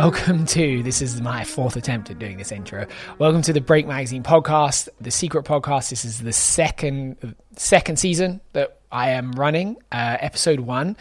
welcome 0.00 0.46
to 0.46 0.82
this 0.82 1.02
is 1.02 1.20
my 1.20 1.44
fourth 1.44 1.76
attempt 1.76 2.08
at 2.08 2.18
doing 2.18 2.38
this 2.38 2.50
intro. 2.50 2.86
Welcome 3.18 3.42
to 3.42 3.52
the 3.52 3.60
Break 3.60 3.86
Magazine 3.86 4.22
podcast, 4.22 4.88
the 4.98 5.10
secret 5.10 5.44
podcast. 5.44 5.90
This 5.90 6.06
is 6.06 6.20
the 6.20 6.32
second 6.32 7.34
second 7.56 7.98
season 7.98 8.40
that 8.54 8.78
I 8.90 9.10
am 9.10 9.32
running, 9.32 9.76
uh, 9.92 10.16
episode 10.20 10.60
one, 10.60 10.96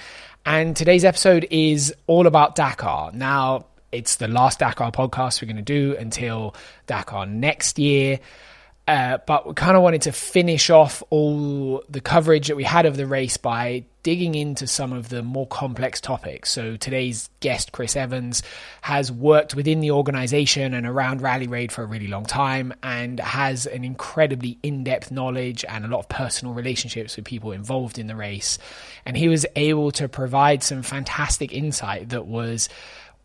and 0.45 0.75
today's 0.75 1.05
episode 1.05 1.47
is 1.49 1.95
all 2.07 2.27
about 2.27 2.55
Dakar. 2.55 3.13
Now, 3.13 3.67
it's 3.93 4.17
the 4.17 4.27
last 4.27 4.59
Dakar 4.59 4.91
podcast 4.91 5.41
we're 5.41 5.47
going 5.47 5.55
to 5.55 5.61
do 5.61 5.95
until 5.97 6.53
Dakar 6.85 7.25
next 7.25 7.79
year. 7.79 8.19
Uh, 8.89 9.19
but 9.27 9.47
we 9.47 9.53
kind 9.53 9.77
of 9.77 9.83
wanted 9.83 10.01
to 10.01 10.11
finish 10.11 10.71
off 10.71 11.03
all 11.11 11.83
the 11.87 12.01
coverage 12.01 12.47
that 12.47 12.55
we 12.55 12.63
had 12.63 12.87
of 12.87 12.97
the 12.97 13.05
race 13.05 13.37
by 13.37 13.83
digging 14.01 14.33
into 14.33 14.65
some 14.65 14.93
of 14.93 15.09
the 15.09 15.21
more 15.21 15.45
complex 15.45 16.01
topics. 16.01 16.51
So 16.51 16.75
today's 16.75 17.29
guest, 17.39 17.71
Chris 17.71 17.95
Evans, 17.95 18.41
has 18.81 19.11
worked 19.11 19.53
within 19.53 19.81
the 19.81 19.91
organization 19.91 20.73
and 20.73 20.87
around 20.87 21.21
Rally 21.21 21.45
Raid 21.45 21.71
for 21.71 21.83
a 21.83 21.85
really 21.85 22.07
long 22.07 22.25
time 22.25 22.73
and 22.81 23.19
has 23.19 23.67
an 23.67 23.83
incredibly 23.83 24.57
in 24.63 24.83
depth 24.83 25.11
knowledge 25.11 25.63
and 25.69 25.85
a 25.85 25.87
lot 25.87 25.99
of 25.99 26.09
personal 26.09 26.55
relationships 26.55 27.15
with 27.15 27.25
people 27.25 27.51
involved 27.51 27.99
in 27.99 28.07
the 28.07 28.15
race. 28.15 28.57
And 29.05 29.15
he 29.15 29.27
was 29.27 29.45
able 29.55 29.91
to 29.91 30.09
provide 30.09 30.63
some 30.63 30.81
fantastic 30.81 31.53
insight 31.53 32.09
that 32.09 32.25
was 32.25 32.69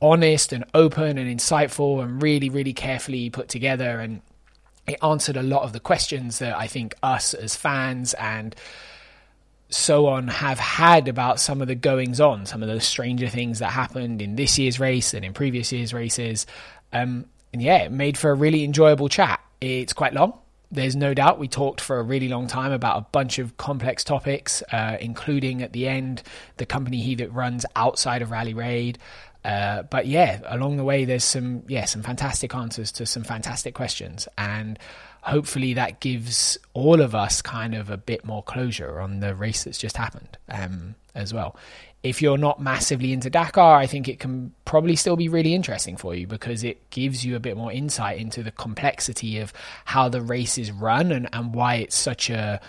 honest 0.02 0.52
and 0.52 0.66
open 0.74 1.16
and 1.16 1.40
insightful 1.40 2.02
and 2.02 2.22
really, 2.22 2.50
really 2.50 2.74
carefully 2.74 3.30
put 3.30 3.48
together. 3.48 3.98
And 3.98 4.20
it 4.86 4.98
answered 5.02 5.36
a 5.36 5.42
lot 5.42 5.62
of 5.62 5.72
the 5.72 5.80
questions 5.80 6.38
that 6.38 6.56
I 6.56 6.66
think 6.66 6.94
us 7.02 7.34
as 7.34 7.56
fans 7.56 8.14
and 8.14 8.54
so 9.70 10.06
on 10.06 10.28
have 10.28 10.58
had 10.58 11.08
about 11.08 11.40
some 11.40 11.60
of 11.60 11.68
the 11.68 11.74
goings 11.74 12.20
on, 12.20 12.46
some 12.46 12.62
of 12.62 12.68
the 12.68 12.80
stranger 12.80 13.28
things 13.28 13.58
that 13.58 13.70
happened 13.70 14.22
in 14.22 14.36
this 14.36 14.58
year's 14.58 14.78
race 14.78 15.14
and 15.14 15.24
in 15.24 15.32
previous 15.32 15.72
year's 15.72 15.92
races. 15.92 16.46
Um, 16.92 17.26
and 17.52 17.62
yeah, 17.62 17.78
it 17.78 17.92
made 17.92 18.18
for 18.18 18.30
a 18.30 18.34
really 18.34 18.62
enjoyable 18.64 19.08
chat. 19.08 19.40
It's 19.60 19.92
quite 19.92 20.12
long. 20.12 20.38
There's 20.70 20.96
no 20.96 21.14
doubt 21.14 21.38
we 21.38 21.48
talked 21.48 21.80
for 21.80 21.98
a 21.98 22.02
really 22.02 22.28
long 22.28 22.46
time 22.46 22.72
about 22.72 22.98
a 22.98 23.06
bunch 23.12 23.38
of 23.38 23.56
complex 23.56 24.02
topics, 24.04 24.62
uh, 24.72 24.96
including 25.00 25.62
at 25.62 25.72
the 25.72 25.86
end 25.88 26.22
the 26.56 26.66
company 26.66 27.00
he 27.00 27.14
that 27.16 27.32
runs 27.32 27.64
outside 27.76 28.22
of 28.22 28.30
Rally 28.30 28.54
Raid, 28.54 28.98
uh, 29.44 29.82
but 29.84 30.06
yeah, 30.06 30.40
along 30.46 30.78
the 30.78 30.84
way, 30.84 31.04
there's 31.04 31.24
some 31.24 31.62
yeah 31.68 31.84
some 31.84 32.02
fantastic 32.02 32.54
answers 32.54 32.90
to 32.92 33.06
some 33.06 33.24
fantastic 33.24 33.74
questions, 33.74 34.26
and 34.38 34.78
hopefully 35.22 35.74
that 35.74 36.00
gives 36.00 36.58
all 36.72 37.00
of 37.00 37.14
us 37.14 37.42
kind 37.42 37.74
of 37.74 37.90
a 37.90 37.96
bit 37.96 38.24
more 38.24 38.42
closure 38.42 39.00
on 39.00 39.20
the 39.20 39.34
race 39.34 39.64
that's 39.64 39.78
just 39.78 39.96
happened 39.96 40.38
um, 40.48 40.94
as 41.14 41.32
well. 41.34 41.56
If 42.02 42.20
you're 42.20 42.36
not 42.36 42.60
massively 42.60 43.14
into 43.14 43.30
Dakar, 43.30 43.78
I 43.78 43.86
think 43.86 44.08
it 44.08 44.20
can 44.20 44.52
probably 44.66 44.94
still 44.94 45.16
be 45.16 45.28
really 45.28 45.54
interesting 45.54 45.96
for 45.96 46.14
you 46.14 46.26
because 46.26 46.62
it 46.62 46.90
gives 46.90 47.24
you 47.24 47.34
a 47.34 47.40
bit 47.40 47.56
more 47.56 47.72
insight 47.72 48.18
into 48.18 48.42
the 48.42 48.50
complexity 48.50 49.38
of 49.38 49.54
how 49.86 50.10
the 50.10 50.20
race 50.20 50.58
is 50.58 50.70
run 50.70 51.10
and, 51.12 51.30
and 51.32 51.54
why 51.54 51.76
it's 51.76 51.96
such 51.96 52.28
a 52.28 52.60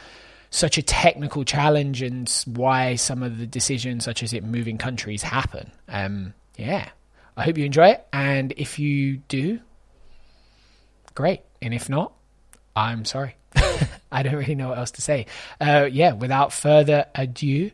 such 0.51 0.77
a 0.77 0.81
technical 0.81 1.43
challenge 1.43 2.01
and 2.01 2.29
why 2.47 2.95
some 2.95 3.23
of 3.23 3.37
the 3.37 3.45
decisions, 3.47 4.05
such 4.05 4.23
as 4.23 4.31
it 4.31 4.41
moving 4.41 4.77
countries, 4.77 5.21
happen. 5.21 5.69
Um, 5.89 6.33
yeah, 6.57 6.89
I 7.37 7.43
hope 7.43 7.57
you 7.57 7.65
enjoy 7.65 7.89
it. 7.89 8.07
And 8.13 8.53
if 8.57 8.79
you 8.79 9.17
do, 9.17 9.59
great. 11.13 11.41
And 11.61 11.73
if 11.73 11.89
not, 11.89 12.13
I'm 12.75 13.05
sorry. 13.05 13.35
I 14.11 14.23
don't 14.23 14.35
really 14.35 14.55
know 14.55 14.69
what 14.69 14.77
else 14.77 14.91
to 14.91 15.01
say. 15.01 15.25
Uh, 15.59 15.87
yeah, 15.91 16.13
without 16.13 16.53
further 16.53 17.05
ado, 17.15 17.71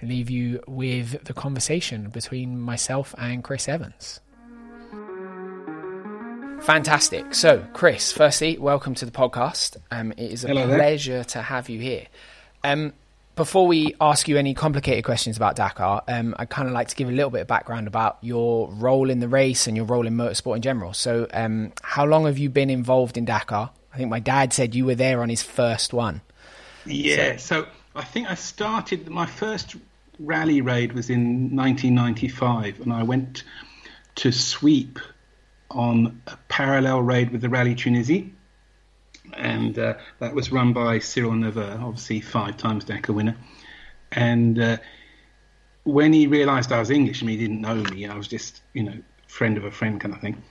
I 0.00 0.06
leave 0.06 0.30
you 0.30 0.62
with 0.66 1.24
the 1.24 1.32
conversation 1.34 2.10
between 2.10 2.60
myself 2.60 3.14
and 3.18 3.42
Chris 3.42 3.68
Evans. 3.68 4.20
Fantastic. 6.60 7.34
So, 7.34 7.66
Chris, 7.72 8.12
firstly, 8.12 8.56
welcome 8.56 8.94
to 8.94 9.04
the 9.04 9.10
podcast. 9.10 9.78
Um, 9.90 10.12
it 10.12 10.30
is 10.30 10.44
a 10.44 10.48
Hello 10.48 10.66
pleasure 10.66 11.14
there. 11.14 11.24
to 11.24 11.42
have 11.42 11.68
you 11.68 11.80
here. 11.80 12.06
Um, 12.62 12.92
before 13.34 13.66
we 13.66 13.94
ask 14.00 14.28
you 14.28 14.36
any 14.36 14.54
complicated 14.54 15.04
questions 15.04 15.36
about 15.36 15.56
Dakar, 15.56 16.02
um, 16.06 16.34
I'd 16.38 16.50
kind 16.50 16.68
of 16.68 16.74
like 16.74 16.88
to 16.88 16.96
give 16.96 17.08
a 17.08 17.12
little 17.12 17.30
bit 17.30 17.42
of 17.42 17.46
background 17.46 17.86
about 17.86 18.18
your 18.20 18.70
role 18.70 19.08
in 19.08 19.20
the 19.20 19.28
race 19.28 19.66
and 19.66 19.76
your 19.76 19.86
role 19.86 20.06
in 20.06 20.14
motorsport 20.14 20.56
in 20.56 20.62
general. 20.62 20.92
So, 20.92 21.26
um, 21.32 21.72
how 21.82 22.04
long 22.04 22.26
have 22.26 22.38
you 22.38 22.50
been 22.50 22.70
involved 22.70 23.16
in 23.16 23.24
Dakar? 23.24 23.70
I 23.92 23.96
think 23.96 24.10
my 24.10 24.20
dad 24.20 24.52
said 24.52 24.74
you 24.74 24.84
were 24.84 24.94
there 24.94 25.22
on 25.22 25.28
his 25.28 25.42
first 25.42 25.92
one. 25.92 26.20
Yeah, 26.84 27.36
so, 27.36 27.62
so 27.62 27.68
I 27.94 28.04
think 28.04 28.30
I 28.30 28.34
started 28.34 29.08
my 29.08 29.26
first 29.26 29.76
rally 30.18 30.60
raid 30.60 30.92
was 30.92 31.10
in 31.10 31.56
1995, 31.56 32.80
and 32.80 32.92
I 32.92 33.02
went 33.02 33.44
to 34.16 34.30
sweep 34.30 34.98
on 35.70 36.20
a 36.26 36.36
parallel 36.48 37.00
raid 37.00 37.30
with 37.30 37.40
the 37.40 37.48
Rally 37.48 37.74
Tunisie 37.74 38.32
and 39.34 39.78
uh, 39.78 39.94
that 40.18 40.34
was 40.34 40.52
run 40.52 40.72
by 40.72 40.98
Cyril 40.98 41.32
Neveu, 41.32 41.80
obviously 41.82 42.20
five 42.20 42.56
times 42.56 42.84
Dakar 42.84 43.14
winner. 43.14 43.36
And 44.10 44.58
uh, 44.58 44.76
when 45.84 46.12
he 46.12 46.26
realised 46.26 46.72
I 46.72 46.78
was 46.78 46.90
English, 46.90 47.22
mean, 47.22 47.38
he 47.38 47.44
didn't 47.44 47.60
know 47.60 47.76
me. 47.76 48.06
I 48.06 48.16
was 48.16 48.28
just, 48.28 48.62
you 48.72 48.82
know, 48.82 48.94
friend 49.26 49.56
of 49.56 49.64
a 49.64 49.70
friend 49.70 50.00
kind 50.00 50.14
of 50.14 50.20
thing. 50.20 50.42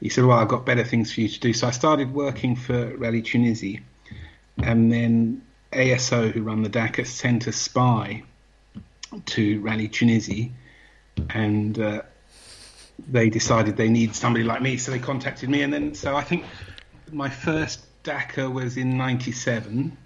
He 0.00 0.10
said, 0.10 0.24
"Well, 0.24 0.38
I've 0.38 0.48
got 0.48 0.66
better 0.66 0.84
things 0.84 1.12
for 1.12 1.22
you 1.22 1.28
to 1.28 1.40
do." 1.40 1.52
So 1.52 1.66
I 1.66 1.70
started 1.70 2.12
working 2.12 2.54
for 2.54 2.94
Rally 2.96 3.22
Tunisie, 3.22 3.80
and 4.62 4.92
then 4.92 5.42
ASO, 5.72 6.30
who 6.30 6.42
run 6.42 6.62
the 6.62 6.68
Dakar, 6.68 7.06
sent 7.06 7.46
a 7.46 7.52
spy 7.52 8.22
to 9.24 9.60
Rally 9.60 9.88
Tunisie, 9.88 10.52
and 11.30 11.78
uh, 11.78 12.02
they 13.08 13.30
decided 13.30 13.76
they 13.76 13.88
need 13.88 14.14
somebody 14.14 14.44
like 14.44 14.60
me, 14.60 14.76
so 14.76 14.92
they 14.92 14.98
contacted 14.98 15.48
me, 15.48 15.62
and 15.62 15.72
then 15.72 15.94
so 15.94 16.14
I 16.14 16.22
think 16.22 16.44
my 17.10 17.30
first 17.30 17.85
Dakar 18.06 18.48
was 18.48 18.76
in 18.76 18.96
'97, 18.96 19.96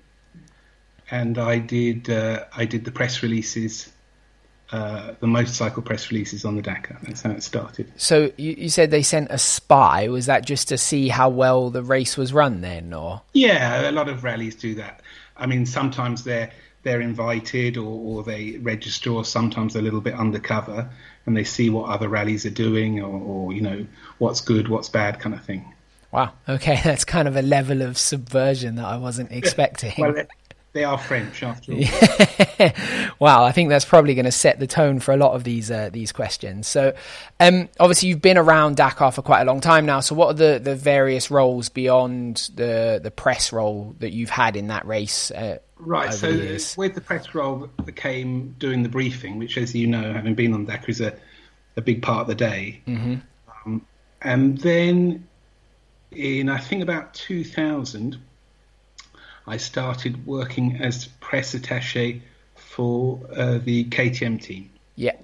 and 1.10 1.38
I 1.38 1.58
did 1.58 2.08
uh, 2.08 2.44
I 2.56 2.64
did 2.64 2.86
the 2.86 2.90
press 2.90 3.22
releases, 3.22 3.92
uh, 4.72 5.12
the 5.20 5.26
motorcycle 5.26 5.82
press 5.82 6.10
releases 6.10 6.46
on 6.46 6.56
the 6.56 6.62
Dakar. 6.62 6.98
That's 7.02 7.20
how 7.20 7.32
it 7.32 7.42
started. 7.42 7.92
So 7.96 8.32
you, 8.38 8.52
you, 8.56 8.68
said 8.70 8.90
they 8.90 9.02
sent 9.02 9.30
a 9.30 9.36
spy. 9.36 10.08
Was 10.08 10.24
that 10.26 10.46
just 10.46 10.68
to 10.68 10.78
see 10.78 11.08
how 11.08 11.28
well 11.28 11.68
the 11.68 11.82
race 11.82 12.16
was 12.16 12.32
run 12.32 12.62
then, 12.62 12.94
or? 12.94 13.20
Yeah, 13.34 13.90
a 13.90 13.92
lot 13.92 14.08
of 14.08 14.24
rallies 14.24 14.54
do 14.54 14.74
that. 14.76 15.02
I 15.36 15.44
mean, 15.44 15.66
sometimes 15.66 16.24
they're 16.24 16.50
they're 16.82 17.02
invited 17.02 17.76
or, 17.76 17.84
or 17.84 18.22
they 18.22 18.56
register, 18.62 19.10
or 19.10 19.26
sometimes 19.26 19.74
they're 19.74 19.82
a 19.82 19.84
little 19.84 20.00
bit 20.00 20.14
undercover 20.14 20.88
and 21.26 21.36
they 21.36 21.44
see 21.44 21.68
what 21.68 21.90
other 21.90 22.08
rallies 22.08 22.46
are 22.46 22.50
doing, 22.50 22.98
or, 22.98 23.20
or 23.20 23.52
you 23.52 23.60
know 23.60 23.86
what's 24.16 24.40
good, 24.40 24.68
what's 24.68 24.88
bad, 24.88 25.20
kind 25.20 25.34
of 25.34 25.44
thing. 25.44 25.74
Wow. 26.12 26.32
Okay, 26.48 26.80
that's 26.84 27.04
kind 27.04 27.28
of 27.28 27.36
a 27.36 27.42
level 27.42 27.82
of 27.82 27.98
subversion 27.98 28.76
that 28.76 28.86
I 28.86 28.96
wasn't 28.96 29.32
expecting. 29.32 29.94
well, 29.98 30.14
they 30.72 30.84
are 30.84 30.98
French 30.98 31.42
after 31.42 31.72
all. 31.72 31.80
wow, 33.18 33.44
I 33.44 33.50
think 33.50 33.70
that's 33.70 33.84
probably 33.84 34.14
going 34.14 34.26
to 34.26 34.32
set 34.32 34.60
the 34.60 34.68
tone 34.68 35.00
for 35.00 35.12
a 35.12 35.16
lot 35.16 35.32
of 35.32 35.42
these 35.42 35.68
uh, 35.68 35.90
these 35.92 36.12
questions. 36.12 36.68
So, 36.68 36.94
um, 37.40 37.68
obviously, 37.80 38.08
you've 38.08 38.22
been 38.22 38.38
around 38.38 38.76
Dakar 38.76 39.10
for 39.10 39.22
quite 39.22 39.42
a 39.42 39.44
long 39.44 39.60
time 39.60 39.84
now. 39.84 39.98
So, 39.98 40.14
what 40.14 40.28
are 40.28 40.34
the, 40.34 40.60
the 40.62 40.76
various 40.76 41.28
roles 41.28 41.70
beyond 41.70 42.50
the 42.54 43.00
the 43.02 43.10
press 43.10 43.52
role 43.52 43.96
that 43.98 44.12
you've 44.12 44.30
had 44.30 44.54
in 44.54 44.68
that 44.68 44.86
race? 44.86 45.32
Uh, 45.32 45.58
right. 45.78 46.14
So, 46.14 46.32
the 46.32 46.74
with 46.76 46.94
the 46.94 47.00
press 47.00 47.34
role 47.34 47.68
that 47.84 47.96
came 47.96 48.54
doing 48.60 48.84
the 48.84 48.88
briefing, 48.88 49.38
which, 49.38 49.58
as 49.58 49.74
you 49.74 49.88
know, 49.88 50.12
having 50.12 50.36
been 50.36 50.54
on 50.54 50.66
Dakar, 50.66 50.88
is 50.88 51.00
a 51.00 51.16
a 51.76 51.80
big 51.80 52.00
part 52.00 52.22
of 52.22 52.26
the 52.28 52.34
day. 52.36 52.80
Mm-hmm. 52.86 53.14
Um, 53.66 53.84
and 54.22 54.58
then 54.58 55.26
in 56.12 56.48
I 56.48 56.58
think 56.58 56.82
about 56.82 57.14
2000, 57.14 58.18
I 59.46 59.56
started 59.56 60.26
working 60.26 60.76
as 60.80 61.06
press 61.20 61.54
attaché 61.54 62.20
for 62.54 63.20
uh, 63.34 63.58
the 63.58 63.84
KTM 63.84 64.40
team. 64.40 64.70
Yeah. 64.96 65.16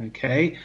Okay. 0.00 0.58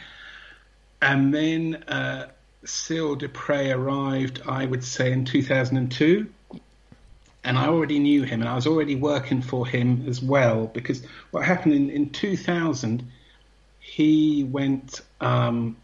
And 1.02 1.34
then 1.34 1.84
uh, 1.88 2.28
Cyril 2.66 3.16
Despres 3.16 3.76
arrived, 3.76 4.42
I 4.46 4.66
would 4.66 4.84
say, 4.84 5.12
in 5.12 5.26
2002. 5.26 6.28
And 7.44 7.58
I 7.58 7.68
already 7.68 8.00
knew 8.00 8.24
him, 8.24 8.42
and 8.42 8.50
I 8.50 8.56
was 8.56 8.68
already 8.68 8.96
working 8.96 9.42
for 9.42 9.66
him 9.66 10.06
as 10.08 10.22
well. 10.22 10.68
Because 10.68 11.02
what 11.32 11.46
happened 11.46 11.74
in, 11.74 11.90
in 11.90 12.10
2000, 12.10 13.10
he 13.80 14.44
went 14.44 15.02
um, 15.22 15.78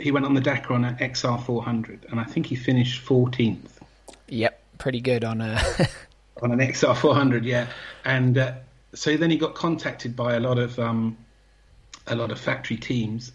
he 0.00 0.10
went 0.10 0.26
on 0.26 0.34
the 0.34 0.40
Dakar 0.40 0.74
on 0.74 0.84
an 0.84 0.96
XR 0.96 1.42
400, 1.44 2.06
and 2.10 2.20
I 2.20 2.24
think 2.24 2.46
he 2.46 2.56
finished 2.56 3.04
14th. 3.04 3.58
Yep, 4.28 4.62
pretty 4.78 5.00
good 5.00 5.24
on 5.24 5.40
a 5.40 5.60
on 6.42 6.52
an 6.52 6.58
XR 6.58 6.96
400, 6.96 7.44
yeah. 7.44 7.68
And 8.04 8.38
uh, 8.38 8.52
so 8.94 9.16
then 9.16 9.30
he 9.30 9.36
got 9.36 9.54
contacted 9.54 10.14
by 10.16 10.34
a 10.34 10.40
lot 10.40 10.58
of 10.58 10.78
um, 10.78 11.16
a 12.06 12.14
lot 12.14 12.30
of 12.30 12.38
factory 12.38 12.76
teams, 12.76 13.32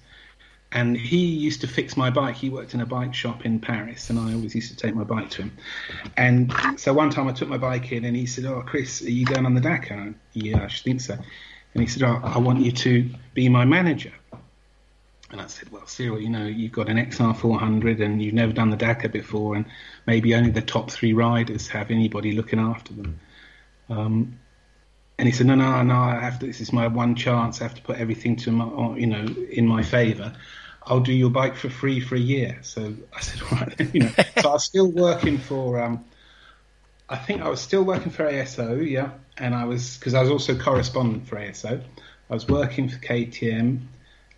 and 0.71 0.97
he 0.97 1.25
used 1.25 1.61
to 1.61 1.67
fix 1.67 1.95
my 1.95 2.09
bike. 2.09 2.35
He 2.35 2.49
worked 2.49 2.73
in 2.73 2.81
a 2.81 2.85
bike 2.85 3.13
shop 3.13 3.45
in 3.45 3.59
Paris, 3.59 4.09
and 4.09 4.19
I 4.19 4.33
always 4.33 4.55
used 4.55 4.71
to 4.71 4.77
take 4.77 4.95
my 4.95 5.03
bike 5.03 5.29
to 5.31 5.43
him. 5.43 5.57
And 6.17 6.53
so 6.77 6.93
one 6.93 7.09
time 7.09 7.27
I 7.27 7.33
took 7.33 7.49
my 7.49 7.57
bike 7.57 7.91
in, 7.91 8.05
and 8.05 8.15
he 8.15 8.25
said, 8.25 8.45
"Oh, 8.45 8.63
Chris, 8.65 9.01
are 9.01 9.11
you 9.11 9.25
going 9.25 9.45
on 9.45 9.53
the 9.53 9.61
Dakar?" 9.61 9.97
I, 9.97 10.13
yeah, 10.33 10.63
I 10.63 10.67
should 10.67 10.83
think 10.83 11.01
so. 11.01 11.13
And 11.13 11.81
he 11.81 11.87
said, 11.87 12.03
"Oh, 12.03 12.19
I 12.23 12.37
want 12.37 12.61
you 12.61 12.71
to 12.71 13.09
be 13.33 13.49
my 13.49 13.65
manager." 13.65 14.13
And 15.33 15.41
I 15.41 15.47
said, 15.47 15.71
well, 15.71 15.87
Cyril, 15.87 16.21
you 16.21 16.29
know, 16.29 16.45
you've 16.45 16.71
got 16.71 16.89
an 16.89 16.97
XR400 16.97 18.05
and 18.05 18.21
you've 18.21 18.35
never 18.35 18.53
done 18.53 18.69
the 18.69 18.77
Dakar 18.77 19.09
before, 19.09 19.55
and 19.55 19.65
maybe 20.05 20.35
only 20.35 20.51
the 20.51 20.61
top 20.61 20.91
three 20.91 21.13
riders 21.13 21.67
have 21.69 21.89
anybody 21.89 22.33
looking 22.33 22.59
after 22.59 22.93
them. 22.93 23.19
Um, 23.89 24.39
and 25.17 25.27
he 25.27 25.33
said, 25.33 25.47
no, 25.47 25.55
no, 25.55 25.81
no, 25.81 25.95
I 25.95 26.19
have 26.19 26.37
to, 26.39 26.45
this 26.45 26.61
is 26.61 26.71
my 26.71 26.87
one 26.87 27.15
chance. 27.15 27.61
I 27.61 27.63
have 27.63 27.73
to 27.73 27.81
put 27.81 27.97
everything 27.97 28.35
to 28.37 28.51
my, 28.51 28.95
you 28.95 29.07
know, 29.07 29.25
in 29.49 29.65
my 29.65 29.81
favour. 29.81 30.35
I'll 30.83 30.99
do 30.99 31.11
your 31.11 31.31
bike 31.31 31.55
for 31.55 31.71
free 31.71 31.99
for 31.99 32.13
a 32.13 32.19
year. 32.19 32.59
So 32.61 32.93
I 33.11 33.21
said, 33.21 33.51
right, 33.51 33.91
you 33.91 34.01
know. 34.01 34.11
so 34.39 34.49
I 34.49 34.53
was 34.53 34.65
still 34.65 34.91
working 34.91 35.39
for, 35.39 35.81
um, 35.81 36.05
I 37.09 37.15
think 37.15 37.41
I 37.41 37.49
was 37.49 37.59
still 37.59 37.83
working 37.83 38.11
for 38.11 38.23
ASO, 38.23 38.87
yeah, 38.87 39.09
and 39.39 39.55
I 39.55 39.65
was 39.65 39.97
because 39.97 40.13
I 40.13 40.21
was 40.21 40.29
also 40.29 40.55
correspondent 40.55 41.27
for 41.27 41.37
ASO. 41.37 41.81
I 42.29 42.33
was 42.33 42.47
working 42.47 42.87
for 42.87 42.99
KTM, 42.99 43.87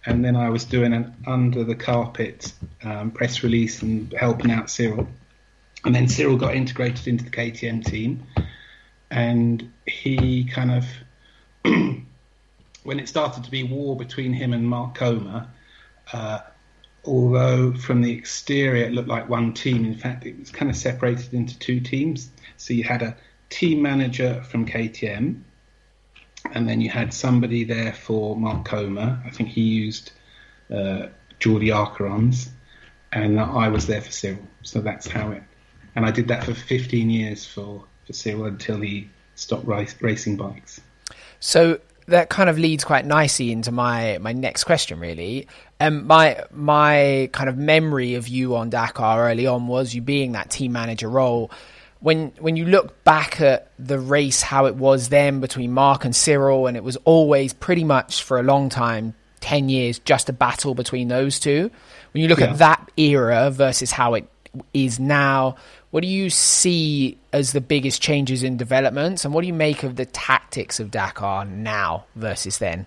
and 0.06 0.24
then 0.24 0.36
I 0.36 0.50
was 0.50 0.66
doing 0.66 0.94
an 0.94 1.16
under 1.25 1.63
the 1.63 1.75
carpet 1.75 2.54
um, 2.84 3.12
press 3.12 3.44
release 3.44 3.81
and 3.81 4.13
helping 4.13 4.52
out 4.52 4.69
Cyril. 4.69 5.07
And 5.84 5.94
then 5.94 6.07
Cyril 6.07 6.38
got 6.38 6.56
integrated 6.56 7.07
into 7.07 7.24
the 7.24 7.30
KTM 7.30 7.84
team, 7.86 8.24
and 9.12 9.72
he 9.86 10.46
kind 10.46 10.72
of, 10.72 10.86
when 12.84 13.00
it 13.00 13.07
started 13.07 13.44
to 13.44 13.52
be 13.52 13.63
war 13.63 13.96
between 13.96 14.34
him 14.34 14.54
and 14.54 14.68
Marc 14.68 14.96
Coma, 14.96 15.50
uh, 16.13 16.40
although 17.04 17.74
from 17.74 18.01
the 18.01 18.12
exterior 18.12 18.86
it 18.86 18.94
looked 18.94 19.10
like 19.10 19.30
one 19.30 19.54
team, 19.54 19.86
in 19.86 19.96
fact 19.96 20.25
it 20.25 20.38
was 20.40 20.50
kind 20.50 20.69
of 20.69 20.78
separated 20.78 21.34
into 21.34 21.58
two 21.60 21.80
teams. 21.80 22.30
So 22.58 22.74
you 22.74 22.84
had 22.84 23.01
a 23.01 23.16
team 23.50 23.81
manager 23.81 24.44
from 24.44 24.66
KTM, 24.66 25.42
and 26.53 26.68
then 26.68 26.81
you 26.81 26.89
had 26.89 27.13
somebody 27.13 27.63
there 27.63 27.94
for 27.94 28.36
Marc 28.36 28.65
Coma. 28.65 29.21
I 29.25 29.30
think 29.30 29.50
he 29.50 29.62
used 29.62 30.12
uh, 30.71 31.07
Jordi 31.39 31.71
Arcarons, 31.74 32.50
and 33.12 33.39
I 33.39 33.68
was 33.69 33.88
there 33.88 34.01
for 34.01 34.12
Cyril. 34.12 34.47
So 34.63 34.81
that's 34.81 35.07
how 35.07 35.31
it. 35.31 35.44
And 35.95 36.06
I 36.06 36.12
did 36.12 36.27
that 36.27 36.44
for 36.44 36.53
15 36.53 37.09
years 37.09 37.45
for, 37.45 37.83
for 38.06 38.13
Cyril 38.13 38.45
until 38.45 38.80
he 38.81 39.09
stopped 39.36 39.65
race, 39.68 39.95
racing 40.01 40.38
bikes. 40.38 40.81
So 41.39 41.80
that 42.07 42.30
kind 42.30 42.50
of 42.50 42.59
leads 42.59 42.83
quite 42.83 43.06
nicely 43.06 43.51
into 43.51 43.71
my 43.71 44.18
my 44.19 44.31
next 44.31 44.63
question 44.63 45.00
really 45.00 45.48
um 45.80 46.06
my 46.06 46.44
my 46.51 47.27
kind 47.33 47.50
of 47.50 47.57
memory 47.57 48.13
of 48.13 48.27
you 48.27 48.56
on 48.56 48.69
Dakar 48.69 49.27
early 49.27 49.48
on 49.48 49.68
was 49.68 49.95
you 49.95 50.01
being 50.01 50.33
that 50.33 50.51
team 50.51 50.71
manager 50.71 51.09
role 51.09 51.50
when 52.06 52.31
when 52.38 52.56
you 52.56 52.66
look 52.66 53.04
back 53.04 53.42
at 53.42 53.72
the 53.80 53.98
race 53.98 54.44
how 54.44 54.68
it 54.68 54.75
was 54.75 55.10
then 55.10 55.40
between 55.40 55.72
Marc 55.72 56.06
and 56.06 56.16
Cyril 56.16 56.68
and 56.68 56.78
it 56.78 56.84
was 56.84 56.98
always 56.98 57.52
pretty 57.52 57.84
much 57.84 58.22
for 58.22 58.40
a 58.40 58.44
long 58.44 58.69
time 58.69 59.16
10 59.40 59.69
years 59.69 59.98
just 59.98 60.30
a 60.30 60.34
battle 60.34 60.75
between 60.75 61.07
those 61.07 61.40
two 61.40 61.72
when 62.13 62.22
you 62.22 62.30
look 62.30 62.42
yeah. 62.42 62.52
at 62.52 62.60
that 62.60 62.92
era 62.96 63.50
versus 63.50 63.90
how 63.92 64.13
it 64.13 64.28
is 64.72 65.00
now 65.00 65.56
what 65.90 66.02
do 66.02 66.07
you 66.07 66.30
see 66.30 67.18
as 67.31 67.54
the 67.54 67.62
biggest 67.62 68.02
changes 68.02 68.44
in 68.44 68.58
developments, 68.58 69.24
and 69.24 69.34
what 69.34 69.44
do 69.44 69.48
you 69.48 69.54
make 69.54 69.84
of 69.84 69.96
the 69.96 70.06
tactics 70.06 70.81
of 70.81 70.92
Dakar 70.92 71.46
now 71.46 72.04
versus 72.18 72.58
then? 72.58 72.86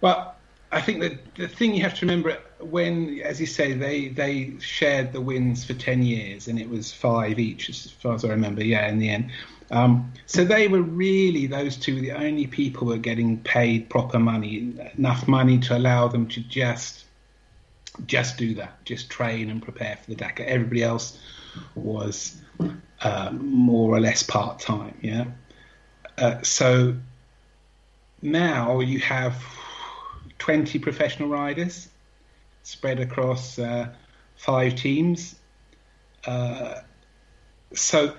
Well, 0.00 0.34
I 0.72 0.80
think 0.80 1.00
that 1.00 1.34
the 1.34 1.46
thing 1.46 1.74
you 1.74 1.82
have 1.82 1.92
to 1.98 2.06
remember 2.06 2.38
when, 2.60 3.20
as 3.20 3.40
you 3.40 3.46
say, 3.46 3.72
they 3.74 4.08
they 4.08 4.54
shared 4.60 5.12
the 5.12 5.20
wins 5.20 5.64
for 5.64 5.74
ten 5.74 6.02
years, 6.02 6.48
and 6.48 6.58
it 6.58 6.68
was 6.68 6.92
five 6.92 7.38
each, 7.38 7.68
as 7.68 7.90
far 7.90 8.14
as 8.14 8.24
I 8.24 8.28
remember. 8.28 8.64
Yeah, 8.64 8.88
in 8.88 8.98
the 8.98 9.10
end. 9.10 9.30
Um, 9.70 10.12
so 10.26 10.44
they 10.44 10.68
were 10.68 10.82
really 10.82 11.46
those 11.46 11.76
two 11.76 12.00
the 12.00 12.12
only 12.12 12.46
people 12.46 12.86
who 12.86 12.92
were 12.92 12.98
getting 12.98 13.38
paid 13.38 13.90
proper 13.90 14.18
money, 14.18 14.74
enough 14.96 15.26
money 15.26 15.58
to 15.60 15.76
allow 15.76 16.08
them 16.08 16.28
to 16.28 16.40
just 16.40 17.04
just 18.06 18.36
do 18.36 18.54
that, 18.54 18.84
just 18.84 19.10
train 19.10 19.50
and 19.50 19.62
prepare 19.62 19.96
for 19.96 20.10
the 20.10 20.16
Dakar. 20.16 20.46
Everybody 20.46 20.82
else 20.82 21.18
was 21.74 22.36
uh, 23.00 23.30
more 23.32 23.94
or 23.94 24.00
less 24.00 24.22
part 24.22 24.60
time. 24.60 24.96
Yeah. 25.00 25.24
Uh, 26.18 26.42
so 26.42 26.96
now 28.22 28.80
you 28.80 29.00
have 29.00 29.42
20 30.38 30.78
professional 30.78 31.28
riders 31.28 31.88
spread 32.66 32.98
across 32.98 33.60
uh, 33.60 33.86
five 34.34 34.74
teams. 34.74 35.36
Uh, 36.24 36.80
so 37.72 38.12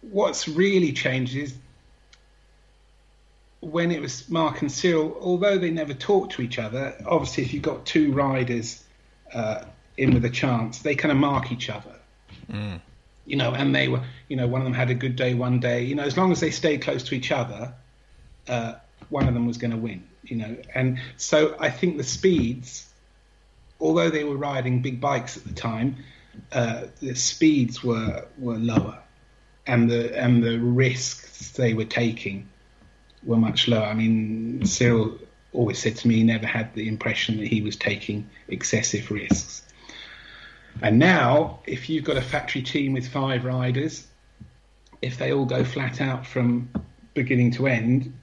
what's 0.00 0.46
really 0.46 0.92
changed 0.92 1.34
is 1.34 1.52
when 3.58 3.90
it 3.90 4.00
was 4.00 4.28
Marc 4.30 4.60
and 4.62 4.70
Cyril, 4.70 5.18
although 5.20 5.58
they 5.58 5.72
never 5.72 5.92
talked 5.92 6.34
to 6.34 6.42
each 6.42 6.56
other, 6.60 6.94
obviously 7.04 7.42
if 7.42 7.52
you've 7.52 7.64
got 7.64 7.84
two 7.84 8.12
riders 8.12 8.80
uh, 9.34 9.64
in 9.96 10.14
with 10.14 10.24
a 10.24 10.30
chance, 10.30 10.78
they 10.78 10.94
kind 10.94 11.10
of 11.10 11.18
mark 11.18 11.50
each 11.50 11.68
other. 11.68 11.96
Mm. 12.48 12.80
You 13.26 13.36
know, 13.36 13.52
and 13.52 13.74
they 13.74 13.88
were, 13.88 14.02
you 14.28 14.36
know, 14.36 14.46
one 14.46 14.60
of 14.60 14.64
them 14.64 14.72
had 14.72 14.90
a 14.90 14.94
good 14.94 15.16
day 15.16 15.34
one 15.34 15.58
day. 15.58 15.82
You 15.82 15.96
know, 15.96 16.04
as 16.04 16.16
long 16.16 16.30
as 16.30 16.38
they 16.38 16.52
stayed 16.52 16.82
close 16.82 17.02
to 17.04 17.16
each 17.16 17.32
other, 17.32 17.74
uh, 18.48 18.74
one 19.08 19.26
of 19.26 19.34
them 19.34 19.46
was 19.46 19.58
going 19.58 19.72
to 19.72 19.76
win. 19.76 20.04
You 20.22 20.36
know, 20.36 20.56
and 20.76 21.00
so 21.16 21.56
I 21.58 21.70
think 21.70 21.96
the 21.96 22.04
speeds, 22.04 22.86
although 23.80 24.10
they 24.10 24.24
were 24.24 24.36
riding 24.36 24.82
big 24.82 25.00
bikes 25.00 25.36
at 25.36 25.44
the 25.44 25.52
time, 25.52 25.96
uh, 26.52 26.84
the 27.00 27.14
speeds 27.14 27.82
were 27.82 28.26
were 28.38 28.58
lower, 28.58 28.98
and 29.66 29.90
the 29.90 30.16
and 30.18 30.42
the 30.42 30.58
risks 30.58 31.52
they 31.52 31.74
were 31.74 31.84
taking 31.84 32.48
were 33.24 33.36
much 33.36 33.68
lower. 33.68 33.84
I 33.84 33.94
mean, 33.94 34.64
Cyril 34.64 35.18
always 35.52 35.78
said 35.78 35.96
to 35.96 36.08
me 36.08 36.16
he 36.16 36.22
never 36.22 36.46
had 36.46 36.72
the 36.74 36.88
impression 36.88 37.38
that 37.38 37.46
he 37.48 37.60
was 37.60 37.76
taking 37.76 38.28
excessive 38.48 39.10
risks. 39.10 39.62
And 40.80 40.98
now, 40.98 41.60
if 41.66 41.90
you've 41.90 42.04
got 42.04 42.16
a 42.16 42.22
factory 42.22 42.62
team 42.62 42.92
with 42.92 43.08
five 43.08 43.44
riders, 43.44 44.06
if 45.02 45.18
they 45.18 45.32
all 45.32 45.44
go 45.44 45.64
flat 45.64 46.00
out 46.00 46.26
from 46.26 46.70
beginning 47.14 47.50
to 47.52 47.66
end, 47.66 48.14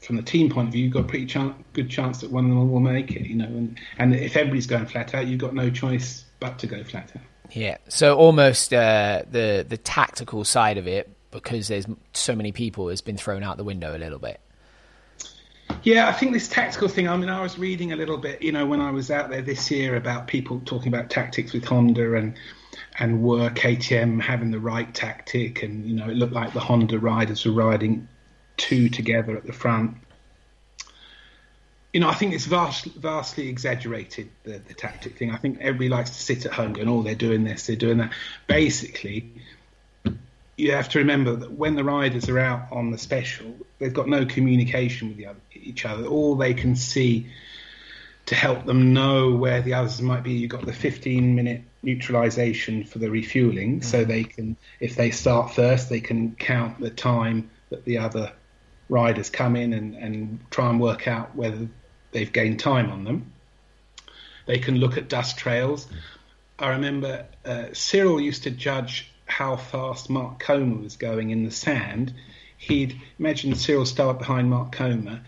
from 0.00 0.16
the 0.16 0.22
team 0.22 0.50
point 0.50 0.68
of 0.68 0.72
view, 0.72 0.84
you've 0.84 0.92
got 0.92 1.00
a 1.00 1.08
pretty 1.08 1.26
good 1.72 1.90
chance 1.90 2.20
that 2.20 2.30
one 2.30 2.44
of 2.44 2.50
them 2.50 2.70
will 2.70 2.80
make 2.80 3.12
it. 3.12 3.26
You 3.26 3.36
know, 3.36 3.46
and 3.46 3.78
and 3.98 4.14
if 4.14 4.36
everybody's 4.36 4.66
going 4.66 4.86
flat 4.86 5.14
out, 5.14 5.26
you've 5.26 5.40
got 5.40 5.54
no 5.54 5.70
choice 5.70 6.24
but 6.40 6.58
to 6.60 6.66
go 6.66 6.84
flat 6.84 7.10
out. 7.16 7.22
Yeah. 7.50 7.78
So 7.88 8.16
almost 8.16 8.72
uh, 8.72 9.22
the 9.30 9.64
the 9.68 9.76
tactical 9.76 10.44
side 10.44 10.78
of 10.78 10.86
it, 10.86 11.10
because 11.30 11.68
there's 11.68 11.86
so 12.12 12.36
many 12.36 12.52
people, 12.52 12.88
has 12.88 13.00
been 13.00 13.16
thrown 13.16 13.42
out 13.42 13.56
the 13.56 13.64
window 13.64 13.96
a 13.96 13.98
little 13.98 14.18
bit. 14.18 14.40
Yeah, 15.82 16.08
I 16.08 16.12
think 16.12 16.32
this 16.32 16.48
tactical 16.48 16.88
thing. 16.88 17.08
I 17.08 17.16
mean, 17.16 17.28
I 17.28 17.42
was 17.42 17.58
reading 17.58 17.92
a 17.92 17.96
little 17.96 18.16
bit, 18.16 18.40
you 18.40 18.52
know, 18.52 18.64
when 18.64 18.80
I 18.80 18.90
was 18.90 19.10
out 19.10 19.28
there 19.28 19.42
this 19.42 19.70
year 19.70 19.96
about 19.96 20.26
people 20.26 20.60
talking 20.64 20.88
about 20.88 21.10
tactics 21.10 21.52
with 21.52 21.64
Honda 21.64 22.14
and 22.14 22.34
and 23.00 23.22
were 23.22 23.50
KTM 23.50 24.20
having 24.20 24.50
the 24.50 24.58
right 24.58 24.92
tactic, 24.94 25.62
and 25.62 25.84
you 25.84 25.94
know, 25.94 26.08
it 26.08 26.14
looked 26.16 26.32
like 26.32 26.52
the 26.52 26.60
Honda 26.60 26.98
riders 26.98 27.44
were 27.44 27.52
riding 27.52 28.08
two 28.58 28.90
together 28.90 29.36
at 29.36 29.46
the 29.46 29.52
front. 29.52 29.96
You 31.92 32.00
know, 32.00 32.08
I 32.08 32.14
think 32.14 32.34
it's 32.34 32.44
vast, 32.44 32.84
vastly 32.84 33.48
exaggerated 33.48 34.28
the, 34.42 34.58
the 34.58 34.74
tactic 34.74 35.16
thing. 35.16 35.30
I 35.30 35.38
think 35.38 35.58
everybody 35.60 35.88
likes 35.88 36.10
to 36.10 36.20
sit 36.20 36.44
at 36.44 36.52
home 36.52 36.74
going, 36.74 36.88
"Oh, 36.88 37.02
they're 37.02 37.14
doing 37.14 37.44
this, 37.44 37.66
they're 37.66 37.76
doing 37.76 37.98
that." 37.98 38.12
Basically, 38.46 39.32
you 40.56 40.72
have 40.72 40.90
to 40.90 40.98
remember 40.98 41.34
that 41.36 41.52
when 41.52 41.76
the 41.76 41.84
riders 41.84 42.28
are 42.28 42.38
out 42.38 42.70
on 42.70 42.90
the 42.90 42.98
special, 42.98 43.54
they've 43.78 43.94
got 43.94 44.08
no 44.08 44.26
communication 44.26 45.16
with 45.16 45.26
other, 45.26 45.40
each 45.54 45.86
other. 45.86 46.04
All 46.04 46.34
they 46.34 46.52
can 46.52 46.76
see 46.76 47.28
to 48.28 48.34
help 48.34 48.66
them 48.66 48.92
know 48.92 49.34
where 49.34 49.62
the 49.62 49.72
others 49.72 50.02
might 50.02 50.22
be, 50.22 50.32
you've 50.32 50.50
got 50.50 50.66
the 50.66 50.72
15 50.72 51.34
minute 51.34 51.62
neutralization 51.82 52.84
for 52.84 52.98
the 52.98 53.10
refueling. 53.10 53.80
Mm-hmm. 53.80 53.88
So 53.88 54.04
they 54.04 54.24
can, 54.24 54.56
if 54.80 54.96
they 54.96 55.10
start 55.10 55.54
first, 55.54 55.88
they 55.88 56.00
can 56.00 56.34
count 56.34 56.78
the 56.78 56.90
time 56.90 57.50
that 57.70 57.86
the 57.86 57.98
other 57.98 58.32
riders 58.88 59.30
come 59.30 59.56
in 59.56 59.72
and, 59.72 59.94
and 59.94 60.40
try 60.50 60.70
and 60.70 60.80
work 60.80 61.06
out 61.06 61.34
whether 61.36 61.68
they've 62.12 62.32
gained 62.32 62.60
time 62.60 62.90
on 62.90 63.04
them. 63.04 63.32
They 64.46 64.58
can 64.58 64.76
look 64.76 64.96
at 64.96 65.08
dust 65.08 65.36
trails. 65.36 65.86
I 66.58 66.70
remember 66.70 67.26
uh, 67.44 67.66
Cyril 67.72 68.20
used 68.20 68.44
to 68.44 68.50
judge 68.50 69.10
how 69.28 69.56
fast 69.56 70.10
Marc 70.10 70.40
Coma 70.40 70.76
was 70.76 70.96
going 70.96 71.30
in 71.30 71.44
the 71.44 71.50
sand, 71.50 72.14
he'd 72.56 73.00
imagine 73.18 73.54
Cyril 73.54 73.86
start 73.86 74.18
behind 74.18 74.50
Marc 74.50 74.72
Coma. 74.72 75.22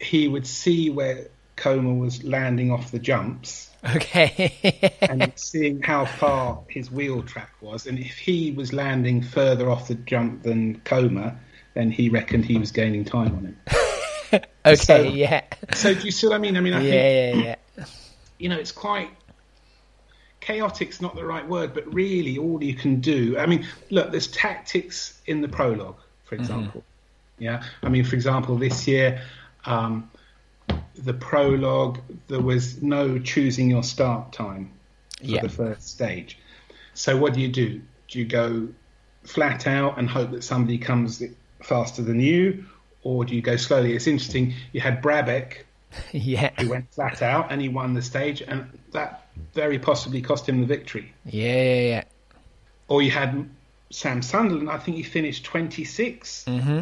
He 0.00 0.28
would 0.28 0.46
see 0.46 0.90
where 0.90 1.28
Coma 1.56 1.94
was 1.94 2.22
landing 2.22 2.70
off 2.70 2.90
the 2.92 2.98
jumps. 2.98 3.70
Okay. 3.94 4.92
and 5.00 5.32
seeing 5.36 5.82
how 5.82 6.04
far 6.04 6.62
his 6.68 6.90
wheel 6.90 7.22
track 7.22 7.50
was. 7.60 7.86
And 7.86 7.98
if 7.98 8.18
he 8.18 8.52
was 8.52 8.72
landing 8.72 9.22
further 9.22 9.70
off 9.70 9.88
the 9.88 9.94
jump 9.94 10.42
than 10.42 10.80
Coma, 10.80 11.38
then 11.76 11.90
he 11.90 12.08
reckoned 12.08 12.46
he 12.46 12.56
was 12.56 12.72
gaining 12.72 13.04
time 13.04 13.36
on 13.36 13.44
him. 13.44 14.42
okay, 14.64 14.74
so, 14.76 15.02
yeah. 15.02 15.42
So 15.74 15.92
do 15.92 16.00
you 16.00 16.10
see 16.10 16.26
what 16.26 16.34
I 16.34 16.38
mean? 16.38 16.56
I 16.56 16.60
mean, 16.60 16.72
I 16.72 16.80
yeah, 16.80 17.32
think, 17.32 17.44
yeah, 17.44 17.54
yeah. 17.76 17.84
You 18.38 18.48
know, 18.48 18.56
it's 18.56 18.72
quite 18.72 19.10
chaotic's 20.40 21.02
not 21.02 21.14
the 21.14 21.24
right 21.24 21.46
word, 21.46 21.74
but 21.74 21.92
really 21.92 22.38
all 22.38 22.64
you 22.64 22.74
can 22.74 23.00
do. 23.00 23.36
I 23.38 23.44
mean, 23.44 23.66
look, 23.90 24.10
there's 24.10 24.26
tactics 24.26 25.20
in 25.26 25.42
the 25.42 25.48
prologue, 25.48 25.98
for 26.24 26.36
mm-hmm. 26.36 26.44
example. 26.44 26.80
Mm-hmm. 26.80 27.44
Yeah, 27.44 27.64
I 27.82 27.90
mean, 27.90 28.04
for 28.04 28.14
example, 28.14 28.56
this 28.56 28.88
year, 28.88 29.20
um, 29.66 30.10
the 30.94 31.12
prologue, 31.12 31.98
there 32.28 32.40
was 32.40 32.82
no 32.82 33.18
choosing 33.18 33.68
your 33.68 33.82
start 33.82 34.32
time 34.32 34.72
for 35.18 35.26
Yeah. 35.26 35.42
the 35.42 35.50
first 35.50 35.88
stage. 35.88 36.38
So 36.94 37.18
what 37.18 37.34
do 37.34 37.42
you 37.42 37.48
do? 37.48 37.82
Do 38.08 38.18
you 38.18 38.24
go 38.24 38.68
flat 39.24 39.66
out 39.66 39.98
and 39.98 40.08
hope 40.08 40.30
that 40.30 40.42
somebody 40.42 40.78
comes 40.78 41.22
faster 41.62 42.02
than 42.02 42.20
you, 42.20 42.64
or 43.02 43.24
do 43.24 43.34
you 43.34 43.42
go 43.42 43.56
slowly? 43.56 43.94
It's 43.94 44.06
interesting. 44.06 44.54
You 44.72 44.80
had 44.80 45.02
Brabec 45.02 45.58
yeah. 46.12 46.50
who 46.60 46.70
went 46.70 46.92
flat 46.92 47.22
out 47.22 47.50
and 47.52 47.60
he 47.60 47.68
won 47.68 47.94
the 47.94 48.02
stage, 48.02 48.42
and 48.42 48.66
that 48.92 49.28
very 49.54 49.78
possibly 49.78 50.20
cost 50.22 50.48
him 50.48 50.60
the 50.60 50.66
victory. 50.66 51.12
Yeah, 51.24 51.52
yeah, 51.52 51.80
yeah. 51.80 52.04
Or 52.88 53.02
you 53.02 53.10
had 53.10 53.48
Sam 53.90 54.22
Sunderland. 54.22 54.70
I 54.70 54.78
think 54.78 54.96
he 54.96 55.02
finished 55.02 55.44
26 55.44 56.44
Mm-hmm. 56.46 56.80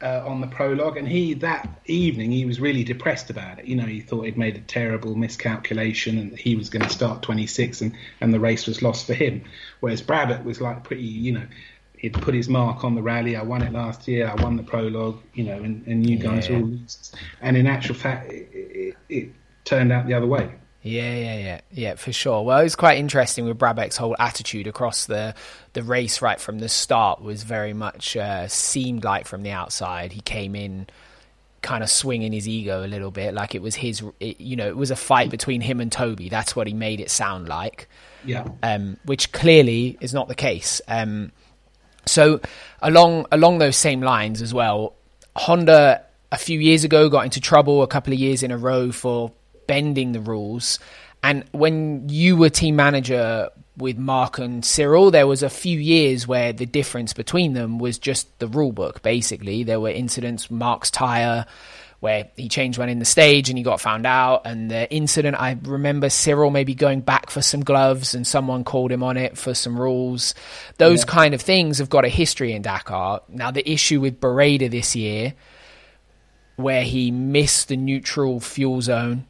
uh, 0.00 0.22
on 0.26 0.40
the 0.40 0.46
prologue, 0.46 0.96
and 0.96 1.08
he 1.08 1.34
that 1.34 1.80
evening 1.86 2.30
he 2.30 2.44
was 2.44 2.60
really 2.60 2.84
depressed 2.84 3.30
about 3.30 3.58
it. 3.58 3.64
You 3.66 3.76
know, 3.76 3.86
he 3.86 4.00
thought 4.00 4.24
he'd 4.26 4.38
made 4.38 4.56
a 4.56 4.60
terrible 4.60 5.14
miscalculation, 5.14 6.18
and 6.18 6.38
he 6.38 6.56
was 6.56 6.70
going 6.70 6.82
to 6.82 6.90
start 6.90 7.22
26, 7.22 7.80
and 7.80 7.94
and 8.20 8.32
the 8.32 8.40
race 8.40 8.66
was 8.66 8.82
lost 8.82 9.06
for 9.06 9.14
him. 9.14 9.42
Whereas 9.80 10.02
Brabec 10.02 10.44
was 10.44 10.60
like 10.60 10.84
pretty, 10.84 11.02
you 11.02 11.32
know. 11.32 11.46
He'd 11.98 12.14
put 12.14 12.32
his 12.34 12.48
mark 12.48 12.84
on 12.84 12.94
the 12.94 13.02
rally. 13.02 13.36
I 13.36 13.42
won 13.42 13.60
it 13.62 13.72
last 13.72 14.06
year. 14.08 14.28
I 14.28 14.40
won 14.42 14.56
the 14.56 14.62
prologue, 14.62 15.18
you 15.34 15.44
know, 15.44 15.58
and, 15.62 15.86
and 15.86 16.08
you 16.08 16.16
guys 16.16 16.48
are 16.48 16.54
all 16.54 16.62
losers. 16.62 17.12
And 17.40 17.56
in 17.56 17.66
actual 17.66 17.94
fact, 17.96 18.32
it, 18.32 18.48
it, 18.52 18.96
it 19.08 19.28
turned 19.64 19.92
out 19.92 20.06
the 20.06 20.14
other 20.14 20.26
way. 20.26 20.50
Yeah, 20.82 21.12
yeah, 21.12 21.36
yeah, 21.38 21.60
yeah, 21.72 21.94
for 21.96 22.12
sure. 22.12 22.44
Well, 22.44 22.60
it 22.60 22.62
was 22.62 22.76
quite 22.76 22.98
interesting 22.98 23.44
with 23.46 23.58
Brabec's 23.58 23.96
whole 23.96 24.14
attitude 24.18 24.68
across 24.68 25.06
the 25.06 25.34
the 25.72 25.82
race 25.82 26.22
right 26.22 26.40
from 26.40 26.60
the 26.60 26.68
start 26.68 27.20
was 27.20 27.42
very 27.42 27.74
much 27.74 28.16
uh, 28.16 28.46
seemed 28.46 29.02
like 29.02 29.26
from 29.26 29.42
the 29.42 29.50
outside 29.50 30.12
he 30.12 30.20
came 30.20 30.54
in 30.54 30.86
kind 31.62 31.82
of 31.82 31.90
swinging 31.90 32.32
his 32.32 32.46
ego 32.48 32.84
a 32.84 32.86
little 32.86 33.10
bit, 33.10 33.34
like 33.34 33.56
it 33.56 33.60
was 33.60 33.74
his. 33.74 34.04
It, 34.20 34.40
you 34.40 34.54
know, 34.54 34.68
it 34.68 34.76
was 34.76 34.92
a 34.92 34.96
fight 34.96 35.30
between 35.30 35.60
him 35.60 35.80
and 35.80 35.90
Toby. 35.90 36.28
That's 36.28 36.54
what 36.54 36.68
he 36.68 36.72
made 36.74 37.00
it 37.00 37.10
sound 37.10 37.48
like, 37.48 37.88
Yeah. 38.24 38.46
um, 38.62 38.98
which 39.04 39.32
clearly 39.32 39.98
is 40.00 40.14
not 40.14 40.28
the 40.28 40.36
case. 40.36 40.80
Um, 40.86 41.32
so 42.08 42.40
along 42.82 43.26
along 43.32 43.58
those 43.58 43.76
same 43.76 44.00
lines 44.00 44.42
as 44.42 44.52
well, 44.52 44.94
Honda 45.36 46.04
a 46.30 46.36
few 46.36 46.58
years 46.58 46.84
ago 46.84 47.08
got 47.08 47.24
into 47.24 47.40
trouble 47.40 47.82
a 47.82 47.86
couple 47.86 48.12
of 48.12 48.18
years 48.18 48.42
in 48.42 48.50
a 48.50 48.58
row 48.58 48.92
for 48.92 49.32
bending 49.66 50.12
the 50.12 50.20
rules. 50.20 50.78
And 51.22 51.44
when 51.52 52.08
you 52.08 52.36
were 52.36 52.48
team 52.48 52.76
manager 52.76 53.50
with 53.76 53.96
Marc 53.96 54.38
and 54.38 54.64
Cyril, 54.64 55.10
there 55.10 55.26
was 55.26 55.42
a 55.42 55.50
few 55.50 55.78
years 55.78 56.26
where 56.26 56.52
the 56.52 56.66
difference 56.66 57.12
between 57.12 57.54
them 57.54 57.78
was 57.78 57.98
just 57.98 58.38
the 58.38 58.48
rule 58.48 58.72
book. 58.72 59.02
Basically, 59.02 59.62
there 59.62 59.80
were 59.80 59.90
incidents, 59.90 60.50
Marc's 60.50 60.90
tire, 60.90 61.46
where 62.00 62.28
he 62.36 62.48
changed 62.48 62.78
one 62.78 62.88
in 62.88 63.00
the 63.00 63.04
stage 63.04 63.48
and 63.48 63.58
he 63.58 63.64
got 63.64 63.80
found 63.80 64.06
out. 64.06 64.42
And 64.44 64.70
the 64.70 64.88
incident, 64.92 65.36
I 65.40 65.58
remember 65.62 66.08
Cyril 66.08 66.50
maybe 66.50 66.74
going 66.74 67.00
back 67.00 67.28
for 67.28 67.42
some 67.42 67.60
gloves 67.64 68.14
and 68.14 68.26
someone 68.26 68.62
called 68.62 68.92
him 68.92 69.02
on 69.02 69.16
it 69.16 69.36
for 69.36 69.52
some 69.52 69.78
rules. 69.78 70.34
Those 70.76 71.04
kind 71.04 71.34
of 71.34 71.40
things 71.40 71.78
have 71.78 71.90
got 71.90 72.04
a 72.04 72.08
history 72.08 72.52
in 72.52 72.62
Dakar. 72.62 73.22
Now, 73.28 73.50
the 73.50 73.68
issue 73.68 74.00
with 74.00 74.20
Barreda 74.20 74.70
this 74.70 74.94
year, 74.94 75.34
where 76.54 76.84
he 76.84 77.10
missed 77.10 77.68
the 77.68 77.76
neutral 77.76 78.38
fuel 78.38 78.80
zone. 78.80 79.26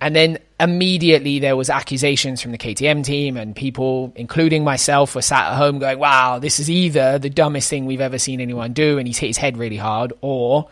And 0.00 0.16
then 0.16 0.38
immediately 0.58 1.38
there 1.38 1.56
was 1.56 1.68
accusations 1.68 2.40
from 2.40 2.52
the 2.52 2.58
KTM 2.58 3.04
team 3.04 3.36
and 3.36 3.54
people, 3.54 4.12
including 4.16 4.64
myself, 4.64 5.14
were 5.14 5.22
sat 5.22 5.52
at 5.52 5.56
home 5.56 5.78
going, 5.78 5.98
"Wow, 5.98 6.38
this 6.38 6.60
is 6.60 6.70
either 6.70 7.18
the 7.18 7.28
dumbest 7.28 7.68
thing 7.68 7.84
we've 7.84 8.00
ever 8.00 8.18
seen 8.18 8.40
anyone 8.40 8.72
do, 8.72 8.98
and 8.98 9.06
he's 9.06 9.18
hit 9.18 9.26
his 9.26 9.36
head 9.36 9.58
really 9.58 9.76
hard, 9.76 10.12
or 10.20 10.68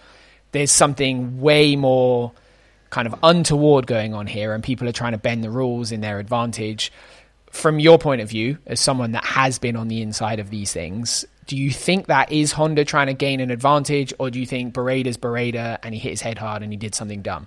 there's 0.52 0.70
something 0.70 1.40
way 1.40 1.76
more 1.76 2.32
kind 2.90 3.06
of 3.06 3.14
untoward 3.22 3.86
going 3.86 4.14
on 4.14 4.26
here, 4.26 4.54
and 4.54 4.62
people 4.64 4.88
are 4.88 4.92
trying 4.92 5.12
to 5.12 5.18
bend 5.18 5.44
the 5.44 5.50
rules 5.50 5.92
in 5.92 6.00
their 6.00 6.18
advantage." 6.18 6.92
From 7.50 7.78
your 7.78 7.98
point 7.98 8.20
of 8.20 8.28
view, 8.28 8.58
as 8.66 8.78
someone 8.78 9.12
that 9.12 9.24
has 9.24 9.58
been 9.58 9.74
on 9.74 9.88
the 9.88 10.02
inside 10.02 10.38
of 10.38 10.50
these 10.50 10.70
things, 10.70 11.24
do 11.48 11.56
you 11.56 11.70
think 11.70 12.06
that 12.06 12.30
is 12.30 12.52
Honda 12.52 12.84
trying 12.84 13.06
to 13.06 13.14
gain 13.14 13.40
an 13.40 13.50
advantage, 13.50 14.12
or 14.18 14.30
do 14.30 14.38
you 14.38 14.44
think 14.44 14.74
Barreda's 14.74 15.16
Barreda 15.16 15.78
and 15.82 15.94
he 15.94 15.98
hit 15.98 16.10
his 16.10 16.20
head 16.20 16.36
hard 16.36 16.62
and 16.62 16.70
he 16.70 16.76
did 16.76 16.94
something 16.94 17.22
dumb? 17.22 17.46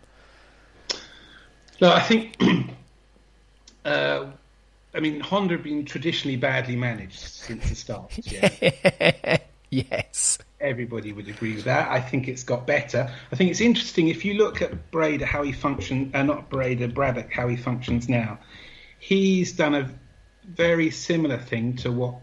No, 1.79 1.93
I 1.93 2.00
think. 2.01 2.36
uh, 3.86 4.25
I 4.93 5.00
mean, 5.00 5.20
Honda 5.20 5.53
have 5.55 5.63
been 5.63 5.86
traditionally 5.86 6.36
badly 6.36 6.75
managed 6.75 7.20
since 7.20 7.70
the 7.70 7.75
start. 7.75 8.12
Yeah. 8.24 9.38
yes. 9.70 10.39
Everybody 10.62 11.12
would 11.12 11.27
agree 11.27 11.56
with 11.56 11.65
that. 11.65 11.89
I 11.89 12.00
think 12.00 12.27
it's 12.27 12.44
got 12.44 12.68
better. 12.68 13.12
I 13.32 13.36
think 13.36 13.51
it's 13.51 13.62
interesting 13.62 14.08
if 14.10 14.24
you 14.24 14.36
look 14.36 14.62
at 14.62 14.91
Barreda, 14.91 15.24
how 15.24 15.41
he 15.44 15.51
functions, 15.51 16.13
uh, 16.13 16.24
not 16.24 16.50
Barreda, 16.50 16.91
Brabec, 16.91 17.32
how 17.32 17.48
he 17.48 17.58
functions 17.58 18.08
now. 18.08 18.39
He's 19.00 19.53
done 19.53 19.74
a 19.74 19.89
very 20.46 20.91
similar 20.91 21.38
thing 21.38 21.75
to 21.77 21.91
what 21.91 22.15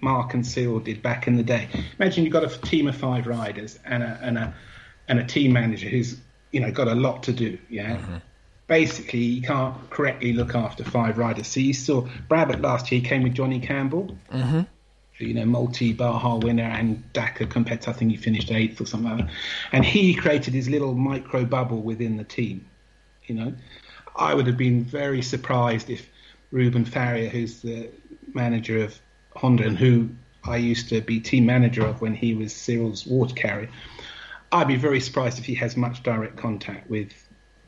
Marc 0.00 0.34
and 0.34 0.46
Cyril 0.46 0.80
did 0.80 1.02
back 1.02 1.26
in 1.26 1.36
the 1.36 1.42
day. 1.42 1.68
Imagine 1.98 2.24
you've 2.24 2.32
got 2.32 2.44
a 2.44 2.48
team 2.48 2.88
of 2.88 2.96
five 2.96 3.26
riders 3.26 3.78
and 3.84 4.02
a 4.02 4.18
and 4.22 4.36
a 4.36 4.54
and 5.08 5.18
a 5.18 5.24
team 5.24 5.52
manager 5.52 5.88
who's 5.88 6.20
you 6.50 6.60
know 6.60 6.70
got 6.70 6.88
a 6.88 6.94
lot 6.94 7.22
to 7.24 7.32
do. 7.32 7.58
Yeah. 7.68 7.98
Basically, 8.66 9.20
you 9.20 9.42
can't 9.42 9.90
correctly 9.90 10.32
look 10.32 10.54
after 10.54 10.82
five 10.84 11.18
riders. 11.18 11.46
So 11.46 11.60
you 11.60 11.74
saw 11.74 12.02
Brabec 12.28 12.62
last 12.62 12.90
year 12.90 13.00
he 13.00 13.06
came 13.06 13.22
with 13.22 13.34
Johnny 13.34 13.60
Campbell, 13.60 14.16
you 15.22 15.34
know, 15.34 15.44
multi 15.44 15.92
Baja 15.92 16.36
winner 16.36 16.64
and 16.64 17.12
Dakar 17.12 17.46
competitor. 17.46 17.90
I 17.90 17.92
think 17.94 18.10
he 18.10 18.16
finished 18.16 18.50
eighth 18.50 18.80
or 18.80 18.86
something 18.86 19.10
like 19.10 19.26
that. 19.26 19.34
And 19.72 19.84
he 19.84 20.14
created 20.14 20.54
his 20.54 20.68
little 20.68 20.94
micro 20.94 21.44
bubble 21.44 21.82
within 21.82 22.16
the 22.16 22.24
team. 22.24 22.66
You 23.26 23.34
know, 23.34 23.54
I 24.16 24.34
would 24.34 24.46
have 24.46 24.56
been 24.56 24.84
very 24.84 25.22
surprised 25.22 25.90
if 25.90 26.08
Ruben 26.50 26.84
Faria, 26.84 27.28
who's 27.28 27.62
the 27.62 27.88
manager 28.34 28.82
of 28.82 28.98
Honda 29.36 29.64
and 29.64 29.78
who 29.78 30.10
I 30.44 30.56
used 30.56 30.88
to 30.90 31.00
be 31.00 31.20
team 31.20 31.46
manager 31.46 31.86
of 31.86 32.00
when 32.00 32.14
he 32.14 32.34
was 32.34 32.52
Cyril's 32.52 33.06
water 33.06 33.34
carrier, 33.34 33.70
I'd 34.50 34.68
be 34.68 34.76
very 34.76 35.00
surprised 35.00 35.38
if 35.38 35.44
he 35.46 35.54
has 35.54 35.76
much 35.76 36.02
direct 36.02 36.36
contact 36.36 36.90
with 36.90 37.12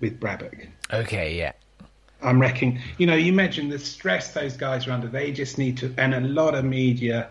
with 0.00 0.20
Brabec. 0.20 0.68
Okay, 0.92 1.36
yeah. 1.38 1.52
I'm 2.24 2.40
reckoning, 2.40 2.80
you 2.98 3.06
know, 3.06 3.14
you 3.14 3.32
mentioned 3.32 3.70
the 3.70 3.78
stress 3.78 4.32
those 4.32 4.56
guys 4.56 4.86
are 4.86 4.92
under. 4.92 5.06
They 5.06 5.32
just 5.32 5.58
need 5.58 5.76
to, 5.78 5.94
and 5.98 6.14
a 6.14 6.20
lot 6.20 6.54
of 6.54 6.64
media 6.64 7.28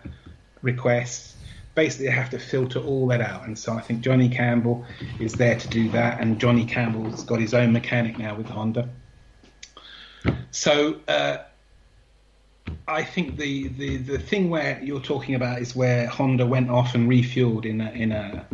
requests. 0.61 1.35
Basically, 1.75 2.05
they 2.05 2.11
have 2.11 2.29
to 2.29 2.39
filter 2.39 2.79
all 2.79 3.07
that 3.07 3.19
out. 3.19 3.47
And 3.47 3.57
so 3.57 3.73
I 3.73 3.81
think 3.81 4.01
Johnny 4.01 4.29
Campbell 4.29 4.85
is 5.19 5.33
there 5.33 5.57
to 5.57 5.67
do 5.67 5.89
that. 5.89 6.21
And 6.21 6.39
Johnny 6.39 6.65
Campbell's 6.65 7.23
got 7.23 7.39
his 7.39 7.55
own 7.55 7.73
mechanic 7.73 8.19
now 8.19 8.35
with 8.35 8.45
Honda. 8.45 8.89
So 10.51 10.99
uh, 11.07 11.37
I 12.87 13.03
think 13.03 13.37
the, 13.37 13.69
the, 13.69 13.97
the 13.97 14.19
thing 14.19 14.51
where 14.51 14.79
you're 14.83 15.01
talking 15.01 15.33
about 15.33 15.61
is 15.61 15.75
where 15.75 16.05
Honda 16.05 16.45
went 16.45 16.69
off 16.69 16.93
and 16.93 17.09
refueled 17.09 17.65
in 17.65 17.81
a, 17.81 17.89
in 17.91 18.11
a 18.11 18.45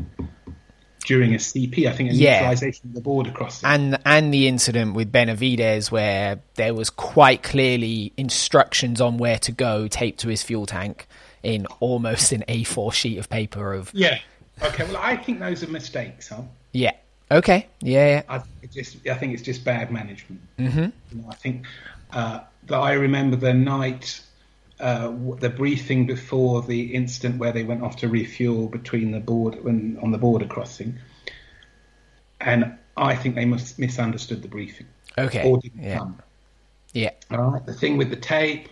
during 1.09 1.33
a 1.33 1.37
CP. 1.39 1.87
I 1.87 1.91
think 1.91 2.11
a 2.11 2.13
Yeah. 2.13 2.33
neutralization 2.39 2.89
of 2.89 2.93
the 2.93 3.01
border 3.01 3.31
crossing. 3.31 3.67
And 3.67 3.97
and 4.05 4.31
the 4.31 4.47
incident 4.47 4.93
with 4.93 5.11
Benavides 5.11 5.91
where 5.91 6.39
there 6.53 6.75
was 6.75 6.91
quite 6.91 7.41
clearly 7.41 8.13
instructions 8.15 9.01
on 9.01 9.17
where 9.17 9.39
to 9.39 9.51
go 9.51 9.87
taped 9.87 10.19
to 10.19 10.27
his 10.29 10.43
fuel 10.43 10.67
tank 10.67 11.07
in 11.41 11.65
almost 11.79 12.31
an 12.31 12.43
A4 12.47 12.93
sheet 12.93 13.17
of 13.17 13.27
paper 13.27 13.73
of 13.73 13.89
Yeah. 13.93 14.19
Okay. 14.61 14.83
Well, 14.83 14.97
I 14.97 15.15
think 15.17 15.39
those 15.39 15.63
are 15.63 15.67
mistakes, 15.71 16.29
huh? 16.29 16.43
yeah. 16.73 16.91
Okay. 17.31 17.67
Yeah. 17.81 18.07
yeah. 18.07 18.21
I 18.29 18.37
think 18.39 18.71
just 18.71 18.97
I 19.07 19.15
think 19.15 19.33
it's 19.33 19.43
just 19.43 19.63
bad 19.65 19.91
management. 19.91 20.41
Mm-hmm. 20.59 20.79
You 21.11 21.21
know, 21.21 21.27
I 21.29 21.35
think 21.35 21.65
uh, 22.13 22.39
that 22.67 22.77
I 22.77 22.93
remember 22.93 23.35
the 23.35 23.53
night. 23.53 24.21
Uh, 24.79 25.11
the 25.39 25.49
briefing 25.49 26.05
before 26.05 26.61
the 26.61 26.95
incident 26.95 27.37
where 27.37 27.51
they 27.51 27.63
went 27.63 27.83
off 27.83 27.97
to 27.97 28.07
refuel 28.07 28.67
between 28.67 29.11
the 29.11 29.19
border 29.19 29.61
when, 29.61 29.97
on 30.01 30.11
the 30.11 30.17
border 30.17 30.45
crossing, 30.45 30.97
and 32.39 32.77
I 32.95 33.15
think 33.15 33.35
they 33.35 33.43
must 33.43 33.77
misunderstood 33.77 34.41
the 34.41 34.47
briefing 34.47 34.87
Okay. 35.17 35.43
or 35.49 35.57
didn't 35.57 35.83
Yeah. 35.83 35.97
come. 35.97 36.19
Yeah. 36.93 37.11
All 37.29 37.51
right, 37.51 37.65
the 37.65 37.73
thing 37.73 37.97
with 37.97 38.09
the 38.09 38.15
tape, 38.15 38.69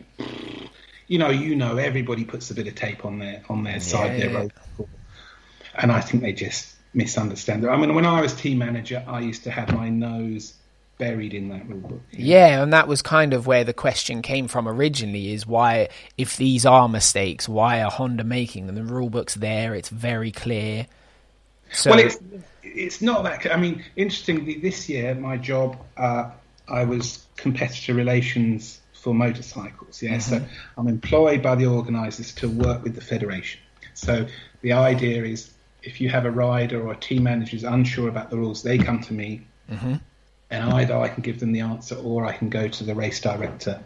you 1.08 1.20
know, 1.20 1.30
you 1.30 1.56
know, 1.58 1.76
everybody 1.76 2.24
puts 2.24 2.50
a 2.52 2.54
bit 2.54 2.68
of 2.68 2.76
tape 2.76 3.04
on 3.04 3.20
their 3.20 3.44
on 3.50 3.64
their 3.64 3.82
side, 3.82 4.20
their 4.20 4.32
Yeah. 4.32 4.38
road, 4.38 4.54
and 5.76 5.92
I 5.92 6.00
think 6.00 6.24
they 6.24 6.32
just 6.34 6.74
misunderstand 6.94 7.66
it. 7.66 7.68
I 7.68 7.76
mean, 7.76 7.94
when 7.94 8.06
I 8.06 8.22
was 8.22 8.34
team 8.34 8.60
manager, 8.60 9.04
I 9.08 9.20
used 9.20 9.44
to 9.44 9.52
have 9.52 9.74
my 9.74 9.90
nose 9.90 10.54
buried 10.98 11.34
in 11.34 11.50
that 11.50 11.68
rule 11.68 11.80
book. 11.80 12.02
Yeah, 12.12 12.62
and 12.62 12.74
that 12.74 12.88
was 12.88 13.02
kind 13.02 13.34
of 13.34 13.48
where 13.48 13.64
the 13.64 13.74
question 13.74 14.22
came 14.22 14.48
from 14.48 14.68
originally 14.68 15.34
is 15.34 15.46
why, 15.46 15.90
if 16.18 16.38
these 16.38 16.66
are 16.66 16.90
mistakes, 16.90 17.48
why 17.48 17.82
are 17.82 17.92
Honda 17.92 18.24
making 18.24 18.68
them? 18.68 18.76
The 18.76 18.84
rule 18.84 19.10
book's 19.10 19.36
there, 19.36 19.76
it's 19.76 19.90
very 19.90 20.32
clear. 20.32 20.88
So, 21.72 21.92
Well, 21.92 22.00
it's 22.00 22.18
it's 22.64 23.02
not 23.02 23.24
that. 23.24 23.52
I 23.54 23.58
mean, 23.58 23.84
interestingly, 23.96 24.60
this 24.60 24.90
year 24.90 25.16
my 25.16 25.38
job, 25.38 25.78
uh, 25.98 26.32
I 26.68 26.84
was 26.86 27.26
competitor 27.36 27.94
relations 27.94 28.80
for 28.94 29.14
motorcycles. 29.14 30.02
Yeah, 30.02 30.20
so 30.20 30.42
I'm 30.78 30.88
employed 30.88 31.42
by 31.42 31.56
the 31.56 31.68
organisers 31.68 32.34
to 32.36 32.50
work 32.50 32.84
with 32.84 32.96
the 32.96 33.02
federation. 33.02 33.62
So 33.94 34.28
the 34.62 34.74
idea 34.74 35.24
is, 35.24 35.52
if 35.84 36.02
you 36.02 36.10
have 36.10 36.26
a 36.26 36.32
rider 36.32 36.82
or 36.86 36.94
a 36.94 36.98
team 36.98 37.24
manager 37.24 37.52
who's 37.52 37.64
unsure 37.64 38.10
about 38.10 38.30
the 38.30 38.38
rules, 38.38 38.64
they 38.64 38.78
come 38.78 39.02
to 39.04 39.14
me. 39.14 39.48
Mm-hmm. 39.72 39.96
And 40.50 40.72
either 40.74 40.98
I 40.98 41.10
can 41.10 41.24
give 41.24 41.40
them 41.40 41.52
the 41.52 41.62
answer 41.62 41.96
or 41.96 42.26
I 42.26 42.32
can 42.32 42.50
go 42.50 42.68
to 42.68 42.84
the 42.84 42.96
race 42.96 43.20
director 43.20 43.84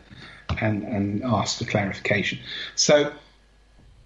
and, 0.59 0.83
and 0.83 1.23
ask 1.23 1.57
for 1.57 1.65
clarification. 1.65 2.39
So, 2.75 3.13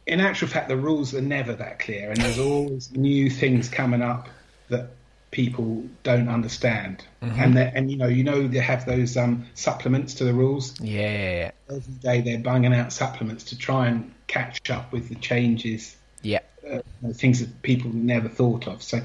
in 0.05 0.21
actual 0.21 0.47
fact, 0.47 0.69
the 0.69 0.77
rules 0.77 1.13
are 1.15 1.21
never 1.21 1.53
that 1.53 1.79
clear, 1.79 2.11
and 2.11 2.21
there's 2.21 2.39
always 2.39 2.91
new 2.95 3.29
things 3.29 3.67
coming 3.69 4.01
up 4.01 4.29
that 4.69 4.91
people 5.31 5.83
don't 6.03 6.29
understand. 6.29 7.03
Mm-hmm. 7.21 7.41
And 7.41 7.57
and 7.59 7.91
you 7.91 7.97
know, 7.97 8.07
you 8.07 8.23
know, 8.23 8.47
they 8.47 8.59
have 8.59 8.85
those 8.85 9.17
um, 9.17 9.45
supplements 9.53 10.15
to 10.15 10.23
the 10.23 10.33
rules. 10.33 10.79
Yeah. 10.79 11.51
Every 11.69 11.93
day 11.93 12.21
they're 12.21 12.39
banging 12.39 12.73
out 12.73 12.93
supplements 12.93 13.45
to 13.45 13.57
try 13.57 13.87
and 13.87 14.13
catch 14.27 14.69
up 14.69 14.91
with 14.93 15.09
the 15.09 15.15
changes. 15.15 15.95
Yeah. 16.21 16.39
Uh, 16.67 16.79
things 17.13 17.41
that 17.41 17.61
people 17.61 17.91
never 17.93 18.29
thought 18.29 18.67
of. 18.67 18.81
So, 18.81 19.01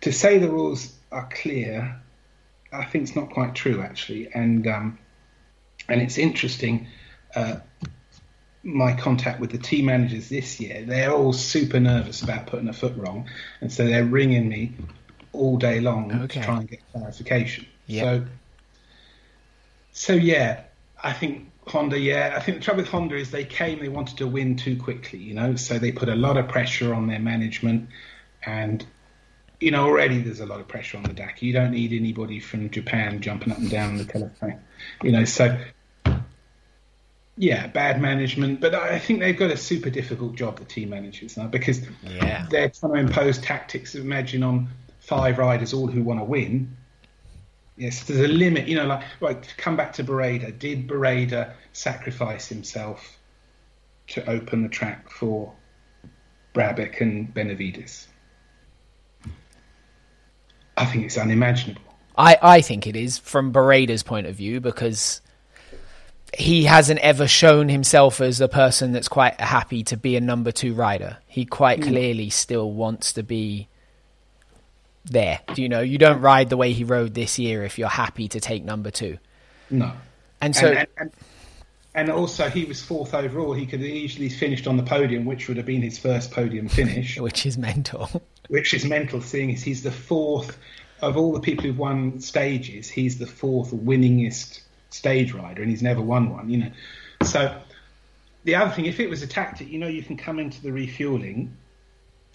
to 0.00 0.12
say 0.12 0.38
the 0.38 0.48
rules 0.48 0.92
are 1.12 1.28
clear, 1.30 2.00
I 2.74 2.84
think 2.84 3.04
it's 3.04 3.16
not 3.16 3.30
quite 3.30 3.54
true 3.54 3.80
actually, 3.80 4.28
and 4.32 4.66
um, 4.66 4.98
and 5.88 6.02
it's 6.02 6.18
interesting. 6.18 6.86
Uh, 7.34 7.56
my 8.62 8.94
contact 8.94 9.40
with 9.40 9.50
the 9.50 9.58
team 9.58 9.84
managers 9.86 10.30
this 10.30 10.58
year, 10.58 10.84
they're 10.86 11.12
all 11.12 11.34
super 11.34 11.78
nervous 11.78 12.22
about 12.22 12.46
putting 12.46 12.68
a 12.68 12.72
foot 12.72 12.96
wrong, 12.96 13.28
and 13.60 13.70
so 13.70 13.86
they're 13.86 14.04
ringing 14.04 14.48
me 14.48 14.72
all 15.32 15.58
day 15.58 15.80
long 15.80 16.10
okay. 16.12 16.40
to 16.40 16.46
try 16.46 16.58
and 16.58 16.68
get 16.68 16.80
clarification. 16.92 17.66
Yeah. 17.86 18.02
So, 18.02 18.24
so 19.92 20.12
yeah, 20.14 20.62
I 21.02 21.12
think 21.12 21.50
Honda. 21.66 21.98
Yeah, 21.98 22.34
I 22.36 22.40
think 22.40 22.58
the 22.58 22.64
trouble 22.64 22.82
with 22.82 22.90
Honda 22.90 23.16
is 23.16 23.30
they 23.30 23.44
came, 23.44 23.80
they 23.80 23.88
wanted 23.88 24.18
to 24.18 24.26
win 24.26 24.56
too 24.56 24.76
quickly, 24.76 25.18
you 25.18 25.34
know, 25.34 25.56
so 25.56 25.78
they 25.78 25.92
put 25.92 26.08
a 26.08 26.16
lot 26.16 26.36
of 26.36 26.48
pressure 26.48 26.94
on 26.94 27.06
their 27.06 27.20
management, 27.20 27.90
and 28.46 28.86
you 29.60 29.70
know 29.70 29.84
already 29.84 30.20
there's 30.20 30.40
a 30.40 30.46
lot 30.46 30.60
of 30.60 30.68
pressure 30.68 30.96
on 30.96 31.04
the 31.04 31.12
Dakar. 31.12 31.36
You 31.40 31.52
don't 31.52 31.72
need 31.72 31.92
anybody 31.92 32.40
from 32.40 32.70
Japan 32.70 33.20
jumping 33.20 33.52
up 33.52 33.58
and 33.58 33.70
down 33.70 33.90
on 33.90 33.98
the 33.98 34.04
telephone, 34.04 34.60
you 35.02 35.12
know. 35.12 35.24
So 35.24 35.58
yeah, 37.36 37.66
bad 37.66 38.00
management, 38.00 38.60
but 38.60 38.74
I 38.74 38.98
think 38.98 39.20
they've 39.20 39.36
got 39.36 39.50
a 39.50 39.56
super 39.56 39.90
difficult 39.90 40.36
job, 40.36 40.58
the 40.58 40.64
team 40.64 40.90
managers 40.90 41.36
now, 41.36 41.48
because 41.48 41.80
yeah. 42.02 42.46
they're 42.48 42.70
trying 42.70 42.92
to 42.92 42.98
impose 42.98 43.38
tactics. 43.38 43.96
Imagine 43.96 44.44
on 44.44 44.68
five 45.00 45.38
riders, 45.38 45.72
all 45.72 45.88
who 45.88 46.02
want 46.02 46.20
to 46.20 46.24
win. 46.24 46.76
Yes, 47.76 48.04
there's 48.04 48.20
a 48.20 48.32
limit. 48.32 48.68
You 48.68 48.76
know, 48.76 48.86
like 48.86 49.02
right. 49.20 49.54
Come 49.56 49.76
back 49.76 49.94
to 49.94 50.04
Barreda. 50.04 50.56
Did 50.56 50.86
Barreda 50.86 51.54
sacrifice 51.72 52.46
himself 52.46 53.18
to 54.08 54.28
open 54.30 54.62
the 54.62 54.68
track 54.68 55.10
for 55.10 55.52
Brabec 56.54 57.00
and 57.00 57.34
Benavides? 57.34 58.06
I 60.76 60.84
think 60.86 61.04
it's 61.04 61.18
unimaginable. 61.18 61.82
I, 62.16 62.38
I 62.40 62.60
think 62.60 62.86
it 62.86 62.96
is 62.96 63.18
from 63.18 63.52
Barreda's 63.52 64.02
point 64.02 64.26
of 64.26 64.34
view 64.36 64.60
because 64.60 65.20
he 66.36 66.64
hasn't 66.64 67.00
ever 67.00 67.26
shown 67.26 67.68
himself 67.68 68.20
as 68.20 68.40
a 68.40 68.48
person 68.48 68.92
that's 68.92 69.08
quite 69.08 69.40
happy 69.40 69.84
to 69.84 69.96
be 69.96 70.16
a 70.16 70.20
number 70.20 70.52
two 70.52 70.74
rider. 70.74 71.18
He 71.26 71.44
quite 71.44 71.80
mm. 71.80 71.88
clearly 71.88 72.30
still 72.30 72.70
wants 72.70 73.12
to 73.14 73.22
be 73.22 73.68
there. 75.04 75.40
Do 75.54 75.62
You 75.62 75.68
know, 75.68 75.80
you 75.80 75.98
don't 75.98 76.20
ride 76.20 76.50
the 76.50 76.56
way 76.56 76.72
he 76.72 76.84
rode 76.84 77.14
this 77.14 77.38
year 77.38 77.64
if 77.64 77.78
you're 77.78 77.88
happy 77.88 78.28
to 78.28 78.40
take 78.40 78.64
number 78.64 78.90
two. 78.90 79.18
No. 79.70 79.92
And 80.40 80.54
so. 80.54 80.68
And, 80.68 80.88
and, 80.98 81.10
and 81.94 82.10
also, 82.10 82.48
he 82.48 82.64
was 82.64 82.82
fourth 82.82 83.14
overall. 83.14 83.52
He 83.52 83.66
could 83.66 83.80
have 83.80 83.88
easily 83.88 84.28
finished 84.28 84.66
on 84.66 84.76
the 84.76 84.82
podium, 84.82 85.24
which 85.24 85.46
would 85.48 85.56
have 85.56 85.66
been 85.66 85.82
his 85.82 85.98
first 85.98 86.32
podium 86.32 86.68
finish. 86.68 87.18
which 87.20 87.46
is 87.46 87.56
mental. 87.56 88.22
Which 88.48 88.74
is 88.74 88.84
mental, 88.84 89.20
seeing 89.20 89.52
as 89.52 89.62
he's 89.62 89.82
the 89.82 89.92
fourth 89.92 90.58
of 91.00 91.16
all 91.16 91.32
the 91.32 91.40
people 91.40 91.64
who've 91.64 91.78
won 91.78 92.20
stages. 92.20 92.88
He's 92.88 93.18
the 93.18 93.26
fourth 93.26 93.70
winningest 93.72 94.60
stage 94.90 95.32
rider, 95.32 95.62
and 95.62 95.70
he's 95.70 95.82
never 95.82 96.00
won 96.00 96.30
one. 96.30 96.48
You 96.50 96.58
know, 96.58 96.70
so 97.22 97.56
the 98.44 98.54
other 98.54 98.70
thing, 98.70 98.86
if 98.86 99.00
it 99.00 99.10
was 99.10 99.22
a 99.22 99.26
tactic, 99.26 99.68
you 99.68 99.78
know, 99.78 99.88
you 99.88 100.02
can 100.02 100.16
come 100.16 100.38
into 100.38 100.62
the 100.62 100.72
refueling 100.72 101.56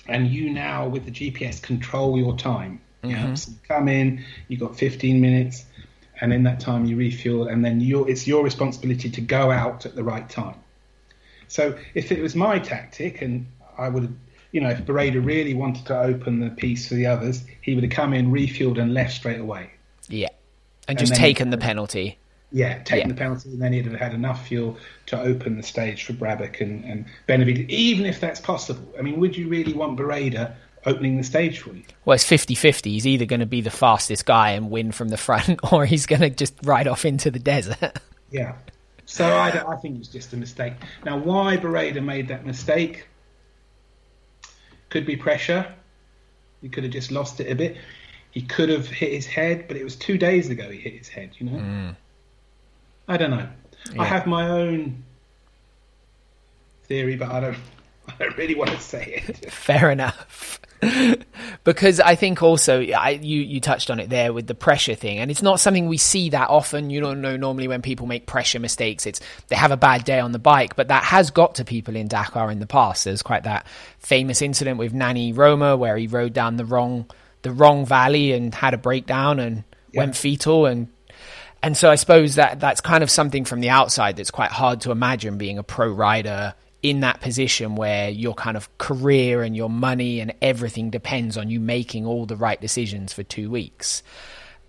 and 0.08 0.28
you 0.28 0.50
now 0.50 0.88
with 0.88 1.06
the 1.06 1.12
GPS 1.12 1.62
control 1.62 2.18
your 2.18 2.36
time. 2.36 2.82
Mm-hmm. 3.04 3.12
Yeah, 3.12 3.34
so 3.36 3.52
you 3.52 3.58
come 3.68 3.88
in, 3.88 4.26
you've 4.48 4.60
got 4.60 4.78
15 4.78 5.22
minutes, 5.22 5.66
and 6.20 6.34
in 6.34 6.44
that 6.44 6.60
time 6.60 6.86
you 6.86 6.98
refuel, 6.98 7.48
and 7.48 7.64
then 7.64 7.80
it's 7.82 8.28
your 8.28 8.44
responsibility 8.44 9.10
to 9.12 9.22
go 9.22 9.52
out 9.52 9.86
at 9.86 9.96
the 9.96 10.04
right 10.04 10.28
time. 10.30 10.56
So 11.48 11.78
if 11.94 12.12
it 12.12 12.22
was 12.22 12.36
my 12.36 12.60
tactic, 12.60 13.22
and 13.22 13.48
I 13.78 13.88
would, 13.90 14.16
you 14.52 14.62
know, 14.62 14.70
if 14.70 14.86
Barreda 14.86 15.24
really 15.24 15.54
wanted 15.54 15.86
to 15.88 16.00
open 16.00 16.40
the 16.40 16.50
piece 16.50 16.88
for 16.88 16.96
the 16.96 17.06
others, 17.06 17.44
he 17.62 17.76
would 17.76 17.84
have 17.84 17.94
come 17.94 18.14
in, 18.14 18.32
refueled, 18.32 18.80
and 18.80 18.94
left 18.94 19.14
straight 19.14 19.40
away. 19.40 19.72
Yeah, 20.08 20.30
and, 20.88 20.98
and 20.98 21.00
just 21.00 21.16
taken 21.16 21.50
the 21.50 21.58
penalty. 21.58 22.18
Yeah, 22.52 22.82
taking 22.82 23.10
yeah. 23.10 23.14
the 23.14 23.20
penalty, 23.20 23.50
and 23.50 23.62
then 23.62 23.74
he'd 23.74 23.86
have 23.86 24.00
had 24.00 24.14
enough 24.14 24.48
fuel 24.48 24.78
to 25.08 25.20
open 25.20 25.58
the 25.58 25.64
stage 25.64 26.04
for 26.04 26.14
Brabec 26.14 26.62
and, 26.62 26.84
and 26.84 27.06
Benavides, 27.28 27.70
even 27.70 28.08
if 28.08 28.20
that's 28.20 28.40
possible. 28.40 28.92
I 28.98 29.04
mean, 29.04 29.20
would 29.20 29.38
you 29.38 29.48
really 29.48 29.74
want 29.74 30.00
Barreda 30.00 30.56
opening 30.86 31.18
the 31.18 31.24
stage 31.24 31.60
for 31.60 31.74
you? 31.74 31.84
Well, 32.06 32.16
it's 32.16 32.24
50 32.24 32.56
50. 32.56 32.92
He's 32.92 33.06
either 33.06 33.26
going 33.26 33.42
to 33.42 33.46
be 33.46 33.62
the 33.62 33.70
fastest 33.70 34.26
guy 34.26 34.52
and 34.52 34.72
win 34.72 34.92
from 34.92 35.10
the 35.10 35.18
front, 35.18 35.60
or 35.72 35.86
he's 35.86 36.08
going 36.08 36.22
to 36.22 36.32
just 36.32 36.56
ride 36.64 36.88
off 36.88 37.06
into 37.06 37.30
the 37.30 37.40
desert. 37.40 38.00
yeah. 38.32 38.56
So 39.06 39.26
I, 39.26 39.74
I 39.74 39.76
think 39.78 40.00
it's 40.00 40.08
just 40.08 40.34
a 40.34 40.38
mistake. 40.38 40.74
Now, 41.04 41.18
why 41.18 41.58
Barreda 41.58 42.04
made 42.04 42.28
that 42.28 42.46
mistake 42.46 43.08
could 44.90 45.06
be 45.06 45.16
pressure. 45.16 45.74
He 46.62 46.70
could 46.70 46.84
have 46.84 46.94
just 46.94 47.12
lost 47.12 47.40
it 47.40 47.52
a 47.52 47.56
bit. 47.56 47.78
He 48.32 48.42
could 48.42 48.70
have 48.70 48.88
hit 48.88 49.12
his 49.12 49.26
head, 49.26 49.68
but 49.68 49.78
it 49.78 49.84
was 49.84 49.96
two 49.96 50.18
days 50.18 50.50
ago 50.50 50.70
he 50.70 50.78
hit 50.78 50.94
his 50.94 51.08
head, 51.08 51.32
you 51.38 51.50
know? 51.50 51.58
Mm. 51.58 51.96
I 53.08 53.18
don't 53.18 53.32
know. 53.32 53.48
Yeah. 53.94 54.02
I 54.02 54.06
have 54.06 54.28
my 54.28 54.50
own 54.50 55.04
theory, 56.84 57.16
but 57.16 57.30
I 57.30 57.40
don't. 57.40 57.58
I 58.08 58.14
don't 58.18 58.38
really 58.38 58.56
want 58.56 58.72
to 58.72 58.80
say 58.80 59.24
it. 59.28 59.52
Fair 59.52 59.92
enough. 59.92 60.60
because 61.64 62.00
I 62.00 62.16
think 62.16 62.42
also 62.42 62.82
I, 62.82 63.20
you 63.22 63.42
you 63.42 63.60
touched 63.60 63.92
on 63.92 64.00
it 64.00 64.10
there 64.10 64.32
with 64.32 64.48
the 64.48 64.56
pressure 64.56 64.96
thing, 64.96 65.20
and 65.20 65.30
it's 65.30 65.42
not 65.42 65.60
something 65.60 65.88
we 65.88 65.98
see 65.98 66.30
that 66.30 66.50
often. 66.50 66.90
You 66.90 67.02
don't 67.02 67.22
know 67.22 67.36
normally 67.36 67.68
when 67.68 67.82
people 67.82 68.08
make 68.08 68.26
pressure 68.26 68.60
mistakes, 68.60 69.06
it's 69.06 69.20
they 69.48 69.56
have 69.56 69.72
a 69.72 69.78
bad 69.78 70.06
day 70.06 70.20
on 70.20 70.32
the 70.32 70.40
bike, 70.40 70.76
but 70.76 70.88
that 70.88 71.04
has 71.04 71.32
got 71.32 71.56
to 71.56 71.66
people 71.66 71.96
in 71.96 72.08
Dakar 72.08 72.50
in 72.50 72.60
the 72.60 72.68
past. 72.68 73.04
There's 73.04 73.22
quite 73.22 73.44
that 73.44 73.68
famous 74.00 74.42
incident 74.42 74.78
with 74.78 74.94
Nani 74.94 75.34
Roma 75.34 75.76
where 75.76 75.98
he 75.98 76.08
rode 76.08 76.34
down 76.34 76.56
the 76.56 76.66
wrong 76.66 77.10
the 77.42 77.52
wrong 77.52 77.86
valley 77.86 78.32
and 78.32 78.54
had 78.54 78.74
a 78.74 78.78
breakdown 78.78 79.40
and 79.40 79.64
yeah. 79.92 80.02
went 80.02 80.16
fetal 80.16 80.66
and 80.66 80.88
and 81.62 81.76
so 81.76 81.92
I 81.92 81.96
suppose 81.96 82.36
that 82.36 82.60
that's 82.60 82.80
kind 82.80 83.04
of 83.04 83.12
something 83.12 83.44
from 83.44 83.60
the 83.60 83.70
outside 83.70 84.16
that's 84.16 84.32
quite 84.32 84.52
hard 84.52 84.82
to 84.82 84.92
imagine 84.92 85.38
being 85.38 85.58
a 85.58 85.64
pro 85.64 85.90
rider 85.90 86.54
in 86.82 87.02
that 87.02 87.20
position 87.22 87.76
where 87.76 88.10
your 88.10 88.34
kind 88.34 88.56
of 88.56 88.76
career 88.78 89.44
and 89.44 89.56
your 89.56 89.70
money 89.70 90.20
and 90.20 90.34
everything 90.42 90.90
depends 90.90 91.38
on 91.38 91.50
you 91.50 91.60
making 91.60 92.06
all 92.06 92.26
the 92.26 92.36
right 92.36 92.60
decisions 92.62 93.12
for 93.12 93.24
two 93.24 93.50
weeks. 93.50 94.02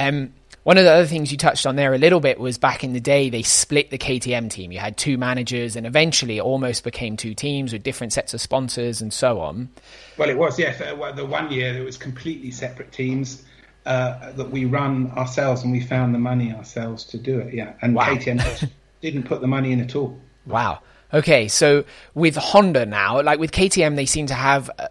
Um, 0.01 0.33
one 0.63 0.77
of 0.77 0.85
the 0.85 0.93
other 0.93 1.07
things 1.07 1.33
you 1.33 1.39
touched 1.39 1.67
on 1.67 1.77
there 1.77 1.95
a 1.95 1.99
little 1.99 2.21
bit 2.21 2.39
was 2.39 2.59
back 2.59 2.85
in 2.85 2.93
the 2.93 3.01
day 3.01 3.31
they 3.31 3.43
split 3.43 3.91
the 3.91 3.97
KTM 3.97 4.51
team. 4.51 4.73
You 4.73 4.79
had 4.79 4.97
two 4.97 5.17
managers, 5.17 5.75
and 5.75 5.87
eventually 5.87 6.39
it 6.39 6.43
almost 6.43 6.85
became 6.85 7.17
two 7.17 7.35
teams 7.35 7.73
with 7.73 7.83
different 7.83 8.13
sets 8.13 8.35
of 8.35 8.41
sponsors 8.41 9.01
and 9.01 9.13
so 9.13 9.41
on. 9.41 9.71
Well, 10.19 10.29
it 10.29 10.37
was 10.37 10.59
yes. 10.59 10.79
The 10.79 11.25
one 11.25 11.51
year 11.51 11.75
it 11.75 11.85
was 11.85 11.97
completely 11.97 12.51
separate 12.51 12.93
teams 12.93 13.43
uh, 13.87 14.33
that 14.33 14.51
we 14.51 14.67
run 14.67 15.11
ourselves 15.13 15.63
and 15.63 15.73
we 15.73 15.81
found 15.81 16.15
the 16.15 16.19
money 16.19 16.53
ourselves 16.53 17.05
to 17.05 17.19
do 17.19 17.39
it. 17.39 17.55
Yeah, 17.55 17.73
and 17.81 17.95
wow. 17.95 18.05
KTM 18.05 18.71
didn't 19.01 19.23
put 19.23 19.41
the 19.41 19.47
money 19.47 19.73
in 19.73 19.81
at 19.81 19.97
all. 19.97 20.19
Wow. 20.45 20.81
Okay, 21.13 21.49
so 21.49 21.85
with 22.15 22.37
Honda 22.37 22.87
now, 22.87 23.21
like 23.23 23.41
with 23.41 23.51
KTM, 23.51 23.97
they 23.97 24.07
seem 24.07 24.27
to 24.27 24.35
have 24.35 24.71
uh, 24.79 24.89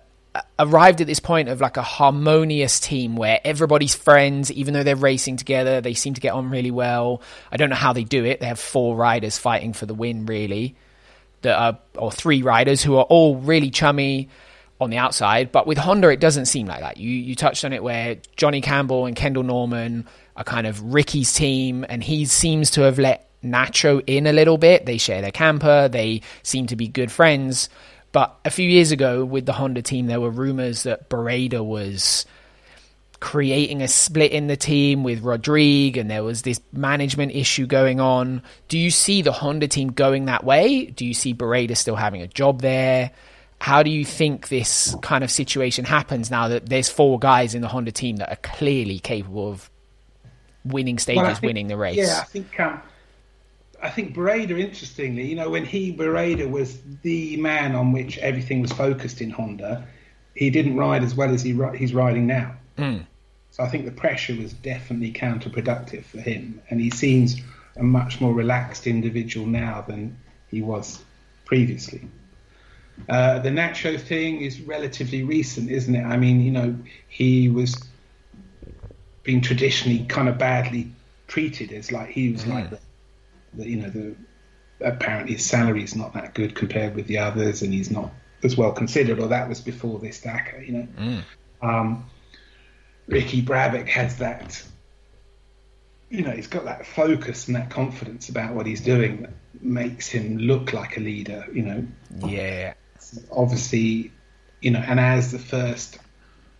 arrived 0.57 0.99
at 0.99 1.07
this 1.07 1.19
point 1.19 1.47
of 1.47 1.61
like 1.61 1.77
a 1.77 1.81
harmonious 1.81 2.79
team 2.79 3.15
where 3.15 3.39
everybody's 3.45 3.95
friends, 3.95 4.51
even 4.51 4.73
though 4.73 4.83
they're 4.83 4.95
racing 4.95 5.37
together, 5.37 5.79
they 5.79 5.93
seem 5.93 6.13
to 6.13 6.21
get 6.21 6.33
on 6.33 6.49
really 6.49 6.71
well. 6.71 7.21
I 7.51 7.57
don't 7.57 7.69
know 7.69 7.75
how 7.75 7.93
they 7.93 8.03
do 8.03 8.25
it. 8.25 8.41
They 8.41 8.47
have 8.47 8.59
four 8.59 8.95
riders 8.95 9.37
fighting 9.37 9.71
for 9.71 9.85
the 9.85 9.93
win, 9.93 10.25
really, 10.25 10.75
that 11.41 11.57
are, 11.57 11.79
or 11.95 12.11
three 12.11 12.41
riders 12.41 12.83
who 12.83 12.97
are 12.97 13.05
all 13.05 13.37
really 13.37 13.69
chummy 13.69 14.29
on 14.81 14.89
the 14.89 14.97
outside. 14.97 15.51
But 15.53 15.67
with 15.67 15.77
Honda, 15.77 16.09
it 16.09 16.19
doesn't 16.19 16.45
seem 16.45 16.67
like 16.67 16.81
that. 16.81 16.97
You 16.97 17.09
you 17.09 17.35
touched 17.35 17.63
on 17.63 17.73
it 17.73 17.81
where 17.81 18.17
Johnny 18.35 18.61
Campbell 18.61 19.05
and 19.05 19.15
Kendall 19.15 19.43
Norman 19.43 20.07
are 20.35 20.43
kind 20.43 20.67
of 20.67 20.93
Ricky's 20.93 21.33
team, 21.33 21.85
and 21.87 22.03
he 22.03 22.25
seems 22.25 22.71
to 22.71 22.81
have 22.81 22.99
let 22.99 23.28
Nacho 23.43 24.01
in 24.05 24.27
a 24.27 24.33
little 24.33 24.57
bit. 24.57 24.85
They 24.85 24.97
share 24.97 25.21
their 25.21 25.31
camper. 25.31 25.87
They 25.87 26.21
seem 26.43 26.67
to 26.67 26.75
be 26.75 26.87
good 26.87 27.11
friends. 27.11 27.69
But 28.11 28.35
a 28.43 28.49
few 28.49 28.67
years 28.67 28.91
ago, 28.91 29.23
with 29.23 29.45
the 29.45 29.53
Honda 29.53 29.81
team, 29.81 30.07
there 30.07 30.19
were 30.19 30.31
rumors 30.31 30.83
that 30.83 31.09
Barreda 31.09 31.63
was 31.63 32.25
creating 33.19 33.81
a 33.81 33.87
split 33.87 34.31
in 34.31 34.47
the 34.47 34.57
team 34.57 35.03
with 35.03 35.21
Rodrigue, 35.21 35.97
and 35.97 36.09
there 36.09 36.23
was 36.23 36.41
this 36.41 36.59
management 36.71 37.35
issue 37.35 37.67
going 37.67 37.99
on. 37.99 38.41
Do 38.67 38.79
you 38.79 38.89
see 38.91 39.21
the 39.21 39.31
Honda 39.31 39.67
team 39.67 39.91
going 39.91 40.25
that 40.25 40.43
way? 40.43 40.85
Do 40.85 41.05
you 41.05 41.13
see 41.13 41.33
Barreda 41.33 41.77
still 41.77 41.97
having 41.97 42.21
a 42.21 42.27
job 42.27 42.61
there? 42.61 43.11
How 43.61 43.83
do 43.83 43.91
you 43.91 44.05
think 44.05 44.47
this 44.47 44.95
kind 45.01 45.23
of 45.23 45.29
situation 45.29 45.83
happens 45.83 46.31
now 46.31 46.47
that 46.47 46.69
there's 46.69 46.89
four 46.89 47.19
guys 47.19 47.53
in 47.53 47.61
the 47.61 47.67
Honda 47.67 47.91
team 47.91 48.15
that 48.17 48.31
are 48.31 48.37
clearly 48.37 48.99
capable 48.99 49.49
of 49.49 49.69
winning 50.65 50.99
stages, 50.99 51.21
well, 51.21 51.33
think, 51.33 51.43
winning 51.43 51.67
the 51.67 51.77
race. 51.77 51.97
Yeah, 51.97 52.19
I 52.21 52.25
think 52.25 52.59
um, 52.59 52.81
I 53.81 53.89
think 53.89 54.15
Barreda, 54.15 54.59
interestingly, 54.59 55.27
you 55.27 55.35
know, 55.35 55.49
when 55.49 55.65
he 55.65 55.93
Barreda 55.93 56.49
was 56.49 56.79
the 57.01 57.37
man 57.37 57.75
on 57.75 57.91
which 57.91 58.17
everything 58.17 58.61
was 58.61 58.71
focused 58.71 59.21
in 59.21 59.29
Honda, 59.29 59.87
he 60.35 60.49
didn't 60.49 60.75
ride 60.75 61.03
as 61.03 61.15
well 61.15 61.33
as 61.33 61.41
he 61.41 61.57
he's 61.77 61.93
riding 61.93 62.27
now. 62.27 62.55
Mm. 62.77 63.05
So 63.51 63.63
I 63.63 63.69
think 63.69 63.85
the 63.85 63.91
pressure 63.91 64.35
was 64.35 64.53
definitely 64.53 65.11
counterproductive 65.11 66.03
for 66.03 66.19
him, 66.19 66.61
and 66.69 66.79
he 66.79 66.89
seems 66.89 67.41
a 67.75 67.83
much 67.83 68.21
more 68.21 68.33
relaxed 68.33 68.87
individual 68.87 69.47
now 69.47 69.81
than 69.87 70.17
he 70.49 70.61
was 70.61 71.03
previously. 71.45 72.07
Uh, 73.07 73.39
the 73.39 73.49
Nacho 73.49 73.99
thing 73.99 74.41
is 74.41 74.59
relatively 74.61 75.23
recent, 75.23 75.71
isn't 75.71 75.95
it? 75.95 76.03
I 76.03 76.17
mean, 76.17 76.41
you 76.41 76.51
know, 76.51 76.75
he 77.07 77.47
was 77.47 77.81
being 79.23 79.41
traditionally 79.41 80.05
kind 80.05 80.27
of 80.27 80.37
badly 80.37 80.91
treated 81.27 81.71
as 81.71 81.91
like 81.91 82.09
he 82.09 82.31
was 82.31 82.43
mm. 82.43 82.53
like 82.53 82.69
the 82.69 82.79
you 83.57 83.77
know 83.77 83.89
the 83.89 84.15
apparently 84.81 85.33
his 85.33 85.45
salary 85.45 85.83
is 85.83 85.95
not 85.95 86.13
that 86.13 86.33
good 86.33 86.55
compared 86.55 86.95
with 86.95 87.07
the 87.07 87.19
others, 87.19 87.61
and 87.61 87.73
he's 87.73 87.91
not 87.91 88.11
as 88.43 88.55
well 88.55 88.71
considered. 88.71 89.19
Or 89.19 89.27
that 89.27 89.49
was 89.49 89.61
before 89.61 89.99
this 89.99 90.21
Dakar, 90.21 90.61
you 90.61 90.73
know. 90.73 90.87
Mm. 90.97 91.23
Um, 91.61 92.05
Ricky 93.07 93.41
Brabec 93.41 93.87
has 93.87 94.17
that, 94.17 94.63
you 96.09 96.21
know, 96.21 96.31
he's 96.31 96.47
got 96.47 96.65
that 96.65 96.85
focus 96.85 97.47
and 97.47 97.55
that 97.55 97.69
confidence 97.71 98.29
about 98.29 98.53
what 98.53 98.65
he's 98.65 98.81
doing 98.81 99.23
that 99.23 99.31
makes 99.61 100.07
him 100.07 100.37
look 100.37 100.73
like 100.73 100.95
a 100.97 100.99
leader, 100.99 101.45
you 101.51 101.63
know. 101.63 101.87
Yeah. 102.25 102.73
Obviously, 103.31 104.11
you 104.61 104.71
know, 104.71 104.79
and 104.79 104.99
as 104.99 105.31
the 105.31 105.39
first 105.39 105.97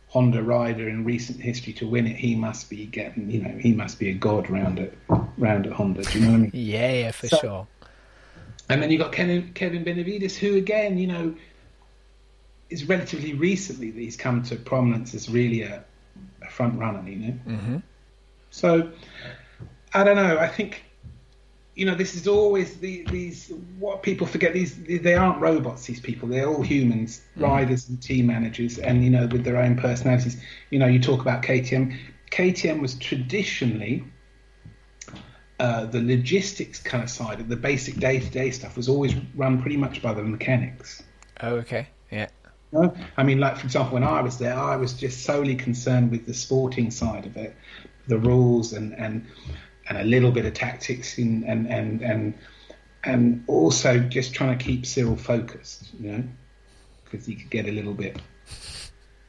Honda 0.09 0.41
rider 0.41 0.89
in 0.89 1.05
recent 1.05 1.39
history 1.39 1.71
to 1.73 1.87
win 1.87 2.07
it, 2.07 2.15
he 2.15 2.33
must 2.35 2.69
be 2.69 2.87
getting, 2.87 3.29
you 3.29 3.41
know, 3.41 3.55
he 3.59 3.73
must 3.73 3.99
be 3.99 4.09
a 4.09 4.13
god 4.13 4.49
round 4.49 4.79
at 4.79 4.91
round 5.37 5.67
at 5.67 5.73
Honda. 5.73 6.03
Do 6.03 6.19
you 6.19 6.25
know 6.25 6.31
what 6.31 6.37
I 6.37 6.41
mean? 6.41 6.51
yeah, 6.53 6.91
yeah, 6.91 7.11
for 7.11 7.27
so, 7.27 7.37
sure. 7.37 7.67
And 8.69 8.81
then 8.81 8.89
you 8.89 8.97
have 8.97 9.07
got 9.07 9.13
Kevin, 9.13 9.51
Kevin 9.53 9.83
Benavides, 9.83 10.35
who 10.35 10.55
again, 10.55 10.97
you 10.97 11.07
know, 11.07 11.35
is 12.71 12.85
relatively 12.85 13.33
recently 13.33 13.91
that 13.91 13.99
he's 13.99 14.17
come 14.17 14.41
to 14.43 14.55
prominence 14.55 15.13
as 15.13 15.29
really 15.29 15.61
a, 15.61 15.83
a 16.41 16.49
front 16.49 16.79
runner, 16.79 17.07
you 17.07 17.15
know. 17.15 17.39
Mm-hmm. 17.47 17.77
So 18.49 18.91
I 19.93 20.03
don't 20.03 20.15
know. 20.15 20.39
I 20.39 20.47
think 20.47 20.83
you 21.79 21.85
know, 21.85 21.95
this 21.95 22.13
is 22.13 22.27
always 22.27 22.75
the, 22.75 23.05
these 23.09 23.53
what 23.79 24.03
people 24.03 24.27
forget. 24.27 24.51
These 24.51 24.75
they 25.01 25.15
aren't 25.15 25.39
robots. 25.39 25.85
These 25.85 26.01
people, 26.01 26.27
they're 26.27 26.49
all 26.49 26.61
humans, 26.61 27.21
mm. 27.37 27.43
riders 27.43 27.87
and 27.87 28.01
team 28.01 28.27
managers, 28.27 28.77
and 28.79 29.01
you 29.01 29.09
know, 29.09 29.27
with 29.27 29.45
their 29.45 29.55
own 29.55 29.77
personalities. 29.77 30.43
You 30.71 30.79
know, 30.79 30.87
you 30.87 30.99
talk 30.99 31.21
about 31.21 31.41
KTM. 31.41 31.97
KTM 32.31 32.81
was 32.81 32.95
traditionally 32.95 34.03
uh, 35.61 35.85
the 35.85 36.01
logistics 36.01 36.81
kind 36.81 37.01
of 37.01 37.09
side 37.09 37.39
of 37.39 37.47
the 37.47 37.55
basic 37.55 37.95
day 37.95 38.19
to 38.19 38.29
day 38.29 38.51
stuff 38.51 38.75
was 38.75 38.89
always 38.89 39.15
run 39.35 39.61
pretty 39.61 39.77
much 39.77 40.01
by 40.01 40.13
the 40.13 40.21
mechanics. 40.21 41.01
Oh, 41.39 41.55
okay, 41.55 41.87
yeah. 42.11 42.27
No, 42.73 42.93
I 43.15 43.23
mean, 43.23 43.39
like 43.39 43.55
for 43.55 43.63
example, 43.63 43.93
when 43.93 44.03
I 44.03 44.21
was 44.21 44.37
there, 44.37 44.59
I 44.59 44.75
was 44.75 44.91
just 44.91 45.23
solely 45.23 45.55
concerned 45.55 46.11
with 46.11 46.25
the 46.25 46.33
sporting 46.33 46.91
side 46.91 47.25
of 47.25 47.37
it, 47.37 47.55
the 48.07 48.17
rules 48.17 48.73
and 48.73 48.93
and 48.95 49.25
and 49.89 49.97
a 49.97 50.03
little 50.03 50.31
bit 50.31 50.45
of 50.45 50.53
tactics 50.53 51.17
in, 51.17 51.43
and 51.45 51.67
and 51.67 52.01
and 52.01 52.33
and 53.03 53.43
also 53.47 53.99
just 53.99 54.33
trying 54.33 54.57
to 54.57 54.63
keep 54.63 54.85
Cyril 54.85 55.15
focused, 55.15 55.93
you 55.99 56.11
know, 56.11 56.23
because 57.03 57.25
he 57.25 57.35
could 57.35 57.49
get 57.49 57.65
a 57.67 57.71
little 57.71 57.93
bit 57.93 58.21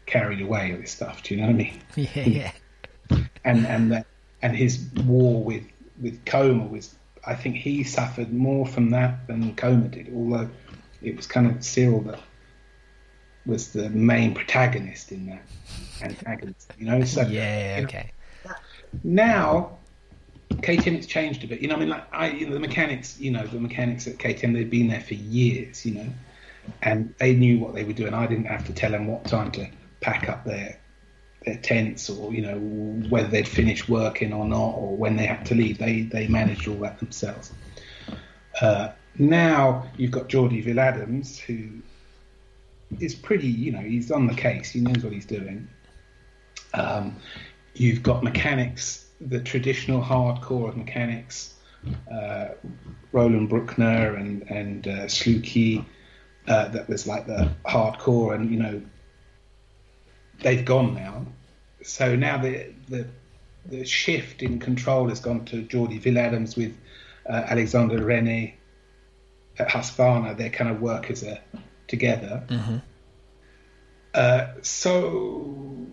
carried 0.06 0.42
away 0.42 0.74
with 0.74 0.88
stuff. 0.88 1.22
Do 1.22 1.34
you 1.34 1.40
know 1.40 1.46
what 1.46 1.54
I 1.54 1.58
mean? 1.58 1.80
Yeah, 1.96 2.28
yeah. 2.28 2.52
And 3.42 3.66
and 3.66 3.90
that 3.92 4.06
and 4.42 4.54
his 4.54 4.86
war 5.04 5.42
with 5.42 5.64
with 6.00 6.24
Coma 6.26 6.66
was, 6.66 6.94
I 7.26 7.34
think 7.34 7.56
he 7.56 7.84
suffered 7.84 8.32
more 8.32 8.66
from 8.66 8.90
that 8.90 9.26
than 9.26 9.56
Coma 9.56 9.88
did, 9.88 10.12
although 10.14 10.48
it 11.02 11.16
was 11.16 11.26
kind 11.26 11.46
of 11.46 11.64
Cyril 11.64 12.02
that 12.02 12.20
was 13.46 13.72
the 13.72 13.88
main 13.90 14.34
protagonist 14.34 15.10
in 15.10 15.26
that 15.26 15.42
antagonist. 16.02 16.70
You 16.78 16.86
know, 16.86 17.04
so 17.04 17.22
yeah, 17.22 17.80
okay. 17.84 18.12
now 19.02 19.78
KTM 20.62 20.96
it's 20.96 21.06
changed 21.06 21.44
a 21.44 21.46
bit. 21.46 21.60
You 21.60 21.68
know, 21.68 21.76
I 21.76 21.78
mean, 21.78 21.88
like 21.88 22.04
I, 22.12 22.30
you 22.30 22.46
know, 22.46 22.54
the 22.54 22.60
mechanics, 22.60 23.18
you 23.18 23.30
know, 23.30 23.46
the 23.46 23.60
mechanics 23.60 24.06
at 24.06 24.18
KTM 24.18 24.54
they've 24.54 24.70
been 24.70 24.88
there 24.88 25.00
for 25.00 25.14
years, 25.14 25.84
you 25.84 25.94
know, 25.94 26.12
and 26.82 27.14
they 27.18 27.34
knew 27.34 27.58
what 27.58 27.74
they 27.74 27.84
were 27.84 27.92
doing. 27.92 28.14
I 28.14 28.26
didn't 28.26 28.46
have 28.46 28.66
to 28.66 28.72
tell 28.72 28.90
them 28.90 29.06
what 29.06 29.24
time 29.24 29.50
to 29.52 29.68
pack 30.00 30.28
up 30.28 30.44
their 30.44 30.78
their 31.44 31.56
tents 31.56 32.10
or 32.10 32.34
you 32.34 32.42
know 32.42 32.58
whether 33.08 33.28
they'd 33.28 33.48
finished 33.48 33.88
working 33.88 34.32
or 34.32 34.44
not 34.44 34.74
or 34.74 34.94
when 34.96 35.16
they 35.16 35.26
had 35.26 35.46
to 35.46 35.54
leave. 35.54 35.78
They 35.78 36.02
they 36.02 36.28
managed 36.28 36.68
all 36.68 36.76
that 36.76 36.98
themselves. 36.98 37.52
Uh, 38.60 38.92
now 39.18 39.90
you've 39.96 40.10
got 40.10 40.28
Jordi 40.28 40.64
Viladoms 40.64 41.38
who 41.38 41.82
is 42.98 43.14
pretty, 43.14 43.48
you 43.48 43.72
know, 43.72 43.80
he's 43.80 44.10
on 44.10 44.26
the 44.26 44.34
case. 44.34 44.70
He 44.70 44.80
knows 44.80 45.02
what 45.04 45.12
he's 45.12 45.26
doing. 45.26 45.68
Um, 46.74 47.16
you've 47.74 48.02
got 48.02 48.22
mechanics 48.22 49.06
the 49.20 49.40
traditional 49.40 50.02
hardcore 50.02 50.68
of 50.68 50.76
mechanics, 50.76 51.54
uh, 52.10 52.48
Roland 53.12 53.48
Bruckner 53.48 54.14
and 54.14 54.42
and 54.50 54.86
uh, 54.88 55.08
Sluky, 55.08 55.84
uh, 56.48 56.68
that 56.68 56.88
was 56.88 57.06
like 57.06 57.26
the 57.26 57.50
hardcore, 57.64 58.34
and 58.34 58.50
you 58.50 58.58
know 58.58 58.82
they've 60.42 60.64
gone 60.64 60.94
now. 60.94 61.26
So 61.82 62.16
now 62.16 62.38
the 62.38 62.72
the 62.88 63.06
the 63.66 63.84
shift 63.84 64.42
in 64.42 64.58
control 64.58 65.08
has 65.08 65.20
gone 65.20 65.44
to 65.46 65.62
Jordi 65.62 66.00
Viladoms 66.00 66.56
with 66.56 66.76
uh, 67.28 67.44
Alexander 67.46 67.98
René 67.98 68.54
at 69.58 69.68
Husqvarna. 69.68 70.36
They 70.36 70.48
kind 70.50 70.70
of 70.70 70.80
work 70.80 71.10
as 71.10 71.22
a 71.22 71.40
together. 71.86 72.44
Mm-hmm. 72.48 72.76
Uh, 74.14 74.46
so 74.62 75.86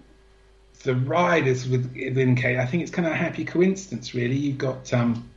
the 0.87 0.95
riders 0.95 1.67
with 1.67 1.93
within 1.93 2.37
I 2.37 2.65
think 2.65 2.81
it's 2.81 2.91
kind 2.91 3.05
of 3.05 3.13
a 3.13 3.17
happy 3.17 3.43
coincidence, 3.43 4.15
really. 4.15 4.37
You've 4.37 4.57
got 4.57 4.91
um, 4.93 5.29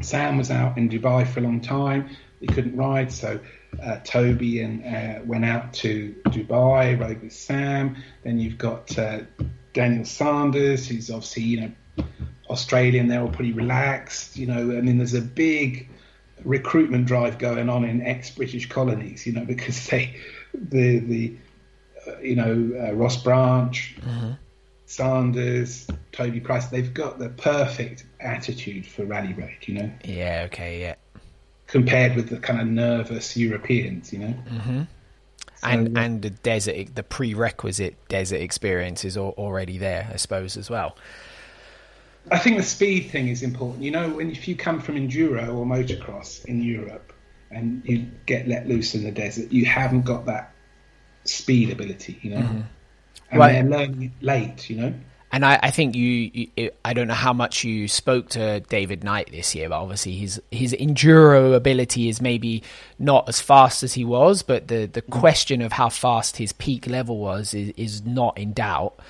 Sam 0.00 0.36
was 0.36 0.50
out 0.50 0.76
in 0.76 0.90
Dubai 0.90 1.26
for 1.26 1.38
a 1.38 1.44
long 1.44 1.60
time. 1.60 2.10
He 2.40 2.48
couldn't 2.48 2.76
ride, 2.76 3.12
so 3.12 3.38
uh, 3.80 3.98
Toby 4.02 4.60
and 4.60 4.84
uh, 4.84 5.24
went 5.24 5.44
out 5.44 5.72
to 5.74 6.12
Dubai, 6.26 7.00
rode 7.00 7.22
with 7.22 7.32
Sam. 7.32 7.96
Then 8.24 8.40
you've 8.40 8.58
got 8.58 8.98
uh, 8.98 9.20
Daniel 9.72 10.04
Sanders, 10.04 10.88
who's 10.88 11.10
obviously 11.10 11.44
you 11.44 11.60
know 11.60 12.04
Australian. 12.50 13.06
They're 13.06 13.22
all 13.22 13.28
pretty 13.28 13.52
relaxed, 13.52 14.36
you 14.36 14.48
know. 14.48 14.76
I 14.76 14.80
mean, 14.80 14.98
there's 14.98 15.14
a 15.14 15.22
big 15.22 15.88
recruitment 16.42 17.06
drive 17.06 17.38
going 17.38 17.68
on 17.68 17.84
in 17.84 18.02
ex-British 18.02 18.68
colonies, 18.68 19.28
you 19.28 19.32
know, 19.32 19.44
because 19.54 19.86
they 19.86 20.16
the 20.52 20.98
the 20.98 21.36
uh, 22.04 22.18
you 22.18 22.34
know 22.34 22.88
uh, 22.88 22.92
Ross 22.94 23.22
Branch. 23.22 23.96
Mm-hmm 24.00 24.32
Sanders, 24.92 25.86
Toby 26.12 26.38
Price, 26.38 26.66
they've 26.66 26.92
got 26.92 27.18
the 27.18 27.30
perfect 27.30 28.04
attitude 28.20 28.84
for 28.84 29.06
rally 29.06 29.32
raid, 29.32 29.56
you 29.62 29.74
know? 29.74 29.90
Yeah, 30.04 30.42
okay, 30.48 30.82
yeah. 30.82 30.96
Compared 31.66 32.14
with 32.14 32.28
the 32.28 32.36
kind 32.36 32.60
of 32.60 32.66
nervous 32.66 33.34
Europeans, 33.34 34.12
you 34.12 34.18
know? 34.18 34.34
Mm-hmm. 34.50 34.82
So, 35.56 35.66
and 35.66 35.96
and 35.96 36.20
the 36.20 36.28
desert, 36.28 36.94
the 36.94 37.02
prerequisite 37.02 37.96
desert 38.08 38.42
experience 38.42 39.02
is 39.06 39.16
already 39.16 39.78
there, 39.78 40.10
I 40.12 40.16
suppose, 40.16 40.58
as 40.58 40.68
well. 40.68 40.94
I 42.30 42.38
think 42.38 42.58
the 42.58 42.62
speed 42.62 43.10
thing 43.10 43.28
is 43.28 43.42
important. 43.42 43.82
You 43.82 43.92
know, 43.92 44.10
when 44.10 44.30
if 44.30 44.46
you 44.46 44.56
come 44.56 44.78
from 44.78 44.96
enduro 44.96 45.54
or 45.54 45.64
motocross 45.64 46.44
in 46.44 46.62
Europe 46.62 47.14
and 47.50 47.82
you 47.86 48.10
get 48.26 48.46
let 48.46 48.68
loose 48.68 48.94
in 48.94 49.04
the 49.04 49.10
desert, 49.10 49.52
you 49.52 49.64
haven't 49.64 50.02
got 50.02 50.26
that 50.26 50.52
speed 51.24 51.70
ability. 51.70 52.18
You 52.20 52.30
know, 52.32 52.42
mm-hmm 52.42 52.60
and 53.32 53.40
right. 53.40 53.52
they're 53.52 53.64
learning 53.64 54.12
late, 54.20 54.70
you 54.70 54.76
know. 54.76 54.94
And 55.34 55.46
I, 55.46 55.58
I 55.62 55.70
think 55.70 55.96
you, 55.96 56.48
you, 56.56 56.70
I 56.84 56.92
don't 56.92 57.08
know 57.08 57.14
how 57.14 57.32
much 57.32 57.64
you 57.64 57.88
spoke 57.88 58.28
to 58.30 58.60
David 58.60 59.02
Knight 59.02 59.30
this 59.32 59.54
year, 59.54 59.70
but 59.70 59.80
obviously 59.80 60.12
his 60.12 60.42
his 60.50 60.74
enduro 60.74 61.54
ability 61.54 62.10
is 62.10 62.20
maybe 62.20 62.62
not 62.98 63.26
as 63.30 63.40
fast 63.40 63.82
as 63.82 63.94
he 63.94 64.04
was, 64.04 64.42
but 64.42 64.68
the 64.68 64.84
the 64.84 65.00
mm. 65.00 65.10
question 65.10 65.62
of 65.62 65.72
how 65.72 65.88
fast 65.88 66.36
his 66.36 66.52
peak 66.52 66.86
level 66.86 67.16
was 67.16 67.54
is, 67.54 67.72
is 67.78 68.04
not 68.04 68.36
in 68.36 68.52
doubt. 68.52 69.00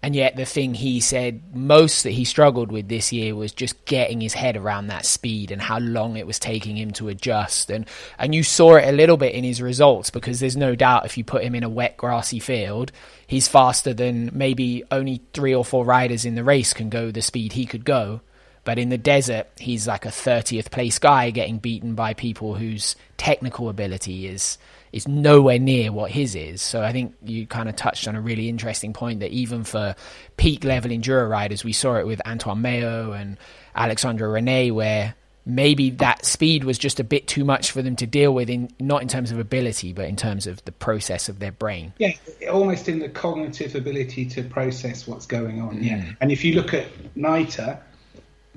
And 0.00 0.14
yet, 0.14 0.36
the 0.36 0.44
thing 0.44 0.74
he 0.74 1.00
said 1.00 1.42
most 1.52 2.04
that 2.04 2.10
he 2.10 2.24
struggled 2.24 2.70
with 2.70 2.88
this 2.88 3.12
year 3.12 3.34
was 3.34 3.52
just 3.52 3.84
getting 3.84 4.20
his 4.20 4.32
head 4.32 4.56
around 4.56 4.86
that 4.86 5.04
speed 5.04 5.50
and 5.50 5.60
how 5.60 5.80
long 5.80 6.16
it 6.16 6.26
was 6.26 6.38
taking 6.38 6.76
him 6.76 6.92
to 6.92 7.08
adjust. 7.08 7.68
And 7.68 7.84
and 8.16 8.32
you 8.32 8.44
saw 8.44 8.76
it 8.76 8.88
a 8.88 8.92
little 8.92 9.16
bit 9.16 9.34
in 9.34 9.42
his 9.42 9.60
results 9.60 10.10
because 10.10 10.38
there's 10.38 10.56
no 10.56 10.76
doubt 10.76 11.04
if 11.04 11.18
you 11.18 11.24
put 11.24 11.42
him 11.42 11.56
in 11.56 11.64
a 11.64 11.68
wet, 11.68 11.96
grassy 11.96 12.38
field, 12.38 12.92
he's 13.26 13.48
faster 13.48 13.92
than 13.92 14.30
maybe 14.32 14.84
only 14.92 15.20
three 15.32 15.54
or 15.54 15.64
four 15.64 15.84
riders 15.84 16.24
in 16.24 16.36
the 16.36 16.44
race 16.44 16.72
can 16.72 16.90
go 16.90 17.10
the 17.10 17.20
speed 17.20 17.54
he 17.54 17.66
could 17.66 17.84
go. 17.84 18.20
But 18.62 18.78
in 18.78 18.90
the 18.90 18.98
desert, 18.98 19.48
he's 19.58 19.88
like 19.88 20.04
a 20.04 20.10
30th 20.10 20.70
place 20.70 20.98
guy 20.98 21.30
getting 21.30 21.58
beaten 21.58 21.94
by 21.94 22.14
people 22.14 22.54
whose 22.54 22.94
technical 23.16 23.68
ability 23.68 24.28
is 24.28 24.58
is 24.92 25.06
nowhere 25.06 25.58
near 25.58 25.92
what 25.92 26.10
his 26.10 26.34
is. 26.34 26.62
So 26.62 26.82
I 26.82 26.92
think 26.92 27.14
you 27.22 27.46
kind 27.46 27.68
of 27.68 27.76
touched 27.76 28.08
on 28.08 28.16
a 28.16 28.20
really 28.20 28.48
interesting 28.48 28.92
point 28.92 29.20
that 29.20 29.30
even 29.30 29.64
for 29.64 29.94
peak 30.36 30.64
level 30.64 30.90
enduro 30.90 31.28
riders, 31.28 31.64
we 31.64 31.72
saw 31.72 31.96
it 31.96 32.06
with 32.06 32.20
Antoine 32.26 32.62
Meo 32.62 33.12
and 33.12 33.36
Alexandre 33.74 34.28
Renet, 34.28 34.72
where 34.72 35.14
maybe 35.48 35.90
that 35.90 36.26
speed 36.26 36.62
was 36.62 36.78
just 36.78 37.00
a 37.00 37.04
bit 37.04 37.26
too 37.26 37.42
much 37.42 37.70
for 37.70 37.80
them 37.80 37.96
to 37.96 38.06
deal 38.06 38.32
with 38.32 38.50
in 38.50 38.68
not 38.78 39.00
in 39.00 39.08
terms 39.08 39.32
of 39.32 39.38
ability 39.38 39.94
but 39.94 40.04
in 40.04 40.14
terms 40.14 40.46
of 40.46 40.62
the 40.66 40.72
process 40.72 41.30
of 41.30 41.38
their 41.38 41.50
brain 41.50 41.90
yeah 41.96 42.12
almost 42.52 42.86
in 42.86 42.98
the 42.98 43.08
cognitive 43.08 43.74
ability 43.74 44.26
to 44.26 44.42
process 44.42 45.08
what's 45.08 45.24
going 45.24 45.58
on 45.60 45.78
mm. 45.78 45.84
yeah 45.84 46.04
and 46.20 46.30
if 46.30 46.44
you 46.44 46.54
look 46.54 46.74
at 46.74 46.86
Knight 47.16 47.58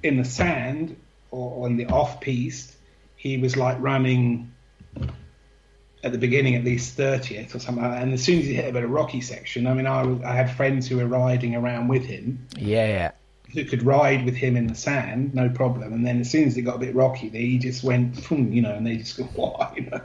in 0.04 0.18
the 0.18 0.26
sand 0.26 0.96
or 1.32 1.66
on 1.66 1.78
the 1.78 1.86
off 1.86 2.20
piste 2.20 2.76
he 3.16 3.38
was 3.38 3.56
like 3.56 3.78
running 3.80 4.52
at 6.04 6.12
the 6.12 6.18
beginning 6.18 6.56
at 6.56 6.64
least 6.64 6.98
30th 6.98 7.54
or 7.54 7.60
something 7.60 7.84
like 7.84 8.02
and 8.02 8.14
as 8.14 8.24
soon 8.24 8.40
as 8.40 8.46
he 8.46 8.54
hit 8.54 8.68
a 8.68 8.72
bit 8.72 8.84
of 8.84 8.90
rocky 8.90 9.22
section 9.22 9.68
i 9.68 9.74
mean 9.74 9.86
I, 9.86 10.02
I 10.24 10.34
had 10.34 10.50
friends 10.56 10.88
who 10.88 10.98
were 10.98 11.08
riding 11.08 11.56
around 11.56 11.88
with 11.88 12.06
him 12.06 12.48
yeah 12.58 12.88
yeah 12.88 13.12
who 13.54 13.66
could 13.66 13.84
ride 13.84 14.26
with 14.26 14.36
him 14.36 14.56
in 14.56 14.68
the 14.68 14.76
sand, 14.76 15.34
no 15.34 15.50
problem. 15.50 15.94
And 15.94 16.06
then 16.06 16.22
as 16.22 16.32
soon 16.32 16.48
as 16.48 16.58
it 16.58 16.62
got 16.62 16.76
a 16.76 16.80
bit 16.80 16.96
rocky, 16.96 17.30
he 17.30 17.58
just 17.58 17.84
went, 17.84 18.30
you 18.32 18.62
know, 18.62 18.74
and 18.74 18.86
they 18.86 18.98
just 18.98 19.18
go, 19.18 19.24
what? 19.36 19.76
You 19.76 19.90
know, 19.90 20.02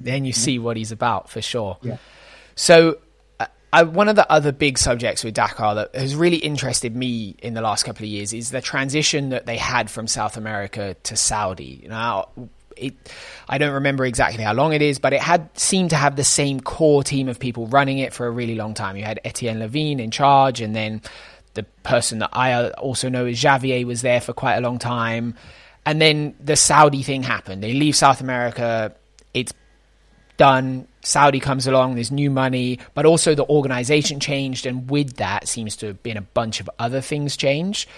then 0.00 0.24
you 0.24 0.32
see 0.32 0.58
what 0.58 0.76
he's 0.76 0.92
about 0.92 1.30
for 1.30 1.42
sure. 1.42 1.78
Yeah. 1.82 1.96
So, 2.54 2.98
uh, 3.40 3.46
I, 3.72 3.84
one 3.84 4.08
of 4.08 4.16
the 4.16 4.30
other 4.30 4.52
big 4.52 4.78
subjects 4.78 5.24
with 5.24 5.34
Dakar 5.34 5.74
that 5.76 5.94
has 5.94 6.14
really 6.14 6.36
interested 6.36 6.94
me 6.94 7.36
in 7.38 7.54
the 7.54 7.60
last 7.60 7.84
couple 7.84 8.04
of 8.04 8.10
years 8.10 8.32
is 8.32 8.50
the 8.50 8.60
transition 8.60 9.30
that 9.30 9.46
they 9.46 9.56
had 9.56 9.90
from 9.90 10.06
South 10.06 10.36
America 10.36 10.94
to 11.04 11.16
Saudi. 11.16 11.86
Now, 11.88 12.28
it, 12.76 12.94
I 13.48 13.58
don't 13.58 13.74
remember 13.74 14.04
exactly 14.04 14.42
how 14.42 14.52
long 14.52 14.72
it 14.72 14.82
is, 14.82 14.98
but 14.98 15.12
it 15.12 15.20
had 15.20 15.48
seemed 15.58 15.90
to 15.90 15.96
have 15.96 16.16
the 16.16 16.24
same 16.24 16.60
core 16.60 17.02
team 17.02 17.28
of 17.28 17.38
people 17.38 17.66
running 17.66 17.98
it 17.98 18.12
for 18.12 18.26
a 18.26 18.30
really 18.30 18.54
long 18.54 18.74
time. 18.74 18.96
You 18.96 19.04
had 19.04 19.20
Etienne 19.24 19.58
Lavigne 19.58 20.02
in 20.02 20.10
charge, 20.10 20.60
and 20.60 20.74
then 20.74 21.02
the 21.54 21.64
person 21.82 22.20
that 22.20 22.30
I 22.32 22.70
also 22.70 23.08
know 23.08 23.26
is 23.26 23.42
Javier 23.42 23.84
was 23.84 24.02
there 24.02 24.20
for 24.20 24.32
quite 24.32 24.56
a 24.56 24.60
long 24.60 24.78
time. 24.78 25.34
And 25.84 26.00
then 26.00 26.34
the 26.40 26.56
Saudi 26.56 27.02
thing 27.02 27.22
happened. 27.22 27.62
They 27.62 27.72
leave 27.72 27.96
South 27.96 28.20
America. 28.20 28.94
It's 29.34 29.52
done. 30.36 30.86
Saudi 31.02 31.40
comes 31.40 31.66
along. 31.66 31.96
There's 31.96 32.12
new 32.12 32.30
money, 32.30 32.78
but 32.94 33.04
also 33.04 33.34
the 33.34 33.46
organization 33.46 34.20
changed, 34.20 34.66
and 34.66 34.88
with 34.88 35.16
that 35.16 35.48
seems 35.48 35.76
to 35.76 35.88
have 35.88 36.02
been 36.02 36.16
a 36.16 36.22
bunch 36.22 36.60
of 36.60 36.70
other 36.78 37.00
things 37.00 37.36
changed. 37.36 37.88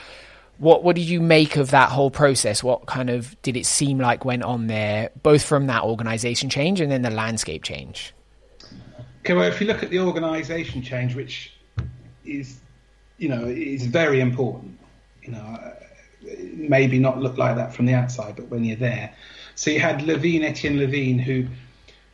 What 0.58 0.84
what 0.84 0.96
did 0.96 1.06
you 1.06 1.20
make 1.20 1.56
of 1.56 1.70
that 1.70 1.90
whole 1.90 2.10
process? 2.10 2.62
What 2.62 2.86
kind 2.86 3.10
of 3.10 3.40
did 3.42 3.56
it 3.56 3.66
seem 3.66 3.98
like 3.98 4.24
went 4.24 4.42
on 4.42 4.68
there, 4.68 5.10
both 5.22 5.42
from 5.42 5.66
that 5.66 5.82
organization 5.82 6.48
change 6.48 6.80
and 6.80 6.90
then 6.90 7.02
the 7.02 7.10
landscape 7.10 7.62
change? 7.62 8.14
Okay, 9.20 9.34
well, 9.34 9.48
if 9.48 9.60
you 9.60 9.66
look 9.66 9.82
at 9.82 9.90
the 9.90 10.00
organisation 10.00 10.82
change, 10.82 11.14
which 11.14 11.54
is 12.24 12.60
you 13.18 13.28
know, 13.28 13.46
is 13.46 13.86
very 13.86 14.20
important. 14.20 14.78
You 15.22 15.32
know, 15.32 15.74
maybe 16.52 16.98
not 16.98 17.20
look 17.20 17.38
like 17.38 17.56
that 17.56 17.74
from 17.74 17.86
the 17.86 17.94
outside, 17.94 18.36
but 18.36 18.48
when 18.48 18.64
you're 18.64 18.76
there. 18.76 19.14
So 19.54 19.70
you 19.70 19.80
had 19.80 20.02
Lavigne, 20.02 20.44
Etienne 20.44 20.78
Lavigne, 20.78 21.22
who 21.22 21.46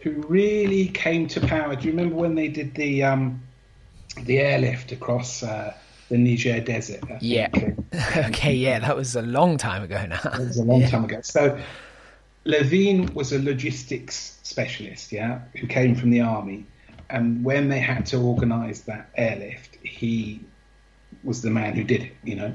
who 0.00 0.12
really 0.28 0.88
came 0.88 1.28
to 1.28 1.40
power. 1.40 1.76
Do 1.76 1.86
you 1.86 1.90
remember 1.90 2.14
when 2.16 2.34
they 2.34 2.48
did 2.48 2.74
the 2.74 3.02
um, 3.02 3.42
the 4.22 4.38
airlift 4.38 4.92
across 4.92 5.42
uh, 5.42 5.74
the 6.10 6.18
Niger 6.18 6.60
desert? 6.60 7.02
Yeah. 7.20 7.48
okay. 8.16 8.52
Yeah, 8.54 8.80
that 8.80 8.94
was 8.94 9.16
a 9.16 9.22
long 9.22 9.56
time 9.56 9.82
ago 9.82 10.04
now. 10.06 10.20
It 10.34 10.40
was 10.40 10.58
a 10.58 10.64
long 10.64 10.80
yeah. 10.82 10.90
time 10.90 11.04
ago. 11.04 11.20
So 11.22 11.58
Lavigne 12.44 13.06
was 13.14 13.32
a 13.32 13.38
logistics 13.38 14.38
specialist, 14.42 15.12
yeah, 15.12 15.42
who 15.56 15.66
came 15.66 15.94
from 15.94 16.10
the 16.10 16.20
army, 16.20 16.66
and 17.08 17.44
when 17.44 17.68
they 17.68 17.78
had 17.78 18.06
to 18.06 18.18
organise 18.18 18.82
that 18.82 19.10
airlift, 19.16 19.76
he 19.82 20.40
was 21.22 21.42
the 21.42 21.50
man 21.50 21.74
who 21.74 21.84
did 21.84 22.02
it, 22.02 22.12
you 22.24 22.36
know, 22.36 22.54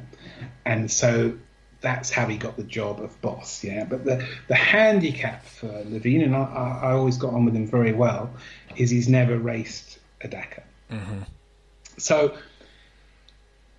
and 0.66 0.90
so 0.90 1.38
that's 1.82 2.10
how 2.10 2.26
he 2.26 2.38
got 2.38 2.58
the 2.58 2.64
job 2.64 3.00
of 3.00 3.20
boss. 3.22 3.64
Yeah, 3.64 3.86
but 3.86 4.06
the 4.06 4.28
the 4.48 4.56
handicap 4.56 5.46
for 5.46 5.68
Lavigne, 5.68 6.24
and 6.24 6.36
I, 6.36 6.80
I 6.84 6.92
always 6.92 7.18
got 7.18 7.34
on 7.34 7.46
with 7.46 7.56
him 7.56 7.68
very 7.68 7.94
well, 7.94 8.32
is 8.76 8.90
he's 8.90 9.08
never 9.08 9.38
raced 9.38 10.00
a 10.22 10.28
Dakar. 10.28 10.64
Mm-hmm. 10.92 11.22
So. 11.98 12.38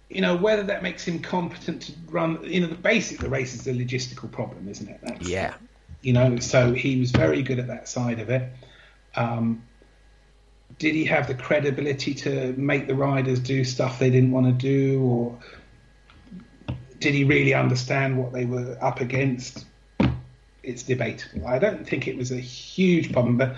You 0.08 0.20
know 0.20 0.36
whether 0.36 0.62
that 0.62 0.82
makes 0.82 1.04
him 1.04 1.18
competent 1.18 1.82
to 1.82 1.92
run. 2.08 2.42
You 2.44 2.60
know 2.60 2.68
the 2.68 2.74
basic 2.74 3.18
the 3.18 3.28
race 3.28 3.54
is 3.54 3.66
a 3.66 3.72
logistical 3.72 4.30
problem, 4.30 4.68
isn't 4.68 4.88
it? 4.88 5.00
That's, 5.02 5.28
yeah. 5.28 5.54
You 6.02 6.12
know, 6.12 6.38
so 6.38 6.72
he 6.72 7.00
was 7.00 7.10
very 7.10 7.42
good 7.42 7.58
at 7.58 7.66
that 7.66 7.88
side 7.88 8.20
of 8.20 8.30
it. 8.30 8.52
Um, 9.16 9.62
did 10.78 10.94
he 10.94 11.04
have 11.06 11.26
the 11.26 11.34
credibility 11.34 12.14
to 12.14 12.52
make 12.56 12.86
the 12.86 12.94
riders 12.94 13.40
do 13.40 13.64
stuff 13.64 13.98
they 13.98 14.10
didn't 14.10 14.30
want 14.30 14.46
to 14.46 14.52
do, 14.52 15.02
or 15.02 15.38
did 17.00 17.14
he 17.14 17.24
really 17.24 17.54
understand 17.54 18.18
what 18.18 18.32
they 18.32 18.44
were 18.44 18.78
up 18.80 19.00
against? 19.00 19.64
It's 20.62 20.82
debatable. 20.82 21.46
I 21.46 21.58
don't 21.58 21.86
think 21.88 22.08
it 22.08 22.16
was 22.16 22.32
a 22.32 22.38
huge 22.38 23.12
problem, 23.12 23.36
but 23.36 23.56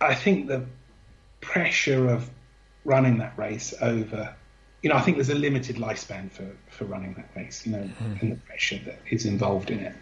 I 0.00 0.14
think 0.14 0.48
the 0.48 0.66
pressure 1.40 2.08
of 2.08 2.30
running 2.84 3.18
that 3.18 3.38
race 3.38 3.74
over, 3.80 4.34
you 4.84 4.90
know, 4.90 4.96
I 4.96 5.00
think 5.00 5.16
there's 5.16 5.30
a 5.30 5.34
limited 5.34 5.76
lifespan 5.76 6.30
for, 6.30 6.46
for 6.68 6.84
running 6.84 7.14
that 7.14 7.30
race, 7.34 7.64
you 7.64 7.72
know, 7.72 7.78
mm. 8.02 8.20
and 8.20 8.32
the 8.32 8.36
pressure 8.36 8.78
that 8.84 8.98
is 9.10 9.24
involved 9.24 9.70
in 9.70 9.78
it. 9.78 9.94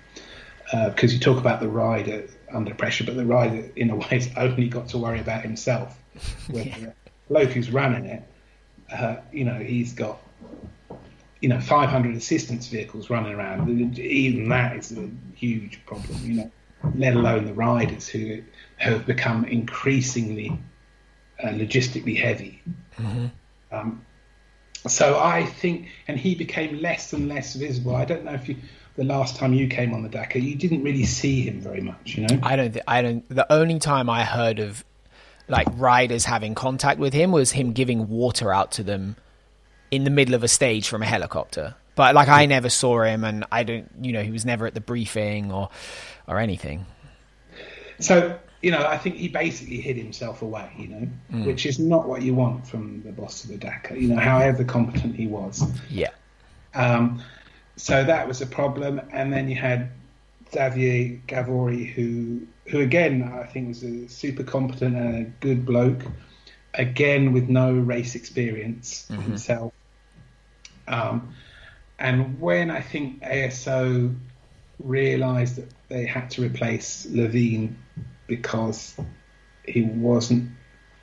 Because 0.89 1.13
uh, 1.13 1.15
you 1.15 1.21
talk 1.21 1.39
about 1.39 1.61
the 1.61 1.69
rider 1.69 2.27
under 2.53 2.75
pressure, 2.75 3.05
but 3.05 3.15
the 3.15 3.25
rider, 3.25 3.71
in 3.77 3.91
a 3.91 3.97
way, 4.03 4.07
has 4.11 4.29
only 4.37 4.69
got 4.69 4.89
to 4.89 4.99
worry 4.99 5.21
about 5.21 5.43
himself. 5.43 5.97
Where 6.51 6.65
yeah. 6.65 6.79
the 6.79 6.93
bloke 7.29 7.51
who's 7.51 7.71
running 7.71 8.07
it, 8.07 8.25
uh, 8.93 9.17
you 9.31 9.45
know, 9.45 9.55
he's 9.55 9.93
got, 9.93 10.19
you 11.41 11.49
know, 11.49 11.61
500 11.61 12.17
assistance 12.17 12.67
vehicles 12.67 13.09
running 13.09 13.35
around. 13.35 13.69
Even 14.01 14.49
that 14.49 14.77
is 14.77 14.91
a 14.99 15.09
huge 15.37 15.81
problem, 15.87 16.19
you 16.25 16.35
know, 16.35 16.51
let 16.97 17.15
alone 17.15 17.45
the 17.45 17.55
riders 17.55 18.09
who 18.09 18.43
have 18.79 19.07
become 19.07 19.45
increasingly 19.45 20.59
uh, 21.41 21.51
logistically 21.51 22.21
heavy. 22.21 22.61
Mm-hmm. 22.99 23.27
Um, 23.71 24.05
so 24.87 25.19
I 25.19 25.47
think, 25.47 25.89
and 26.09 26.19
he 26.19 26.35
became 26.35 26.81
less 26.81 27.13
and 27.13 27.29
less 27.29 27.55
visible. 27.55 27.95
I 27.95 28.05
don't 28.05 28.25
know 28.25 28.33
if 28.33 28.49
you 28.49 28.57
the 28.97 29.05
last 29.05 29.37
time 29.37 29.55
you 29.55 29.69
came 29.69 29.95
on 29.95 30.03
the 30.03 30.09
Dakar, 30.09 30.41
you 30.41 30.55
didn't 30.55 30.83
really 30.83 31.05
see 31.05 31.43
him 31.43 31.61
very 31.61 31.81
much, 31.81 32.17
you 32.17 32.27
know. 32.27 32.39
I 32.43 32.57
don't. 32.57 32.73
Th- 32.73 32.85
I 32.87 33.03
don't. 33.03 33.29
The 33.29 33.51
only 33.51 33.79
time 33.79 34.11
I 34.11 34.25
heard 34.25 34.59
of 34.59 34.85
like 35.49 35.69
riders 35.73 36.25
having 36.25 36.55
contact 36.55 36.99
with 36.99 37.13
him 37.13 37.33
was 37.33 37.53
him 37.53 37.73
giving 37.73 38.09
water 38.09 38.53
out 38.53 38.73
to 38.73 38.83
them 38.83 39.17
in 39.91 40.05
the 40.05 40.11
middle 40.11 40.35
of 40.35 40.43
a 40.43 40.49
stage 40.49 40.89
from 40.89 41.03
a 41.03 41.07
helicopter. 41.07 41.75
But 41.95 42.15
like 42.15 42.29
I 42.29 42.47
never 42.47 42.69
saw 42.69 43.03
him, 43.03 43.25
and 43.25 43.45
I 43.51 43.63
don't. 43.63 43.91
You 44.01 44.13
know, 44.13 44.23
he 44.23 44.31
was 44.31 44.45
never 44.45 44.67
at 44.67 44.75
the 44.75 44.81
briefing 44.81 45.53
or 45.53 45.71
or 46.27 46.39
anything. 46.39 46.87
So 47.99 48.39
you 48.63 48.71
know, 48.71 48.87
I 48.87 48.97
think 48.97 49.17
he 49.17 49.29
basically 49.29 49.81
hid 49.81 49.97
himself 49.97 50.41
away, 50.41 50.71
you 50.79 50.89
know, 50.89 51.09
mm. 51.33 51.47
which 51.47 51.67
is 51.67 51.81
not 51.81 52.09
what 52.09 52.23
you 52.23 52.33
want 52.33 52.67
from 52.67 53.03
the 53.03 53.11
boss 53.11 53.43
of 53.43 53.51
the 53.51 53.57
Dakar, 53.57 53.97
you 53.97 54.09
know, 54.09 54.21
however 54.21 54.63
competent 54.63 55.17
he 55.17 55.27
was. 55.27 55.65
Yeah. 55.91 56.11
Um, 56.73 57.21
so 57.77 58.05
that 58.05 58.29
was 58.29 58.41
a 58.41 58.47
problem. 58.47 59.01
And 59.11 59.33
then 59.33 59.49
you 59.49 59.57
had 59.57 59.91
Xavier 60.53 61.21
Gavory, 61.27 61.93
who 61.93 62.47
who 62.67 62.81
again 62.81 63.23
I 63.23 63.45
think 63.45 63.69
was 63.69 63.83
a 63.83 64.09
super 64.09 64.45
competent 64.45 64.97
and 64.97 65.27
a 65.27 65.31
good 65.41 65.67
bloke, 65.67 66.03
again 66.75 67.33
with 67.33 67.49
no 67.49 67.73
race 67.73 68.15
experience 68.15 69.09
mm-hmm. 69.11 69.23
himself. 69.23 69.73
Um, 70.87 71.35
and 71.99 72.41
when 72.41 72.71
I 72.71 72.81
think 72.81 73.23
ASO 73.23 74.15
realised 74.79 75.57
that 75.57 75.69
they 75.89 76.07
had 76.07 76.31
to 76.31 76.43
replace 76.43 77.07
Lavigne 77.11 77.69
because 78.27 78.97
he 79.67 79.83
wasn't 79.83 80.51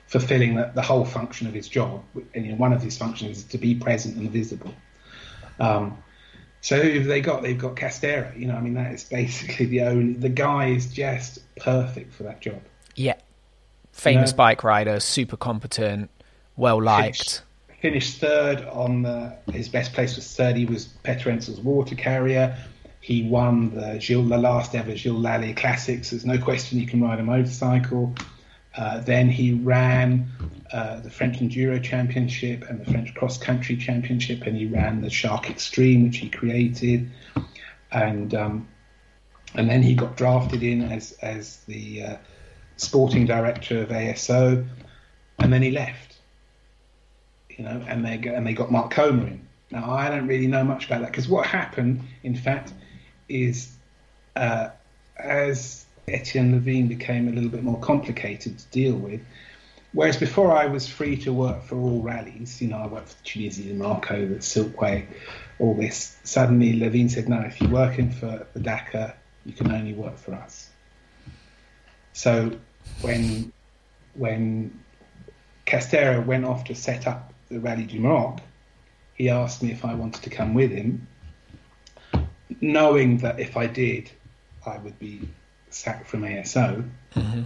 fulfilling 0.06 0.56
the, 0.56 0.70
the, 0.74 0.82
whole 0.82 1.04
function 1.04 1.46
of 1.46 1.54
his 1.54 1.68
job, 1.68 2.02
and 2.34 2.44
you 2.44 2.52
know, 2.52 2.58
one 2.58 2.72
of 2.72 2.82
his 2.82 2.98
functions 2.98 3.38
is 3.38 3.44
to 3.44 3.58
be 3.58 3.74
present 3.74 4.16
and 4.16 4.30
visible. 4.30 4.74
Um, 5.60 5.98
so 6.60 6.80
who 6.80 6.98
have 6.98 7.06
they 7.06 7.20
got? 7.20 7.42
They've 7.42 7.56
got 7.56 7.76
Castera. 7.76 8.38
You 8.38 8.46
know, 8.46 8.56
I 8.56 8.60
mean, 8.60 8.74
that 8.74 8.92
is 8.92 9.04
basically 9.04 9.66
the 9.66 9.82
only. 9.82 10.14
The 10.14 10.28
guy 10.28 10.68
is 10.68 10.92
just 10.92 11.38
perfect 11.56 12.12
for 12.12 12.24
that 12.24 12.40
job. 12.40 12.60
Yeah, 12.96 13.14
famous 13.92 14.30
you 14.30 14.32
know? 14.34 14.36
bike 14.36 14.64
rider, 14.64 15.00
super 15.00 15.36
competent, 15.36 16.10
well 16.56 16.82
liked. 16.82 17.42
Finished, 17.80 18.18
finished, 18.18 18.18
third 18.18 18.64
on 18.66 19.02
the, 19.02 19.36
his 19.52 19.68
best 19.68 19.92
place 19.92 20.16
was 20.16 20.34
third. 20.34 20.56
He 20.56 20.66
was 20.66 20.86
Peterhansel's 21.04 21.60
water 21.60 21.94
carrier. 21.94 22.58
He 23.00 23.22
won 23.22 23.74
the 23.74 23.98
Gilles, 23.98 24.28
the 24.28 24.38
last 24.38 24.74
ever 24.74 24.94
Gilles 24.94 25.20
Lalay 25.20 25.56
Classics. 25.56 26.10
There's 26.10 26.26
no 26.26 26.38
question 26.38 26.78
he 26.78 26.86
can 26.86 27.02
ride 27.02 27.18
a 27.18 27.22
motorcycle. 27.22 28.14
Uh, 28.76 29.00
then 29.00 29.28
he 29.28 29.54
ran 29.54 30.30
uh, 30.72 31.00
the 31.00 31.10
French 31.10 31.40
Enduro 31.40 31.82
Championship 31.82 32.64
and 32.68 32.80
the 32.80 32.90
French 32.90 33.14
Cross 33.14 33.38
Country 33.38 33.76
Championship, 33.76 34.42
and 34.46 34.56
he 34.56 34.66
ran 34.66 35.00
the 35.00 35.10
Shark 35.10 35.50
Extreme, 35.50 36.04
which 36.04 36.18
he 36.18 36.28
created. 36.28 37.10
And 37.90 38.34
um, 38.34 38.68
and 39.54 39.68
then 39.68 39.82
he 39.82 39.94
got 39.94 40.16
drafted 40.16 40.62
in 40.62 40.82
as 40.82 41.12
as 41.22 41.56
the 41.66 42.04
uh, 42.04 42.16
sporting 42.76 43.26
director 43.26 43.82
of 43.82 43.88
ASO, 43.88 44.66
and 45.38 45.52
then 45.52 45.62
he 45.62 45.70
left. 45.70 46.18
You 47.48 47.64
know, 47.64 47.84
and 47.88 48.04
they 48.04 48.14
and 48.28 48.46
they 48.46 48.52
got 48.52 48.70
Marc 48.70 48.92
Coma 48.92 49.24
in. 49.24 49.48
Now 49.70 49.90
I 49.90 50.08
don't 50.08 50.26
really 50.26 50.46
know 50.46 50.64
much 50.64 50.86
about 50.86 51.00
that 51.00 51.10
because 51.10 51.28
what 51.28 51.46
happened, 51.46 52.02
in 52.22 52.36
fact, 52.36 52.72
is 53.30 53.72
uh, 54.36 54.70
as 55.18 55.86
Etienne 56.08 56.52
Lavigne 56.52 56.88
became 56.88 57.28
a 57.28 57.32
little 57.32 57.50
bit 57.50 57.62
more 57.62 57.78
complicated 57.78 58.58
to 58.58 58.66
deal 58.66 58.94
with. 58.94 59.20
Whereas 59.92 60.16
before 60.16 60.52
I 60.56 60.66
was 60.66 60.86
free 60.86 61.16
to 61.18 61.32
work 61.32 61.64
for 61.64 61.76
all 61.76 62.00
rallies, 62.00 62.62
you 62.62 62.68
know, 62.68 62.78
I 62.78 62.86
worked 62.86 63.08
for 63.08 63.24
Tunisia, 63.24 63.74
Morocco, 63.74 64.26
the 64.26 64.36
Silkway, 64.36 65.06
all 65.58 65.74
this. 65.74 66.16
Suddenly 66.22 66.78
Lavigne 66.78 67.08
said, 67.08 67.28
no, 67.28 67.40
if 67.40 67.60
you're 67.60 67.70
working 67.70 68.12
for 68.12 68.46
the 68.52 68.60
Dakar, 68.60 69.14
you 69.44 69.52
can 69.52 69.72
only 69.72 69.92
work 69.92 70.16
for 70.16 70.34
us. 70.34 70.70
So 72.12 72.52
when 73.00 73.52
when 74.14 74.80
Castera 75.66 76.24
went 76.24 76.44
off 76.44 76.64
to 76.64 76.74
set 76.74 77.06
up 77.06 77.32
the 77.48 77.60
Rally 77.60 77.84
du 77.84 77.98
Maroc, 78.00 78.40
he 79.14 79.28
asked 79.28 79.62
me 79.62 79.70
if 79.70 79.84
I 79.84 79.94
wanted 79.94 80.22
to 80.22 80.30
come 80.30 80.54
with 80.54 80.70
him, 80.70 81.06
knowing 82.60 83.18
that 83.18 83.40
if 83.40 83.56
I 83.56 83.66
did, 83.66 84.10
I 84.66 84.78
would 84.78 84.98
be 84.98 85.28
sacked 85.70 86.08
from 86.08 86.22
ASO. 86.22 86.88
Mm-hmm. 87.14 87.42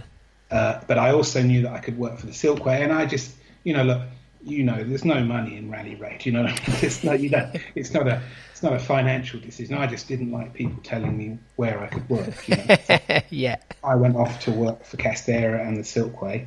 Uh, 0.51 0.81
but 0.87 0.97
I 0.97 1.11
also 1.11 1.41
knew 1.41 1.63
that 1.63 1.71
I 1.71 1.79
could 1.79 1.97
work 1.97 2.17
for 2.17 2.25
the 2.25 2.31
Silkway, 2.31 2.81
and 2.81 2.91
I 2.91 3.05
just, 3.05 3.35
you 3.63 3.73
know, 3.73 3.83
look, 3.83 4.01
you 4.43 4.63
know, 4.63 4.83
there's 4.83 5.03
no 5.03 5.23
money 5.23 5.57
in 5.57 5.71
rally 5.71 5.95
raid. 5.95 6.25
You 6.25 6.33
know, 6.33 6.45
it's 6.67 7.03
not, 7.03 7.19
you 7.19 7.29
know, 7.29 7.51
it's 7.73 7.93
not 7.93 8.07
a, 8.07 8.21
it's 8.51 8.61
not 8.61 8.73
a 8.73 8.79
financial 8.79 9.39
decision. 9.39 9.75
I 9.75 9.87
just 9.87 10.07
didn't 10.07 10.31
like 10.31 10.53
people 10.53 10.81
telling 10.83 11.17
me 11.17 11.39
where 11.55 11.79
I 11.79 11.87
could 11.87 12.07
work. 12.09 12.47
You 12.47 12.57
know? 12.57 12.75
so 12.85 12.99
yeah. 13.29 13.57
I 13.83 13.95
went 13.95 14.15
off 14.15 14.39
to 14.41 14.51
work 14.51 14.85
for 14.85 14.97
Castera 14.97 15.67
and 15.67 15.77
the 15.77 15.81
Silkway, 15.81 16.45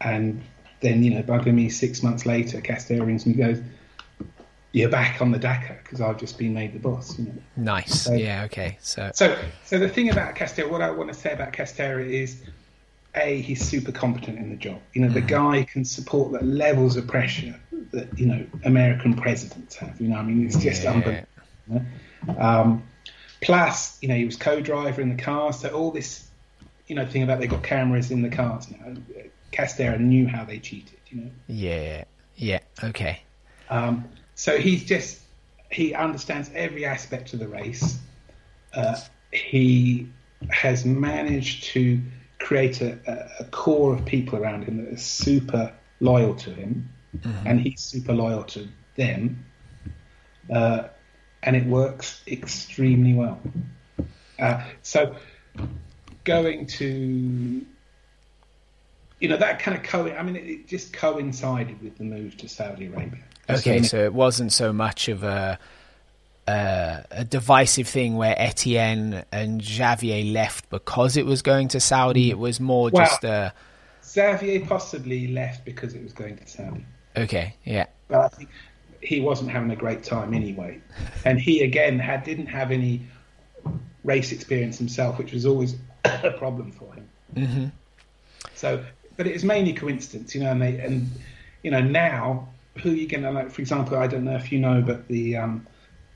and 0.00 0.42
then 0.80 1.02
you 1.02 1.14
know, 1.14 1.22
bugging 1.22 1.54
me 1.54 1.70
six 1.70 2.02
months 2.02 2.26
later, 2.26 2.60
Castera 2.60 3.06
rings 3.06 3.24
me, 3.24 3.34
goes, 3.34 3.60
"You're 4.74 4.90
back 4.90 5.22
on 5.22 5.30
the 5.30 5.38
Dakar 5.38 5.80
because 5.82 6.00
I've 6.00 6.18
just 6.18 6.36
been 6.36 6.52
made 6.52 6.72
the 6.72 6.80
boss." 6.80 7.18
You 7.18 7.26
know? 7.26 7.32
Nice. 7.56 8.02
So, 8.02 8.12
yeah. 8.12 8.44
Okay. 8.44 8.76
So. 8.80 9.10
So, 9.14 9.38
so 9.64 9.78
the 9.78 9.88
thing 9.88 10.10
about 10.10 10.34
Castera, 10.34 10.68
what 10.68 10.82
I 10.82 10.90
want 10.90 11.12
to 11.12 11.18
say 11.18 11.32
about 11.32 11.52
Castera 11.52 12.04
is 12.04 12.42
a 13.14 13.40
he's 13.40 13.64
super 13.64 13.92
competent 13.92 14.38
in 14.38 14.50
the 14.50 14.56
job. 14.56 14.80
You 14.92 15.02
know, 15.02 15.08
the 15.08 15.20
mm-hmm. 15.20 15.28
guy 15.28 15.62
can 15.62 15.84
support 15.84 16.32
the 16.32 16.44
levels 16.44 16.96
of 16.96 17.06
pressure 17.06 17.58
that 17.92 18.18
you 18.18 18.26
know 18.26 18.44
American 18.64 19.14
presidents 19.14 19.76
have. 19.76 20.00
You 20.00 20.08
know, 20.08 20.16
I 20.16 20.22
mean, 20.22 20.44
it's 20.44 20.56
just 20.56 20.82
yeah. 20.82 20.92
unbelievable. 20.92 21.28
You 21.68 21.86
know? 22.26 22.40
um, 22.40 22.82
plus, 23.40 23.98
you 24.02 24.08
know, 24.08 24.16
he 24.16 24.24
was 24.24 24.36
co-driver 24.36 25.00
in 25.00 25.14
the 25.14 25.22
car, 25.22 25.52
so 25.52 25.68
all 25.70 25.90
this, 25.90 26.28
you 26.86 26.96
know, 26.96 27.06
thing 27.06 27.22
about 27.22 27.40
they 27.40 27.46
got 27.46 27.62
cameras 27.62 28.10
in 28.10 28.22
the 28.22 28.30
cars. 28.30 28.70
Know, 28.70 28.96
Castera 29.52 30.00
knew 30.00 30.26
how 30.26 30.44
they 30.44 30.58
cheated. 30.58 30.98
You 31.08 31.22
know. 31.22 31.30
Yeah. 31.46 32.04
Yeah. 32.36 32.60
Okay. 32.82 33.20
Um, 33.70 34.08
so 34.34 34.58
he's 34.58 34.84
just 34.84 35.20
he 35.70 35.94
understands 35.94 36.50
every 36.54 36.84
aspect 36.84 37.32
of 37.32 37.40
the 37.40 37.48
race. 37.48 37.98
Uh, 38.72 38.96
he 39.32 40.08
has 40.50 40.84
managed 40.84 41.64
to 41.64 42.00
create 42.38 42.80
a, 42.80 42.98
a, 43.40 43.44
core 43.44 43.94
of 43.94 44.04
people 44.04 44.38
around 44.38 44.64
him 44.64 44.84
that 44.84 44.92
are 44.92 44.96
super 44.98 45.72
loyal 46.00 46.34
to 46.34 46.50
him, 46.50 46.88
mm-hmm. 47.16 47.46
and 47.46 47.60
he's 47.60 47.80
super 47.80 48.12
loyal 48.12 48.44
to 48.44 48.68
them, 48.96 49.44
uh, 50.52 50.84
and 51.42 51.56
it 51.56 51.66
works 51.66 52.22
extremely 52.26 53.14
well. 53.14 53.40
Uh, 54.38 54.62
so 54.82 55.16
going 56.24 56.66
to 56.66 57.64
you 59.20 59.28
know 59.28 59.36
that 59.36 59.58
kind 59.60 59.76
of 59.76 59.82
co 59.82 60.08
I 60.10 60.22
mean 60.22 60.36
it, 60.36 60.46
it 60.46 60.68
just 60.68 60.92
coincided 60.92 61.80
with 61.82 61.96
the 61.96 62.04
move 62.04 62.36
to 62.38 62.48
Saudi 62.48 62.86
Arabia. 62.86 63.22
Okay, 63.48 63.82
so, 63.82 63.88
so 63.88 64.04
it 64.04 64.14
wasn't 64.14 64.52
so 64.52 64.72
much 64.72 65.08
of 65.08 65.22
a 65.22 65.58
uh, 66.46 67.00
a 67.10 67.24
divisive 67.24 67.88
thing 67.88 68.16
where 68.16 68.34
Etienne 68.38 69.24
and 69.32 69.62
Xavier 69.62 70.24
left 70.32 70.68
because 70.70 71.16
it 71.16 71.24
was 71.24 71.42
going 71.42 71.68
to 71.68 71.80
Saudi. 71.80 72.30
It 72.30 72.38
was 72.38 72.60
more 72.60 72.90
well, 72.92 73.04
just 73.04 73.24
a. 73.24 73.52
Xavier 74.04 74.64
possibly 74.66 75.28
left 75.28 75.64
because 75.64 75.94
it 75.94 76.02
was 76.02 76.12
going 76.12 76.36
to 76.36 76.46
Saudi. 76.46 76.84
Okay, 77.16 77.54
yeah. 77.64 77.86
But 78.08 78.20
I 78.20 78.28
think 78.28 78.50
he 79.00 79.20
wasn't 79.20 79.50
having 79.50 79.70
a 79.70 79.76
great 79.76 80.02
time 80.02 80.34
anyway, 80.34 80.80
and 81.24 81.40
he 81.40 81.62
again 81.62 81.98
had 81.98 82.24
didn't 82.24 82.46
have 82.46 82.70
any 82.70 83.06
race 84.02 84.32
experience 84.32 84.76
himself, 84.78 85.18
which 85.18 85.32
was 85.32 85.46
always 85.46 85.76
a 86.04 86.32
problem 86.32 86.72
for 86.72 86.92
him. 86.94 87.08
Mm-hmm. 87.34 87.66
So, 88.54 88.84
but 89.16 89.26
it 89.26 89.32
was 89.32 89.44
mainly 89.44 89.72
coincidence, 89.72 90.34
you 90.34 90.42
know. 90.42 90.50
And 90.50 90.60
they 90.60 90.78
and 90.78 91.10
you 91.62 91.70
know 91.70 91.80
now 91.80 92.48
who 92.76 92.90
are 92.90 92.94
you 92.94 93.08
going 93.08 93.22
to 93.22 93.30
like? 93.30 93.50
For 93.50 93.60
example, 93.60 93.96
I 93.96 94.06
don't 94.06 94.24
know 94.24 94.36
if 94.36 94.52
you 94.52 94.58
know, 94.58 94.82
but 94.82 95.08
the 95.08 95.36
um, 95.36 95.66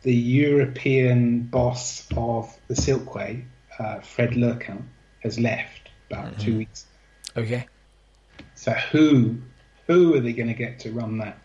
the 0.03 0.15
European 0.15 1.43
boss 1.43 2.07
of 2.17 2.55
the 2.69 2.75
Silkway, 2.75 3.45
uh, 3.79 4.01
Fred 4.01 4.31
Lurquin, 4.31 4.83
has 5.21 5.39
left 5.39 5.91
about 6.11 6.33
mm-hmm. 6.33 6.41
two 6.41 6.59
weeks. 6.59 6.87
Okay. 7.37 7.67
So 8.55 8.73
who 8.73 9.39
who 9.87 10.15
are 10.15 10.21
they 10.21 10.33
going 10.33 10.49
to 10.49 10.55
get 10.55 10.81
to 10.81 10.93
run 10.93 11.19
that? 11.19 11.39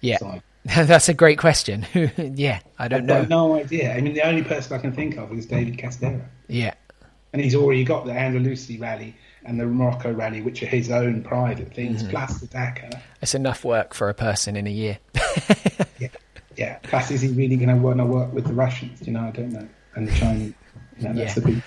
Yeah, 0.00 0.18
that's 0.64 1.08
a 1.08 1.14
great 1.14 1.38
question. 1.38 1.86
yeah, 2.16 2.60
I 2.78 2.88
don't 2.88 3.10
I've 3.10 3.28
know. 3.28 3.48
no 3.48 3.58
idea. 3.58 3.94
I 3.94 4.00
mean, 4.00 4.14
the 4.14 4.22
only 4.22 4.42
person 4.42 4.76
I 4.76 4.80
can 4.80 4.92
think 4.92 5.16
of 5.16 5.32
is 5.32 5.46
David 5.46 5.76
Castera. 5.76 6.24
Yeah, 6.48 6.74
and 7.32 7.42
he's 7.42 7.54
already 7.54 7.84
got 7.84 8.04
the 8.04 8.12
Andalusi 8.12 8.80
rally 8.80 9.16
and 9.46 9.60
the 9.60 9.66
Morocco 9.66 10.12
rally, 10.12 10.42
which 10.42 10.62
are 10.62 10.66
his 10.66 10.90
own 10.90 11.22
private 11.22 11.72
things, 11.72 12.02
mm-hmm. 12.02 12.10
plus 12.10 12.38
the 12.38 12.46
Dakar. 12.46 12.90
It's 13.22 13.34
enough 13.34 13.64
work 13.64 13.94
for 13.94 14.08
a 14.08 14.14
person 14.14 14.56
in 14.56 14.66
a 14.66 14.70
year. 14.70 14.98
yeah 15.98 16.08
yeah. 16.56 16.78
Plus, 16.82 17.10
is 17.10 17.20
he 17.20 17.28
really 17.28 17.56
going 17.56 17.68
to 17.68 17.76
want 17.76 17.98
to 17.98 18.04
work 18.04 18.32
with 18.32 18.46
the 18.46 18.52
Russians? 18.52 19.06
You 19.06 19.12
know, 19.12 19.20
I 19.20 19.30
don't 19.30 19.52
know, 19.52 19.68
and 19.94 20.08
the 20.08 20.12
Chinese. 20.14 20.54
You 20.98 21.08
know, 21.08 21.14
that's 21.14 21.36
yeah. 21.36 21.42
the 21.42 21.52
big. 21.52 21.62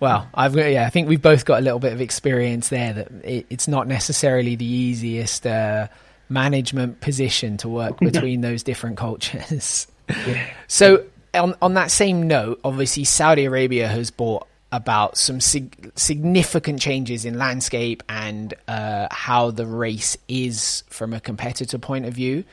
Well, 0.00 0.28
I've 0.34 0.56
yeah, 0.56 0.84
I 0.86 0.90
think 0.90 1.08
we've 1.08 1.22
both 1.22 1.44
got 1.44 1.60
a 1.60 1.62
little 1.62 1.78
bit 1.78 1.92
of 1.92 2.00
experience 2.00 2.68
there. 2.68 2.92
That 2.92 3.08
it, 3.24 3.46
it's 3.48 3.68
not 3.68 3.86
necessarily 3.86 4.56
the 4.56 4.66
easiest 4.66 5.46
uh, 5.46 5.88
management 6.28 7.00
position 7.00 7.56
to 7.58 7.68
work 7.68 7.98
between 8.00 8.40
those 8.40 8.62
different 8.62 8.96
cultures. 8.96 9.86
Yeah. 10.08 10.50
So, 10.66 11.04
on 11.32 11.54
on 11.62 11.74
that 11.74 11.90
same 11.90 12.26
note, 12.26 12.60
obviously 12.64 13.04
Saudi 13.04 13.44
Arabia 13.44 13.88
has 13.88 14.10
brought 14.10 14.46
about 14.74 15.16
some 15.16 15.40
sig- 15.40 15.92
significant 15.94 16.80
changes 16.80 17.24
in 17.24 17.38
landscape 17.38 18.02
and 18.08 18.54
uh, 18.66 19.06
how 19.10 19.52
the 19.52 19.66
race 19.66 20.16
is 20.26 20.82
from 20.88 21.14
a 21.14 21.20
competitor 21.20 21.78
point 21.78 22.06
of 22.06 22.14
view. 22.14 22.44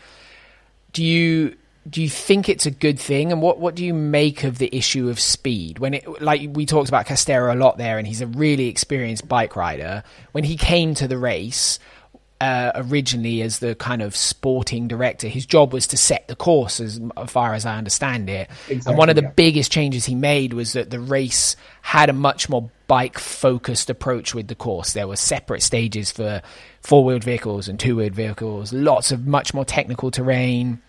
Do 0.94 1.04
you 1.04 1.56
do 1.90 2.00
you 2.00 2.10
think 2.10 2.48
it's 2.48 2.68
a 2.68 2.72
good 2.72 3.00
thing? 3.00 3.32
And 3.32 3.42
what, 3.42 3.58
what 3.58 3.74
do 3.74 3.84
you 3.84 3.94
make 3.96 4.44
of 4.44 4.60
the 4.60 4.70
issue 4.72 5.10
of 5.10 5.20
speed? 5.20 5.80
When 5.80 5.96
it 5.96 6.22
like 6.22 6.42
we 6.54 6.68
talked 6.68 6.90
about 6.90 7.08
Castera 7.08 7.54
a 7.54 7.56
lot 7.56 7.80
there 7.80 7.98
and 7.98 8.06
he's 8.06 8.22
a 8.22 8.28
really 8.28 8.68
experienced 8.68 9.28
bike 9.28 9.56
rider. 9.56 10.04
When 10.32 10.44
he 10.44 10.58
came 10.58 10.94
to 10.96 11.08
the 11.08 11.18
race 11.18 11.80
uh, 12.42 12.72
originally 12.74 13.44
as 13.44 13.60
the 13.60 13.76
kind 13.76 14.02
of 14.02 14.16
sporting 14.16 14.88
director 14.88 15.28
his 15.28 15.46
job 15.46 15.72
was 15.72 15.86
to 15.86 15.96
set 15.96 16.28
the 16.28 16.36
course 16.36 16.80
as 16.80 17.00
far 17.28 17.54
as 17.54 17.68
I 17.68 17.78
understand 17.78 18.32
it 18.32 18.50
exactly, 18.68 18.92
and 18.92 18.98
one 18.98 19.10
of 19.10 19.16
the 19.16 19.22
yeah. 19.22 19.32
biggest 19.36 19.72
changes 19.72 20.06
he 20.06 20.16
made 20.16 20.54
was 20.54 20.74
that 20.74 20.90
the 20.90 21.00
race 21.00 21.56
had 21.84 22.10
a 22.10 22.14
much 22.14 22.50
more 22.50 22.68
bike 22.88 23.20
focused 23.20 23.92
approach 23.92 24.34
with 24.34 24.48
the 24.48 24.56
course 24.56 24.94
there 24.94 25.08
were 25.08 25.16
separate 25.16 25.62
stages 25.62 26.12
for 26.12 26.42
four-wheeled 26.82 27.24
vehicles 27.24 27.68
and 27.68 27.80
two-wheeled 27.80 28.16
vehicles 28.16 28.74
lots 28.74 29.12
of 29.12 29.28
much 29.28 29.54
more 29.54 29.64
technical 29.64 30.10
terrain 30.10 30.82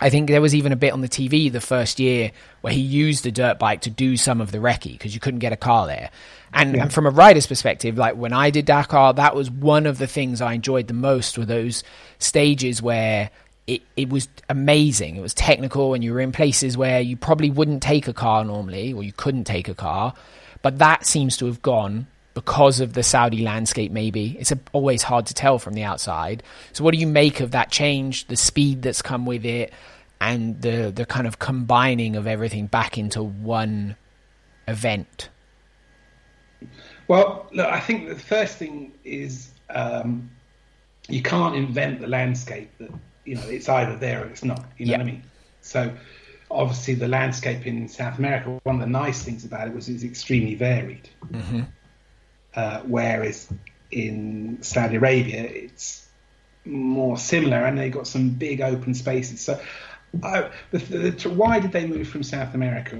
I 0.00 0.10
think 0.10 0.28
there 0.28 0.40
was 0.40 0.54
even 0.54 0.72
a 0.72 0.76
bit 0.76 0.92
on 0.92 1.00
the 1.00 1.08
TV 1.08 1.50
the 1.50 1.60
first 1.60 1.98
year 1.98 2.30
where 2.60 2.72
he 2.72 2.80
used 2.80 3.24
the 3.24 3.32
dirt 3.32 3.58
bike 3.58 3.82
to 3.82 3.90
do 3.90 4.16
some 4.16 4.40
of 4.40 4.52
the 4.52 4.58
recce 4.58 4.92
because 4.92 5.14
you 5.14 5.20
couldn't 5.20 5.40
get 5.40 5.52
a 5.52 5.56
car 5.56 5.86
there. 5.86 6.10
And, 6.52 6.74
yeah. 6.74 6.82
and, 6.82 6.92
from 6.92 7.06
a 7.06 7.10
rider's 7.10 7.46
perspective, 7.46 7.98
like 7.98 8.16
when 8.16 8.32
I 8.32 8.50
did 8.50 8.64
Dakar, 8.64 9.14
that 9.14 9.34
was 9.34 9.50
one 9.50 9.86
of 9.86 9.98
the 9.98 10.06
things 10.06 10.40
I 10.40 10.54
enjoyed 10.54 10.86
the 10.86 10.94
most 10.94 11.36
were 11.36 11.44
those 11.44 11.82
stages 12.18 12.80
where 12.80 13.30
it, 13.66 13.82
it 13.96 14.08
was 14.08 14.28
amazing. 14.48 15.16
It 15.16 15.20
was 15.20 15.34
technical 15.34 15.94
and 15.94 16.02
you 16.02 16.14
were 16.14 16.20
in 16.20 16.32
places 16.32 16.76
where 16.76 17.00
you 17.00 17.16
probably 17.16 17.50
wouldn't 17.50 17.82
take 17.82 18.08
a 18.08 18.14
car 18.14 18.44
normally 18.44 18.92
or 18.92 19.02
you 19.02 19.12
couldn't 19.12 19.44
take 19.44 19.68
a 19.68 19.74
car. 19.74 20.14
But 20.62 20.78
that 20.78 21.06
seems 21.06 21.36
to 21.38 21.46
have 21.46 21.60
gone 21.60 22.06
because 22.38 22.78
of 22.78 22.92
the 22.92 23.02
Saudi 23.02 23.42
landscape, 23.42 23.90
maybe. 23.90 24.36
It's 24.38 24.52
always 24.72 25.02
hard 25.02 25.26
to 25.26 25.34
tell 25.34 25.58
from 25.58 25.74
the 25.74 25.82
outside. 25.82 26.44
So, 26.72 26.84
what 26.84 26.94
do 26.94 27.00
you 27.00 27.06
make 27.06 27.40
of 27.40 27.50
that 27.50 27.72
change, 27.72 28.26
the 28.28 28.36
speed 28.36 28.82
that's 28.82 29.02
come 29.02 29.26
with 29.26 29.44
it, 29.44 29.72
and 30.20 30.60
the, 30.60 30.92
the 30.94 31.06
kind 31.06 31.26
of 31.26 31.38
combining 31.38 32.16
of 32.16 32.26
everything 32.26 32.66
back 32.66 32.98
into 32.98 33.22
one 33.22 33.96
event? 34.66 35.28
Well, 37.06 37.48
look, 37.52 37.66
I 37.66 37.80
think 37.80 38.08
the 38.08 38.16
first 38.16 38.58
thing 38.58 38.92
is 39.04 39.50
um, 39.70 40.30
you 41.08 41.22
can't 41.22 41.56
invent 41.56 42.00
the 42.00 42.06
landscape 42.06 42.70
that, 42.78 42.90
you 43.24 43.36
know, 43.36 43.46
it's 43.46 43.68
either 43.68 43.96
there 43.96 44.24
or 44.24 44.26
it's 44.26 44.44
not. 44.44 44.64
You 44.76 44.86
know 44.86 44.92
what 44.92 45.00
I 45.00 45.04
mean? 45.04 45.22
So, 45.62 45.92
obviously 46.50 46.94
the 46.94 47.08
landscape 47.08 47.66
in 47.66 47.88
South 47.88 48.18
America, 48.18 48.58
one 48.62 48.76
of 48.76 48.80
the 48.80 48.86
nice 48.86 49.22
things 49.22 49.44
about 49.44 49.68
it 49.68 49.74
was 49.74 49.88
it's 49.88 50.02
extremely 50.02 50.54
varied. 50.54 51.08
Mm-hmm. 51.26 51.62
Uh, 52.54 52.80
whereas 52.86 53.52
in 53.90 54.62
Saudi 54.62 54.96
Arabia, 54.96 55.42
it's 55.42 56.06
more 56.64 57.16
similar, 57.16 57.64
and 57.64 57.78
they've 57.78 57.92
got 57.92 58.06
some 58.06 58.30
big 58.30 58.60
open 58.60 58.94
spaces. 58.94 59.40
So, 59.40 59.60
uh, 60.22 60.48
the, 60.70 60.78
the, 60.78 61.30
why 61.30 61.60
did 61.60 61.72
they 61.72 61.86
move 61.86 62.08
from 62.08 62.22
South 62.22 62.54
America 62.54 62.98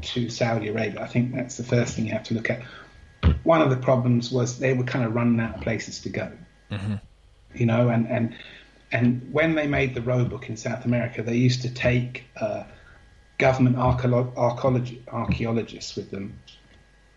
to 0.00 0.30
Saudi 0.30 0.68
Arabia? 0.68 1.02
I 1.02 1.06
think 1.06 1.34
that's 1.34 1.56
the 1.56 1.64
first 1.64 1.94
thing 1.94 2.06
you 2.06 2.12
have 2.12 2.24
to 2.24 2.34
look 2.34 2.50
at. 2.50 2.62
One 3.42 3.62
of 3.62 3.70
the 3.70 3.76
problems 3.76 4.30
was 4.30 4.58
they 4.58 4.74
were 4.74 4.84
kind 4.84 5.04
of 5.04 5.14
running 5.14 5.40
out 5.40 5.56
of 5.56 5.60
places 5.62 6.00
to 6.00 6.10
go. 6.10 6.32
Mm-hmm. 6.70 6.94
You 7.54 7.66
know, 7.66 7.88
and 7.88 8.06
and 8.08 8.36
and 8.92 9.32
when 9.32 9.54
they 9.54 9.66
made 9.66 9.94
the 9.94 10.00
roadbook 10.00 10.48
in 10.48 10.56
South 10.56 10.84
America, 10.84 11.22
they 11.22 11.36
used 11.36 11.62
to 11.62 11.72
take 11.72 12.24
uh, 12.36 12.64
government 13.38 13.76
archaeologists 13.76 15.96
with 15.96 16.10
them 16.10 16.38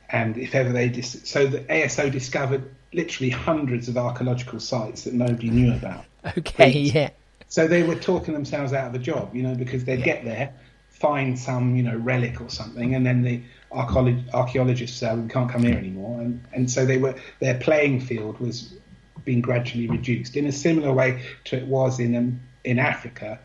and 0.09 0.37
if 0.37 0.55
ever 0.55 0.71
they 0.71 0.89
dis- 0.89 1.21
so 1.25 1.47
the 1.47 1.59
ASO 1.61 2.11
discovered 2.11 2.69
literally 2.93 3.29
hundreds 3.29 3.89
of 3.89 3.97
archaeological 3.97 4.59
sites 4.59 5.03
that 5.03 5.13
nobody 5.13 5.49
knew 5.49 5.73
about. 5.73 6.05
Okay, 6.37 6.71
yeah. 6.71 7.11
So 7.49 7.67
they 7.67 7.83
were 7.83 7.95
talking 7.95 8.33
themselves 8.33 8.73
out 8.73 8.87
of 8.87 8.95
a 8.95 8.99
job, 8.99 9.35
you 9.35 9.43
know, 9.43 9.55
because 9.55 9.85
they'd 9.85 9.99
yeah. 9.99 10.05
get 10.05 10.25
there, 10.25 10.53
find 10.89 11.37
some, 11.37 11.75
you 11.75 11.83
know, 11.83 11.95
relic 11.95 12.41
or 12.41 12.49
something, 12.49 12.95
and 12.95 13.05
then 13.05 13.21
the 13.21 13.41
archaeologists 13.71 14.97
say, 14.97 15.13
"We 15.15 15.29
can't 15.29 15.49
come 15.49 15.63
here 15.63 15.77
anymore," 15.77 16.21
and 16.21 16.43
and 16.53 16.69
so 16.69 16.85
they 16.85 16.97
were 16.97 17.15
their 17.39 17.55
playing 17.59 18.01
field 18.01 18.39
was 18.39 18.73
being 19.25 19.41
gradually 19.41 19.87
reduced 19.87 20.37
in 20.37 20.45
a 20.45 20.51
similar 20.51 20.93
way 20.93 21.21
to 21.45 21.57
it 21.57 21.67
was 21.67 21.99
in 21.99 22.15
um, 22.15 22.39
in 22.63 22.79
Africa. 22.79 23.39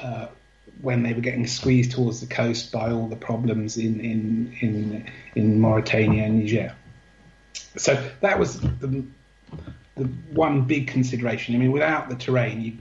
Uh, 0.00 0.26
when 0.82 1.02
they 1.02 1.14
were 1.14 1.22
getting 1.22 1.46
squeezed 1.46 1.92
towards 1.92 2.20
the 2.20 2.26
coast 2.26 2.70
by 2.70 2.90
all 2.90 3.08
the 3.08 3.16
problems 3.16 3.78
in 3.78 4.00
in 4.00 4.56
in, 4.60 5.10
in 5.34 5.60
Mauritania 5.60 6.24
and 6.24 6.40
Niger. 6.40 6.74
So 7.76 7.94
that 8.20 8.38
was 8.38 8.60
the, 8.60 9.04
the 9.96 10.04
one 10.32 10.62
big 10.62 10.88
consideration. 10.88 11.54
I 11.54 11.58
mean, 11.58 11.72
without 11.72 12.08
the 12.08 12.16
terrain, 12.16 12.60
you, 12.60 12.72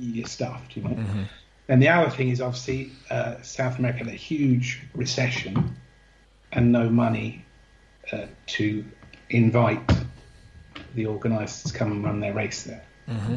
you're 0.00 0.26
stuffed, 0.26 0.76
you 0.76 0.82
know. 0.82 0.90
Mm-hmm. 0.90 1.22
And 1.68 1.80
the 1.80 1.88
other 1.88 2.10
thing 2.10 2.30
is 2.30 2.40
obviously 2.40 2.90
uh, 3.10 3.40
South 3.42 3.78
America 3.78 4.00
had 4.00 4.08
a 4.08 4.16
huge 4.16 4.82
recession 4.94 5.76
and 6.52 6.72
no 6.72 6.88
money 6.90 7.44
uh, 8.12 8.26
to 8.46 8.84
invite 9.28 9.80
the 10.94 11.06
organisers 11.06 11.70
to 11.70 11.78
come 11.78 11.92
and 11.92 12.04
run 12.04 12.20
their 12.20 12.34
race 12.34 12.64
there. 12.64 12.84
Mm-hmm. 13.08 13.36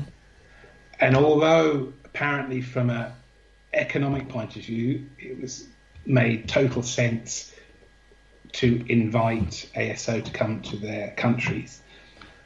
And 0.99 1.15
although 1.15 1.93
apparently 2.05 2.61
from 2.61 2.89
a 2.89 3.13
economic 3.73 4.29
point 4.29 4.55
of 4.55 4.63
view, 4.63 5.07
it 5.19 5.39
was 5.39 5.67
made 6.05 6.47
total 6.47 6.83
sense 6.83 7.53
to 8.53 8.85
invite 8.87 9.69
ASO 9.75 10.23
to 10.23 10.31
come 10.31 10.61
to 10.61 10.77
their 10.77 11.11
countries. 11.11 11.81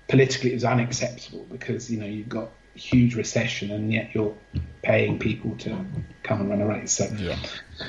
Politically, 0.07 0.51
it 0.51 0.55
was 0.55 0.63
unacceptable 0.63 1.45
because 1.51 1.91
you 1.91 1.99
know 1.99 2.05
you've 2.05 2.29
got 2.29 2.49
huge 2.77 3.15
recession 3.15 3.71
and 3.71 3.91
yet 3.91 4.13
you're 4.13 4.35
paying 4.83 5.19
people 5.19 5.55
to 5.57 5.85
come 6.23 6.41
and 6.41 6.49
run 6.49 6.61
a 6.61 6.67
race. 6.67 6.93
So, 6.93 7.05
yeah. 7.17 7.37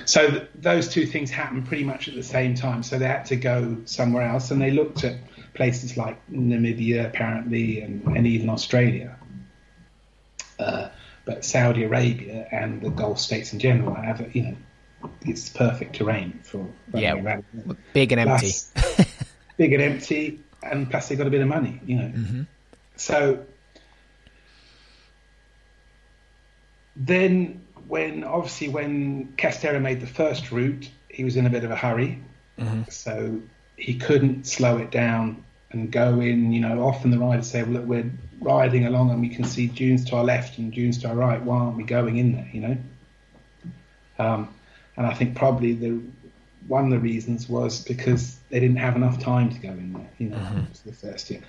so 0.05 0.29
th- 0.29 0.49
those 0.55 0.89
two 0.89 1.07
things 1.07 1.31
happened 1.31 1.67
pretty 1.67 1.85
much 1.85 2.09
at 2.09 2.15
the 2.15 2.23
same 2.23 2.55
time. 2.55 2.83
So 2.83 2.99
they 2.99 3.07
had 3.07 3.27
to 3.27 3.37
go 3.37 3.79
somewhere 3.85 4.23
else, 4.23 4.51
and 4.51 4.61
they 4.61 4.71
looked 4.71 5.05
at 5.05 5.17
places 5.55 5.97
like 5.97 6.19
Namibia, 6.31 7.07
apparently, 7.07 7.81
and, 7.81 8.05
and 8.17 8.27
even 8.27 8.49
Australia. 8.49 9.17
Uh, 10.59 10.89
but 11.25 11.45
Saudi 11.45 11.85
Arabia 11.85 12.49
and 12.51 12.81
the 12.81 12.91
Gulf 12.91 13.21
states 13.21 13.53
in 13.53 13.59
general 13.59 13.95
have, 13.95 14.35
you 14.35 14.43
know, 14.43 14.57
it's 15.23 15.49
perfect 15.49 15.95
terrain 15.97 16.41
for 16.43 16.67
yeah, 16.95 17.15
big 17.93 18.13
and 18.13 18.21
empty, 18.21 18.51
big 19.57 19.73
and 19.73 19.83
empty, 19.83 20.41
and 20.63 20.91
plus 20.91 21.09
they 21.09 21.17
got 21.17 21.27
a 21.27 21.31
bit 21.31 21.43
of 21.43 21.49
money, 21.49 21.81
you 21.87 21.97
know. 21.97 22.09
Mm-hmm. 22.09 22.43
So 22.97 23.45
then, 26.99 27.65
when 27.87 28.25
obviously 28.25 28.69
when 28.69 29.33
Castera 29.37 29.81
made 29.81 30.01
the 30.01 30.07
first 30.07 30.51
route, 30.51 30.91
he 31.09 31.25
was 31.25 31.37
in 31.37 31.47
a 31.47 31.51
bit 31.51 31.65
of 31.65 31.71
a 31.71 31.77
hurry, 31.77 32.21
mm-hmm. 32.59 32.83
so 32.91 33.41
he 33.77 33.95
couldn't 33.95 34.47
slow 34.47 34.79
it 34.79 34.91
down 34.91 35.45
and 35.71 35.93
go 35.93 36.21
in. 36.21 36.53
You 36.53 36.61
know, 36.61 36.83
often 36.83 37.11
the 37.11 37.19
riders 37.19 37.51
say, 37.51 37.63
well, 37.63 37.73
"Look, 37.75 37.87
we're 37.87 38.11
riding 38.41 38.87
along 38.87 39.11
and 39.11 39.21
we 39.21 39.29
can 39.29 39.45
see 39.45 39.69
dunes 39.69 40.05
to 40.07 40.17
our 40.17 40.25
left 40.25 40.59
and 40.59 40.73
dunes 40.73 40.99
to 40.99 41.09
our 41.09 41.15
right. 41.15 41.41
Why 41.41 41.59
aren't 41.59 41.77
we 41.77 41.85
going 41.85 42.19
in 42.19 42.33
there?" 42.33 42.51
You 42.53 42.61
know. 42.61 42.77
Um, 44.19 44.55
and 44.97 45.07
I 45.07 45.15
think 45.15 45.37
probably 45.37 45.75
the 45.75 46.01
one 46.67 46.85
of 46.85 46.91
the 46.91 46.99
reasons 46.99 47.49
was 47.49 47.85
because 47.85 48.37
they 48.51 48.59
didn't 48.59 48.79
have 48.79 48.97
enough 48.97 49.21
time 49.21 49.51
to 49.51 49.59
go 49.61 49.69
in 49.69 49.93
there. 49.93 50.11
You 50.19 50.31
know, 50.31 50.37
mm-hmm. 50.37 50.65
the 50.85 50.93
first 50.93 51.31
year. 51.31 51.43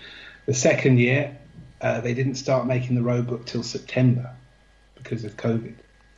The 0.45 0.54
second 0.54 1.00
year, 1.00 1.36
uh, 1.82 2.02
they 2.02 2.14
didn't 2.14 2.36
start 2.36 2.68
making 2.68 2.95
the 2.95 3.02
road 3.02 3.26
book 3.26 3.47
till 3.47 3.64
September 3.64 4.36
because 5.02 5.24
of 5.24 5.38
COVID. 5.38 5.76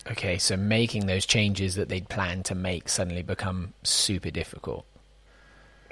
Okay, 0.09 0.37
so 0.37 0.57
making 0.57 1.05
those 1.05 1.25
changes 1.25 1.75
that 1.75 1.89
they'd 1.89 2.09
planned 2.09 2.45
to 2.45 2.55
make 2.55 2.89
suddenly 2.89 3.21
become 3.21 3.73
super 3.83 4.31
difficult. 4.31 4.85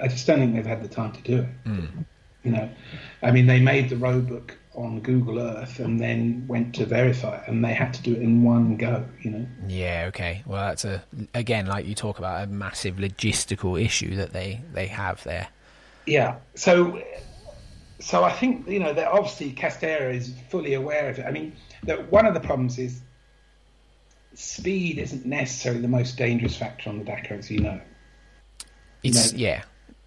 I 0.00 0.08
just 0.08 0.26
don't 0.26 0.38
think 0.38 0.54
they've 0.54 0.66
had 0.66 0.82
the 0.82 0.88
time 0.88 1.12
to 1.12 1.20
do 1.22 1.38
it. 1.38 1.64
Mm. 1.64 2.04
You 2.42 2.52
know, 2.52 2.70
I 3.22 3.30
mean, 3.30 3.46
they 3.46 3.60
made 3.60 3.90
the 3.90 3.96
roadbook 3.96 4.52
on 4.74 5.00
Google 5.00 5.38
Earth 5.38 5.78
and 5.78 6.00
then 6.00 6.44
went 6.48 6.74
to 6.76 6.86
verify 6.86 7.36
it, 7.36 7.42
and 7.46 7.64
they 7.64 7.74
had 7.74 7.92
to 7.94 8.02
do 8.02 8.12
it 8.14 8.22
in 8.22 8.42
one 8.42 8.76
go. 8.76 9.04
You 9.20 9.30
know. 9.30 9.46
Yeah. 9.68 10.06
Okay. 10.08 10.42
Well, 10.46 10.68
that's 10.68 10.84
a 10.84 11.04
again, 11.34 11.66
like 11.66 11.86
you 11.86 11.94
talk 11.94 12.18
about, 12.18 12.42
a 12.42 12.46
massive 12.46 12.96
logistical 12.96 13.80
issue 13.80 14.16
that 14.16 14.32
they 14.32 14.60
they 14.72 14.86
have 14.86 15.22
there. 15.24 15.48
Yeah. 16.06 16.36
So, 16.54 17.02
so 18.00 18.24
I 18.24 18.32
think 18.32 18.66
you 18.66 18.80
know 18.80 18.94
that 18.94 19.08
obviously 19.08 19.52
Castera 19.52 20.14
is 20.14 20.34
fully 20.48 20.74
aware 20.74 21.10
of 21.10 21.18
it. 21.18 21.26
I 21.26 21.30
mean, 21.30 21.52
that 21.84 22.10
one 22.10 22.26
of 22.26 22.34
the 22.34 22.40
problems 22.40 22.78
is 22.78 23.00
speed 24.34 24.98
isn't 24.98 25.26
necessarily 25.26 25.80
the 25.80 25.88
most 25.88 26.16
dangerous 26.16 26.56
factor 26.56 26.88
on 26.88 26.98
the 26.98 27.04
Dakar, 27.04 27.38
as 27.38 27.50
you 27.50 27.60
know. 27.60 27.80
It's 29.02 29.32
you 29.32 29.38
know, 29.38 29.44
yeah. 29.44 29.62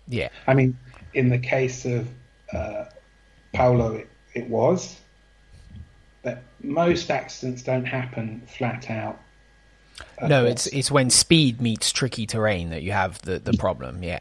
Yeah. 0.07 0.29
I 0.47 0.53
mean, 0.53 0.77
in 1.13 1.29
the 1.29 1.37
case 1.37 1.85
of 1.85 2.07
uh, 2.53 2.85
Paulo, 3.53 3.93
it, 3.93 4.09
it 4.33 4.49
was. 4.49 4.99
But 6.23 6.43
most 6.61 7.11
accidents 7.11 7.63
don't 7.63 7.85
happen 7.85 8.41
flat 8.47 8.89
out. 8.89 9.19
No, 10.25 10.45
it's 10.45 10.67
it's 10.67 10.89
when 10.89 11.09
speed 11.09 11.61
meets 11.61 11.91
tricky 11.91 12.25
terrain 12.25 12.69
that 12.69 12.81
you 12.81 12.91
have 12.91 13.21
the, 13.21 13.39
the 13.39 13.53
problem. 13.53 14.01
Yeah. 14.03 14.19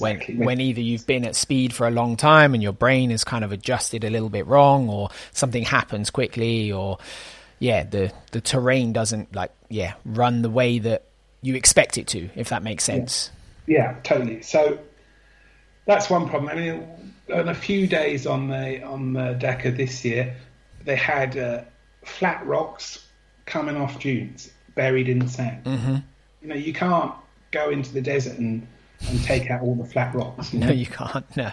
Exactly. 0.00 0.36
When 0.36 0.46
when 0.46 0.60
either 0.60 0.80
you've 0.80 1.06
been 1.06 1.24
at 1.24 1.34
speed 1.36 1.72
for 1.72 1.86
a 1.86 1.90
long 1.90 2.16
time 2.16 2.54
and 2.54 2.62
your 2.62 2.72
brain 2.72 3.10
is 3.10 3.24
kind 3.24 3.44
of 3.44 3.52
adjusted 3.52 4.04
a 4.04 4.10
little 4.10 4.28
bit 4.28 4.46
wrong, 4.46 4.88
or 4.88 5.10
something 5.32 5.64
happens 5.64 6.10
quickly, 6.10 6.72
or 6.72 6.98
yeah, 7.58 7.84
the 7.84 8.12
the 8.32 8.40
terrain 8.40 8.92
doesn't 8.92 9.34
like 9.34 9.52
yeah 9.68 9.94
run 10.04 10.42
the 10.42 10.50
way 10.50 10.78
that 10.78 11.04
you 11.42 11.54
expect 11.54 11.98
it 11.98 12.06
to, 12.08 12.28
if 12.34 12.48
that 12.50 12.62
makes 12.62 12.84
sense. 12.84 13.30
Yeah, 13.66 13.76
yeah 13.76 14.00
totally. 14.02 14.42
So 14.42 14.78
that's 15.86 16.10
one 16.10 16.28
problem. 16.28 16.50
I 16.50 16.54
mean, 16.54 16.86
on 17.32 17.48
a 17.48 17.54
few 17.54 17.86
days 17.86 18.26
on 18.26 18.48
the 18.48 18.82
on 18.82 19.12
the 19.12 19.32
Dakar 19.34 19.72
this 19.72 20.04
year, 20.04 20.36
they 20.84 20.96
had 20.96 21.36
uh, 21.36 21.62
flat 22.04 22.44
rocks 22.46 23.06
coming 23.46 23.76
off 23.76 24.00
dunes, 24.00 24.50
buried 24.74 25.08
in 25.08 25.26
sand. 25.28 25.64
Mm-hmm. 25.64 25.96
You 26.42 26.48
know, 26.48 26.54
you 26.54 26.72
can't 26.72 27.12
go 27.50 27.70
into 27.70 27.92
the 27.92 28.00
desert 28.00 28.38
and 28.38 28.66
and 29.08 29.22
take 29.22 29.50
out 29.50 29.62
all 29.62 29.74
the 29.74 29.84
flat 29.84 30.14
rocks. 30.14 30.52
You 30.52 30.60
know? 30.60 30.66
No, 30.66 30.72
you 30.72 30.86
can't. 30.86 31.36
No. 31.36 31.52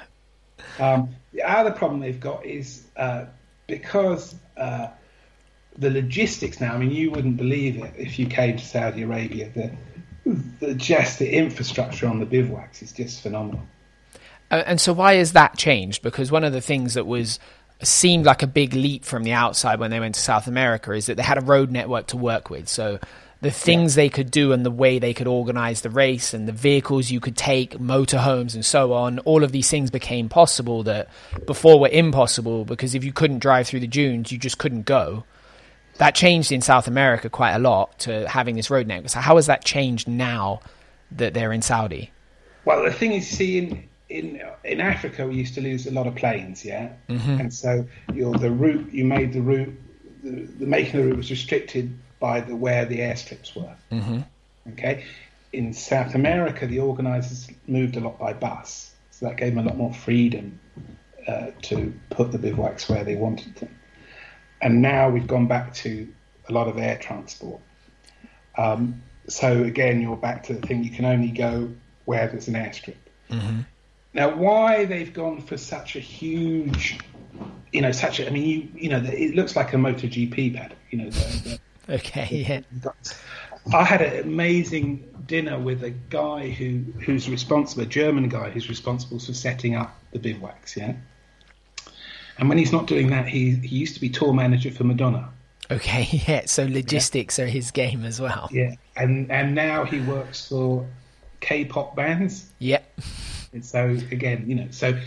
Um, 0.79 1.09
the 1.33 1.43
other 1.43 1.71
problem 1.71 1.99
they've 1.99 2.19
got 2.19 2.45
is 2.45 2.85
uh, 2.95 3.25
because 3.67 4.35
uh, 4.57 4.87
the 5.77 5.89
logistics 5.89 6.59
now. 6.59 6.73
I 6.73 6.77
mean, 6.77 6.91
you 6.91 7.11
wouldn't 7.11 7.37
believe 7.37 7.77
it 7.83 7.93
if 7.97 8.19
you 8.19 8.27
came 8.27 8.57
to 8.57 8.65
Saudi 8.65 9.03
Arabia. 9.03 9.49
The, 9.49 9.71
the 10.59 10.73
just 10.75 11.19
the 11.19 11.29
infrastructure 11.29 12.07
on 12.07 12.19
the 12.19 12.25
bivouacs 12.25 12.81
is 12.81 12.91
just 12.91 13.21
phenomenal. 13.21 13.61
Uh, 14.51 14.63
and 14.65 14.79
so 14.79 14.93
why 14.93 15.15
has 15.15 15.33
that 15.33 15.57
changed? 15.57 16.01
Because 16.03 16.31
one 16.31 16.43
of 16.43 16.53
the 16.53 16.61
things 16.61 16.93
that 16.93 17.05
was 17.05 17.39
seemed 17.81 18.25
like 18.25 18.43
a 18.43 18.47
big 18.47 18.73
leap 18.73 19.03
from 19.03 19.23
the 19.23 19.33
outside 19.33 19.79
when 19.79 19.91
they 19.91 19.99
went 19.99 20.15
to 20.15 20.21
South 20.21 20.47
America 20.47 20.91
is 20.93 21.07
that 21.07 21.17
they 21.17 21.23
had 21.23 21.37
a 21.37 21.41
road 21.41 21.71
network 21.71 22.07
to 22.07 22.17
work 22.17 22.49
with. 22.49 22.69
So 22.69 22.99
the 23.43 23.51
things 23.51 23.95
yeah. 23.95 24.03
they 24.03 24.09
could 24.09 24.31
do 24.31 24.53
and 24.53 24.65
the 24.65 24.71
way 24.71 24.99
they 24.99 25.13
could 25.13 25.27
organize 25.27 25.81
the 25.81 25.89
race 25.89 26.33
and 26.33 26.47
the 26.47 26.53
vehicles 26.53 27.11
you 27.11 27.19
could 27.19 27.35
take, 27.35 27.77
motorhomes 27.77 28.55
and 28.55 28.65
so 28.65 28.93
on, 28.93 29.19
all 29.19 29.43
of 29.43 29.51
these 29.51 29.69
things 29.69 29.91
became 29.91 30.29
possible 30.29 30.83
that 30.83 31.09
before 31.45 31.77
were 31.77 31.89
impossible 31.89 32.63
because 32.63 32.95
if 32.95 33.03
you 33.03 33.11
couldn't 33.11 33.39
drive 33.39 33.67
through 33.67 33.81
the 33.81 33.87
dunes, 33.87 34.31
you 34.31 34.37
just 34.37 34.57
couldn't 34.57 34.83
go. 34.83 35.25
That 35.97 36.15
changed 36.15 36.53
in 36.53 36.61
South 36.61 36.87
America 36.87 37.29
quite 37.29 37.51
a 37.51 37.59
lot 37.59 37.99
to 37.99 38.27
having 38.29 38.55
this 38.55 38.69
road 38.69 38.87
network. 38.87 39.09
So 39.09 39.19
how 39.19 39.35
has 39.35 39.47
that 39.47 39.65
changed 39.65 40.07
now 40.07 40.61
that 41.11 41.33
they're 41.33 41.51
in 41.51 41.61
Saudi? 41.61 42.11
Well, 42.63 42.81
the 42.81 42.93
thing 42.93 43.11
is, 43.11 43.27
see, 43.27 43.57
in, 43.57 43.89
in 44.07 44.41
in 44.63 44.79
Africa 44.79 45.27
we 45.27 45.35
used 45.35 45.53
to 45.55 45.61
lose 45.61 45.85
a 45.85 45.91
lot 45.91 46.07
of 46.07 46.15
planes, 46.15 46.63
yeah, 46.63 46.93
mm-hmm. 47.09 47.41
and 47.41 47.53
so 47.53 47.85
your 48.13 48.37
the 48.37 48.49
route 48.49 48.91
you 48.93 49.03
made 49.03 49.33
the 49.33 49.41
route 49.41 49.77
the, 50.23 50.47
the, 50.59 50.65
making 50.65 51.01
the 51.01 51.07
route 51.07 51.17
was 51.17 51.29
restricted 51.29 51.93
by 52.23 52.39
the 52.39 52.55
where 52.55 52.85
the 52.85 52.99
airstrips 52.99 53.53
were. 53.53 53.75
Mm-hmm. 53.91 54.21
Okay, 54.71 55.03
in 55.51 55.73
South 55.73 56.15
America, 56.15 56.65
the 56.65 56.79
organisers 56.79 57.49
moved 57.67 57.97
a 57.97 57.99
lot 57.99 58.17
by 58.17 58.31
bus, 58.31 58.95
so 59.11 59.25
that 59.25 59.35
gave 59.35 59.53
them 59.53 59.65
a 59.65 59.67
lot 59.67 59.75
more 59.77 59.93
freedom 59.93 60.57
uh, 61.27 61.47
to 61.63 61.93
put 62.11 62.31
the 62.31 62.37
bivouacs 62.37 62.87
where 62.87 63.03
they 63.03 63.17
wanted 63.17 63.53
them. 63.57 63.77
And 64.61 64.81
now 64.81 65.09
we've 65.09 65.27
gone 65.27 65.47
back 65.47 65.73
to 65.83 66.07
a 66.47 66.53
lot 66.53 66.69
of 66.69 66.77
air 66.77 66.97
transport. 66.97 67.59
Um, 68.57 69.03
so 69.27 69.63
again, 69.63 69.99
you're 69.99 70.15
back 70.15 70.43
to 70.43 70.53
the 70.53 70.65
thing 70.65 70.81
you 70.81 70.91
can 70.91 71.03
only 71.03 71.27
go 71.27 71.73
where 72.05 72.29
there's 72.29 72.47
an 72.47 72.53
airstrip. 72.53 72.95
Mm-hmm. 73.29 73.59
Now, 74.13 74.33
why 74.33 74.85
they've 74.85 75.11
gone 75.11 75.41
for 75.41 75.57
such 75.57 75.97
a 75.97 75.99
huge, 75.99 76.99
you 77.73 77.81
know, 77.81 77.91
such 77.91 78.21
a, 78.21 78.27
I 78.27 78.29
mean, 78.29 78.47
you, 78.47 78.83
you 78.83 78.89
know, 78.89 79.03
it 79.03 79.35
looks 79.35 79.57
like 79.57 79.73
a 79.73 79.75
MotoGP 79.75 80.55
paddock, 80.55 80.77
you 80.89 80.99
know. 80.99 81.09
The, 81.09 81.49
the, 81.49 81.59
okay, 81.89 82.63
yeah. 82.75 82.91
I 83.73 83.83
had 83.83 84.01
an 84.01 84.23
amazing 84.23 85.09
dinner 85.25 85.57
with 85.57 85.83
a 85.83 85.91
guy 85.91 86.49
who 86.49 86.83
who's 87.05 87.29
responsible, 87.29 87.83
a 87.83 87.85
German 87.85 88.29
guy 88.29 88.49
who's 88.49 88.69
responsible 88.69 89.19
for 89.19 89.33
setting 89.33 89.75
up 89.75 89.97
the 90.11 90.19
bivouacs, 90.19 90.75
yeah. 90.75 90.95
And 92.37 92.49
when 92.49 92.57
he's 92.57 92.71
not 92.71 92.87
doing 92.87 93.09
that, 93.09 93.27
he 93.27 93.51
he 93.55 93.77
used 93.77 93.95
to 93.95 94.01
be 94.01 94.09
tour 94.09 94.33
manager 94.33 94.71
for 94.71 94.83
Madonna. 94.83 95.29
Okay, 95.71 96.07
yeah. 96.27 96.43
So 96.45 96.65
logistics 96.65 97.37
yeah. 97.37 97.45
are 97.45 97.47
his 97.47 97.71
game 97.71 98.05
as 98.05 98.19
well. 98.19 98.49
Yeah, 98.51 98.75
and 98.95 99.31
and 99.31 99.55
now 99.55 99.85
he 99.85 100.01
works 100.01 100.47
for 100.47 100.87
K-pop 101.39 101.95
bands. 101.95 102.51
Yep. 102.59 102.99
And 103.53 103.65
so 103.65 103.97
again, 104.11 104.45
you 104.47 104.55
know, 104.55 104.67
so 104.71 104.97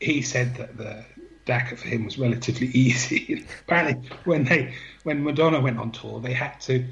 he 0.00 0.22
said 0.22 0.56
that 0.56 0.76
the 0.76 1.04
Dakar 1.44 1.76
for 1.76 1.88
him 1.88 2.04
was 2.04 2.18
relatively 2.18 2.66
easy. 2.74 3.44
Apparently, 3.66 4.08
when 4.24 4.44
they 4.44 4.74
when 5.02 5.22
Madonna 5.22 5.60
went 5.60 5.78
on 5.78 5.92
tour, 5.92 6.20
they 6.20 6.32
had 6.32 6.60
to. 6.62 6.84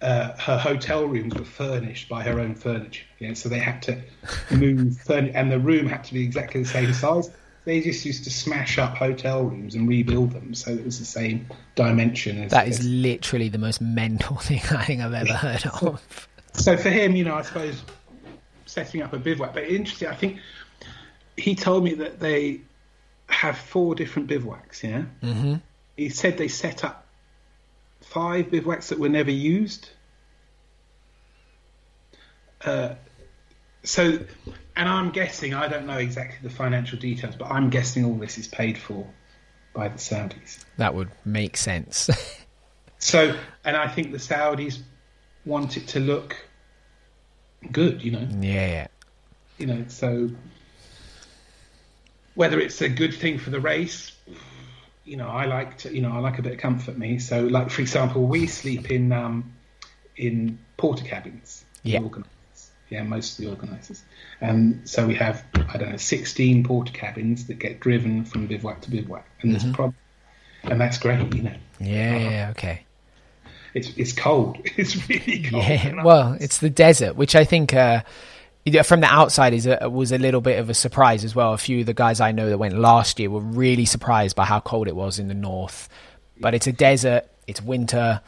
Uh, 0.00 0.36
her 0.38 0.56
hotel 0.56 1.06
rooms 1.06 1.34
were 1.34 1.44
furnished 1.44 2.08
by 2.08 2.22
her 2.22 2.38
own 2.38 2.54
furniture. 2.54 3.04
Yeah, 3.18 3.34
so 3.34 3.48
they 3.48 3.58
had 3.58 3.82
to 3.82 4.00
move 4.52 4.96
furniture, 5.04 5.36
and 5.36 5.50
the 5.50 5.58
room 5.58 5.86
had 5.86 6.04
to 6.04 6.14
be 6.14 6.22
exactly 6.22 6.62
the 6.62 6.68
same 6.68 6.92
size 6.92 7.30
they 7.68 7.82
just 7.82 8.06
used 8.06 8.24
to 8.24 8.30
smash 8.30 8.78
up 8.78 8.96
hotel 8.96 9.42
rooms 9.42 9.74
and 9.74 9.86
rebuild 9.86 10.30
them 10.30 10.54
so 10.54 10.70
it 10.70 10.82
was 10.86 10.98
the 10.98 11.04
same 11.04 11.46
dimension. 11.74 12.44
As, 12.44 12.50
that 12.50 12.66
is 12.66 12.78
as, 12.80 12.86
literally 12.86 13.50
the 13.50 13.58
most 13.58 13.82
mental 13.82 14.36
thing 14.38 14.62
I 14.70 14.86
think 14.86 15.02
I've 15.02 15.12
ever 15.12 15.34
heard 15.34 15.66
of. 15.66 16.28
So 16.54 16.78
for 16.78 16.88
him, 16.88 17.14
you 17.14 17.24
know, 17.24 17.34
I 17.34 17.42
suppose 17.42 17.82
setting 18.64 19.02
up 19.02 19.12
a 19.12 19.18
bivouac, 19.18 19.52
but 19.52 19.64
interesting. 19.64 20.08
I 20.08 20.14
think 20.14 20.38
he 21.36 21.54
told 21.54 21.84
me 21.84 21.92
that 21.94 22.20
they 22.20 22.62
have 23.28 23.58
four 23.58 23.94
different 23.94 24.28
bivouacs. 24.28 24.82
Yeah, 24.82 25.04
mm-hmm. 25.22 25.56
he 25.96 26.08
said 26.08 26.38
they 26.38 26.48
set 26.48 26.84
up 26.84 27.06
five 28.00 28.46
bivouacs 28.46 28.88
that 28.88 28.98
were 28.98 29.08
never 29.08 29.30
used. 29.30 29.90
Uh, 32.64 32.94
so 33.84 34.18
and 34.78 34.88
I'm 34.88 35.10
guessing, 35.10 35.54
I 35.54 35.66
don't 35.66 35.86
know 35.86 35.98
exactly 35.98 36.38
the 36.40 36.54
financial 36.54 37.00
details, 37.00 37.34
but 37.34 37.50
I'm 37.50 37.68
guessing 37.68 38.04
all 38.04 38.14
this 38.14 38.38
is 38.38 38.46
paid 38.46 38.78
for 38.78 39.04
by 39.74 39.88
the 39.88 39.98
Saudis. 39.98 40.64
That 40.76 40.94
would 40.94 41.10
make 41.24 41.56
sense. 41.56 42.08
so, 42.98 43.36
and 43.64 43.76
I 43.76 43.88
think 43.88 44.12
the 44.12 44.18
Saudis 44.18 44.78
want 45.44 45.76
it 45.76 45.88
to 45.88 46.00
look 46.00 46.36
good, 47.72 48.04
you 48.04 48.12
know? 48.12 48.28
Yeah, 48.40 48.66
yeah. 48.66 48.86
You 49.58 49.66
know, 49.66 49.84
so 49.88 50.30
whether 52.38 52.58
it's 52.60 52.80
a 52.80 52.88
good 52.88 53.14
thing 53.14 53.38
for 53.38 53.50
the 53.50 53.60
race, 53.60 54.12
you 55.04 55.16
know, 55.16 55.28
I 55.28 55.46
like 55.46 55.78
to, 55.78 55.94
you 55.94 56.02
know, 56.02 56.12
I 56.12 56.18
like 56.18 56.38
a 56.38 56.42
bit 56.42 56.52
of 56.52 56.58
comfort 56.58 56.96
me. 56.96 57.18
So, 57.18 57.42
like 57.42 57.70
for 57.70 57.82
example, 57.82 58.26
we 58.26 58.46
sleep 58.46 58.90
in 58.90 59.12
um, 59.12 59.54
in 60.16 60.58
porter 60.76 61.04
cabins. 61.04 61.64
Yeah 61.82 62.00
yeah, 62.90 63.02
most 63.02 63.38
of 63.38 63.44
the 63.44 63.50
organisers. 63.50 64.02
And 64.40 64.88
so 64.88 65.06
we 65.06 65.14
have, 65.16 65.44
I 65.68 65.76
don't 65.76 65.90
know, 65.90 65.96
16 65.96 66.64
porter 66.64 66.92
cabins 66.92 67.46
that 67.46 67.58
get 67.58 67.80
driven 67.80 68.24
from 68.24 68.46
bivouac 68.46 68.82
to 68.82 68.90
bivouac. 68.90 69.26
And 69.42 69.52
there's 69.52 69.62
mm-hmm. 69.62 69.72
a 69.72 69.76
problem. 69.76 69.96
And 70.64 70.80
that's 70.80 70.98
great, 70.98 71.34
you 71.34 71.42
know. 71.42 71.54
Yeah, 71.80 72.14
uh, 72.14 72.30
yeah, 72.30 72.48
okay. 72.50 72.82
It's, 73.74 73.92
it's 73.96 74.12
cold. 74.12 74.58
It's 74.76 75.08
really 75.08 75.42
cold. 75.42 75.64
Yeah, 75.64 76.02
well, 76.02 76.36
it's 76.40 76.58
the 76.58 76.70
desert, 76.70 77.16
which 77.16 77.36
I 77.36 77.44
think 77.44 77.74
uh, 77.74 78.02
from 78.82 79.00
the 79.00 79.06
outside 79.06 79.54
is 79.54 79.66
a, 79.66 79.88
was 79.88 80.12
a 80.12 80.18
little 80.18 80.40
bit 80.40 80.58
of 80.58 80.68
a 80.68 80.74
surprise 80.74 81.24
as 81.24 81.34
well. 81.34 81.52
A 81.54 81.58
few 81.58 81.80
of 81.80 81.86
the 81.86 81.94
guys 81.94 82.20
I 82.20 82.32
know 82.32 82.48
that 82.48 82.58
went 82.58 82.78
last 82.78 83.18
year 83.18 83.30
were 83.30 83.40
really 83.40 83.84
surprised 83.84 84.36
by 84.36 84.44
how 84.44 84.60
cold 84.60 84.88
it 84.88 84.96
was 84.96 85.18
in 85.18 85.28
the 85.28 85.34
north. 85.34 85.88
But 86.40 86.54
it's 86.54 86.66
a 86.66 86.72
desert, 86.72 87.28
it's 87.46 87.62
winter, 87.62 88.20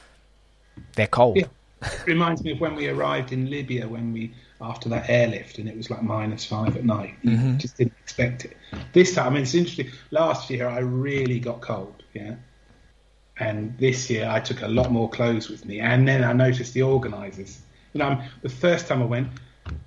they're 0.97 1.07
cold. 1.07 1.37
Yeah. 1.37 1.45
It 1.83 2.07
reminds 2.07 2.43
me 2.43 2.53
of 2.53 2.61
when 2.61 2.75
we 2.75 2.89
arrived 2.89 3.33
in 3.33 3.49
Libya 3.49 3.89
when 3.89 4.13
we 4.13 4.35
after 4.61 4.91
that 4.91 5.09
airlift, 5.09 5.59
and 5.59 5.69
it 5.69 5.77
was 5.77 5.91
like 5.91 6.03
minus 6.03 6.45
five 6.45 6.77
at 6.77 6.85
night. 6.85 7.15
You 7.23 7.31
mm-hmm. 7.31 7.57
just 7.57 7.79
didn't 7.79 7.95
expect 8.03 8.45
it. 8.45 8.57
This 8.93 9.15
time, 9.15 9.29
I 9.29 9.31
mean, 9.31 9.43
it's 9.43 9.55
interesting. 9.55 9.91
Last 10.11 10.51
year, 10.51 10.69
I 10.69 10.81
really 10.81 11.41
got 11.41 11.63
cold, 11.63 12.03
yeah. 12.13 12.35
And 13.39 13.77
this 13.79 14.11
year, 14.11 14.29
I 14.29 14.41
took 14.41 14.61
a 14.61 14.69
lot 14.69 14.93
more 14.93 15.09
clothes 15.09 15.49
with 15.49 15.65
me. 15.65 15.81
And 15.81 16.07
then 16.07 16.23
I 16.23 16.35
noticed 16.35 16.75
the 16.75 16.83
organisers. 16.83 17.59
You 17.95 18.01
know, 18.01 18.21
the 18.43 18.51
first 18.51 18.87
time 18.87 19.01
I 19.03 19.07
went, 19.07 19.29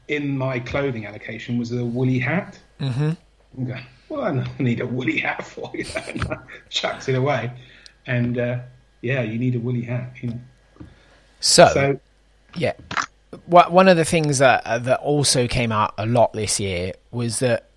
in 0.07 0.37
my 0.37 0.59
clothing 0.59 1.05
allocation 1.05 1.57
was 1.57 1.71
a 1.71 1.83
woolly 1.83 2.19
hat. 2.19 2.59
Mm-hmm. 2.79 3.11
I'm 3.57 3.65
going, 3.65 3.85
well, 4.09 4.21
I 4.21 4.31
don't 4.33 4.59
need 4.59 4.79
a 4.79 4.87
woolly 4.87 5.19
hat 5.19 5.45
for 5.45 5.71
you. 5.73 5.85
know, 6.15 6.39
chucks 6.69 7.07
it 7.09 7.15
away. 7.15 7.51
And 8.05 8.37
uh, 8.37 8.59
yeah, 9.01 9.21
you 9.21 9.39
need 9.39 9.55
a 9.55 9.59
woolly 9.59 9.81
hat, 9.81 10.11
you 10.21 10.29
know. 10.29 10.39
So, 11.39 11.67
so 11.73 11.99
yeah, 12.55 12.73
one 13.47 13.87
of 13.87 13.97
the 13.97 14.05
things 14.05 14.37
that 14.37 14.65
uh, 14.65 14.79
that 14.79 14.99
also 14.99 15.47
came 15.47 15.71
out 15.71 15.93
a 15.97 16.05
lot 16.05 16.33
this 16.33 16.59
year 16.59 16.93
was 17.11 17.39
that 17.39 17.69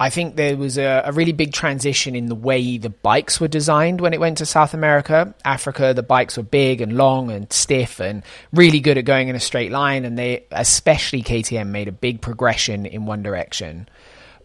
I 0.00 0.10
think 0.10 0.34
there 0.36 0.56
was 0.56 0.76
a, 0.76 1.02
a, 1.04 1.12
really 1.12 1.32
big 1.32 1.52
transition 1.52 2.16
in 2.16 2.26
the 2.26 2.34
way 2.34 2.78
the 2.78 2.90
bikes 2.90 3.40
were 3.40 3.48
designed 3.48 4.00
when 4.00 4.12
it 4.12 4.18
went 4.18 4.38
to 4.38 4.46
South 4.46 4.74
America. 4.74 5.32
Africa, 5.44 5.94
the 5.94 6.02
bikes 6.02 6.36
were 6.36 6.42
big 6.42 6.80
and 6.80 6.96
long 6.96 7.30
and 7.30 7.52
stiff 7.52 8.00
and 8.00 8.24
really 8.52 8.80
good 8.80 8.98
at 8.98 9.04
going 9.04 9.28
in 9.28 9.36
a 9.36 9.40
straight 9.40 9.70
line. 9.70 10.04
And 10.04 10.18
they, 10.18 10.46
especially 10.50 11.22
KTM, 11.22 11.68
made 11.68 11.86
a 11.86 11.92
big 11.92 12.20
progression 12.20 12.86
in 12.86 13.06
one 13.06 13.22
direction. 13.22 13.88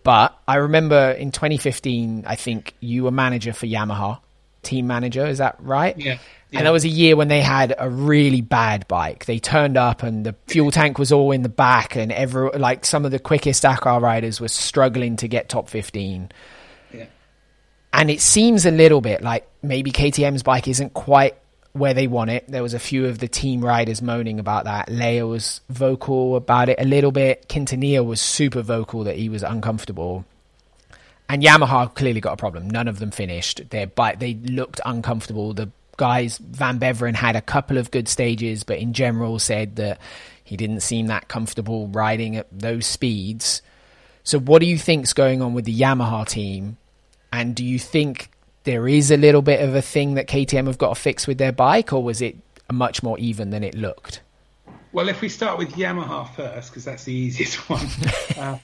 But 0.04 0.38
I 0.47 0.56
remember 0.56 1.12
in 1.12 1.32
2015, 1.32 2.26
I 2.28 2.36
think 2.36 2.76
you 2.80 3.06
were 3.06 3.12
manager 3.12 3.52
for 3.52 3.66
Yamaha, 3.66 4.20
team 4.62 4.86
manager. 4.86 5.26
Is 5.26 5.39
that 5.39 5.56
right? 5.60 5.97
Yeah. 5.97 6.20
Yeah. 6.52 6.60
And 6.60 6.66
that 6.66 6.72
was 6.72 6.84
a 6.84 6.89
year 6.89 7.16
when 7.16 7.28
they 7.28 7.41
had 7.41 7.76
a 7.78 7.89
really 7.89 8.41
bad 8.41 8.88
bike. 8.88 9.26
They 9.26 9.38
turned 9.38 9.78
up 9.78 10.02
and 10.02 10.26
the 10.26 10.36
fuel 10.47 10.72
tank 10.72 10.97
was 10.97 11.12
all 11.12 11.32
in 11.32 11.43
the 11.43 11.50
back, 11.50 11.95
and 11.95 12.12
every 12.12 12.50
like 12.52 12.86
some 12.86 13.06
of 13.06 13.12
the 13.12 13.20
quickest 13.20 13.62
Dakar 13.62 14.00
riders 14.00 14.41
were 14.41 14.47
struggling 14.47 15.16
to 15.18 15.28
get 15.28 15.47
top 15.47 15.70
fifteen. 15.70 16.32
Yeah. 16.91 17.06
And 17.93 18.10
it 18.10 18.20
seems 18.20 18.66
a 18.66 18.72
little 18.72 19.00
bit 19.00 19.22
like 19.22 19.47
maybe 19.62 19.91
KTM's 19.91 20.41
bike 20.41 20.68
isn't 20.68 20.93
quite 20.95 21.36
where 21.74 21.93
they 21.93 22.08
want 22.08 22.32
it. 22.32 22.45
There 22.47 22.64
was 22.64 22.74
a 22.74 22.80
few 22.80 23.06
of 23.06 23.20
the 23.20 23.28
team 23.28 23.64
riders 23.64 24.02
moaning 24.02 24.39
about 24.39 24.66
that. 24.66 24.89
Leia 24.89 25.30
was 25.30 25.62
vocal 25.70 26.36
about 26.36 26.70
it 26.70 26.80
a 26.80 26.86
little 26.86 27.12
bit. 27.12 27.47
Quintanilla 27.47 28.04
was 28.04 28.22
super 28.22 28.64
vocal 28.64 29.04
that 29.04 29.18
he 29.18 29.30
was 29.30 29.43
uncomfortable. 29.43 30.26
And 31.28 31.43
Yamaha 31.43 31.93
clearly 31.93 32.22
got 32.22 32.34
a 32.34 32.38
problem. 32.38 32.72
None 32.72 32.88
of 32.88 32.97
them 32.97 33.12
finished. 33.12 33.70
Their 33.70 33.86
bike 33.86 34.18
they 34.18 34.34
looked 34.34 34.82
uncomfortable. 34.84 35.54
The 35.54 35.70
guys, 36.00 36.38
Van 36.38 36.80
Beveren 36.80 37.14
had 37.14 37.36
a 37.36 37.41
couple 37.41 37.78
of 37.78 37.91
good 37.91 38.08
stages, 38.08 38.64
but 38.64 38.80
in 38.80 38.93
general 38.93 39.38
said 39.38 39.76
that 39.76 40.00
he 40.41 40.56
didn't 40.56 40.80
seem 40.80 41.08
that 41.08 41.28
comfortable 41.28 41.89
riding 41.89 42.38
at 42.38 42.47
those 42.52 42.88
speeds. 42.88 43.62
So, 44.24 44.39
what 44.39 44.60
do 44.60 44.66
you 44.66 44.78
think's 44.78 45.12
going 45.12 45.41
on 45.41 45.54
with 45.54 45.66
the 45.66 45.78
Yamaha 45.78 46.26
team? 46.26 46.78
And 47.34 47.54
do 47.54 47.66
you 47.66 47.78
think 47.78 48.32
there 48.64 48.88
is 48.88 49.12
a 49.12 49.18
little 49.18 49.41
bit 49.41 49.62
of 49.62 49.76
a 49.76 49.82
thing 49.82 50.14
that 50.14 50.28
KTM 50.28 50.68
have 50.68 50.78
got 50.78 50.95
to 50.95 51.00
fix 51.00 51.28
with 51.28 51.38
their 51.38 51.52
bike, 51.52 51.91
or 51.91 52.02
was 52.02 52.22
it 52.22 52.38
much 52.72 53.04
more 53.04 53.20
even 53.20 53.50
than 53.50 53.64
it 53.64 53.76
looked? 53.76 54.22
Well, 54.93 55.10
if 55.10 55.20
we 55.20 55.28
start 55.28 55.58
with 55.58 55.74
Yamaha 55.74 56.34
first, 56.34 56.72
because 56.72 56.86
that's 56.86 57.04
the 57.04 57.14
easiest 57.14 57.70
one. 57.70 57.86
uh, 58.38 58.58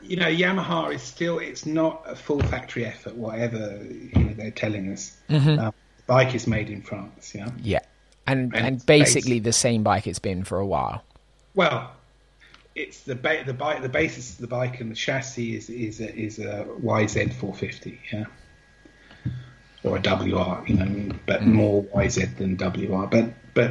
you 0.00 0.16
know, 0.16 0.28
Yamaha 0.28 0.94
is 0.94 1.02
still, 1.02 1.40
it's 1.40 1.66
not 1.66 2.04
a 2.06 2.14
full 2.14 2.40
factory 2.40 2.86
effort, 2.86 3.16
whatever 3.16 3.80
you 3.82 4.24
know, 4.24 4.34
they're 4.34 4.50
telling 4.52 4.92
us. 4.92 5.16
Mm-hmm. 5.28 5.58
Um, 5.58 5.74
bike 6.12 6.34
is 6.34 6.46
made 6.46 6.68
in 6.68 6.82
France. 6.82 7.34
Yeah. 7.34 7.48
Yeah, 7.62 7.80
and 8.26 8.54
and, 8.54 8.66
and 8.66 8.86
basically 8.86 9.38
the 9.38 9.52
same 9.52 9.82
bike 9.82 10.06
it's 10.06 10.18
been 10.18 10.44
for 10.44 10.58
a 10.58 10.66
while. 10.66 11.02
Well, 11.54 11.90
it's 12.74 13.00
the 13.00 13.14
ba- 13.14 13.44
the 13.46 13.54
bike 13.54 13.80
the 13.80 13.88
basis 13.88 14.34
of 14.34 14.38
the 14.38 14.46
bike 14.46 14.80
and 14.80 14.90
the 14.90 14.94
chassis 14.94 15.56
is 15.56 15.70
is 15.70 16.00
a, 16.00 16.14
is 16.14 16.38
a 16.38 16.66
YZ 16.82 17.32
450. 17.32 17.98
Yeah. 18.12 18.24
Or 19.84 19.96
a 19.96 20.00
WR, 20.00 20.64
you 20.68 20.74
know, 20.76 21.16
but 21.26 21.40
mm. 21.40 21.46
more 21.46 21.82
YZ 21.84 22.36
than 22.36 22.56
WR. 22.56 23.06
But 23.06 23.32
but 23.54 23.70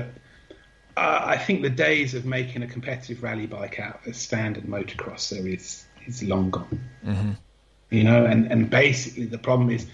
uh, 0.98 1.22
I 1.36 1.38
think 1.38 1.62
the 1.62 1.70
days 1.70 2.16
of 2.16 2.26
making 2.26 2.64
a 2.64 2.68
competitive 2.68 3.24
rally 3.24 3.46
bike 3.46 3.80
out 3.80 4.02
of 4.02 4.08
a 4.08 4.14
standard 4.14 4.66
motocrosser 4.66 5.46
is 5.54 5.86
is 6.08 6.24
long 6.24 6.50
gone. 6.50 6.80
Mm-hmm. 7.06 7.32
You 7.92 8.04
know, 8.04 8.26
and, 8.26 8.52
and 8.52 8.70
basically 8.70 9.26
the 9.26 9.38
problem 9.38 9.70
is 9.70 9.86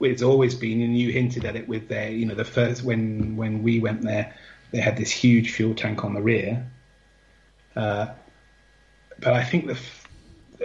it's 0.00 0.22
always 0.22 0.54
been, 0.54 0.80
and 0.82 0.96
you 0.98 1.10
hinted 1.12 1.44
at 1.44 1.56
it 1.56 1.68
with 1.68 1.88
their, 1.88 2.10
you 2.10 2.26
know, 2.26 2.34
the 2.34 2.44
first 2.44 2.82
when 2.82 3.36
when 3.36 3.62
we 3.62 3.80
went 3.80 4.02
there, 4.02 4.34
they 4.72 4.78
had 4.80 4.96
this 4.96 5.10
huge 5.10 5.52
fuel 5.52 5.74
tank 5.74 6.04
on 6.04 6.14
the 6.14 6.22
rear. 6.22 6.66
Uh, 7.76 8.06
but 9.20 9.32
I 9.32 9.44
think 9.44 9.66
the 9.66 9.72
f- 9.74 10.08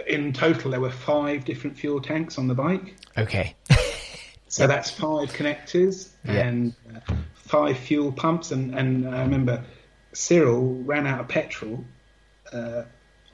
in 0.06 0.32
total 0.32 0.70
there 0.72 0.80
were 0.80 0.90
five 0.90 1.44
different 1.44 1.76
fuel 1.78 2.00
tanks 2.00 2.38
on 2.38 2.48
the 2.48 2.54
bike. 2.54 2.96
Okay. 3.16 3.54
So 4.52 4.66
that's 4.66 4.90
five 4.90 5.32
connectors 5.32 6.08
Yeah. 6.24 6.32
and 6.48 6.74
uh, 6.92 7.14
five 7.34 7.78
fuel 7.78 8.10
pumps. 8.10 8.50
And, 8.50 8.74
and 8.74 9.08
I 9.08 9.22
remember 9.22 9.62
Cyril 10.12 10.74
ran 10.82 11.06
out 11.06 11.20
of 11.20 11.28
petrol 11.28 11.84
uh, 12.52 12.82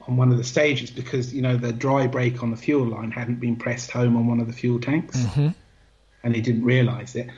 on 0.07 0.15
one 0.15 0.31
of 0.31 0.37
the 0.37 0.43
stages 0.43 0.91
because, 0.91 1.33
you 1.33 1.41
know, 1.41 1.57
the 1.57 1.73
dry 1.73 2.05
brake 2.05 2.43
on 2.43 2.51
the 2.51 2.55
fuel 2.55 2.85
line 2.85 3.09
hadn't 3.09 3.39
been 3.39 3.55
pressed 3.55 3.89
home 3.89 4.15
on 4.15 4.27
one 4.27 4.39
of 4.39 4.45
the 4.45 4.53
fuel 4.53 4.79
tanks. 4.79 5.17
And 6.23 6.35
he 6.35 6.41
didn't 6.41 6.63
realise 6.63 7.15
it. 7.15 7.29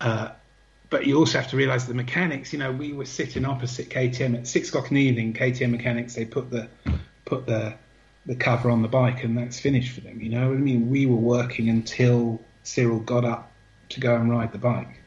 Uh, 0.00 0.30
but 0.90 1.06
you 1.06 1.18
also 1.18 1.38
have 1.38 1.50
to 1.50 1.56
realise 1.56 1.84
the 1.84 1.94
mechanics. 1.94 2.52
You 2.52 2.58
know, 2.58 2.72
we 2.72 2.92
were 2.92 3.04
sitting 3.04 3.44
opposite 3.44 3.88
KTM 3.90 4.36
at 4.36 4.46
six 4.46 4.68
o'clock 4.68 4.90
in 4.90 4.96
the 4.96 5.02
evening. 5.02 5.34
KTM 5.34 5.70
mechanics 5.70 6.14
they 6.14 6.24
put 6.24 6.50
the 6.50 6.68
put 7.24 7.46
the 7.46 7.74
the 8.24 8.34
cover 8.34 8.70
on 8.70 8.82
the 8.82 8.88
bike, 8.88 9.24
and 9.24 9.36
that's 9.38 9.58
finished 9.58 9.92
for 9.92 10.00
them. 10.00 10.20
You 10.20 10.30
know, 10.30 10.52
I 10.52 10.56
mean, 10.56 10.90
we 10.90 11.06
were 11.06 11.16
working 11.16 11.68
until 11.68 12.40
Cyril 12.62 13.00
got 13.00 13.24
up 13.24 13.52
to 13.90 14.00
go 14.00 14.14
and 14.14 14.30
ride 14.30 14.52
the 14.52 14.58
bike. 14.58 15.00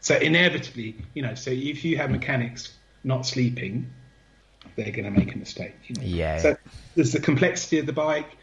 So 0.00 0.16
inevitably, 0.16 0.96
you 1.14 1.22
know, 1.22 1.34
so 1.34 1.50
if 1.50 1.84
you 1.84 1.96
have 1.98 2.10
mechanics 2.10 2.72
not 3.04 3.26
sleeping, 3.26 3.90
they're 4.76 4.90
going 4.90 5.04
to 5.04 5.10
make 5.10 5.34
a 5.34 5.38
mistake. 5.38 5.74
You 5.86 5.96
know? 5.96 6.02
Yeah. 6.02 6.38
So 6.38 6.56
there's 6.94 7.12
the 7.12 7.20
complexity 7.20 7.78
of 7.78 7.86
the 7.86 7.92
bike, 7.92 8.36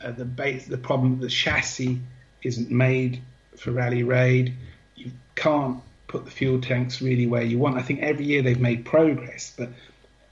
uh, 0.00 0.12
the 0.12 0.24
base, 0.24 0.66
the 0.66 0.78
problem 0.78 1.20
the 1.20 1.28
chassis 1.28 2.00
isn't 2.42 2.70
made 2.70 3.22
for 3.56 3.72
rally 3.72 4.02
raid. 4.02 4.54
You 4.96 5.12
can't 5.34 5.80
put 6.08 6.24
the 6.24 6.30
fuel 6.30 6.60
tanks 6.60 7.00
really 7.00 7.26
where 7.26 7.42
you 7.42 7.58
want. 7.58 7.76
I 7.78 7.82
think 7.82 8.00
every 8.00 8.24
year 8.24 8.42
they've 8.42 8.60
made 8.60 8.84
progress, 8.84 9.52
but 9.56 9.70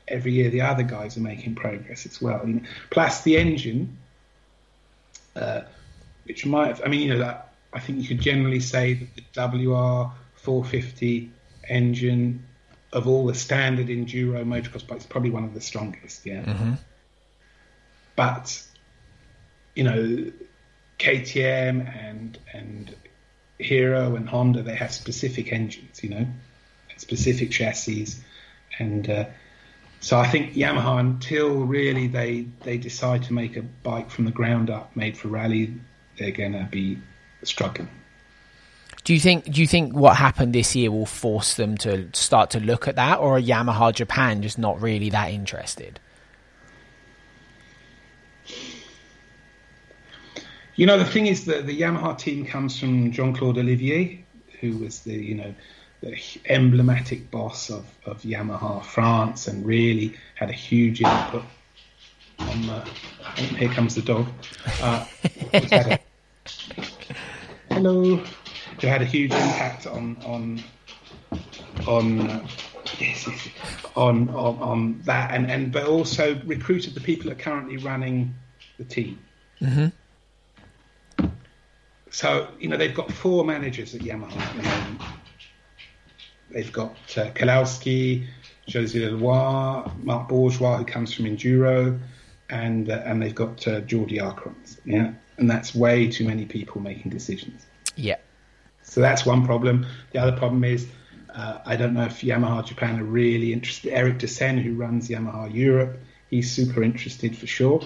every 0.06 0.32
year 0.32 0.50
the 0.50 0.62
other 0.62 0.82
guys 0.82 1.16
are 1.16 1.20
making 1.20 1.54
progress 1.54 2.06
as 2.06 2.20
well. 2.20 2.46
You 2.46 2.54
know? 2.54 2.62
Plus 2.90 3.22
the 3.22 3.36
engine, 3.36 3.96
uh, 5.36 5.62
which 6.24 6.44
might 6.46 6.68
have, 6.68 6.82
I 6.84 6.88
mean, 6.88 7.02
you 7.02 7.10
know, 7.10 7.18
that, 7.18 7.52
I 7.72 7.80
think 7.80 8.00
you 8.00 8.08
could 8.08 8.20
generally 8.20 8.60
say 8.60 8.94
that 8.94 9.50
the 9.50 9.68
WR 9.68 10.12
450 10.36 11.30
engine 11.68 12.44
of 12.92 13.06
all 13.06 13.26
the 13.26 13.34
standard 13.34 13.88
enduro 13.88 14.44
motocross 14.44 14.86
bikes 14.86 15.02
is 15.02 15.06
probably 15.06 15.30
one 15.30 15.44
of 15.44 15.54
the 15.54 15.60
strongest. 15.60 16.24
Yeah. 16.24 16.76
But, 18.16 18.66
you 19.76 19.84
know, 19.84 20.32
KTM 20.98 21.94
and 21.96 22.38
and 22.52 22.94
Hero 23.58 24.14
and 24.16 24.28
Honda, 24.28 24.62
they 24.62 24.74
have 24.74 24.92
specific 24.92 25.52
engines, 25.52 26.02
you 26.02 26.10
know, 26.10 26.26
specific 26.96 27.50
chassis, 27.50 28.06
and 28.78 29.08
uh, 29.08 29.24
so 30.00 30.18
I 30.18 30.28
think 30.28 30.54
Yamaha, 30.54 31.00
until 31.00 31.64
really 31.64 32.06
they 32.06 32.46
they 32.62 32.78
decide 32.78 33.24
to 33.24 33.32
make 33.32 33.56
a 33.56 33.62
bike 33.62 34.10
from 34.10 34.24
the 34.24 34.30
ground 34.30 34.70
up, 34.70 34.94
made 34.96 35.16
for 35.16 35.28
rally, 35.28 35.74
they're 36.18 36.30
to 36.32 36.68
be 36.70 36.98
struggling. 37.42 37.88
Do 39.04 39.14
you 39.14 39.20
think 39.20 39.50
do 39.50 39.60
you 39.60 39.66
think 39.66 39.94
what 39.94 40.16
happened 40.16 40.54
this 40.54 40.76
year 40.76 40.90
will 40.90 41.06
force 41.06 41.54
them 41.54 41.76
to 41.78 42.08
start 42.12 42.50
to 42.50 42.60
look 42.60 42.86
at 42.86 42.96
that, 42.96 43.18
or 43.18 43.38
are 43.38 43.40
Yamaha 43.40 43.92
Japan 43.92 44.42
just 44.42 44.58
not 44.58 44.80
really 44.80 45.10
that 45.10 45.30
interested? 45.30 45.98
You 50.78 50.86
know, 50.86 50.96
the 50.96 51.04
thing 51.04 51.26
is 51.26 51.46
that 51.46 51.66
the 51.66 51.76
Yamaha 51.80 52.16
team 52.16 52.46
comes 52.46 52.78
from 52.78 53.10
Jean 53.10 53.34
Claude 53.34 53.58
Olivier, 53.58 54.24
who 54.60 54.78
was 54.78 55.00
the 55.00 55.12
you 55.12 55.34
know 55.34 55.52
the 56.02 56.16
emblematic 56.46 57.32
boss 57.32 57.68
of, 57.68 57.84
of 58.06 58.22
Yamaha 58.22 58.84
France, 58.84 59.48
and 59.48 59.66
really 59.66 60.14
had 60.36 60.50
a 60.50 60.52
huge 60.52 61.02
input 61.02 61.42
on 62.38 62.62
the. 62.68 62.88
oh, 63.26 63.42
here 63.56 63.70
comes 63.70 63.96
the 63.96 64.02
dog. 64.02 64.28
Uh, 64.80 65.04
a- 65.52 65.98
hello. 67.72 68.22
Who 68.80 68.86
had 68.86 69.02
a 69.02 69.04
huge 69.04 69.32
impact 69.32 69.88
on 69.88 70.16
on 70.24 70.62
on. 71.88 72.20
Uh, 72.30 72.46
Yes, 72.98 73.28
yes, 73.28 73.48
on, 73.96 74.30
on 74.30 74.58
on 74.62 75.00
that, 75.04 75.32
and, 75.32 75.50
and 75.50 75.70
but 75.70 75.84
also 75.84 76.40
recruited 76.46 76.94
the 76.94 77.00
people 77.00 77.28
that 77.28 77.38
are 77.38 77.42
currently 77.42 77.76
running 77.76 78.34
the 78.78 78.84
team. 78.84 79.18
So, 82.18 82.48
you 82.58 82.68
know, 82.68 82.76
they've 82.76 82.96
got 82.96 83.12
four 83.12 83.44
managers 83.44 83.94
at 83.94 84.00
Yamaha 84.00 84.36
at 84.36 84.56
the 84.56 84.62
moment. 84.64 85.02
They've 86.50 86.72
got 86.72 86.96
uh, 87.16 87.30
Kalowski, 87.30 88.26
Jose 88.72 88.98
Leloir, 88.98 89.96
Marc 90.02 90.28
Bourgeois, 90.28 90.78
who 90.78 90.84
comes 90.84 91.14
from 91.14 91.26
Enduro, 91.26 91.96
and 92.50 92.90
uh, 92.90 93.02
and 93.04 93.22
they've 93.22 93.36
got 93.36 93.68
uh, 93.68 93.82
Jordi 93.82 94.18
Arcarons. 94.18 94.80
Yeah, 94.84 95.12
and 95.36 95.48
that's 95.48 95.76
way 95.76 96.08
too 96.08 96.26
many 96.26 96.44
people 96.44 96.80
making 96.80 97.12
decisions. 97.12 97.64
Yeah. 97.94 98.16
So 98.82 99.00
that's 99.00 99.24
one 99.24 99.46
problem. 99.46 99.86
The 100.10 100.18
other 100.18 100.36
problem 100.36 100.64
is 100.64 100.88
uh, 101.32 101.58
I 101.64 101.76
don't 101.76 101.94
know 101.94 102.06
if 102.06 102.22
Yamaha 102.22 102.66
Japan 102.66 102.98
are 102.98 103.04
really 103.04 103.52
interested. 103.52 103.92
Eric 103.92 104.18
de 104.18 104.26
Seynes, 104.26 104.64
who 104.64 104.74
runs 104.74 105.08
Yamaha 105.08 105.54
Europe, 105.54 106.00
he's 106.30 106.50
super 106.50 106.82
interested 106.82 107.38
for 107.38 107.46
sure. 107.46 107.80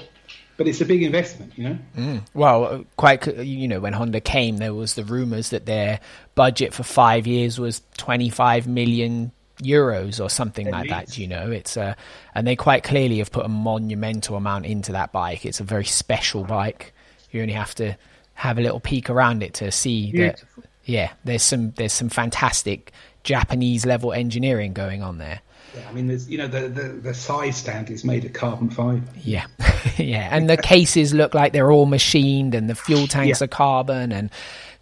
But 0.63 0.69
it's 0.69 0.81
a 0.81 0.85
big 0.85 1.03
investment, 1.03 1.53
you 1.57 1.79
know. 1.97 2.21
Well, 2.35 2.65
uh, 2.65 2.79
quite 2.97 3.25
c- 3.25 3.43
you 3.43 3.67
know 3.67 3.81
when 3.81 3.93
Honda 3.93 4.21
came, 4.21 4.59
there 4.59 4.73
was 4.75 4.95
the 4.95 5.03
rumors 5.05 5.51
that 5.51 5.67
their 5.67 5.99
budget 6.37 6.73
for 6.73 6.85
five 6.85 7.27
years 7.27 7.59
was 7.59 7.83
twenty 7.97 8.31
five 8.31 8.69
million 8.69 9.33
euros 9.61 10.23
or 10.23 10.31
something 10.31 10.69
At 10.69 10.73
like 10.73 10.89
that. 10.91 11.19
You 11.19 11.27
know, 11.27 11.51
it's 11.51 11.77
uh, 11.77 11.95
and 12.35 12.47
they 12.47 12.55
quite 12.55 12.85
clearly 12.85 13.19
have 13.19 13.33
put 13.33 13.45
a 13.45 13.49
monumental 13.49 14.37
amount 14.37 14.67
into 14.67 14.93
that 14.93 15.11
bike. 15.11 15.45
It's 15.45 15.59
a 15.59 15.65
very 15.65 15.85
special 15.85 16.45
bike. 16.45 16.93
You 17.33 17.43
only 17.43 17.55
have 17.55 17.75
to 17.77 17.97
have 18.35 18.59
a 18.59 18.61
little 18.61 18.81
peek 18.81 19.11
around 19.11 19.43
it 19.43 19.55
to 19.55 19.73
see 19.73 20.13
that. 20.13 20.43
Yeah, 20.85 21.13
there's 21.25 21.43
some 21.43 21.73
there's 21.73 21.93
some 21.93 22.09
fantastic 22.09 22.93
Japanese 23.25 23.85
level 23.85 24.13
engineering 24.13 24.73
going 24.73 25.03
on 25.03 25.19
there. 25.19 25.41
Yeah, 25.77 25.89
I 25.89 25.93
mean, 25.93 26.07
there's 26.09 26.29
you 26.29 26.39
know 26.39 26.47
the, 26.49 26.69
the 26.69 26.89
the 26.89 27.15
side 27.15 27.55
stand 27.55 27.91
is 27.91 28.05
made 28.05 28.25
of 28.25 28.33
carbon 28.33 28.69
fibre. 28.71 29.03
Yeah, 29.23 29.47
yeah, 29.97 30.29
and 30.31 30.49
the 30.51 30.57
cases 30.57 31.15
look 31.15 31.35
like 31.35 31.53
they're 31.53 31.73
all 31.73 31.87
machined, 31.87 32.55
and 32.55 32.69
the 32.69 32.75
fuel 32.75 33.07
tanks 33.07 33.41
Yeah. 33.41 33.45
are 33.45 33.49
carbon, 33.49 34.13
and 34.13 34.31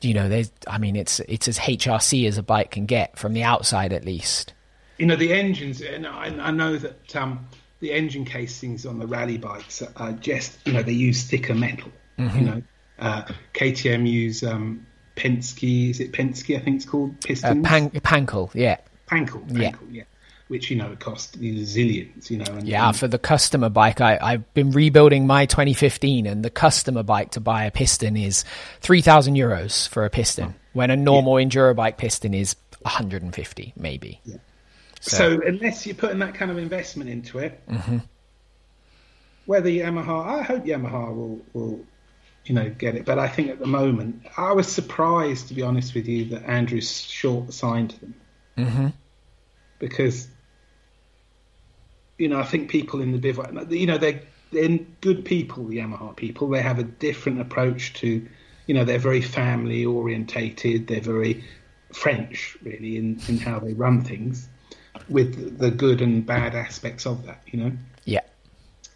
you 0.01 0.15
know, 0.15 0.29
there's. 0.29 0.51
I 0.67 0.79
mean, 0.79 0.97
it's 0.97 1.21
it's 1.21 1.47
as 1.49 1.59
HRC 1.59 2.27
as 2.27 2.39
a 2.39 2.43
bike 2.43 2.71
can 2.73 2.87
get 2.87 3.17
from 3.19 3.33
the 3.35 3.43
outside, 3.45 3.93
at 3.93 4.05
least. 4.05 4.53
You 4.99 5.07
know 5.07 5.17
the 5.17 5.33
engines, 5.33 5.81
and 5.81 6.07
I, 6.07 6.27
I 6.41 6.51
know 6.51 6.77
that 6.77 7.15
um, 7.17 7.47
the 7.81 7.93
engine 7.93 8.25
casings 8.25 8.85
on 8.85 8.99
the 8.99 9.07
rally 9.07 9.39
bikes 9.39 9.83
are 9.97 10.13
just 10.13 10.59
you 10.67 10.73
know 10.73 10.83
they 10.83 10.93
use 10.93 11.23
thicker 11.25 11.55
metal. 11.55 11.91
You 12.19 12.41
know, 12.43 12.63
uh, 12.99 13.23
KTM 13.55 14.07
use 14.07 14.43
um, 14.43 14.87
Penske. 15.17 15.89
Is 15.91 16.01
it 16.01 16.13
Penske? 16.13 16.57
I 16.57 16.61
think 16.61 16.77
it's 16.77 16.85
called 16.85 17.13
Uh, 17.13 17.27
pistons. 17.27 17.67
pan, 17.67 17.91
Pankl, 17.91 18.51
yeah, 18.55 18.77
Pankl, 19.09 19.43
Yeah. 19.59 19.73
Yeah. 19.91 20.03
Which 20.51 20.69
you 20.69 20.77
know 20.77 20.97
cost 20.99 21.41
zillions. 21.41 22.29
You 22.29 22.39
know, 22.39 22.53
and, 22.53 22.67
yeah. 22.67 22.89
and- 22.89 22.97
For 22.97 23.07
the 23.07 23.19
customer 23.19 23.69
bike, 23.69 24.01
I 24.01 24.19
I've 24.21 24.53
been 24.53 24.73
rebuilding 24.73 25.27
my 25.27 25.47
2015, 25.47 26.27
and 26.27 26.45
the 26.45 26.51
customer 26.51 27.05
bike 27.05 27.31
to 27.33 27.41
buy 27.41 27.65
a 27.65 27.71
piston 27.71 28.17
is 28.17 28.45
three 28.81 29.01
thousand 29.01 29.37
euros 29.37 29.89
for 29.89 30.05
a 30.05 30.11
piston, 30.11 30.55
when 30.73 30.91
a 30.91 30.97
normal 30.97 31.35
enduro 31.35 31.75
bike 31.77 31.99
piston 31.99 32.35
is 32.35 32.57
150 32.83 33.75
maybe. 33.77 34.21
So 35.01 35.41
unless 35.47 35.87
you're 35.87 35.95
putting 35.95 36.19
that 36.19 36.35
kind 36.35 36.51
of 36.51 36.59
investment 36.59 37.09
into 37.11 37.39
it, 37.39 37.61
whether 39.47 39.69
Yamaha, 39.69 40.41
I 40.41 40.43
hope 40.43 40.65
Yamaha 40.65 41.15
will, 41.15 41.41
will, 41.53 41.81
you 42.45 42.55
know, 42.55 42.69
get 42.71 42.95
it. 42.97 43.05
But 43.05 43.19
I 43.19 43.29
think 43.29 43.51
at 43.51 43.59
the 43.59 43.67
moment, 43.67 44.23
I 44.37 44.53
was 44.53 44.67
surprised, 44.69 45.49
to 45.49 45.55
be 45.55 45.63
honest 45.63 45.95
with 45.95 46.07
you, 46.07 46.27
that 46.27 46.45
Andrew 46.45 46.81
Short 46.81 47.53
signed 47.53 47.93
them. 48.01 48.15
Mm-hmm. 48.59 48.87
Because, 49.79 50.29
you 52.21 52.29
know, 52.29 52.39
I 52.39 52.45
think 52.45 52.71
people 52.71 53.01
in 53.01 53.13
the 53.13 53.19
bivouac, 53.19 53.71
you 53.71 53.87
know, 53.87 53.99
they're, 53.99 54.21
they're 54.53 54.79
good 55.01 55.25
people, 55.25 55.65
the 55.67 55.79
Yamaha 55.79 56.15
people. 56.15 56.49
They 56.49 56.61
have 56.61 56.79
a 56.79 56.85
different 56.85 57.41
approach 57.41 57.95
to, 57.95 58.27
you 58.67 58.75
know, 58.75 58.85
they're 58.85 58.99
very 58.99 59.23
family 59.23 59.85
orientated. 59.85 60.87
They're 60.87 61.01
very 61.01 61.43
French, 61.93 62.57
really, 62.63 62.97
in, 62.99 63.21
in 63.27 63.39
how 63.39 63.59
they 63.59 63.73
run 63.73 64.05
things 64.05 64.49
with 65.09 65.59
the 65.59 65.71
good 65.71 66.03
and 66.03 66.25
bad 66.27 66.55
aspects 66.55 67.07
of 67.07 67.25
that, 67.27 67.43
you 67.47 67.59
know. 67.59 67.73
Yeah, 68.05 68.21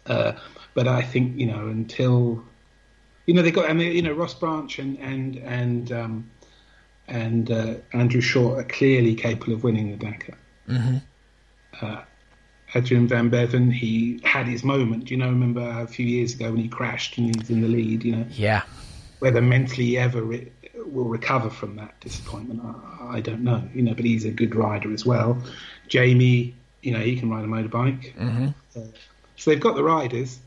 Uh, 0.05 0.33
but 0.73 0.87
I 0.87 1.01
think 1.01 1.37
you 1.37 1.47
know 1.47 1.67
until 1.67 2.43
you 3.25 3.33
know 3.33 3.41
they 3.41 3.51
got 3.51 3.69
I 3.69 3.73
mean 3.73 3.95
you 3.95 4.01
know 4.01 4.13
Ross 4.13 4.33
Branch 4.33 4.77
and 4.77 4.99
and 4.99 5.37
and 5.37 5.91
um, 5.91 6.31
and 7.07 7.49
uh, 7.49 7.75
Andrew 7.93 8.21
Short 8.21 8.59
are 8.59 8.67
clearly 8.67 9.15
capable 9.15 9.53
of 9.53 9.63
winning 9.63 9.91
the 9.91 9.97
Dakar. 9.97 10.37
Mm-hmm. 10.69 10.97
Uh, 11.81 12.01
Adrien 12.75 13.07
Van 13.07 13.31
Beveren, 13.31 13.71
he 13.71 14.19
had 14.23 14.47
his 14.47 14.63
moment. 14.63 15.05
Do 15.05 15.13
you 15.13 15.17
know? 15.17 15.29
Remember 15.29 15.61
a 15.61 15.87
few 15.87 16.05
years 16.05 16.33
ago 16.33 16.51
when 16.51 16.59
he 16.59 16.67
crashed 16.67 17.17
and 17.17 17.27
he 17.27 17.39
was 17.39 17.49
in 17.49 17.61
the 17.61 17.67
lead. 17.67 18.03
You 18.03 18.17
know 18.17 18.25
yeah, 18.31 18.63
whether 19.19 19.41
mentally 19.41 19.85
he 19.85 19.97
ever 19.97 20.21
re- 20.21 20.51
will 20.85 21.05
recover 21.05 21.49
from 21.49 21.75
that 21.77 21.99
disappointment. 21.99 22.61
I, 22.63 23.17
I, 23.17 23.21
don't 23.21 23.43
know, 23.43 23.63
you 23.73 23.81
know, 23.81 23.93
but 23.93 24.05
he's 24.05 24.25
a 24.25 24.31
good 24.31 24.55
rider 24.55 24.93
as 24.93 25.05
well. 25.05 25.41
Jamie, 25.87 26.53
you 26.81 26.91
know, 26.91 26.99
he 26.99 27.17
can 27.17 27.29
ride 27.29 27.45
a 27.45 27.47
motorbike. 27.47 28.15
Mm-hmm. 28.15 28.47
Uh, 28.75 28.85
so 29.35 29.51
they've 29.51 29.59
got 29.59 29.75
the 29.75 29.83
riders. 29.83 30.39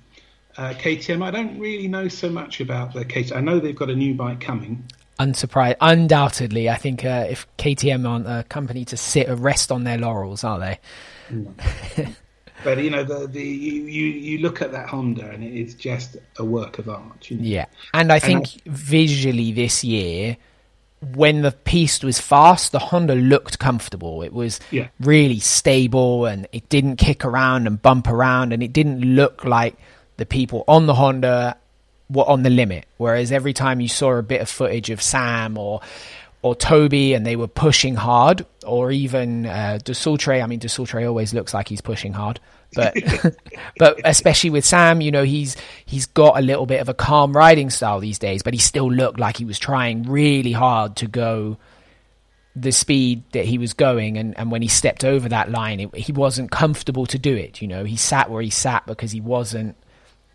Uh, 0.57 0.74
KTM, 0.74 1.22
I 1.22 1.31
don't 1.31 1.59
really 1.59 1.89
know 1.89 2.09
so 2.09 2.31
much 2.31 2.61
about 2.61 2.93
the 2.93 3.05
KTM. 3.05 3.37
I 3.37 3.41
know 3.41 3.61
they've 3.61 3.76
got 3.76 3.91
a 3.91 3.97
new 3.97 4.14
bike 4.14 4.41
coming. 4.41 4.85
Unsurprised, 5.19 5.77
undoubtedly, 5.81 6.71
I 6.71 6.77
think 6.77 7.05
uh, 7.05 7.27
if 7.29 7.47
KTM 7.59 8.09
aren't 8.09 8.27
a 8.27 8.45
company 8.49 8.85
to 8.87 8.97
sit 8.97 9.29
or 9.29 9.35
rest 9.35 9.73
on 9.73 9.85
their 9.85 9.99
laurels, 9.99 10.45
are 10.45 10.59
they? 10.59 10.79
Mm. 11.31 12.14
but 12.64 12.79
you 12.79 12.91
know, 12.91 13.05
the, 13.05 13.27
the 13.27 13.43
you, 13.43 14.05
you 14.05 14.39
look 14.39 14.62
at 14.62 14.73
that 14.73 14.89
Honda 14.89 15.29
and 15.31 15.43
it 15.43 15.53
is 15.53 15.75
just 15.75 16.16
a 16.39 16.45
work 16.45 16.79
of 16.79 16.89
art. 16.89 17.31
You 17.31 17.39
know? 17.39 17.43
Yeah, 17.43 17.66
and 17.93 18.12
I 18.12 18.19
think 18.19 18.55
and 18.64 18.75
I, 18.75 18.77
visually 18.77 19.53
this 19.53 19.83
year, 19.83 20.37
when 21.14 21.43
the 21.43 21.53
piste 21.53 22.05
was 22.05 22.21
fast, 22.21 22.73
the 22.73 22.79
Honda 22.79 23.14
looked 23.14 23.59
comfortable. 23.59 24.23
It 24.23 24.33
was 24.33 24.61
yeah. 24.71 24.89
really 25.01 25.39
stable 25.39 26.27
and 26.27 26.47
it 26.53 26.69
didn't 26.69 26.97
kick 26.97 27.25
around 27.25 27.66
and 27.66 27.81
bump 27.81 28.09
around, 28.09 28.53
and 28.53 28.62
it 28.62 28.73
didn't 28.73 29.01
look 29.01 29.45
like 29.45 29.77
the 30.16 30.27
people 30.27 30.64
on 30.69 30.87
the 30.87 30.95
Honda 30.95 31.57
were 32.11 32.29
on 32.29 32.43
the 32.43 32.51
limit. 32.51 32.87
Whereas 32.97 33.33
every 33.33 33.53
time 33.53 33.81
you 33.81 33.89
saw 33.89 34.13
a 34.13 34.23
bit 34.23 34.41
of 34.41 34.49
footage 34.49 34.91
of 34.91 35.03
Sam 35.03 35.59
or 35.59 35.81
or 36.41 36.55
Toby 36.55 37.15
and 37.15 37.27
they 37.27 37.37
were 37.37 37.49
pushing 37.49 37.97
hard, 37.97 38.47
or 38.65 38.93
even 38.93 39.47
uh, 39.47 39.79
De 39.83 39.93
Soultrait. 39.93 40.43
I 40.43 40.47
mean, 40.47 40.61
De 40.61 40.69
Soultrait 40.69 41.07
always 41.07 41.35
looks 41.35 41.53
like 41.53 41.69
he's 41.69 41.81
pushing 41.81 42.13
hard, 42.13 42.39
but 42.75 42.95
but 43.79 44.01
especially 44.05 44.51
with 44.51 44.65
Sam, 44.65 45.01
you 45.01 45.11
know, 45.11 45.25
he's 45.25 45.57
he's 45.85 46.07
got 46.07 46.39
a 46.39 46.43
little 46.43 46.67
bit 46.67 46.81
of 46.81 46.89
a 46.89 46.95
calm 46.95 47.33
riding 47.33 47.71
style 47.71 47.99
these 47.99 48.19
days, 48.19 48.43
but 48.43 48.55
he 48.55 48.61
still 48.61 48.91
looked 48.91 49.19
like 49.19 49.37
he 49.37 49.45
was 49.45 49.59
trying 49.59 50.05
really 50.05 50.53
hard 50.53 50.97
to 50.97 51.07
go 51.07 51.59
the 52.55 52.73
speed 52.73 53.23
that 53.33 53.45
he 53.45 53.57
was 53.57 53.73
going 53.73 54.19
and, 54.19 54.37
and 54.37 54.51
when 54.51 54.63
he 54.63 54.67
stepped 54.69 55.05
over 55.05 55.29
that 55.29 55.49
line 55.49 55.79
it, 55.79 55.95
he 55.95 56.11
wasn't 56.11 56.51
comfortable 56.51 57.07
to 57.07 57.17
do 57.17 57.37
it 57.37 57.63
you 57.63 57.69
know 57.69 57.85
he 57.85 57.97
sat 57.97 58.29
where 58.29 58.43
he 58.43 58.51
sat 58.51 58.85
because 58.85 59.13
he 59.13 59.21
wasn't 59.21 59.77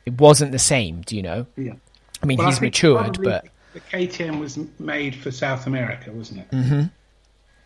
it 0.06 0.20
wasn't 0.20 0.52
the 0.52 0.60
same. 0.60 1.02
Do 1.02 1.16
you 1.16 1.22
know? 1.22 1.46
Yeah. 1.56 1.74
I 2.22 2.26
mean, 2.26 2.38
well, 2.38 2.48
he's 2.48 2.60
I 2.60 2.62
matured, 2.62 3.22
but 3.22 3.46
the 3.74 3.80
KTM 3.80 4.40
was 4.40 4.58
made 4.80 5.16
for 5.16 5.32
South 5.32 5.68
America, 5.68 6.12
wasn't 6.12 6.42
it? 6.42 6.52
Mm-hmm. 6.52 6.84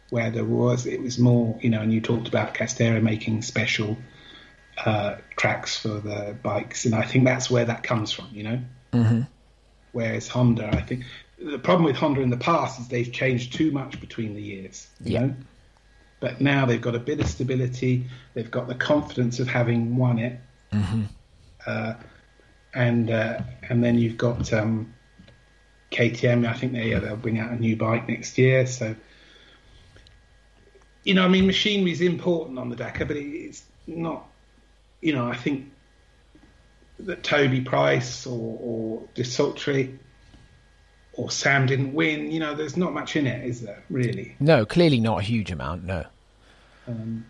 Where 0.09 0.31
there 0.31 0.45
was, 0.45 0.85
it 0.85 1.01
was 1.01 1.19
more, 1.19 1.59
you 1.61 1.69
know, 1.69 1.81
and 1.81 1.93
you 1.93 2.01
talked 2.01 2.27
about 2.27 2.53
Castera 2.53 3.01
making 3.01 3.41
special 3.41 3.97
uh, 4.85 5.17
tracks 5.35 5.77
for 5.77 5.99
the 5.99 6.35
bikes, 6.41 6.85
and 6.85 6.95
I 6.95 7.03
think 7.03 7.25
that's 7.25 7.51
where 7.51 7.65
that 7.65 7.83
comes 7.83 8.11
from, 8.11 8.29
you 8.31 8.43
know. 8.43 8.59
Mm-hmm. 8.93 9.21
Whereas 9.91 10.27
Honda, 10.27 10.69
I 10.73 10.81
think 10.81 11.03
the 11.39 11.59
problem 11.59 11.83
with 11.83 11.97
Honda 11.97 12.21
in 12.21 12.29
the 12.29 12.37
past 12.37 12.79
is 12.79 12.87
they've 12.87 13.11
changed 13.11 13.53
too 13.53 13.71
much 13.71 13.99
between 13.99 14.33
the 14.33 14.41
years, 14.41 14.87
you 15.03 15.13
yeah. 15.13 15.19
know. 15.21 15.35
But 16.19 16.41
now 16.41 16.65
they've 16.65 16.81
got 16.81 16.95
a 16.95 16.99
bit 16.99 17.19
of 17.19 17.27
stability. 17.27 18.05
They've 18.33 18.49
got 18.49 18.67
the 18.67 18.75
confidence 18.75 19.39
of 19.39 19.47
having 19.47 19.97
won 19.97 20.17
it. 20.17 20.39
Mm-hmm. 20.73 21.03
Uh, 21.65 21.93
and 22.73 23.09
uh, 23.09 23.41
and 23.69 23.83
then 23.83 23.97
you've 23.97 24.17
got 24.17 24.51
um, 24.53 24.93
KTM. 25.91 26.47
I 26.47 26.53
think 26.53 26.73
they 26.73 26.93
they'll 26.93 27.15
bring 27.15 27.39
out 27.39 27.51
a 27.51 27.55
new 27.55 27.75
bike 27.75 28.07
next 28.07 28.37
year. 28.37 28.67
So 28.67 28.95
you 31.07 31.13
know, 31.13 31.23
I 31.23 31.29
mean, 31.29 31.47
machinery 31.47 31.93
is 31.93 32.01
important 32.01 32.59
on 32.59 32.69
the 32.69 32.75
Dakar, 32.75 33.05
but 33.05 33.15
it's 33.15 33.63
not. 33.87 34.27
You 34.99 35.13
know, 35.13 35.27
I 35.27 35.37
think 35.37 35.71
that 36.99 37.23
Toby 37.23 37.61
Price 37.61 38.25
or, 38.25 38.59
or 38.61 39.03
De 39.13 39.23
Soultrait 39.23 39.97
or 41.13 41.31
Sam 41.31 41.65
didn't 41.65 41.93
win. 41.93 42.29
You 42.31 42.41
know, 42.41 42.55
there's 42.55 42.75
not 42.75 42.93
much 42.93 43.15
in 43.15 43.25
it, 43.25 43.45
is 43.45 43.61
there? 43.61 43.83
Really? 43.89 44.35
No, 44.39 44.65
clearly 44.65 44.99
not 44.99 45.19
a 45.19 45.23
huge 45.23 45.49
amount. 45.49 45.85
No. 45.85 46.05
Um, 46.87 47.25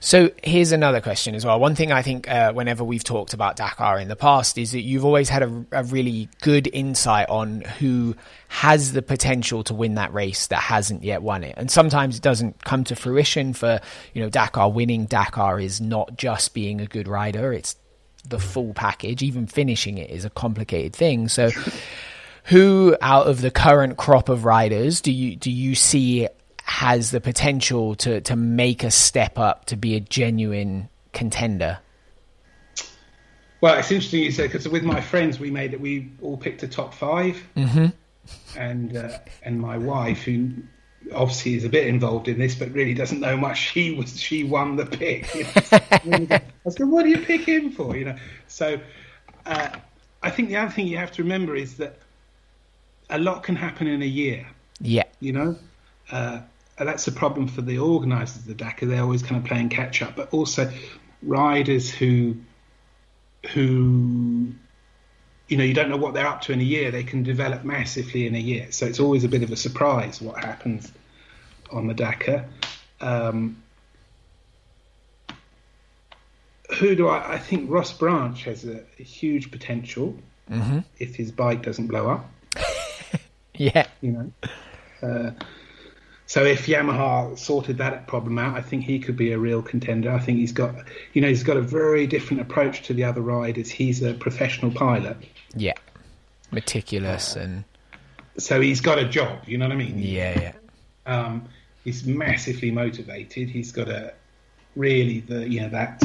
so 0.00 0.30
here's 0.42 0.72
another 0.72 1.00
question 1.00 1.34
as 1.34 1.44
well. 1.44 1.58
One 1.58 1.74
thing 1.74 1.90
I 1.90 2.02
think 2.02 2.28
uh, 2.28 2.52
whenever 2.52 2.84
we've 2.84 3.02
talked 3.02 3.34
about 3.34 3.56
Dakar 3.56 3.98
in 3.98 4.08
the 4.08 4.16
past 4.16 4.56
is 4.56 4.72
that 4.72 4.82
you've 4.82 5.04
always 5.04 5.28
had 5.28 5.42
a, 5.42 5.64
a, 5.72 5.84
really 5.84 6.28
good 6.40 6.68
insight 6.72 7.28
on 7.28 7.62
who 7.62 8.14
has 8.48 8.92
the 8.92 9.02
potential 9.02 9.64
to 9.64 9.74
win 9.74 9.96
that 9.96 10.12
race 10.14 10.46
that 10.48 10.60
hasn't 10.60 11.02
yet 11.02 11.22
won 11.22 11.42
it. 11.42 11.54
And 11.56 11.70
sometimes 11.70 12.16
it 12.16 12.22
doesn't 12.22 12.64
come 12.64 12.84
to 12.84 12.96
fruition 12.96 13.54
for, 13.54 13.80
you 14.14 14.22
know, 14.22 14.30
Dakar 14.30 14.70
winning. 14.70 15.06
Dakar 15.06 15.58
is 15.58 15.80
not 15.80 16.16
just 16.16 16.54
being 16.54 16.80
a 16.80 16.86
good 16.86 17.08
rider, 17.08 17.52
it's 17.52 17.76
the 18.28 18.38
full 18.38 18.74
package. 18.74 19.22
Even 19.22 19.46
finishing 19.46 19.98
it 19.98 20.10
is 20.10 20.24
a 20.24 20.30
complicated 20.30 20.94
thing. 20.94 21.28
So 21.28 21.50
who 22.44 22.96
out 23.00 23.26
of 23.26 23.40
the 23.40 23.50
current 23.50 23.96
crop 23.96 24.28
of 24.28 24.44
riders 24.44 25.00
do 25.00 25.12
you 25.12 25.36
do 25.36 25.50
you 25.50 25.74
see 25.74 26.28
has 26.68 27.10
the 27.10 27.20
potential 27.20 27.94
to 27.94 28.20
to 28.20 28.36
make 28.36 28.84
a 28.84 28.90
step 28.90 29.38
up 29.38 29.64
to 29.64 29.76
be 29.76 29.96
a 29.96 30.00
genuine 30.00 30.88
contender? 31.12 31.78
Well, 33.60 33.78
it's 33.78 33.90
interesting 33.90 34.22
you 34.22 34.30
said 34.30 34.52
because 34.52 34.68
with 34.68 34.84
my 34.84 35.00
friends 35.00 35.40
we 35.40 35.50
made 35.50 35.72
it. 35.72 35.80
We 35.80 36.12
all 36.22 36.36
picked 36.36 36.62
a 36.62 36.68
top 36.68 36.94
5 36.94 37.42
mm-hmm. 37.56 37.86
and 38.56 38.96
uh, 38.96 39.18
and 39.42 39.60
my 39.60 39.78
wife, 39.78 40.22
who 40.22 40.50
obviously 41.14 41.54
is 41.54 41.64
a 41.64 41.70
bit 41.70 41.86
involved 41.86 42.28
in 42.28 42.38
this, 42.38 42.54
but 42.54 42.70
really 42.72 42.94
doesn't 42.94 43.20
know 43.20 43.36
much. 43.36 43.58
She 43.58 43.94
was 43.94 44.20
she 44.20 44.44
won 44.44 44.76
the 44.76 44.84
pick. 44.84 45.34
You 45.34 45.46
know? 46.04 46.38
I 46.66 46.70
said, 46.70 46.86
"What 46.86 47.04
do 47.04 47.08
you 47.08 47.18
pick 47.18 47.48
him 47.48 47.72
for?" 47.72 47.96
You 47.96 48.04
know. 48.04 48.16
So 48.46 48.78
uh, 49.46 49.70
I 50.22 50.30
think 50.30 50.50
the 50.50 50.56
other 50.56 50.70
thing 50.70 50.86
you 50.86 50.98
have 50.98 51.12
to 51.12 51.22
remember 51.22 51.56
is 51.56 51.78
that 51.78 51.96
a 53.08 53.18
lot 53.18 53.42
can 53.42 53.56
happen 53.56 53.86
in 53.86 54.02
a 54.02 54.06
year. 54.06 54.46
Yeah. 54.80 55.04
You 55.18 55.32
know. 55.32 55.56
Uh, 56.10 56.40
that's 56.86 57.06
a 57.08 57.12
problem 57.12 57.48
for 57.48 57.62
the 57.62 57.78
organisers 57.78 58.36
of 58.38 58.46
the 58.46 58.54
Dakar. 58.54 58.88
They're 58.88 59.02
always 59.02 59.22
kind 59.22 59.40
of 59.40 59.44
playing 59.44 59.68
catch 59.70 60.02
up, 60.02 60.16
but 60.16 60.32
also 60.32 60.70
riders 61.22 61.90
who 61.90 62.36
who 63.52 64.52
you 65.48 65.56
know 65.56 65.64
you 65.64 65.74
don't 65.74 65.88
know 65.88 65.96
what 65.96 66.14
they're 66.14 66.26
up 66.26 66.42
to 66.42 66.52
in 66.52 66.60
a 66.60 66.64
year. 66.64 66.90
They 66.90 67.04
can 67.04 67.22
develop 67.22 67.64
massively 67.64 68.26
in 68.26 68.34
a 68.34 68.40
year, 68.40 68.70
so 68.70 68.86
it's 68.86 69.00
always 69.00 69.24
a 69.24 69.28
bit 69.28 69.42
of 69.42 69.50
a 69.50 69.56
surprise 69.56 70.20
what 70.20 70.42
happens 70.42 70.92
on 71.70 71.86
the 71.86 71.94
Dakar. 71.94 72.46
Um, 73.00 73.62
who 76.78 76.94
do 76.94 77.08
I? 77.08 77.34
I 77.34 77.38
think 77.38 77.70
Ross 77.70 77.92
Branch 77.92 78.42
has 78.44 78.64
a, 78.64 78.82
a 78.98 79.02
huge 79.02 79.50
potential 79.50 80.16
mm-hmm. 80.50 80.80
if 80.98 81.16
his 81.16 81.32
bike 81.32 81.62
doesn't 81.62 81.86
blow 81.86 82.10
up. 82.10 82.30
yeah, 83.54 83.86
you 84.00 84.12
know. 84.12 84.32
Uh, 85.02 85.30
so 86.28 86.44
if 86.44 86.66
Yamaha 86.66 87.38
sorted 87.38 87.78
that 87.78 88.06
problem 88.06 88.38
out, 88.38 88.54
I 88.54 88.60
think 88.60 88.84
he 88.84 88.98
could 88.98 89.16
be 89.16 89.32
a 89.32 89.38
real 89.38 89.62
contender. 89.62 90.12
I 90.12 90.18
think 90.18 90.36
he's 90.36 90.52
got, 90.52 90.74
you 91.14 91.22
know, 91.22 91.28
he's 91.28 91.42
got 91.42 91.56
a 91.56 91.62
very 91.62 92.06
different 92.06 92.42
approach 92.42 92.82
to 92.82 92.92
the 92.92 93.04
other 93.04 93.22
riders. 93.22 93.70
He's 93.70 94.02
a 94.02 94.12
professional 94.12 94.70
pilot. 94.70 95.16
Yeah, 95.56 95.72
meticulous 96.50 97.34
uh, 97.34 97.40
and. 97.40 97.64
So 98.36 98.60
he's 98.60 98.82
got 98.82 98.98
a 98.98 99.08
job. 99.08 99.38
You 99.46 99.56
know 99.56 99.64
what 99.64 99.72
I 99.72 99.76
mean? 99.76 99.98
Yeah, 99.98 100.38
yeah. 100.38 100.52
Um, 101.06 101.48
he's 101.82 102.04
massively 102.04 102.70
motivated. 102.72 103.48
He's 103.48 103.72
got 103.72 103.88
a 103.88 104.12
really 104.76 105.20
the 105.20 105.48
you 105.48 105.62
know 105.62 105.70
that 105.70 106.02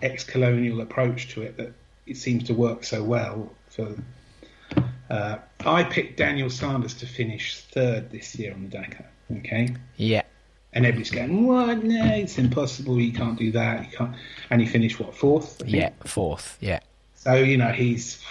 ex-colonial 0.00 0.80
approach 0.80 1.34
to 1.34 1.42
it 1.42 1.56
that 1.56 1.72
it 2.06 2.16
seems 2.16 2.44
to 2.44 2.54
work 2.54 2.84
so 2.84 3.02
well 3.02 3.52
for. 3.68 3.96
Uh, 5.10 5.38
I 5.66 5.82
picked 5.82 6.18
Daniel 6.18 6.50
Sanders 6.50 6.94
to 6.94 7.06
finish 7.06 7.62
third 7.62 8.12
this 8.12 8.36
year 8.36 8.54
on 8.54 8.62
the 8.62 8.68
Dakar. 8.68 9.06
Okay. 9.38 9.74
Yeah. 9.96 10.22
And 10.72 10.86
everybody's 10.86 11.10
going, 11.10 11.46
"What? 11.46 11.82
No, 11.82 12.04
it's 12.14 12.38
impossible. 12.38 13.00
You 13.00 13.12
can't 13.12 13.38
do 13.38 13.50
that. 13.52 13.90
You 13.90 13.96
can't." 13.96 14.14
And 14.50 14.60
he 14.60 14.66
finished 14.66 15.00
what 15.00 15.14
fourth? 15.14 15.62
Yeah, 15.66 15.90
fourth. 16.04 16.58
Yeah. 16.60 16.80
So 17.16 17.34
you 17.34 17.56
know 17.56 17.72
he's. 17.72 18.24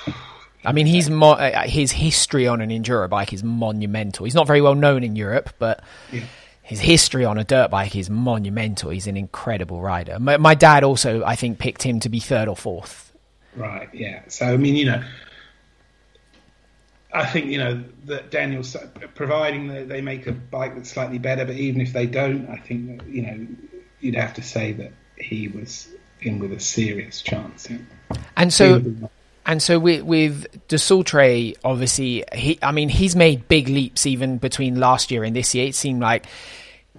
I 0.65 0.71
mean, 0.73 0.87
he's 0.87 1.09
mo- 1.09 1.31
uh, 1.31 1.63
his 1.63 1.91
history 1.91 2.47
on 2.47 2.61
an 2.61 2.69
enduro 2.69 3.09
bike 3.09 3.33
is 3.33 3.43
monumental. 3.43 4.25
He's 4.25 4.35
not 4.35 4.47
very 4.47 4.61
well 4.61 4.75
known 4.75 5.03
in 5.03 5.15
Europe, 5.15 5.51
but 5.57 5.81
yeah. 6.11 6.23
his 6.61 6.79
history 6.79 7.23
on 7.23 7.37
a 7.37 7.43
dirt 7.43 7.71
bike 7.71 7.95
is 7.95 8.09
monumental. 8.09 8.89
He's 8.89 9.07
an 9.07 9.15
incredible 9.15 9.81
rider. 9.81 10.19
My, 10.19 10.37
my 10.37 10.55
dad 10.55 10.83
also, 10.83 11.23
I 11.23 11.35
think, 11.35 11.59
picked 11.59 11.83
him 11.83 11.99
to 12.01 12.09
be 12.09 12.19
third 12.19 12.49
or 12.49 12.57
fourth. 12.57 13.13
Right. 13.55 13.89
Yeah. 13.93 14.23
So 14.27 14.47
I 14.47 14.57
mean, 14.57 14.75
you 14.75 14.85
know, 14.85 15.03
I 17.11 17.25
think 17.25 17.47
you 17.47 17.57
know 17.57 17.83
that 18.05 18.29
Daniel, 18.29 18.63
providing 19.15 19.67
that 19.69 19.89
they 19.89 20.01
make 20.01 20.27
a 20.27 20.31
bike 20.31 20.75
that's 20.75 20.91
slightly 20.91 21.17
better, 21.17 21.45
but 21.45 21.55
even 21.55 21.81
if 21.81 21.91
they 21.91 22.05
don't, 22.05 22.47
I 22.49 22.57
think 22.57 22.99
that, 22.99 23.07
you 23.07 23.21
know 23.23 23.47
you'd 23.99 24.15
have 24.15 24.33
to 24.35 24.41
say 24.41 24.71
that 24.73 24.93
he 25.17 25.47
was 25.47 25.89
in 26.21 26.39
with 26.39 26.53
a 26.53 26.59
serious 26.59 27.21
chance. 27.21 27.69
Yeah. 27.69 27.77
And 28.37 28.53
so, 28.53 28.83
and 29.45 29.61
so 29.61 29.79
with 29.79 30.03
with 30.03 30.67
De 30.67 30.75
Soultrait, 30.77 31.57
obviously, 31.63 32.23
he 32.33 32.59
I 32.61 32.71
mean 32.71 32.89
he's 32.89 33.15
made 33.15 33.47
big 33.47 33.69
leaps 33.69 34.05
even 34.05 34.37
between 34.37 34.79
last 34.79 35.11
year 35.11 35.23
and 35.23 35.35
this 35.35 35.55
year. 35.55 35.67
It 35.67 35.75
seemed 35.75 36.01
like 36.01 36.25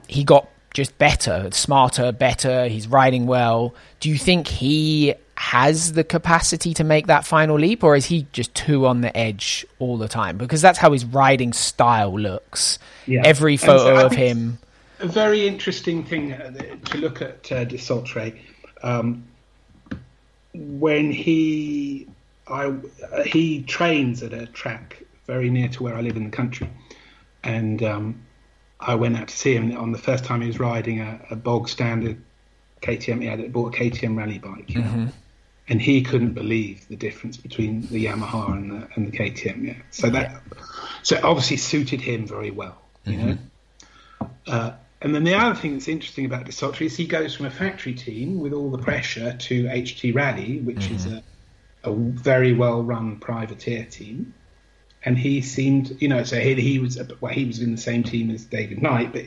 he 0.08 0.24
got 0.24 0.48
just 0.74 0.96
better, 0.98 1.48
smarter, 1.52 2.12
better. 2.12 2.66
He's 2.66 2.88
riding 2.88 3.26
well. 3.26 3.74
Do 4.00 4.08
you 4.08 4.18
think 4.18 4.48
he 4.48 5.14
has 5.40 5.94
the 5.94 6.04
capacity 6.04 6.74
to 6.74 6.84
make 6.84 7.06
that 7.06 7.24
final 7.24 7.58
leap, 7.58 7.82
or 7.82 7.96
is 7.96 8.04
he 8.04 8.26
just 8.30 8.54
too 8.54 8.86
on 8.86 9.00
the 9.00 9.16
edge 9.16 9.64
all 9.78 9.96
the 9.96 10.06
time? 10.06 10.36
Because 10.36 10.60
that's 10.60 10.78
how 10.78 10.92
his 10.92 11.02
riding 11.02 11.54
style 11.54 12.16
looks. 12.20 12.78
Yeah. 13.06 13.22
Every 13.24 13.54
And 13.54 13.60
so 13.60 13.78
photo 13.78 14.04
of 14.04 14.12
him. 14.12 14.58
A 14.98 15.08
very 15.08 15.48
interesting 15.48 16.04
thing 16.04 16.34
uh, 16.34 16.50
to 16.90 16.98
look 16.98 17.22
at 17.22 17.50
uh. 17.50 18.34
Um, 18.82 19.24
when 20.52 21.10
he 21.10 22.06
I 22.46 22.66
uh, 22.66 23.22
he 23.24 23.62
trains 23.62 24.22
at 24.22 24.34
a 24.34 24.44
track 24.46 25.02
very 25.26 25.48
near 25.48 25.68
to 25.68 25.82
where 25.82 25.94
I 25.94 26.02
live 26.02 26.18
in 26.18 26.24
the 26.24 26.30
country, 26.30 26.68
and 27.42 27.82
um, 27.82 28.22
I 28.78 28.94
went 28.94 29.16
out 29.16 29.28
to 29.28 29.36
see 29.36 29.54
him 29.54 29.74
on 29.74 29.92
the 29.92 29.98
first 29.98 30.24
time 30.24 30.42
he 30.42 30.48
was 30.48 30.60
riding 30.60 31.00
a, 31.00 31.18
a 31.30 31.36
bog 31.36 31.70
standard 31.70 32.20
KTM. 32.82 33.22
He 33.22 33.26
had 33.26 33.52
bought 33.54 33.74
a 33.74 33.78
KTM 33.78 34.18
rally 34.18 34.38
bike, 34.38 34.68
you 34.68 34.82
know, 34.82 35.08
and 35.68 35.80
he 35.80 36.02
couldn't 36.02 36.32
believe 36.32 36.86
the 36.88 36.96
difference 36.96 37.36
between 37.36 37.82
the 37.88 38.06
Yamaha 38.06 38.52
and 38.52 38.70
the 38.70 38.88
and 38.94 39.10
the 39.10 39.16
KTM. 39.16 39.66
Yeah, 39.68 39.74
so 39.90 40.10
that 40.10 40.42
so 41.02 41.16
it 41.16 41.24
obviously 41.24 41.56
suited 41.56 42.00
him 42.00 42.26
very 42.26 42.50
well, 42.50 42.80
you 43.04 43.16
know. 43.16 43.38
Uh, 44.46 44.72
and 45.02 45.14
then 45.14 45.24
the 45.24 45.34
other 45.34 45.54
thing 45.54 45.72
that's 45.72 45.88
interesting 45.88 46.26
about 46.26 46.44
De 46.44 46.52
Soultrait 46.52 46.86
is 46.86 46.96
he 46.96 47.06
goes 47.06 47.34
from 47.34 47.46
a 47.46 47.50
factory 47.50 47.94
team 47.94 48.38
with 48.40 48.52
all 48.52 48.70
the 48.70 48.78
pressure 48.78 49.34
to 49.34 49.64
HT 49.64 50.14
Rally, 50.14 50.60
which 50.60 50.90
is 50.90 51.06
a, 51.06 51.22
a 51.84 51.92
very 51.92 52.52
well 52.52 52.82
run 52.82 53.16
privateer 53.18 53.84
team. 53.84 54.34
And 55.02 55.16
he 55.16 55.40
seemed, 55.40 55.96
you 56.02 56.08
know, 56.08 56.24
so 56.24 56.38
he, 56.38 56.54
he 56.56 56.78
was 56.78 57.00
well, 57.20 57.32
he 57.32 57.46
was 57.46 57.60
in 57.60 57.70
the 57.70 57.80
same 57.80 58.02
team 58.02 58.30
as 58.30 58.44
David 58.44 58.82
Knight, 58.82 59.12
but 59.14 59.24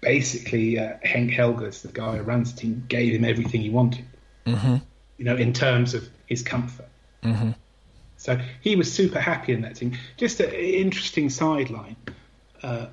basically 0.00 0.78
uh, 0.78 0.98
Henk 1.04 1.34
Hellegers, 1.34 1.82
the 1.82 1.88
guy 1.88 2.18
who 2.18 2.22
runs 2.22 2.54
the 2.54 2.60
team, 2.60 2.84
gave 2.86 3.12
him 3.12 3.24
everything 3.24 3.62
he 3.62 3.70
wanted, 3.70 4.04
Mm-hmm. 4.46 4.76
You 5.20 5.26
know, 5.26 5.36
in 5.36 5.52
terms 5.52 5.92
of 5.92 6.08
his 6.24 6.42
comfort. 6.42 6.88
Mm-hmm. 7.22 7.50
So 8.16 8.40
he 8.62 8.74
was 8.74 8.90
super 8.90 9.20
happy 9.20 9.52
in 9.52 9.60
that 9.60 9.76
team. 9.76 9.92
Just 10.16 10.40
an 10.40 10.50
interesting 10.50 11.28
sideline. 11.28 11.96
Uh, 12.62 12.86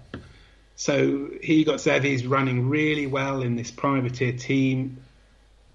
so 0.76 1.30
he 1.42 1.64
got 1.64 1.80
Xavier's 1.80 2.28
running 2.28 2.68
really 2.68 3.08
well 3.08 3.42
in 3.42 3.56
this 3.56 3.72
privateer 3.72 4.34
team. 4.34 4.98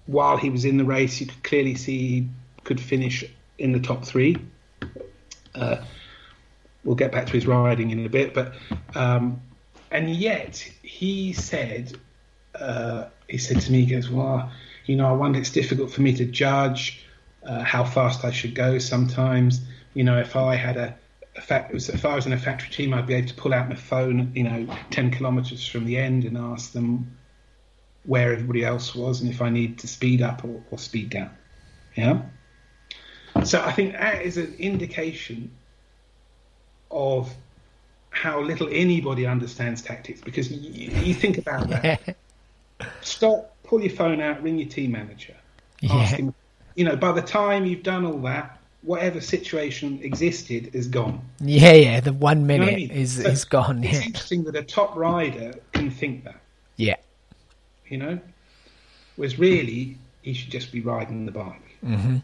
While 0.05 0.37
he 0.37 0.51
was 0.51 0.63
in 0.63 0.77
the 0.77 0.85
race, 0.85 1.19
you 1.19 1.25
could 1.25 1.43
clearly 1.43 1.73
see 1.73 1.97
he 1.97 2.29
could 2.63 2.79
finish 2.79 3.23
in 3.57 3.71
the 3.71 3.79
top 3.79 4.05
three. 4.05 4.37
Uh, 5.55 5.77
we'll 6.83 6.95
get 6.95 7.11
back 7.11 7.25
to 7.25 7.33
his 7.33 7.47
riding 7.47 7.89
in 7.89 8.05
a 8.05 8.09
bit, 8.09 8.35
but 8.35 8.53
um, 8.93 9.41
and 9.89 10.07
yet 10.07 10.57
he 10.83 11.33
said 11.33 11.97
uh, 12.53 13.05
he 13.27 13.39
said 13.39 13.59
to 13.61 13.71
me, 13.71 13.85
he 13.85 13.95
goes, 13.95 14.09
"Well, 14.09 14.51
you 14.85 14.95
know, 14.95 15.07
I 15.07 15.13
wonder 15.13 15.39
it's 15.39 15.51
difficult 15.51 15.91
for 15.91 16.01
me 16.01 16.15
to 16.17 16.25
judge 16.25 17.05
uh, 17.45 17.63
how 17.63 17.83
fast 17.83 18.25
I 18.25 18.31
should 18.31 18.55
go. 18.55 18.79
Sometimes, 18.79 19.61
you 19.93 20.03
know, 20.03 20.19
if 20.19 20.35
I 20.35 20.55
had 20.55 20.77
a, 20.77 20.95
a 21.35 21.41
fact, 21.41 21.73
if 21.73 22.05
I 22.05 22.15
was 22.15 22.25
in 22.25 22.33
a 22.33 22.37
factory 22.37 22.69
team, 22.69 22.93
I'd 22.93 23.07
be 23.07 23.15
able 23.15 23.27
to 23.27 23.33
pull 23.33 23.53
out 23.53 23.69
my 23.69 23.75
phone, 23.75 24.31
you 24.35 24.43
know, 24.43 24.77
ten 24.91 25.11
kilometres 25.11 25.67
from 25.67 25.85
the 25.85 25.97
end 25.97 26.25
and 26.25 26.37
ask 26.37 26.71
them 26.71 27.17
where 28.05 28.33
everybody 28.33 28.65
else 28.65 28.93
was 28.93 29.21
and 29.21 29.29
if 29.29 29.41
I 29.41 29.49
need 29.49 29.79
to 29.79 29.87
speed 29.87 30.21
up 30.21 30.43
or, 30.43 30.61
or 30.71 30.77
speed 30.77 31.09
down. 31.09 31.31
Yeah. 31.95 32.23
So 33.43 33.61
I 33.61 33.71
think 33.71 33.93
that 33.93 34.21
is 34.21 34.37
an 34.37 34.53
indication 34.59 35.51
of 36.91 37.33
how 38.09 38.41
little 38.41 38.69
anybody 38.71 39.25
understands 39.25 39.81
tactics 39.81 40.21
because 40.21 40.51
you, 40.51 40.91
you 41.01 41.13
think 41.13 41.37
about 41.37 41.67
that. 41.69 42.17
Stop, 43.01 43.52
pull 43.73 43.81
your 43.81 43.89
phone 43.95 44.21
out, 44.21 44.43
ring 44.43 44.59
your 44.59 44.69
team 44.69 44.91
manager, 44.91 45.33
ask 45.89 46.15
him. 46.15 46.31
You 46.75 46.85
know, 46.85 46.95
by 46.95 47.11
the 47.11 47.23
time 47.23 47.65
you've 47.65 47.81
done 47.81 48.05
all 48.05 48.19
that, 48.19 48.59
whatever 48.83 49.19
situation 49.19 49.99
existed 50.03 50.69
is 50.75 50.87
gone. 50.87 51.21
Yeah, 51.39 51.73
yeah. 51.73 51.99
The 51.99 52.13
one 52.13 52.41
You 52.41 52.43
know 52.59 52.65
minute 52.65 52.73
I 52.73 52.75
mean? 52.75 52.91
is 52.91 53.23
So 53.23 53.29
is 53.29 53.45
gone. 53.45 53.83
It's 53.83 53.99
Yeah. 53.99 54.05
interesting 54.05 54.43
that 54.43 54.55
a 54.55 54.61
top 54.61 54.95
rider 54.95 55.55
can 55.71 55.89
think 55.89 56.23
that. 56.25 56.39
yeah. 56.75 56.97
You 57.89 57.97
know, 57.97 58.19
whereas 59.15 59.39
really 59.39 59.97
he 60.21 60.33
should 60.33 60.51
just 60.51 60.71
be 60.71 60.81
riding 60.81 61.25
the 61.25 61.31
bike. 61.31 61.77
Mm-hmm. 61.83 62.17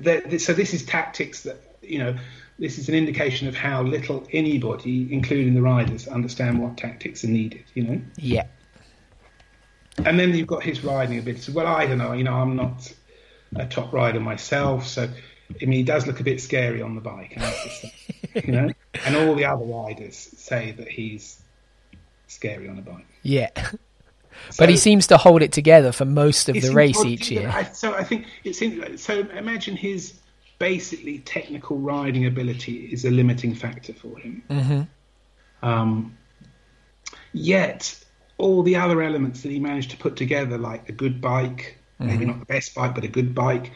There- 0.00 0.20
th- 0.22 0.40
so 0.42 0.52
this 0.52 0.74
is 0.74 0.84
tactics 0.84 1.42
that 1.44 1.56
you 1.82 1.98
know. 2.00 2.16
This 2.58 2.76
is 2.78 2.90
an 2.90 2.94
indication 2.94 3.48
of 3.48 3.54
how 3.54 3.82
little 3.82 4.26
anybody, 4.32 5.08
including 5.10 5.54
the 5.54 5.62
riders, 5.62 6.06
understand 6.06 6.58
what 6.62 6.76
tactics 6.76 7.24
are 7.24 7.28
needed. 7.28 7.64
You 7.74 7.82
know. 7.84 8.00
Yeah. 8.16 8.46
And 10.04 10.18
then 10.18 10.34
you've 10.34 10.46
got 10.46 10.62
his 10.62 10.82
riding 10.84 11.18
ability. 11.18 11.52
Well, 11.52 11.66
I 11.66 11.86
don't 11.86 11.98
know. 11.98 12.12
You 12.12 12.24
know, 12.24 12.34
I'm 12.34 12.56
not 12.56 12.92
a 13.56 13.66
top 13.66 13.92
rider 13.92 14.20
myself, 14.20 14.86
so 14.86 15.04
I 15.04 15.64
mean, 15.64 15.72
he 15.72 15.82
does 15.82 16.06
look 16.06 16.20
a 16.20 16.24
bit 16.24 16.40
scary 16.40 16.80
on 16.82 16.94
the 16.94 17.00
bike. 17.00 17.36
You 18.32 18.52
know, 18.52 18.70
and 19.04 19.16
all 19.16 19.34
the 19.34 19.44
other 19.46 19.64
riders 19.64 20.14
say 20.16 20.70
that 20.72 20.86
he's 20.86 21.42
scary 22.28 22.68
on 22.68 22.78
a 22.78 22.82
bike. 22.82 23.06
Yeah. 23.22 23.48
So- 23.56 23.78
But 24.58 24.68
he 24.68 24.76
seems 24.76 25.08
to 25.08 25.16
hold 25.18 25.42
it 25.42 25.50
together 25.52 25.90
for 25.90 26.04
most 26.04 26.48
of 26.48 26.54
the 26.54 26.70
race 26.72 27.04
each 27.04 27.30
year. 27.30 27.48
I, 27.48 27.64
so 27.64 27.92
I 27.92 28.04
think 28.04 28.26
it's 28.44 28.62
in, 28.62 28.96
so. 28.96 29.20
Imagine 29.20 29.76
his 29.76 30.14
basically 30.60 31.18
technical 31.18 31.78
riding 31.78 32.24
ability 32.24 32.88
is 32.92 33.04
a 33.04 33.10
limiting 33.10 33.54
factor 33.54 33.92
for 33.92 34.16
him. 34.18 34.42
Mm-hmm. 34.48 35.66
Um, 35.68 36.16
yet 37.32 38.02
all 38.40 38.62
the 38.62 38.76
other 38.76 39.02
elements 39.02 39.42
that 39.42 39.50
he 39.50 39.60
managed 39.60 39.90
to 39.92 39.96
put 39.96 40.16
together, 40.16 40.58
like 40.58 40.88
a 40.88 40.92
good 40.92 41.20
bike, 41.20 41.76
maybe 41.98 42.24
mm-hmm. 42.24 42.26
not 42.28 42.40
the 42.40 42.46
best 42.46 42.74
bike, 42.74 42.94
but 42.94 43.04
a 43.04 43.08
good 43.08 43.34
bike, 43.34 43.72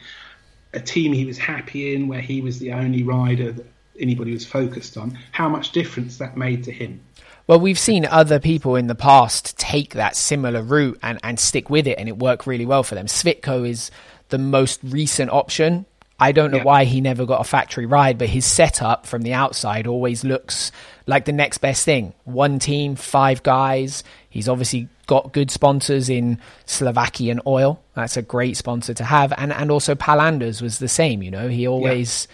a 0.72 0.80
team 0.80 1.12
he 1.12 1.24
was 1.24 1.38
happy 1.38 1.94
in, 1.94 2.08
where 2.08 2.20
he 2.20 2.40
was 2.40 2.58
the 2.58 2.72
only 2.72 3.02
rider 3.02 3.52
that 3.52 3.66
anybody 3.98 4.32
was 4.32 4.44
focused 4.44 4.96
on, 4.96 5.18
how 5.32 5.48
much 5.48 5.72
difference 5.72 6.18
that 6.18 6.36
made 6.36 6.64
to 6.64 6.72
him. 6.72 7.00
Well, 7.46 7.60
we've 7.60 7.78
seen 7.78 8.06
other 8.06 8.40
people 8.40 8.74
in 8.74 8.86
the 8.86 8.94
past 8.94 9.58
take 9.58 9.94
that 9.94 10.16
similar 10.16 10.62
route 10.62 10.98
and, 11.02 11.20
and 11.22 11.38
stick 11.38 11.68
with 11.68 11.86
it, 11.86 11.98
and 11.98 12.08
it 12.08 12.18
worked 12.18 12.46
really 12.46 12.66
well 12.66 12.82
for 12.82 12.94
them. 12.94 13.06
Svitko 13.06 13.68
is 13.68 13.90
the 14.30 14.38
most 14.38 14.80
recent 14.82 15.30
option. 15.30 15.84
I 16.18 16.32
don't 16.32 16.52
know 16.52 16.58
Yeah. 16.58 16.64
why 16.64 16.84
he 16.84 17.00
never 17.00 17.26
got 17.26 17.40
a 17.40 17.44
factory 17.44 17.86
ride, 17.86 18.18
but 18.18 18.28
his 18.28 18.46
setup 18.46 19.04
from 19.06 19.22
the 19.22 19.34
outside 19.34 19.86
always 19.86 20.24
looks 20.24 20.70
like 21.06 21.24
the 21.24 21.32
next 21.32 21.58
best 21.58 21.84
thing. 21.84 22.12
One 22.24 22.58
team, 22.58 22.94
five 22.94 23.42
guys. 23.42 24.04
He's 24.30 24.48
obviously 24.48 24.88
got 25.06 25.32
good 25.32 25.50
sponsors 25.50 26.08
in 26.08 26.38
Slovakian 26.66 27.40
oil. 27.46 27.80
That's 27.94 28.16
a 28.16 28.22
great 28.22 28.56
sponsor 28.56 28.94
to 28.94 29.04
have. 29.04 29.32
And, 29.36 29.52
and 29.52 29.70
also 29.70 29.94
Pal 29.94 30.20
Anders 30.20 30.62
was 30.62 30.78
the 30.78 30.88
same, 30.88 31.22
you 31.22 31.30
know, 31.30 31.48
he 31.48 31.66
always 31.66 32.26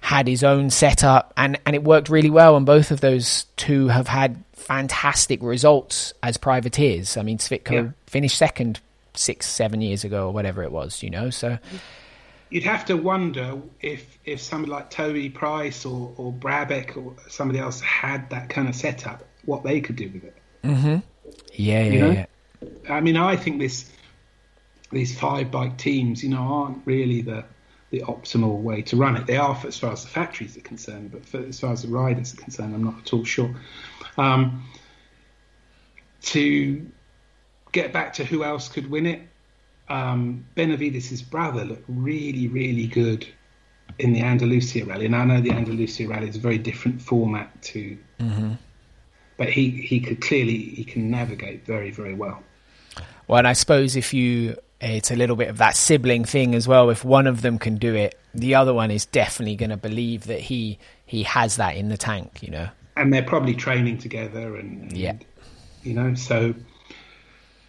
had 0.00 0.28
his 0.28 0.44
own 0.44 0.68
setup 0.68 1.32
and, 1.36 1.58
and 1.64 1.74
it 1.74 1.82
worked 1.82 2.10
really 2.10 2.30
well. 2.30 2.56
And 2.58 2.66
both 2.66 2.90
of 2.90 3.00
those 3.00 3.46
two 3.56 3.88
have 3.88 4.06
had 4.06 4.42
fantastic 4.52 5.42
results 5.42 6.12
as 6.22 6.36
privateers. 6.36 7.16
I 7.16 7.22
mean, 7.22 7.38
Svitko 7.38 7.72
Yeah. 7.72 7.88
finished 8.06 8.36
second 8.36 8.80
six, 9.14 9.46
seven 9.48 9.80
years 9.80 10.04
ago 10.04 10.26
or 10.28 10.32
whatever 10.32 10.62
it 10.62 10.72
was, 10.72 11.02
you 11.02 11.08
know, 11.10 11.30
so 11.30 11.52
mm. 11.52 11.58
You'd 12.50 12.64
have 12.64 12.84
to 12.86 12.96
wonder 12.96 13.60
if 13.80 14.18
if 14.24 14.40
somebody 14.40 14.70
like 14.70 14.90
Toby 14.90 15.28
Price 15.30 15.84
or, 15.84 16.12
or 16.16 16.32
Brabec 16.32 16.96
or 16.96 17.16
somebody 17.28 17.58
else 17.58 17.80
had 17.80 18.30
that 18.30 18.48
kind 18.48 18.68
of 18.68 18.74
setup, 18.74 19.24
what 19.44 19.64
they 19.64 19.80
could 19.80 19.96
do 19.96 20.10
with 20.10 20.24
it. 20.24 20.36
yeah, 20.62 21.00
yeah, 21.52 21.82
You 21.84 22.00
know? 22.00 22.10
yeah. 22.10 22.26
I 22.88 23.00
mean, 23.00 23.16
I 23.16 23.36
think 23.36 23.58
this 23.58 23.90
these 24.92 25.18
five 25.18 25.50
bike 25.50 25.76
teams, 25.76 26.22
you 26.22 26.30
know, 26.30 26.42
aren't 26.42 26.86
really 26.86 27.22
the 27.22 27.44
the 27.90 28.00
optimal 28.00 28.60
way 28.60 28.82
to 28.82 28.96
run 28.96 29.16
it. 29.16 29.26
They 29.26 29.36
are 29.36 29.54
for, 29.54 29.68
as 29.68 29.78
far 29.78 29.92
as 29.92 30.02
the 30.02 30.10
factories 30.10 30.56
are 30.56 30.62
concerned, 30.62 31.12
but 31.12 31.24
for, 31.26 31.38
as 31.38 31.60
far 31.60 31.72
as 31.72 31.82
the 31.82 31.88
riders 31.88 32.34
are 32.34 32.36
concerned, 32.36 32.74
I'm 32.74 32.82
not 32.84 32.98
at 32.98 33.12
all 33.12 33.24
sure. 33.24 33.54
Um, 34.18 34.64
to 36.22 36.86
get 37.72 37.92
back 37.92 38.14
to 38.14 38.24
who 38.24 38.42
else 38.42 38.68
could 38.68 38.90
win 38.90 39.06
it, 39.06 39.20
um, 39.88 40.44
Benavides' 40.54 41.22
brother 41.22 41.64
looked 41.64 41.84
really, 41.88 42.48
really 42.48 42.86
good 42.86 43.26
in 43.98 44.12
the 44.12 44.22
Andalusia 44.22 44.84
Rally, 44.84 45.06
and 45.06 45.14
I 45.14 45.24
know 45.24 45.40
the 45.40 45.52
Andalusia 45.52 46.08
Rally 46.08 46.28
is 46.28 46.36
a 46.36 46.40
very 46.40 46.58
different 46.58 47.00
format 47.02 47.62
to, 47.64 47.96
but 49.36 49.48
he 49.48 49.70
he 49.70 50.00
could 50.00 50.20
clearly 50.20 50.58
he 50.58 50.84
can 50.84 51.10
navigate 51.10 51.64
very, 51.66 51.90
very 51.90 52.14
well. 52.14 52.42
Well, 53.28 53.38
and 53.38 53.48
I 53.48 53.52
suppose 53.54 53.96
if 53.96 54.12
you, 54.12 54.56
it's 54.80 55.10
a 55.10 55.16
little 55.16 55.36
bit 55.36 55.48
of 55.48 55.58
that 55.58 55.76
sibling 55.76 56.24
thing 56.24 56.54
as 56.54 56.68
well. 56.68 56.90
If 56.90 57.04
one 57.04 57.26
of 57.26 57.40
them 57.42 57.58
can 57.58 57.76
do 57.76 57.94
it, 57.94 58.18
the 58.34 58.54
other 58.54 58.74
one 58.74 58.90
is 58.90 59.06
definitely 59.06 59.56
going 59.56 59.70
to 59.70 59.76
believe 59.76 60.24
that 60.26 60.40
he 60.40 60.78
he 61.06 61.22
has 61.22 61.56
that 61.56 61.76
in 61.76 61.88
the 61.88 61.96
tank. 61.96 62.42
You 62.42 62.50
know. 62.50 62.68
and 62.96 63.12
they're 63.12 63.22
probably 63.22 63.54
training 63.54 63.98
together 63.98 64.56
and, 64.56 64.82
and 64.82 64.96
Yeah. 64.96 65.16
you 65.82 65.94
know 65.94 66.14
so 66.14 66.54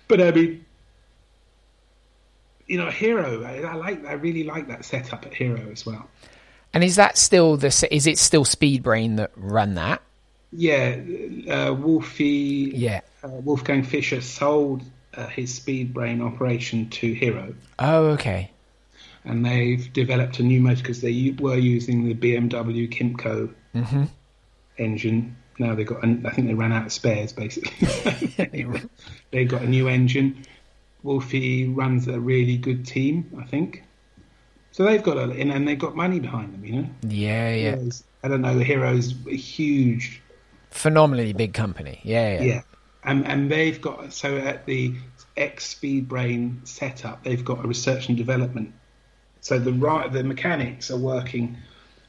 but 0.08 0.22
i 0.22 0.32
mean 0.32 0.65
you 2.68 2.78
know 2.78 2.90
hero 2.90 3.44
I, 3.44 3.62
I 3.62 3.74
like 3.76 4.06
i 4.06 4.14
really 4.14 4.44
like 4.44 4.68
that 4.70 4.86
setup 4.86 5.26
at 5.26 5.34
hero 5.34 5.62
as 5.72 5.86
well 5.86 6.08
And 6.74 6.84
is 6.84 6.96
that 6.98 7.18
still 7.18 7.56
the? 7.58 7.68
Is 7.92 8.06
it 8.08 8.18
still 8.18 8.44
Speedbrain 8.46 9.16
that 9.18 9.32
run 9.36 9.76
that? 9.76 10.02
yeah 10.52 10.98
uh, 11.50 11.74
wolfie 11.74 12.72
Yeah. 12.76 13.02
uh, 13.24 13.28
wolfgang 13.30 13.84
fischer 13.84 14.22
sold 14.22 14.84
uh, 15.16 15.28
his 15.28 15.58
Speedbrain 15.60 16.22
operation 16.22 16.90
to 16.90 17.14
hero 17.14 17.54
Oh, 17.80 18.06
okay. 18.18 18.52
and 19.24 19.46
they've 19.46 19.92
developed 19.94 20.40
a 20.40 20.44
new 20.44 20.60
motor 20.62 20.82
because 20.82 21.02
they 21.02 21.36
were 21.40 21.56
using 21.58 22.04
the 22.06 22.14
BMW 22.14 22.88
Kymco 22.92 23.54
engine. 24.78 25.36
Now 25.58 25.74
they've 25.76 25.88
got, 25.88 26.04
I 26.04 26.30
think 26.32 26.48
they 26.48 26.54
ran 26.54 26.74
out 26.74 26.86
of 26.88 26.92
spares 26.92 27.32
basically. 27.32 27.88
they 29.32 29.46
got 29.46 29.62
a 29.62 29.68
new 29.68 29.88
engine. 29.88 30.46
Wolfie 31.06 31.68
runs 31.68 32.08
a 32.08 32.20
really 32.20 32.58
good 32.58 32.86
team, 32.86 33.32
I 33.40 33.46
think. 33.46 33.84
So 34.72 34.84
they've 34.84 35.02
got 35.02 35.18
a, 35.18 35.32
and, 35.32 35.52
and 35.52 35.68
they've 35.68 35.80
got 35.80 35.96
money 35.96 36.20
behind 36.20 36.54
them, 36.54 36.66
you 36.66 36.82
know. 36.82 36.90
Yeah, 37.04 37.54
yeah. 37.54 37.76
Heroes- 37.76 38.04
I 38.24 38.28
don't 38.28 38.42
know. 38.42 38.58
The 38.58 38.64
Heroes 38.64 39.14
a 39.28 39.36
huge 39.36 40.22
Phenomenally 40.72 41.32
big 41.32 41.54
company. 41.54 42.02
Yeah, 42.04 42.34
yeah. 42.34 42.42
yeah, 42.42 42.62
and 43.04 43.26
and 43.26 43.50
they've 43.50 43.80
got 43.80 44.12
so 44.12 44.36
at 44.38 44.66
the 44.66 44.96
X 45.38 45.68
Speed 45.68 46.10
Brain 46.10 46.60
setup, 46.66 47.24
they've 47.24 47.46
got 47.46 47.64
a 47.64 47.68
research 47.68 48.10
and 48.10 48.18
development. 48.18 48.74
So 49.40 49.60
the 49.60 49.72
right 49.72 50.12
the 50.12 50.24
mechanics 50.24 50.92
are 50.92 50.98
working 50.98 51.58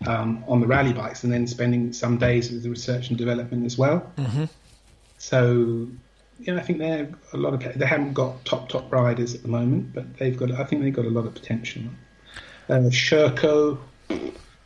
um, 0.07 0.43
on 0.49 0.61
the 0.61 0.67
rally 0.67 0.93
bikes 0.93 1.23
and 1.23 1.33
then 1.33 1.47
spending 1.47 1.93
some 1.93 2.17
days 2.17 2.51
with 2.51 2.63
the 2.63 2.71
research 2.71 3.11
and 3.11 3.19
development 3.19 3.67
as 3.67 3.79
well. 3.79 4.11
Mm-hmm. 4.17 4.45
So 5.19 5.89
know, 6.41 6.57
I 6.57 6.63
think 6.63 6.79
they're 6.79 7.11
a 7.33 7.37
lot 7.37 7.55
of 7.55 7.79
they 7.79 7.87
haven't 7.87 8.15
got 8.15 8.45
top 8.45 8.69
top 8.69 8.93
riders 8.93 9.35
at 9.35 9.43
the 9.43 9.49
moment, 9.49 9.95
but 9.95 10.19
they've 10.19 10.37
got 10.37 10.51
I 10.53 10.65
think 10.65 10.83
they've 10.83 10.95
got 10.95 11.05
a 11.05 11.11
lot 11.11 11.27
of 11.27 11.35
potential. 11.35 11.83
Uh, 12.69 12.91
Sherco 12.91 13.79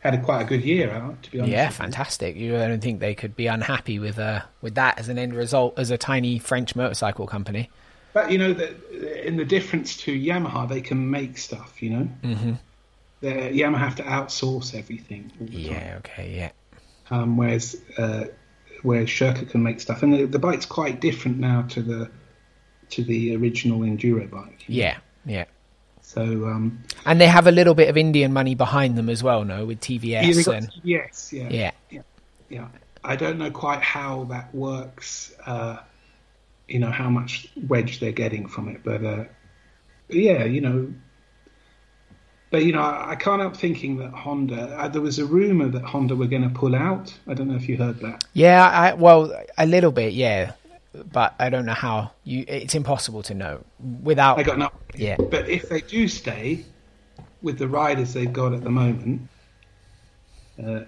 had 0.01 0.15
a 0.15 0.21
quite 0.21 0.43
a 0.43 0.45
good 0.45 0.65
year 0.65 0.91
out, 0.91 1.23
to 1.23 1.31
be 1.31 1.39
honest. 1.39 1.53
Yeah, 1.53 1.69
fantastic. 1.69 2.37
You 2.37 2.53
don't 2.53 2.81
think 2.81 3.01
they 3.01 3.15
could 3.15 3.37
be 3.37 3.47
unhappy 3.47 3.99
with 3.99 4.19
uh, 4.19 4.43
with 4.61 4.75
that 4.75 4.99
as 4.99 5.09
an 5.09 5.19
end 5.19 5.35
result 5.35 5.79
as 5.79 5.91
a 5.91 5.99
tiny 5.99 6.39
French 6.39 6.75
motorcycle 6.75 7.27
company? 7.27 7.71
But 8.13 8.31
you 8.31 8.39
know, 8.39 8.53
the, 8.53 9.27
in 9.27 9.37
the 9.37 9.45
difference 9.45 9.97
to 9.99 10.19
Yamaha, 10.19 10.69
they 10.69 10.81
can 10.81 11.11
make 11.11 11.39
stuff. 11.39 11.83
You 11.83 11.91
know, 11.91 12.09
mm-hmm. 12.23 12.53
Yamaha 13.23 13.79
have 13.79 13.97
to 13.97 14.03
outsource 14.03 14.75
everything. 14.75 15.31
all 15.39 15.47
the 15.47 15.53
time. 15.53 15.73
Yeah, 15.73 15.95
okay, 15.99 16.35
yeah. 16.35 16.51
Um, 17.11 17.37
whereas 17.37 17.77
uh, 17.99 18.25
whereas 18.83 19.09
Sherco 19.09 19.49
can 19.51 19.63
make 19.63 19.81
stuff, 19.81 20.03
and 20.03 20.13
the, 20.13 20.27
the 20.27 20.39
bike's 20.39 20.67
quite 20.67 21.01
different 21.01 21.39
now 21.39 21.63
to 21.63 21.83
the 21.83 22.11
to 22.91 23.05
the 23.05 23.37
original 23.37 23.81
enduro 23.81 24.29
bike. 24.31 24.65
Yeah, 24.67 24.99
yeah. 25.25 25.45
So 26.03 26.23
um, 26.23 26.83
And 27.07 27.21
they 27.21 27.29
have 27.29 27.47
a 27.47 27.53
little 27.53 27.75
bit 27.75 27.89
of 27.89 27.97
Indian 27.97 28.33
money 28.33 28.55
behind 28.55 28.99
them 28.99 29.09
as 29.09 29.23
well, 29.23 29.45
no, 29.45 29.65
with 29.65 29.81
TVS 29.81 30.47
yeah, 30.47 30.55
and 30.55 30.71
yes, 30.83 31.33
yeah, 31.33 31.49
yeah. 31.51 31.71
yeah, 31.91 32.03
yeah. 32.49 32.69
I 33.05 33.17
don't 33.17 33.39
know 33.39 33.51
quite 33.51 33.83
how 33.83 34.25
that 34.25 34.55
works. 34.55 35.33
Uh, 35.47 35.79
you 36.69 36.79
know 36.79 36.91
how 36.91 37.11
much 37.11 37.49
wedge 37.69 38.01
they're 38.01 38.13
getting 38.13 38.49
from 38.49 38.69
it, 38.69 38.83
but 38.85 39.05
uh, 39.05 39.25
yeah, 40.09 40.45
you 40.45 40.61
know. 40.61 40.93
But 42.51 42.65
you 42.65 42.73
know, 42.73 42.81
I, 42.81 43.13
I 43.13 43.17
can't 43.17 43.41
help 43.41 43.57
thinking 43.57 43.97
that 43.99 44.13
Honda. 44.13 44.77
Uh, 44.77 44.89
there 44.89 45.01
was 45.01 45.19
a 45.19 45.25
rumor 45.25 45.69
that 45.69 45.83
Honda 45.83 46.17
were 46.17 46.27
going 46.27 46.43
to 46.43 46.49
pull 46.49 46.75
out. 46.75 47.17
I 47.29 47.35
don't 47.35 47.49
know 47.49 47.57
if 47.57 47.69
you 47.69 47.77
heard 47.77 48.01
that. 48.01 48.25
Yeah, 48.33 48.67
I 48.67 48.95
well, 48.95 49.33
a 49.57 49.67
little 49.67 49.93
bit, 49.93 50.13
yeah. 50.13 50.53
But 50.93 51.37
I 51.39 51.51
don't 51.51 51.67
know 51.67 51.75
how. 51.75 52.11
You 52.25 52.45
it's 52.49 52.75
impossible 52.75 53.23
to 53.25 53.35
know 53.35 53.65
without 54.03 54.39
I 54.39 54.43
got 54.43 54.59
no. 54.59 54.71
Yeah. 54.97 55.17
But 55.17 55.49
if 55.49 55.69
they 55.69 55.81
do 55.81 56.09
stay 56.09 56.65
with 57.43 57.59
the 57.59 57.69
riders 57.69 58.13
they've 58.13 58.33
got 58.33 58.53
at 58.53 58.65
the 58.65 58.71
moment, 58.71 59.29
uh, 60.63 60.81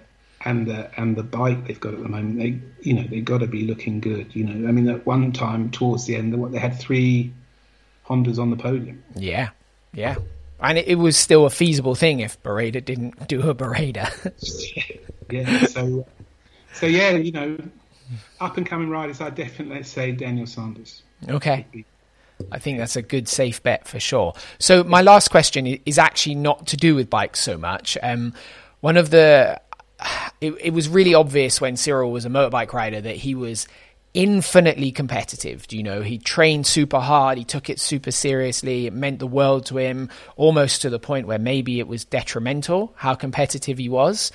and 0.45 0.67
the 0.67 0.91
and 0.99 1.15
the 1.15 1.23
bike 1.23 1.67
they've 1.67 1.79
got 1.79 1.93
at 1.93 2.03
the 2.03 2.09
moment, 2.09 2.37
they 2.37 2.59
you 2.81 2.93
know 2.93 3.03
they've 3.03 3.23
got 3.23 3.39
to 3.39 3.47
be 3.47 3.65
looking 3.65 4.01
good. 4.01 4.35
You 4.35 4.43
know, 4.43 4.67
I 4.67 4.71
mean, 4.73 4.89
at 4.89 5.05
one 5.05 5.31
time 5.31 5.71
towards 5.71 6.05
the 6.05 6.17
end, 6.17 6.37
what 6.37 6.51
they 6.51 6.59
had 6.59 6.77
three 6.77 7.31
Hondas 8.05 8.39
on 8.39 8.49
the 8.49 8.57
podium. 8.57 9.01
Yeah, 9.15 9.51
yeah. 9.93 10.15
And 10.63 10.77
it, 10.77 10.87
it 10.87 10.95
was 10.95 11.17
still 11.17 11.45
a 11.45 11.49
feasible 11.49 11.95
thing 11.95 12.19
if 12.19 12.41
Barreda 12.41 12.83
didn't 12.83 13.27
do 13.27 13.41
a 13.49 13.55
Barreda. 13.55 14.09
yeah. 15.31 15.65
So, 15.65 16.07
so 16.73 16.85
yeah, 16.85 17.11
you 17.11 17.31
know, 17.31 17.57
up 18.39 18.57
and 18.57 18.65
coming 18.65 18.89
riders, 18.89 19.21
I 19.21 19.29
definitely 19.29 19.83
say 19.83 20.11
Daniel 20.11 20.47
Sanders. 20.47 21.03
okay. 21.29 21.65
I 22.51 22.59
think 22.59 22.77
that's 22.77 22.95
a 22.95 23.01
good 23.01 23.27
safe 23.27 23.61
bet 23.63 23.87
for 23.87 23.99
sure. 23.99 24.33
So 24.59 24.83
my 24.83 25.01
last 25.01 25.29
question 25.29 25.65
is 25.85 25.97
actually 25.97 26.35
not 26.35 26.67
to 26.67 26.77
do 26.77 26.95
with 26.95 27.09
bikes 27.09 27.39
so 27.39 27.57
much. 27.57 27.97
Um, 28.01 28.33
one 28.81 28.97
of 28.97 29.11
the 29.11 29.61
it, 30.41 30.53
it 30.59 30.73
was 30.73 30.89
really 30.89 31.13
obvious 31.13 31.61
when 31.61 31.77
Cyril 31.77 32.11
was 32.11 32.25
a 32.25 32.29
motorbike 32.29 32.73
rider 32.73 32.99
that 33.01 33.15
he 33.15 33.35
was 33.35 33.67
infinitely 34.13 34.91
competitive. 34.91 35.65
You 35.71 35.83
know? 35.83 36.01
He 36.01 36.17
trained 36.17 36.67
super 36.67 36.99
hard. 36.99 37.37
He 37.37 37.43
took 37.43 37.69
it 37.69 37.79
super 37.79 38.11
seriously. 38.11 38.87
It 38.87 38.93
meant 38.93 39.19
the 39.19 39.27
world 39.27 39.65
to 39.67 39.77
him, 39.77 40.09
almost 40.35 40.81
to 40.81 40.89
the 40.89 40.99
point 40.99 41.27
where 41.27 41.39
maybe 41.39 41.79
it 41.79 41.87
was 41.87 42.05
detrimental 42.05 42.93
how 42.97 43.15
competitive 43.15 43.77
he 43.77 43.89
was. 43.89 44.31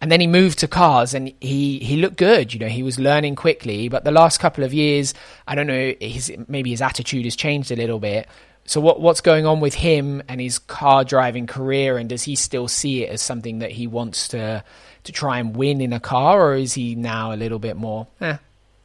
And 0.00 0.12
then 0.12 0.20
he 0.20 0.28
moved 0.28 0.60
to 0.60 0.68
cars 0.68 1.12
and 1.12 1.32
he, 1.40 1.80
he 1.80 1.96
looked 1.96 2.18
good. 2.18 2.54
You 2.54 2.60
know, 2.60 2.68
he 2.68 2.84
was 2.84 3.00
learning 3.00 3.34
quickly. 3.34 3.88
But 3.88 4.04
the 4.04 4.12
last 4.12 4.38
couple 4.38 4.62
of 4.62 4.72
years, 4.72 5.12
I 5.46 5.56
don't 5.56 5.66
know, 5.66 5.92
his, 6.00 6.32
maybe 6.46 6.70
his 6.70 6.82
attitude 6.82 7.24
has 7.24 7.34
changed 7.34 7.72
a 7.72 7.76
little 7.76 7.98
bit. 7.98 8.28
So 8.64 8.82
what 8.82 9.00
what's 9.00 9.22
going 9.22 9.46
on 9.46 9.60
with 9.60 9.72
him 9.72 10.22
and 10.28 10.42
his 10.42 10.58
car 10.58 11.02
driving 11.02 11.46
career? 11.46 11.96
And 11.96 12.06
does 12.06 12.24
he 12.24 12.36
still 12.36 12.68
see 12.68 13.02
it 13.02 13.08
as 13.08 13.22
something 13.22 13.60
that 13.60 13.70
he 13.70 13.86
wants 13.86 14.28
to 14.28 14.62
to 15.04 15.12
try 15.12 15.38
and 15.38 15.56
win 15.56 15.80
in 15.80 15.94
a 15.94 16.00
car, 16.00 16.42
or 16.42 16.54
is 16.54 16.74
he 16.74 16.94
now 16.94 17.32
a 17.32 17.36
little 17.36 17.58
bit 17.58 17.78
more? 17.78 18.08
Eh, 18.20 18.36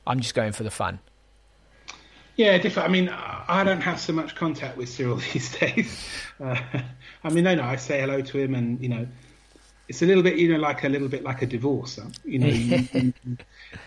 I'm 0.06 0.20
just 0.20 0.36
going 0.36 0.51
for 0.51 0.64
the 0.64 0.72
fun. 0.72 0.99
Yeah, 2.36 2.58
different. 2.58 2.89
I 2.89 2.91
mean, 2.91 3.10
I 3.10 3.64
don't 3.64 3.82
have 3.82 3.99
so 3.99 4.12
much 4.12 4.36
contact 4.36 4.76
with 4.76 4.89
Cyril 4.89 5.16
these 5.34 5.56
days. 5.56 6.08
Uh, 6.43 6.60
I 7.24 7.30
mean, 7.30 7.43
no, 7.43 7.56
no, 7.56 7.64
I 7.64 7.76
say 7.76 8.01
hello 8.01 8.22
to 8.22 8.38
him, 8.38 8.56
and 8.56 8.82
you 8.82 8.89
know, 8.89 9.08
it's 9.88 10.01
a 10.01 10.06
little 10.06 10.24
bit, 10.24 10.38
you 10.38 10.51
know, 10.51 10.60
like 10.60 10.84
a 10.84 10.89
little 10.89 11.08
bit 11.08 11.24
like 11.24 11.41
a 11.41 11.45
divorce. 11.45 11.99
You 12.26 12.39
know, 12.39 12.47
you, 12.47 13.14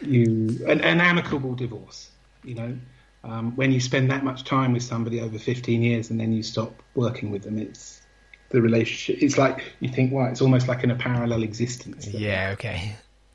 you, 0.01 0.67
an, 0.69 0.81
an 0.81 1.01
amicable 1.01 1.55
divorce. 1.55 2.11
You 2.45 2.55
know, 2.55 2.79
um, 3.25 3.57
when 3.57 3.73
you 3.73 3.81
spend 3.81 4.11
that 4.11 4.23
much 4.23 4.45
time 4.45 4.73
with 4.73 4.85
somebody 4.85 5.21
over 5.21 5.39
15 5.39 5.83
years 5.83 6.11
and 6.11 6.21
then 6.21 6.33
you 6.33 6.45
stop 6.45 6.83
working 6.95 7.31
with 7.33 7.43
them, 7.43 7.59
it's 7.59 8.03
the 8.51 8.63
relationship. 8.63 9.21
It's 9.23 9.37
like 9.37 9.65
you 9.81 9.89
think, 9.89 10.13
well, 10.13 10.27
it's 10.27 10.41
almost 10.41 10.69
like 10.69 10.85
in 10.85 10.93
a 10.93 10.95
parallel 10.95 11.43
existence. 11.43 12.07
Yeah. 12.07 12.51
Okay. 12.53 12.95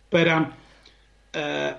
But 0.10 0.30
um, 0.30 0.54
uh, 1.34 1.74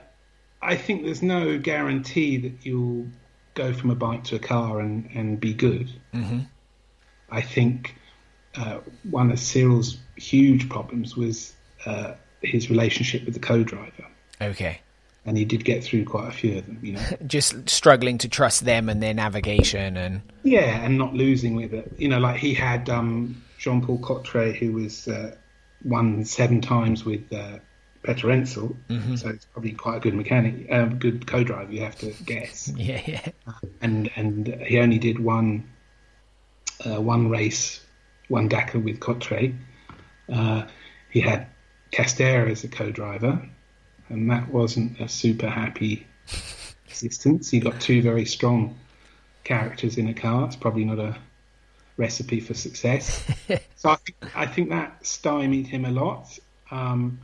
I 0.62 0.76
think 0.76 1.04
there's 1.04 1.22
no 1.22 1.58
guarantee 1.58 2.36
that 2.38 2.64
you'll 2.64 3.06
go 3.54 3.72
from 3.72 3.90
a 3.90 3.94
bike 3.94 4.24
to 4.24 4.36
a 4.36 4.38
car 4.38 4.80
and, 4.80 5.10
and 5.14 5.38
be 5.40 5.52
good. 5.52 5.90
Mm-hmm. 6.14 6.40
I 7.30 7.40
think 7.40 7.96
uh, 8.54 8.78
one 9.10 9.30
of 9.32 9.38
Cyril's 9.38 9.98
huge 10.16 10.68
problems 10.68 11.16
was 11.16 11.54
uh, 11.84 12.12
his 12.42 12.70
relationship 12.70 13.24
with 13.24 13.34
the 13.34 13.40
co-driver, 13.40 14.06
Okay. 14.40 14.80
and 15.24 15.36
he 15.36 15.44
did 15.44 15.64
get 15.64 15.82
through 15.82 16.04
quite 16.04 16.28
a 16.28 16.32
few 16.32 16.58
of 16.58 16.66
them. 16.66 16.78
You 16.82 16.92
know, 16.92 17.02
Just 17.26 17.68
struggling 17.68 18.18
to 18.18 18.28
trust 18.28 18.64
them 18.64 18.88
and 18.88 19.02
their 19.02 19.14
navigation 19.14 19.96
and 19.96 20.22
yeah, 20.42 20.84
and 20.84 20.96
not 20.98 21.14
losing 21.14 21.56
with 21.56 21.72
it. 21.72 21.92
You 21.98 22.08
know, 22.08 22.18
like 22.18 22.36
he 22.38 22.54
had 22.54 22.88
um, 22.88 23.42
Jean-Paul 23.58 23.98
Cottret, 23.98 24.56
who 24.56 24.72
was 24.72 25.08
uh, 25.08 25.34
won 25.84 26.24
seven 26.24 26.60
times 26.60 27.04
with 27.04 27.28
uh, 28.06 28.12
Peterhansel, 28.12 28.76
so 29.18 29.28
it's 29.28 29.44
probably 29.46 29.72
quite 29.72 29.96
a 29.96 30.00
good 30.00 30.14
mechanic, 30.14 30.66
um, 30.70 30.98
good 30.98 31.26
co-driver. 31.26 31.72
You 31.72 31.82
have 31.82 31.96
to 31.98 32.12
guess. 32.24 32.68
yeah, 32.76 33.00
yeah. 33.06 33.28
and 33.80 34.10
and 34.16 34.48
he 34.66 34.78
only 34.78 34.98
did 34.98 35.18
one 35.18 35.70
uh, 36.84 37.00
one 37.00 37.28
race, 37.28 37.80
one 38.28 38.48
Dakar 38.48 38.80
with 38.80 39.00
Cottret. 39.00 39.56
Uh, 40.32 40.66
he 41.10 41.20
had 41.20 41.48
Castera 41.92 42.50
as 42.50 42.64
a 42.64 42.68
co-driver, 42.68 43.48
and 44.08 44.30
that 44.30 44.48
wasn't 44.48 45.00
a 45.00 45.08
super 45.08 45.48
happy 45.48 46.06
existence. 46.86 47.50
He 47.50 47.60
got 47.60 47.80
two 47.80 48.02
very 48.02 48.24
strong 48.24 48.78
characters 49.44 49.98
in 49.98 50.08
a 50.08 50.14
car. 50.14 50.46
It's 50.46 50.56
probably 50.56 50.84
not 50.84 50.98
a 50.98 51.16
recipe 51.96 52.40
for 52.40 52.54
success. 52.54 53.24
so 53.76 53.90
I 53.90 53.96
think, 53.96 54.16
I 54.36 54.46
think 54.46 54.70
that 54.70 55.06
stymied 55.06 55.66
him 55.66 55.84
a 55.84 55.90
lot. 55.90 56.38
Um, 56.70 57.18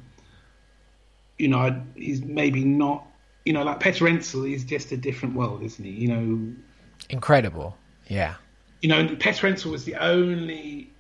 you 1.39 1.49
know, 1.49 1.83
he's 1.95 2.23
maybe 2.23 2.65
not. 2.65 3.05
You 3.45 3.55
know, 3.55 3.63
like 3.63 3.81
Peterhansel 3.81 4.53
is 4.53 4.65
just 4.65 4.93
a 4.93 4.97
different 4.97 5.35
world, 5.35 5.63
isn't 5.63 5.83
he? 5.85 5.91
You 5.91 6.09
know, 6.09 6.53
Incredible. 7.09 7.77
Yeah. 8.09 8.35
you 8.83 8.89
know, 8.89 9.07
Peterhansel 9.07 9.71
was 9.71 9.85
the 9.85 9.95
only 9.97 10.91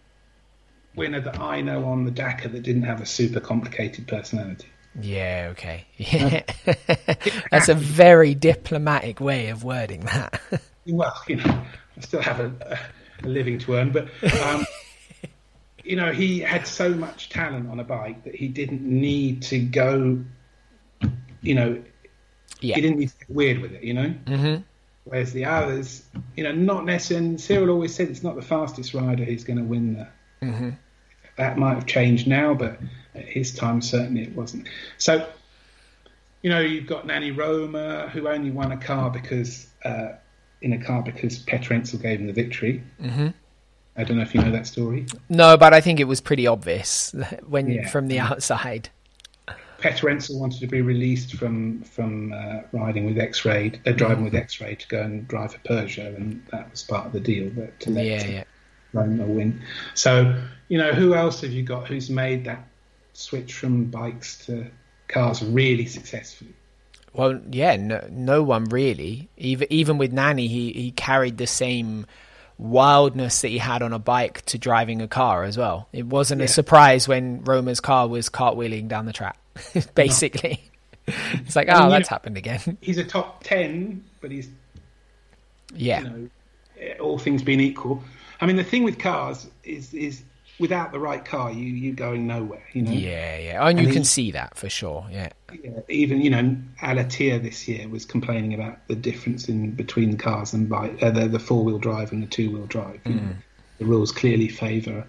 winner 0.94 1.20
that 1.20 1.38
I 1.40 1.60
know 1.60 1.84
on 1.84 2.04
the 2.04 2.10
Dakar 2.10 2.48
that 2.48 2.62
didn't 2.62 2.82
have 2.82 3.00
a 3.00 3.06
super 3.06 3.40
complicated 3.40 4.06
personality. 4.08 4.68
Yeah, 5.00 5.48
okay. 5.52 5.86
Yeah. 5.96 6.42
That's 7.50 7.68
a 7.68 7.74
very 7.74 8.34
diplomatic 8.34 9.20
way 9.20 9.48
of 9.48 9.64
wording 9.64 10.00
that. 10.06 10.40
Well, 10.90 11.14
you 11.28 11.36
know, 11.36 11.44
I 11.44 12.00
still 12.00 12.22
have 12.22 12.40
a, 12.40 12.78
a 13.22 13.26
living 13.28 13.58
to 13.58 13.74
earn, 13.74 13.90
but 13.90 14.08
um, 14.42 14.64
you 15.88 15.96
know, 15.96 16.12
he 16.12 16.40
had 16.40 16.66
so 16.66 16.90
much 16.90 17.30
talent 17.30 17.70
on 17.70 17.80
a 17.80 17.84
bike 17.84 18.24
that 18.24 18.34
he 18.34 18.48
didn't 18.48 18.82
need 18.82 19.42
to 19.42 19.58
go. 19.58 20.22
You 21.40 21.54
know, 21.54 21.82
yeah. 22.60 22.74
he 22.74 22.80
didn't 22.80 22.98
need 22.98 23.10
to 23.10 23.18
get 23.18 23.30
weird 23.30 23.58
with 23.60 23.72
it. 23.72 23.82
You 23.82 23.94
know. 23.94 24.14
Mhm. 24.26 24.64
Whereas 25.04 25.32
the 25.32 25.46
others, 25.46 26.04
you 26.36 26.44
know, 26.44 26.52
not 26.52 26.84
necessarily. 26.84 27.38
Cyril 27.38 27.70
always 27.70 27.94
said 27.94 28.08
it's 28.08 28.22
not 28.22 28.36
the 28.36 28.42
fastest 28.42 28.92
rider 28.92 29.24
who's 29.24 29.44
going 29.44 29.58
to 29.58 29.64
win 29.64 29.94
the 29.94 30.08
Mm-hmm. 30.42 30.70
That 31.36 31.58
might 31.58 31.74
have 31.74 31.86
changed 31.86 32.26
now, 32.26 32.54
but 32.54 32.78
at 33.14 33.24
his 33.24 33.54
time, 33.54 33.80
certainly 33.80 34.22
it 34.22 34.34
wasn't. 34.34 34.68
So, 34.98 35.28
you 36.42 36.50
know, 36.50 36.60
you've 36.60 36.86
got 36.86 37.06
Nani 37.06 37.30
Roma, 37.30 38.08
who 38.12 38.28
only 38.28 38.50
won 38.50 38.72
a 38.72 38.76
car 38.76 39.10
because 39.10 39.66
uh, 39.84 40.12
in 40.60 40.72
a 40.72 40.84
car 40.84 41.02
because 41.02 41.38
Peterhansel 41.38 42.00
gave 42.02 42.20
him 42.20 42.26
the 42.26 42.32
victory. 42.32 42.82
Mm-hmm. 43.00 43.28
I 43.98 44.04
don't 44.04 44.16
know 44.16 44.22
if 44.22 44.34
you 44.34 44.40
know 44.40 44.52
that 44.52 44.66
story. 44.66 45.06
No, 45.28 45.56
but 45.56 45.74
I 45.74 45.80
think 45.80 45.98
it 46.00 46.04
was 46.04 46.20
pretty 46.20 46.46
obvious 46.46 47.12
when 47.46 47.68
Yeah. 47.68 47.88
from 47.88 48.06
the 48.08 48.20
outside. 48.20 48.88
Peterhansel 49.80 50.38
wanted 50.40 50.60
to 50.60 50.66
be 50.66 50.80
released 50.82 51.34
from 51.36 51.82
from 51.82 52.32
uh, 52.32 52.62
riding 52.72 53.04
with 53.06 53.18
X-raid, 53.18 53.80
uh, 53.86 53.92
driving 53.92 54.24
with 54.24 54.34
X-raid 54.34 54.80
to 54.80 54.88
go 54.88 55.02
and 55.02 55.26
drive 55.28 55.52
for 55.52 55.58
Peugeot, 55.60 56.16
and 56.16 56.44
that 56.50 56.70
was 56.70 56.82
part 56.82 57.06
of 57.06 57.12
the 57.12 57.20
deal. 57.20 57.50
That 57.50 57.78
to 57.80 57.90
let 57.90 58.04
Yeah, 58.06 58.26
yeah. 58.26 58.44
Win. 58.92 59.60
So, 59.94 60.34
you 60.68 60.78
know, 60.78 60.92
who 60.92 61.14
else 61.14 61.42
have 61.42 61.52
you 61.52 61.62
got 61.62 61.86
who's 61.86 62.08
made 62.10 62.44
that 62.46 62.66
switch 63.12 63.52
from 63.52 63.84
bikes 63.84 64.46
to 64.46 64.66
cars 65.08 65.42
really 65.44 65.86
successfully? 65.86 66.54
Well, 67.12 67.40
yeah, 67.50 67.76
no, 67.76 68.06
no 68.10 68.42
one 68.42 68.64
really. 68.64 69.28
Even 69.36 69.66
even 69.70 69.98
with 69.98 70.12
Nani, 70.12 70.48
he 70.48 70.72
he 70.72 70.90
carried 70.92 71.36
the 71.38 71.46
same 71.46 72.06
wildness 72.58 73.40
that 73.42 73.48
he 73.48 73.58
had 73.58 73.82
on 73.82 73.92
a 73.92 73.98
bike 73.98 74.44
to 74.46 74.58
driving 74.58 75.00
a 75.00 75.08
car 75.08 75.44
as 75.44 75.56
well. 75.56 75.88
It 75.92 76.06
wasn't 76.06 76.42
a 76.42 76.48
surprise 76.48 77.06
when 77.06 77.44
Roma's 77.44 77.80
car 77.80 78.08
was 78.08 78.28
cartwheeling 78.28 78.88
down 78.88 79.06
the 79.06 79.12
track. 79.12 79.38
Basically, 79.94 80.60
it's 81.06 81.56
like, 81.56 81.68
oh, 81.70 81.88
that's 81.88 82.10
know- 82.10 82.14
happened 82.14 82.36
again. 82.36 82.78
He's 82.80 82.98
a 82.98 83.04
top 83.04 83.42
ten, 83.44 84.04
but 84.20 84.30
he's 84.30 84.48
yeah, 85.74 86.00
you 86.00 86.08
know, 86.78 86.92
all 87.00 87.18
things 87.18 87.42
being 87.42 87.60
equal. 87.60 88.02
I 88.40 88.46
mean, 88.46 88.56
the 88.56 88.64
thing 88.64 88.84
with 88.84 88.98
cars 88.98 89.46
is 89.64 89.92
is 89.94 90.22
without 90.58 90.92
the 90.92 90.98
right 90.98 91.24
car, 91.24 91.50
you 91.50 91.64
you 91.64 91.92
going 91.92 92.26
nowhere. 92.26 92.64
You 92.72 92.82
know. 92.82 92.92
yeah, 92.92 93.38
yeah. 93.38 93.66
And 93.66 93.78
you 93.78 93.86
And 93.86 93.94
can 93.94 94.04
see 94.04 94.30
that 94.32 94.56
for 94.56 94.68
sure. 94.68 95.06
Yeah, 95.10 95.30
Yeah, 95.62 95.80
even 95.88 96.20
you 96.20 96.30
know, 96.30 96.56
Al-Attiyah 96.82 97.42
this 97.42 97.68
year 97.68 97.88
was 97.88 98.04
complaining 98.04 98.54
about 98.54 98.86
the 98.88 98.96
difference 98.96 99.48
in 99.48 99.72
between 99.72 100.16
cars 100.16 100.52
and 100.52 100.68
bike, 100.68 101.02
uh, 101.02 101.10
the, 101.10 101.28
the 101.28 101.38
four 101.38 101.64
wheel 101.64 101.78
drive 101.78 102.12
and 102.12 102.22
the 102.22 102.26
two 102.26 102.50
wheel 102.50 102.66
drive. 102.66 103.00
You 103.06 103.14
know, 103.14 103.34
the 103.78 103.84
rules 103.86 104.12
clearly 104.12 104.48
favour 104.48 105.06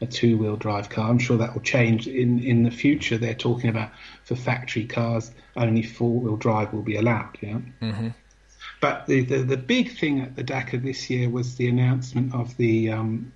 a 0.00 0.06
two 0.06 0.36
wheel 0.38 0.56
drive 0.56 0.88
car. 0.90 1.10
I'm 1.10 1.18
sure 1.18 1.36
that 1.38 1.54
will 1.54 1.62
change 1.62 2.06
in 2.06 2.40
in 2.40 2.62
the 2.62 2.70
future. 2.70 3.18
They're 3.18 3.34
talking 3.34 3.70
about 3.70 3.90
for 4.24 4.36
factory 4.36 4.86
cars, 4.86 5.30
only 5.56 5.82
four 5.82 6.20
wheel 6.20 6.36
drive 6.36 6.72
will 6.72 6.82
be 6.82 6.96
allowed. 6.96 7.36
Yeah. 7.40 7.58
hmm 7.80 8.08
But 8.80 9.06
the, 9.06 9.22
the 9.24 9.38
the 9.42 9.56
big 9.56 9.96
thing 9.98 10.20
at 10.20 10.36
the 10.36 10.42
Dakar 10.42 10.80
this 10.80 11.08
year 11.10 11.28
was 11.30 11.56
the 11.56 11.68
announcement 11.68 12.34
of 12.34 12.56
the 12.56 12.90
um, 12.90 13.32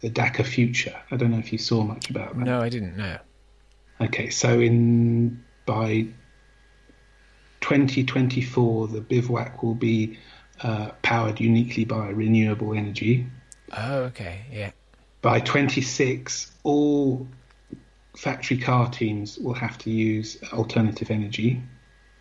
the 0.00 0.10
Dakar 0.10 0.44
Future. 0.44 0.94
I 1.10 1.16
don't 1.16 1.30
know 1.30 1.38
if 1.38 1.52
you 1.52 1.58
saw 1.58 1.82
much 1.82 2.10
about 2.10 2.36
that. 2.36 2.44
no, 2.44 2.60
I 2.60 2.68
didn't 2.68 2.96
know. 2.96 3.18
Okay, 4.00 4.30
so 4.30 4.60
in 4.60 5.42
by 5.66 6.06
2024, 7.60 8.88
the 8.88 9.00
bivouac 9.00 9.62
will 9.62 9.74
be 9.74 10.18
uh, 10.62 10.90
powered 11.02 11.40
uniquely 11.40 11.84
by 11.84 12.08
renewable 12.08 12.74
energy. 12.74 13.26
Oh, 13.76 14.02
okay, 14.04 14.42
yeah. 14.50 14.70
By 15.20 15.40
26, 15.40 16.52
all 16.62 17.26
factory 18.16 18.58
car 18.58 18.88
teams 18.88 19.38
will 19.38 19.54
have 19.54 19.78
to 19.78 19.90
use 19.90 20.38
alternative 20.52 21.10
energy, 21.10 21.60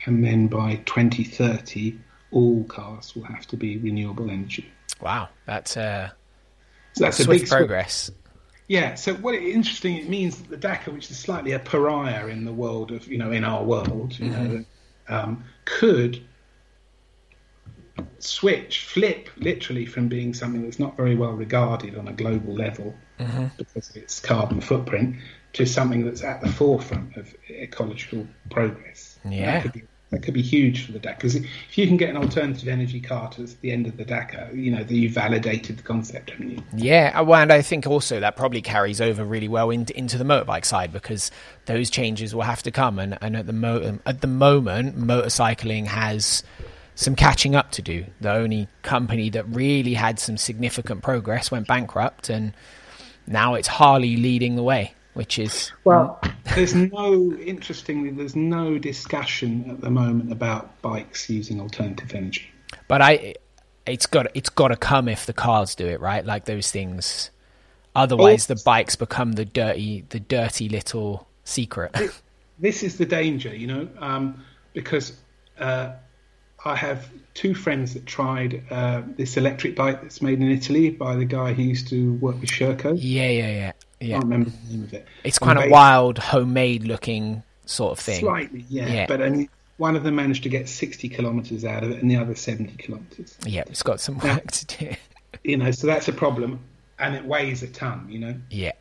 and 0.05 0.23
then 0.23 0.47
by 0.47 0.75
2030, 0.86 1.99
all 2.32 2.63
cars 2.65 3.15
will 3.15 3.23
have 3.23 3.47
to 3.47 3.55
be 3.55 3.78
renewable 3.78 4.30
energy. 4.30 4.71
Wow, 4.99 5.30
that's 5.45 5.78
uh, 5.78 6.09
So 6.97 7.03
that's 7.05 7.19
a 7.19 7.27
big 7.27 7.47
progress. 7.47 8.11
Yeah. 8.67 8.95
So 8.95 9.13
what 9.13 9.35
it, 9.35 9.43
interesting 9.43 9.97
it 9.97 10.09
means 10.09 10.37
that 10.37 10.49
the 10.49 10.57
Dakar, 10.57 10.93
which 10.93 11.09
is 11.09 11.17
slightly 11.17 11.53
a 11.53 11.59
pariah 11.59 12.27
in 12.27 12.45
the 12.45 12.53
world 12.53 12.91
of 12.91 13.07
you 13.07 13.17
know 13.17 13.31
in 13.31 13.43
our 13.43 13.63
world, 13.63 14.17
you 14.19 14.29
know, 14.29 14.65
um, 15.07 15.43
could 15.65 16.23
switch, 18.19 18.85
flip, 18.85 19.29
literally 19.37 19.85
from 19.85 20.07
being 20.07 20.33
something 20.33 20.63
that's 20.63 20.79
not 20.79 20.97
very 20.97 21.15
well 21.15 21.31
regarded 21.31 21.97
on 21.97 22.07
a 22.07 22.13
global 22.13 22.53
level 22.53 22.95
because 23.57 23.89
of 23.89 23.95
its 23.95 24.19
carbon 24.19 24.61
footprint 24.61 25.17
to 25.53 25.65
something 25.65 26.05
that's 26.05 26.23
at 26.23 26.41
the 26.41 26.49
forefront 26.49 27.15
of 27.17 27.33
ecological 27.49 28.27
progress. 28.49 29.19
Yeah. 29.27 29.53
That 29.53 29.63
could 29.63 29.73
be, 29.73 29.83
that 30.10 30.24
could 30.24 30.34
be 30.34 30.41
huge 30.41 30.86
for 30.86 30.93
the 30.93 30.99
Dakar. 30.99 31.16
Because 31.16 31.36
if 31.36 31.78
you 31.78 31.86
can 31.86 31.97
get 31.97 32.10
an 32.10 32.18
alternative 32.18 32.68
energy 32.68 33.01
car 33.01 33.30
at 33.38 33.55
the 33.62 33.72
end 33.72 33.88
of 33.88 33.97
the 33.97 34.05
Dakar, 34.05 34.49
you 34.53 34.72
know, 34.72 34.84
that 34.84 34.93
you 34.93 35.10
validated 35.10 35.78
the 35.78 35.84
concept, 35.84 36.30
haven't 36.30 36.51
you? 36.51 36.64
Yeah, 36.74 37.12
uh, 37.14 37.26
well, 37.26 37.41
and 37.41 37.51
I 37.51 37.62
think 37.62 37.86
also 37.86 38.20
that 38.22 38.38
probably 38.38 38.62
carries 38.62 39.01
over 39.01 39.26
really 39.26 39.49
well 39.49 39.70
into, 39.70 39.97
into 39.97 40.18
the 40.18 40.24
motorbike 40.24 40.64
side 40.64 40.93
because 40.93 41.30
those 41.66 41.89
changes 41.89 42.34
will 42.34 42.43
have 42.43 42.64
to 42.64 42.72
come, 42.72 42.99
and, 42.99 43.18
and 43.22 43.36
at 43.36 43.47
the 43.47 43.53
mo- 43.53 43.84
um, 43.84 43.99
at 44.05 44.22
the 44.22 44.28
moment, 44.28 44.97
motorcycling 44.97 45.88
has 45.88 46.41
some 46.95 47.16
catching 47.16 47.53
up 47.53 47.72
to 47.72 47.82
do. 47.82 48.05
The 48.22 48.32
only 48.32 48.70
company 48.84 49.30
that 49.32 49.43
really 49.49 49.93
had 49.93 50.20
some 50.20 50.38
significant 50.38 51.03
progress 51.03 51.51
went 51.51 51.68
bankrupt, 51.68 52.30
and 52.30 52.53
now 53.28 53.55
it's 53.55 53.68
Harley 53.68 54.16
leading 54.16 54.55
the 54.55 54.64
way, 54.64 54.93
which 55.18 55.39
is 55.39 55.72
Well, 55.84 56.22
there's 56.55 56.76
no, 56.76 57.34
interestingly, 57.34 58.11
there's 58.11 58.36
no 58.36 58.78
discussion 58.78 59.70
at 59.70 59.82
the 59.82 59.89
moment 59.89 60.32
about 60.32 60.82
bikes 60.82 61.30
using 61.30 61.59
alternative 61.59 62.13
energy. 62.13 62.45
But 62.88 63.01
I, 63.01 63.36
it's 63.86 64.05
got 64.05 64.28
it's 64.36 64.49
got 64.49 64.70
to 64.70 64.78
come 64.78 65.07
if 65.07 65.26
the 65.26 65.34
cars 65.34 65.76
do 65.76 65.88
it 65.88 65.99
right, 65.99 66.26
like 66.26 66.45
those 66.45 66.72
things. 66.72 67.32
Otherwise, 67.95 68.49
Oh. 68.49 68.53
the 68.53 68.61
bikes 68.63 68.95
become 68.95 69.32
the 69.34 69.45
dirty, 69.45 70.05
the 70.09 70.20
dirty 70.20 70.70
little 70.70 71.28
secret. 71.43 71.95
This 72.59 72.84
is 72.84 72.97
the 72.97 73.05
danger, 73.05 73.55
you 73.55 73.68
know, 73.68 73.89
um, 73.99 74.43
because 74.74 75.18
uh, 75.59 75.93
I 76.63 76.76
have 76.76 77.09
two 77.34 77.55
friends 77.55 77.93
that 77.93 78.05
tried 78.05 78.63
uh, 78.70 79.01
this 79.15 79.38
electric 79.38 79.76
bike 79.76 80.01
that's 80.01 80.22
made 80.22 80.41
in 80.41 80.51
Italy 80.51 80.89
by 80.91 81.15
the 81.15 81.26
guy 81.26 81.53
who 81.53 81.63
used 81.63 81.88
to 81.89 82.13
work 82.15 82.39
with 82.39 82.49
Sherco. 82.49 82.97
yeah, 82.99 83.30
yeah, 83.30 83.49
yeah, 83.49 83.72
I 84.01 84.05
can't 84.05 84.23
remember 84.23 84.49
the 84.49 84.73
name 84.73 84.83
of 84.83 84.93
it. 84.93 85.07
It's 85.23 85.39
kind 85.39 85.57
of 85.57 85.69
wild, 85.69 86.17
homemade 86.19 86.83
looking 86.83 87.43
sort 87.65 87.93
of 87.97 87.99
thing. 87.99 88.19
Slightly, 88.19 88.65
yeah. 88.69 88.87
Yeah. 88.87 89.05
But 89.07 89.21
um, 89.21 89.49
one 89.77 89.95
of 89.95 90.03
them 90.03 90.15
managed 90.15 90.43
to 90.43 90.49
get 90.49 90.69
60 90.69 91.09
kilometres 91.09 91.65
out 91.65 91.83
of 91.83 91.91
it 91.91 92.01
and 92.01 92.09
the 92.09 92.15
other 92.17 92.35
70 92.35 92.75
kilometres. 92.77 93.37
Yeah, 93.45 93.63
it's 93.67 93.83
got 93.83 93.99
some 93.99 94.17
work 94.19 94.51
to 94.51 94.65
do. 94.65 94.95
You 95.43 95.57
know, 95.57 95.71
so 95.71 95.87
that's 95.87 96.07
a 96.07 96.13
problem. 96.13 96.59
And 96.99 97.13
it 97.15 97.23
weighs 97.23 97.61
a 97.61 97.67
ton, 97.67 98.07
you 98.09 98.17
know. 98.19 98.35
Yeah, 98.49 98.71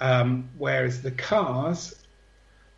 Um, 0.00 0.48
whereas 0.58 1.02
the 1.02 1.12
cars, 1.12 1.94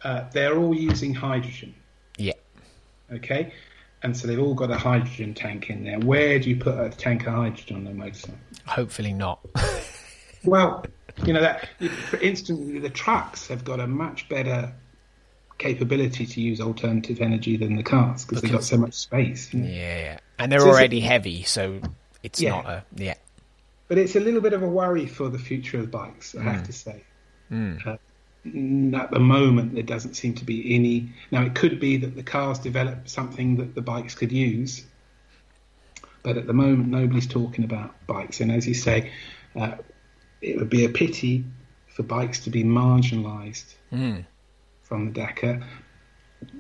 uh, 0.05 0.25
they're 0.33 0.59
all 0.59 0.75
using 0.75 1.15
hydrogen, 1.15 1.75
yeah. 2.19 2.35
okay? 3.13 3.55
And 4.03 4.15
so 4.17 4.27
they've 4.27 4.39
all 4.41 4.55
got 4.55 4.71
a 4.71 4.77
hydrogen 4.77 5.35
tank 5.35 5.71
in 5.71 5.83
there. 5.85 5.99
Where 6.01 6.39
do 6.39 6.51
you 6.51 6.57
put 6.57 6.79
a 6.79 6.91
tank 6.91 7.27
of 7.27 7.33
hydrogen 7.33 7.77
on 7.77 7.87
a 7.87 7.95
motorcycle? 7.95 8.39
Hopefully 8.67 9.13
not. 9.15 9.41
Well, 10.45 10.85
you 11.25 11.33
know 11.33 11.41
that. 11.41 11.69
For 12.09 12.19
instance, 12.19 12.83
the 12.83 12.91
trucks 12.91 13.49
have 13.49 13.65
got 13.65 13.81
a 13.81 13.87
much 13.87 14.29
better 14.29 14.73
capability 15.59 16.27
to 16.27 16.41
use 16.41 16.61
alternative 16.61 17.21
energy 17.21 17.57
than 17.57 17.77
the 17.77 17.83
cars 17.83 18.25
because 18.25 18.43
they've 18.43 18.51
got 18.53 18.65
so 18.65 18.77
much 18.77 18.95
space. 18.95 19.53
you 19.55 19.61
know. 19.61 19.69
yeah, 19.69 19.99
yeah. 19.99 20.19
And 20.39 20.51
they're 20.51 20.61
So 20.61 20.69
already 20.71 21.01
heavy, 21.01 21.45
so 21.45 21.81
it's 22.23 22.41
Yeah. 22.41 22.51
not 22.51 22.67
a 22.67 22.85
yeah. 22.97 23.15
But 23.89 23.99
it's 23.99 24.17
a 24.17 24.21
little 24.21 24.41
bit 24.41 24.55
of 24.55 24.63
a 24.63 24.69
worry 24.69 25.07
for 25.07 25.29
the 25.29 25.39
future 25.39 25.79
of 25.79 25.91
bikes, 25.91 26.35
I 26.35 26.43
have 26.43 26.65
to 26.67 26.73
say. 26.73 27.03
Uh, 27.51 27.97
at 28.45 29.11
the 29.11 29.21
moment, 29.21 29.75
there 29.75 29.83
doesn't 29.83 30.15
seem 30.15 30.35
to 30.37 30.45
be 30.45 30.75
any. 30.75 31.11
Now, 31.31 31.43
it 31.43 31.55
could 31.55 31.79
be 31.79 31.99
that 31.99 32.17
the 32.17 32.23
cars 32.23 32.59
develop 32.59 33.07
something 33.09 33.57
that 33.59 33.75
the 33.75 33.83
bikes 33.83 34.15
could 34.15 34.33
use, 34.33 34.85
but 36.23 36.37
at 36.39 36.47
the 36.47 36.53
moment, 36.55 36.89
nobody's 36.89 37.27
talking 37.27 37.65
about 37.65 37.95
bikes. 38.07 38.41
And 38.41 38.51
as 38.51 38.67
you 38.67 38.75
say, 38.75 39.13
uh, 39.55 39.73
it 40.43 40.59
would 40.59 40.69
be 40.71 40.85
a 40.85 40.89
pity 40.89 41.45
for 41.89 42.03
bikes 42.03 42.41
to 42.41 42.51
be 42.51 42.65
marginalised 42.65 43.75
Mm. 43.93 44.25
from 44.83 45.07
the 45.07 45.13
Dakar. 45.13 45.63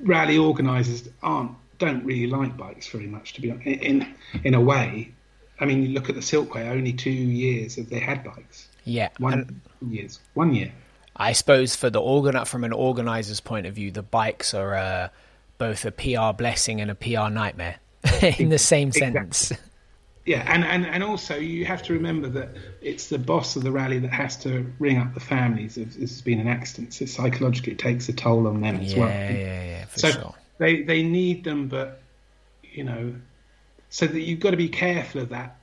Rally 0.02 0.38
organisers 0.38 1.09
aren't 1.22 1.52
don't 1.78 2.04
really 2.04 2.28
like 2.28 2.56
bikes 2.56 2.86
very 2.88 3.06
much, 3.09 3.32
to 3.34 3.40
be 3.40 3.50
honest. 3.50 3.66
In 3.66 4.06
in 4.44 4.54
a 4.54 4.60
way, 4.60 5.10
I 5.59 5.64
mean, 5.64 5.82
you 5.82 5.88
look 5.88 6.09
at 6.09 6.14
the 6.14 6.20
Silkway. 6.20 6.68
Only 6.70 6.92
two 6.92 7.10
years 7.10 7.74
have 7.76 7.88
they 7.90 7.98
had 7.98 8.22
bikes. 8.22 8.68
Yeah, 8.84 9.09
One 9.18 9.60
years, 9.88 10.20
one 10.34 10.54
year. 10.54 10.72
I 11.16 11.32
suppose 11.32 11.74
for 11.76 11.90
the 11.90 12.00
organ 12.00 12.44
from 12.46 12.64
an 12.64 12.72
organizer's 12.72 13.40
point 13.40 13.66
of 13.66 13.74
view, 13.74 13.90
the 13.90 14.02
bikes 14.02 14.54
are 14.54 14.74
uh, 14.74 15.09
both 15.59 15.84
a 15.84 15.90
PR 15.92 16.36
blessing 16.36 16.80
and 16.80 16.90
a 16.90 16.94
PR 16.94 17.28
nightmare 17.30 17.76
in 18.38 18.48
the 18.48 18.59
same 18.59 18.88
Exactly. 18.88 19.20
sense. 19.20 19.52
Yeah, 20.24 20.44
and, 20.47 20.65
and, 20.65 20.86
and 20.86 21.03
also 21.03 21.36
you 21.36 21.65
have 21.65 21.82
to 21.85 21.93
remember 21.94 22.28
that 22.28 22.51
it's 22.81 23.09
the 23.09 23.19
boss 23.19 23.57
of 23.57 23.65
the 23.65 23.73
rally 23.73 23.99
that 23.99 24.12
has 24.12 24.36
to 24.39 24.73
ring 24.78 24.99
up 24.99 25.15
the 25.15 25.20
families 25.20 25.77
if 25.77 25.94
there's 25.94 26.20
been 26.23 26.39
an 26.39 26.47
accident. 26.47 26.94
So 26.94 27.07
psychologically, 27.07 27.73
it 27.73 27.81
takes 27.81 28.09
a 28.09 28.12
toll 28.12 28.47
on 28.47 28.61
them 28.61 28.77
as 28.77 28.94
Yeah, 28.94 29.01
well. 29.01 29.09
yeah, 29.09 29.65
yeah, 29.65 29.85
for 29.86 29.99
so 29.99 30.11
sure. 30.11 30.35
they 30.59 30.82
they 30.82 31.03
need 31.03 31.43
them, 31.43 31.66
but 31.66 32.01
you 32.62 32.85
know, 32.85 33.15
so 33.90 34.07
that 34.07 34.20
you've 34.20 34.40
got 34.40 34.53
to 34.53 34.57
be 34.57 34.69
careful 34.69 35.23
of 35.23 35.31
that 35.31 35.57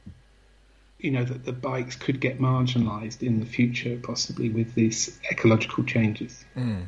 you 1.00 1.12
know 1.12 1.24
that 1.24 1.46
the 1.46 1.54
bikes 1.54 1.96
could 1.96 2.20
get 2.20 2.40
marginalised 2.40 3.24
in 3.24 3.40
the 3.40 3.46
future, 3.46 3.98
possibly 4.04 4.50
with 4.50 4.76
these 4.76 5.20
ecological 5.32 5.84
changes. 5.84 6.46
Mm. 6.58 6.88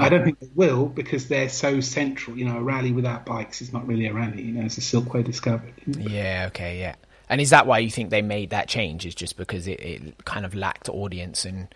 I 0.00 0.08
don't 0.08 0.24
think 0.24 0.40
they 0.40 0.48
will 0.54 0.86
because 0.86 1.28
they're 1.28 1.48
so 1.48 1.80
central. 1.80 2.36
You 2.36 2.44
know, 2.46 2.56
a 2.58 2.62
rally 2.62 2.92
without 2.92 3.26
bikes 3.26 3.60
is 3.60 3.72
not 3.72 3.86
really 3.86 4.06
a 4.06 4.14
rally. 4.14 4.42
You 4.42 4.52
know, 4.52 4.64
it's 4.64 4.78
a 4.78 4.80
Silkway 4.80 5.24
discovered. 5.24 5.74
Yeah. 5.86 6.44
Okay. 6.48 6.78
Yeah. 6.80 6.94
And 7.28 7.40
is 7.40 7.50
that 7.50 7.66
why 7.66 7.78
you 7.78 7.90
think 7.90 8.10
they 8.10 8.22
made 8.22 8.50
that 8.50 8.68
change? 8.68 9.06
Is 9.06 9.14
just 9.14 9.36
because 9.36 9.66
it, 9.66 9.80
it 9.80 10.24
kind 10.24 10.44
of 10.44 10.54
lacked 10.54 10.88
audience 10.88 11.44
and 11.44 11.74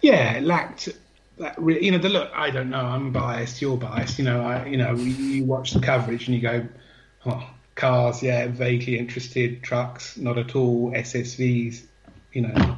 yeah, 0.00 0.34
it 0.34 0.44
lacked 0.44 0.88
that. 1.38 1.54
Re- 1.58 1.82
you 1.82 1.90
know, 1.90 1.98
the 1.98 2.08
look. 2.08 2.30
I 2.34 2.50
don't 2.50 2.70
know. 2.70 2.80
I'm 2.80 3.12
biased. 3.12 3.60
You're 3.62 3.76
biased. 3.76 4.18
You 4.18 4.24
know, 4.24 4.42
I 4.42 4.66
you 4.66 4.76
know 4.76 4.94
you 4.94 5.44
watch 5.44 5.72
the 5.72 5.80
coverage 5.80 6.28
and 6.28 6.34
you 6.36 6.42
go, 6.42 6.66
oh, 7.24 7.50
cars, 7.74 8.22
yeah, 8.22 8.46
vaguely 8.48 8.98
interested. 8.98 9.62
Trucks, 9.62 10.16
not 10.16 10.38
at 10.38 10.54
all. 10.54 10.92
SSVs, 10.92 11.82
you 12.32 12.42
know. 12.42 12.76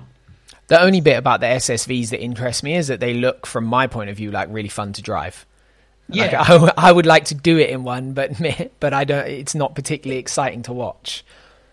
The 0.69 0.81
only 0.81 1.01
bit 1.01 1.17
about 1.17 1.41
the 1.41 1.47
SSVs 1.47 2.11
that 2.11 2.21
interest 2.21 2.63
me 2.63 2.75
is 2.75 2.89
that 2.89 3.01
they 3.01 3.15
look, 3.15 3.47
from 3.47 3.65
my 3.65 3.87
point 3.87 4.11
of 4.11 4.17
view, 4.17 4.31
like 4.31 4.49
really 4.51 4.69
fun 4.69 4.93
to 4.95 5.03
drive. 5.03 5.47
Yeah, 6.11 6.41
like, 6.41 6.51
I, 6.79 6.89
I 6.89 6.93
would 6.93 7.07
like 7.07 7.27
to 7.27 7.35
do 7.35 7.59
it 7.59 7.71
in 7.71 7.85
one, 7.85 8.13
but 8.13 8.33
but 8.81 8.95
I 8.95 9.05
don't. 9.05 9.27
It's 9.27 9.55
not 9.55 9.75
particularly 9.75 10.19
exciting 10.19 10.63
to 10.63 10.73
watch. 10.73 11.25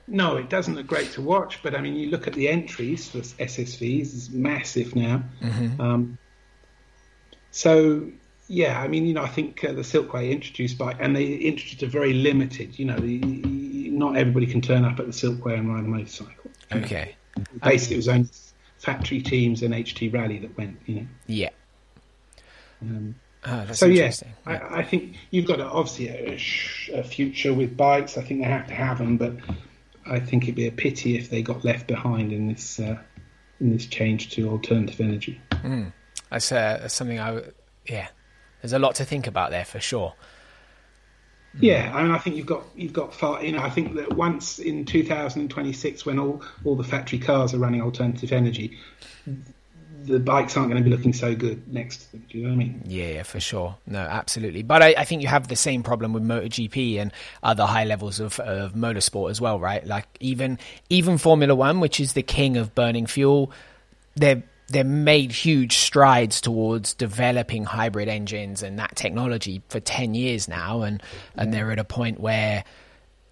No, 0.07 0.37
it 0.37 0.49
doesn't 0.49 0.75
look 0.75 0.87
great 0.87 1.11
to 1.13 1.21
watch. 1.21 1.61
But 1.61 1.75
I 1.75 1.81
mean, 1.81 1.95
you 1.95 2.09
look 2.09 2.27
at 2.27 2.33
the 2.33 2.47
entries 2.47 3.09
for 3.09 3.19
SSVs; 3.19 4.13
it's 4.13 4.29
massive 4.29 4.95
now. 4.95 5.23
Mm-hmm. 5.41 5.81
Um, 5.81 6.17
so 7.51 8.09
yeah, 8.47 8.81
I 8.81 8.87
mean, 8.87 9.05
you 9.05 9.13
know, 9.13 9.23
I 9.23 9.29
think 9.29 9.63
uh, 9.63 9.73
the 9.73 9.81
Silkway 9.81 10.31
introduced 10.31 10.77
bike, 10.77 10.97
and 10.99 11.15
they 11.15 11.33
introduced 11.33 11.83
a 11.83 11.87
very 11.87 12.13
limited. 12.13 12.77
You 12.77 12.85
know, 12.85 12.97
the, 12.97 13.19
not 13.19 14.15
everybody 14.15 14.45
can 14.45 14.61
turn 14.61 14.85
up 14.85 14.99
at 14.99 15.05
the 15.05 15.11
Silkway 15.11 15.57
and 15.57 15.73
ride 15.73 15.83
a 15.83 15.87
motorcycle. 15.87 16.51
Okay. 16.71 17.15
Basically, 17.63 17.95
it 17.95 17.97
was 17.97 18.07
only 18.07 18.29
factory 18.79 19.21
teams 19.21 19.61
and 19.63 19.73
HT 19.73 20.13
Rally 20.13 20.39
that 20.39 20.57
went. 20.57 20.77
You 20.85 20.95
know. 20.95 21.07
Yeah. 21.27 21.49
Um, 22.81 23.15
oh, 23.45 23.71
so 23.71 23.85
yeah, 23.85 24.11
I, 24.45 24.79
I, 24.79 24.83
think 24.83 25.15
you've 25.31 25.47
got 25.47 25.59
a, 25.59 25.65
obviously 25.65 26.09
a, 26.09 26.99
a, 26.99 27.03
future 27.03 27.53
with 27.53 27.77
bikes. 27.77 28.17
I 28.17 28.21
think 28.21 28.41
they 28.41 28.47
have 28.47 28.67
to 28.67 28.73
have 28.73 28.97
them, 28.97 29.17
but 29.17 29.33
I 30.05 30.19
think 30.19 30.43
it'd 30.43 30.55
be 30.55 30.67
a 30.67 30.71
pity 30.71 31.17
if 31.17 31.29
they 31.29 31.41
got 31.41 31.63
left 31.63 31.87
behind 31.87 32.31
in 32.31 32.47
this 32.47 32.79
uh, 32.79 32.97
in 33.59 33.71
this 33.71 33.85
change 33.85 34.31
to 34.31 34.49
alternative 34.49 34.99
energy. 34.99 35.41
Mm. 35.51 35.93
That's, 36.29 36.51
uh, 36.51 36.79
that's 36.81 36.93
something 36.93 37.19
I 37.19 37.41
yeah 37.87 38.07
there's 38.61 38.73
a 38.73 38.79
lot 38.79 38.95
to 38.95 39.05
think 39.05 39.27
about 39.27 39.51
there 39.51 39.63
for 39.63 39.79
sure. 39.79 40.13
Yeah, 41.59 41.91
mm. 41.91 41.95
I 41.95 42.03
mean, 42.03 42.11
I 42.11 42.17
think 42.17 42.35
you've 42.35 42.45
got 42.45 42.63
you've 42.75 42.93
got 42.93 43.13
far. 43.13 43.43
You 43.43 43.53
know, 43.53 43.61
I 43.61 43.69
think 43.69 43.95
that 43.95 44.13
once 44.13 44.59
in 44.59 44.85
2026, 44.85 46.05
when 46.05 46.19
all 46.19 46.43
all 46.63 46.75
the 46.75 46.83
factory 46.83 47.19
cars 47.19 47.53
are 47.53 47.59
running 47.59 47.81
alternative 47.81 48.31
energy, 48.31 48.77
the 50.05 50.19
bikes 50.19 50.55
aren't 50.55 50.69
going 50.69 50.83
to 50.83 50.87
be 50.87 50.95
looking 50.95 51.13
so 51.13 51.35
good 51.35 51.71
next 51.71 51.97
to 51.97 52.11
them. 52.11 52.25
Do 52.29 52.37
you 52.37 52.43
know 52.43 52.49
what 52.49 52.55
I 52.55 52.57
mean? 52.57 52.83
Yeah, 52.85 53.07
yeah 53.07 53.23
for 53.23 53.39
sure. 53.39 53.75
No, 53.87 53.99
absolutely. 53.99 54.63
But 54.63 54.83
I, 54.83 54.95
I, 54.97 55.05
think 55.05 55.21
you 55.21 55.27
have 55.27 55.47
the 55.47 55.55
same 55.55 55.83
problem 55.83 56.13
with 56.13 56.23
MotoGP 56.23 56.99
and 56.99 57.11
other 57.41 57.65
high 57.65 57.85
levels 57.85 58.19
of, 58.19 58.39
of 58.41 58.73
motorsport 58.73 59.31
as 59.31 59.41
well, 59.41 59.59
right? 59.59 59.85
Like 59.85 60.05
even 60.19 60.59
even 60.89 61.17
Formula 61.17 61.55
One, 61.55 61.79
which 61.79 61.99
is 61.99 62.13
the 62.13 62.23
king 62.23 62.57
of 62.57 62.75
burning 62.75 63.05
fuel, 63.05 63.51
they're 64.15 64.43
they've 64.69 64.85
made 64.85 65.31
huge 65.31 65.77
strides 65.77 66.41
towards 66.41 66.93
developing 66.93 67.63
hybrid 67.63 68.07
engines 68.07 68.63
and 68.63 68.79
that 68.79 68.95
technology 68.95 69.61
for 69.69 69.79
10 69.79 70.13
years 70.13 70.47
now 70.47 70.81
and 70.81 71.01
and 71.35 71.53
they're 71.53 71.71
at 71.71 71.79
a 71.79 71.83
point 71.83 72.19
where 72.19 72.63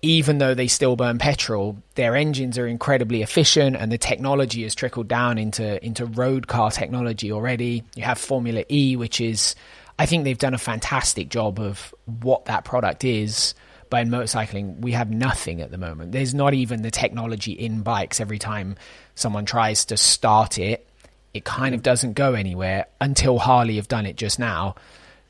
even 0.02 0.38
though 0.38 0.54
they 0.54 0.68
still 0.68 0.96
burn 0.96 1.18
petrol 1.18 1.78
their 1.96 2.16
engines 2.16 2.58
are 2.58 2.68
incredibly 2.68 3.22
efficient 3.22 3.76
and 3.76 3.92
the 3.92 3.98
technology 3.98 4.64
has 4.64 4.76
trickled 4.76 5.08
down 5.08 5.38
into 5.38 5.84
into 5.84 6.06
road 6.06 6.48
car 6.48 6.70
technology 6.70 7.32
already. 7.32 7.84
You 7.96 8.04
have 8.04 8.18
formula 8.18 8.64
E 8.70 8.96
which 8.96 9.20
is 9.20 9.56
I 9.98 10.06
think 10.06 10.24
they've 10.24 10.38
done 10.38 10.54
a 10.54 10.60
fantastic 10.60 11.30
job 11.30 11.60
of 11.60 11.94
what 12.06 12.46
that 12.46 12.66
product 12.66 13.04
is 13.04 13.54
but 13.90 14.02
in 14.02 14.10
motorcycling. 14.10 14.80
We 14.80 14.94
have 14.94 15.12
nothing 15.12 15.62
at 15.62 15.70
the 15.70 15.78
moment. 15.78 16.14
There's 16.14 16.34
not 16.34 16.56
even 16.56 16.82
the 16.82 16.90
technology 16.90 17.52
in 17.52 17.84
bikes 17.84 18.20
every 18.20 18.40
time 18.40 18.76
someone 19.14 19.46
tries 19.46 19.86
to 19.86 19.98
start 19.98 20.58
it 20.58 20.88
it 21.34 21.46
kind 21.46 21.74
of 21.74 21.82
doesn't 21.82 22.14
go 22.14 22.34
anywhere 22.34 22.86
until 23.02 23.40
Harley 23.40 23.78
have 23.78 23.88
done 23.88 24.06
it 24.06 24.16
just 24.16 24.40
now. 24.40 24.76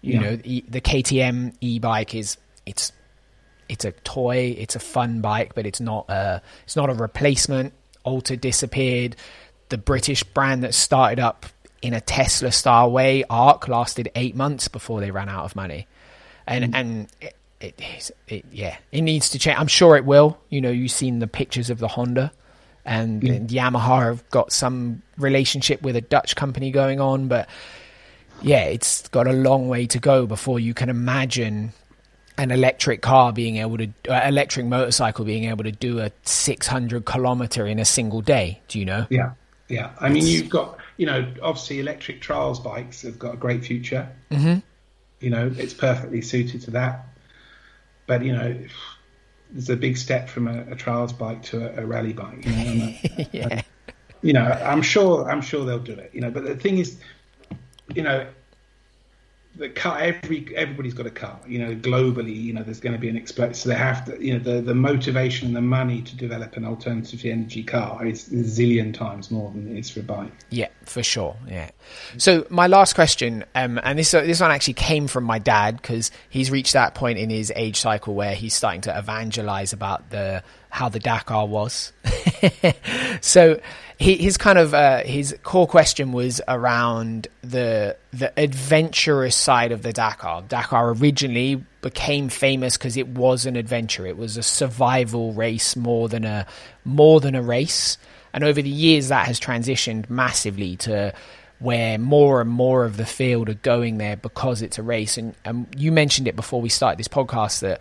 You 0.02 0.14
yeah. 0.14 0.20
know, 0.20 0.36
the 0.36 0.82
KTM 0.82 1.56
e-bike 1.62 2.14
is 2.14 2.38
it's 2.66 2.92
it's 3.70 3.86
a 3.86 3.92
toy, 3.92 4.56
it's 4.58 4.76
a 4.76 4.80
fun 4.80 5.22
bike, 5.22 5.56
but 5.56 5.66
it's 5.66 5.80
not 5.80 6.10
a 6.10 6.42
it's 6.66 6.76
not 6.76 6.90
a 6.90 6.94
replacement. 6.94 7.74
Alta 8.04 8.36
disappeared. 8.36 9.16
The 9.70 9.78
British 9.78 10.24
brand 10.24 10.64
that 10.64 10.74
started 10.74 11.20
up 11.20 11.46
in 11.82 11.94
a 11.94 12.02
Tesla 12.02 12.52
style 12.52 12.92
way, 12.92 13.24
Arc, 13.30 13.68
lasted 13.68 14.12
eight 14.16 14.36
months 14.36 14.68
before 14.68 15.00
they 15.00 15.10
ran 15.10 15.30
out 15.30 15.46
of 15.46 15.56
money, 15.56 15.88
and 16.46 16.66
mm. 16.66 16.78
and 16.78 17.08
it, 17.22 17.36
it, 17.62 18.12
it, 18.28 18.46
yeah, 18.52 18.78
it 18.92 19.02
needs 19.02 19.30
to 19.30 19.40
change. 19.40 19.58
I'm 19.58 19.68
sure 19.68 19.96
it 19.96 20.04
will. 20.04 20.38
You 20.50 20.60
know, 20.60 20.70
you've 20.70 20.92
seen 20.92 21.20
the 21.20 21.28
pictures 21.28 21.70
of 21.70 21.80
the 21.80 21.88
Honda 21.88 22.34
and, 22.86 23.22
mm. 23.22 23.48
Yamaha 23.50 24.04
have 24.08 24.30
got 24.30 24.52
some 24.52 25.02
relationship 25.18 25.82
with 25.82 25.96
a 25.96 26.02
Dutch 26.02 26.36
company 26.36 26.72
going 26.72 27.00
on, 27.00 27.28
but 27.28 27.48
yeah, 28.42 28.66
it's 28.66 29.08
got 29.10 29.28
a 29.28 29.34
long 29.34 29.70
way 29.70 29.88
to 29.88 30.00
go 30.00 30.26
before 30.26 30.60
you 30.60 30.74
can 30.74 30.90
imagine 30.90 31.74
an 32.38 32.52
electric 32.52 33.02
car 33.02 33.32
being 33.32 33.58
able 33.58 33.78
to, 33.78 33.88
uh, 34.10 34.28
electric 34.28 34.66
motorcycle 34.66 35.24
being 35.24 35.46
able 35.46 35.64
to 35.64 35.72
do 35.72 36.00
a 36.00 36.12
600 36.24 37.06
kilometer 37.06 37.66
in 37.66 37.80
a 37.80 37.86
single 37.86 38.22
day. 38.22 38.60
Do 38.68 38.80
you 38.80 38.86
know? 38.86 39.06
Yeah, 39.10 39.34
yeah. 39.70 39.92
I 40.00 40.10
mean, 40.10 40.26
you've 40.26 40.50
got, 40.50 40.78
you 40.98 41.06
know, 41.06 41.32
obviously 41.42 41.80
electric 41.80 42.22
trials 42.22 42.60
bikes 42.60 43.04
have 43.04 43.20
got 43.20 43.36
a 43.36 43.38
great 43.38 43.64
future. 43.64 44.10
Mm-hmm. 44.32 44.60
You 45.20 45.30
know, 45.30 45.52
it's 45.58 45.74
perfectly 45.74 46.22
suited 46.22 46.62
to 46.64 46.72
that. 46.72 47.06
But 48.08 48.24
you 48.24 48.34
know, 48.34 48.58
there's 49.54 49.70
a 49.70 49.78
big 49.78 49.98
step 49.98 50.28
from 50.28 50.48
a, 50.48 50.64
a 50.72 50.76
trials 50.76 51.14
bike 51.14 51.44
to 51.44 51.80
a, 51.80 51.84
a 51.84 51.86
rally 51.86 52.14
bike. 52.14 52.46
You 52.46 52.52
know, 52.52 52.86
uh, 53.18 53.24
yeah. 53.32 53.62
you 54.22 54.34
know, 54.34 54.44
I'm 54.44 54.82
sure 54.82 55.30
I'm 55.30 55.42
sure 55.42 55.64
they'll 55.64 55.80
do 55.80 55.94
it. 55.94 56.12
You 56.14 56.22
know, 56.22 56.32
but 56.32 56.44
the 56.44 56.56
thing 56.56 56.80
is, 56.80 57.00
you 57.94 58.02
know, 58.02 58.28
the 59.56 59.70
car 59.70 60.00
every 60.00 60.48
everybody's 60.56 60.96
got 60.96 61.06
a 61.06 61.12
car 61.12 61.40
you 61.48 61.60
know 61.60 61.76
globally 61.76 62.36
you 62.36 62.52
know 62.52 62.64
there's 62.64 62.80
going 62.80 62.94
to 62.94 63.00
be 63.00 63.10
an 63.10 63.16
explosion. 63.16 63.54
So 63.54 63.70
they 63.70 63.76
have 63.76 64.06
to 64.06 64.24
you 64.24 64.34
know 64.34 64.40
the 64.40 64.62
the 64.62 64.74
motivation 64.74 65.48
and 65.48 65.56
the 65.56 65.62
money 65.62 66.02
to 66.02 66.16
develop 66.16 66.58
an 66.58 66.66
alternative 66.66 67.22
energy 67.24 67.64
car 67.64 68.06
is 68.06 68.28
a 68.30 68.38
zillion 68.38 68.94
times 68.94 69.30
more 69.30 69.52
than 69.52 69.76
it 69.76 69.80
is 69.80 69.90
for 69.90 70.00
a 70.00 70.04
bike. 70.04 70.32
Yeah 70.50 70.70
for 70.86 71.04
sure 71.04 71.36
yeah. 71.48 71.70
So 72.18 72.46
my 72.50 72.68
last 72.68 72.94
question 72.94 73.46
um, 73.54 73.80
and 73.84 74.00
this 74.00 74.12
this 74.12 74.40
one 74.40 74.52
actually 74.52 74.74
came 74.74 75.08
from 75.08 75.24
my 75.24 75.40
dad 75.40 75.78
because 75.78 76.12
he's 76.30 76.50
reached 76.50 76.74
that 76.74 76.96
point 76.96 77.20
in 77.20 77.30
his 77.30 77.52
age 77.56 77.80
cycle 77.80 78.16
where 78.16 78.34
he's 78.34 78.54
starting 78.56 78.82
to 78.82 78.98
evangelize 78.98 79.72
about 79.74 80.10
the 80.10 80.44
how 80.74 80.90
the 80.90 81.00
Dakar 81.00 81.46
was 81.46 81.94
so 83.22 83.60
he, 83.98 84.18
his 84.18 84.38
kind 84.38 84.58
of 84.58 84.74
uh, 84.74 85.04
his 85.04 85.36
core 85.44 85.68
question 85.68 86.12
was 86.12 86.42
around 86.48 87.28
the 87.42 87.96
the 88.12 88.34
adventurous 88.38 89.36
side 89.36 89.72
of 89.72 89.84
the 89.84 89.94
Dakar. 89.94 90.44
Dakar 90.44 90.90
originally 90.92 91.64
became 91.82 92.30
famous 92.30 92.78
because 92.78 92.98
it 92.98 93.08
was 93.08 93.46
an 93.46 93.56
adventure. 93.56 94.06
It 94.06 94.18
was 94.18 94.36
a 94.36 94.44
survival 94.44 95.34
race 95.34 95.76
more 95.76 96.10
than 96.10 96.26
a 96.26 96.46
more 96.84 97.20
than 97.20 97.36
a 97.36 97.42
race. 97.42 97.98
And 98.34 98.44
over 98.44 98.62
the 98.62 98.70
years, 98.70 99.10
that 99.10 99.28
has 99.28 99.40
transitioned 99.40 100.10
massively 100.10 100.76
to 100.78 101.14
where 101.60 101.98
more 101.98 102.42
and 102.42 102.50
more 102.50 102.84
of 102.84 102.98
the 102.98 103.06
field 103.06 103.48
are 103.48 103.54
going 103.54 104.00
there 104.00 104.18
because 104.18 104.62
it's 104.62 104.80
a 104.80 104.84
race. 104.84 105.18
And, 105.18 105.36
and 105.46 105.68
you 105.78 105.92
mentioned 105.92 106.28
it 106.28 106.36
before 106.36 106.60
we 106.60 106.68
started 106.68 107.00
this 107.00 107.08
podcast 107.08 107.60
that 107.62 107.80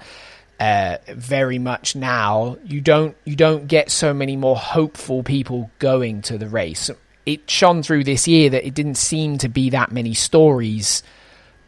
uh, 0.62 0.98
very 1.08 1.58
much 1.58 1.96
now 1.96 2.56
you 2.64 2.80
don't 2.80 3.16
you 3.24 3.34
don't 3.34 3.66
get 3.66 3.90
so 3.90 4.14
many 4.14 4.36
more 4.36 4.54
hopeful 4.54 5.24
people 5.24 5.72
going 5.80 6.22
to 6.22 6.38
the 6.38 6.46
race. 6.46 6.88
It 7.26 7.50
shone 7.50 7.82
through 7.82 8.04
this 8.04 8.28
year 8.28 8.48
that 8.50 8.64
it 8.64 8.72
didn't 8.72 8.94
seem 8.94 9.38
to 9.38 9.48
be 9.48 9.70
that 9.70 9.90
many 9.90 10.14
stories 10.14 11.02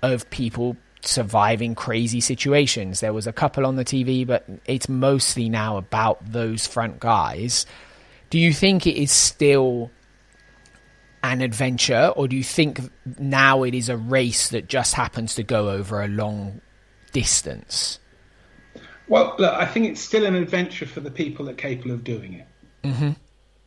of 0.00 0.30
people 0.30 0.76
surviving 1.00 1.74
crazy 1.74 2.20
situations. 2.20 3.00
There 3.00 3.12
was 3.12 3.26
a 3.26 3.32
couple 3.32 3.66
on 3.66 3.74
the 3.74 3.84
TV, 3.84 4.24
but 4.24 4.44
it's 4.64 4.88
mostly 4.88 5.48
now 5.48 5.76
about 5.76 6.30
those 6.30 6.64
front 6.68 7.00
guys. 7.00 7.66
Do 8.30 8.38
you 8.38 8.52
think 8.52 8.86
it 8.86 8.96
is 8.96 9.10
still 9.10 9.90
an 11.24 11.40
adventure, 11.40 12.12
or 12.14 12.28
do 12.28 12.36
you 12.36 12.44
think 12.44 12.78
now 13.18 13.64
it 13.64 13.74
is 13.74 13.88
a 13.88 13.96
race 13.96 14.50
that 14.50 14.68
just 14.68 14.94
happens 14.94 15.34
to 15.34 15.42
go 15.42 15.70
over 15.70 16.00
a 16.00 16.06
long 16.06 16.60
distance? 17.12 17.98
Well, 19.08 19.34
look, 19.38 19.52
I 19.52 19.66
think 19.66 19.86
it's 19.86 20.00
still 20.00 20.24
an 20.24 20.34
adventure 20.34 20.86
for 20.86 21.00
the 21.00 21.10
people 21.10 21.46
that 21.46 21.52
are 21.52 21.54
capable 21.54 21.92
of 21.92 22.04
doing 22.04 22.34
it. 22.34 22.46
Mm-hmm. 22.84 23.10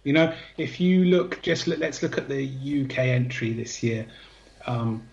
You 0.03 0.13
know, 0.13 0.33
if 0.57 0.79
you 0.79 1.05
look, 1.05 1.41
just 1.41 1.67
look, 1.67 1.79
let's 1.79 2.01
look 2.01 2.17
at 2.17 2.29
the 2.29 2.83
UK 2.83 2.97
entry 2.99 3.53
this 3.53 3.83
year. 3.83 4.07
Um, 4.65 5.07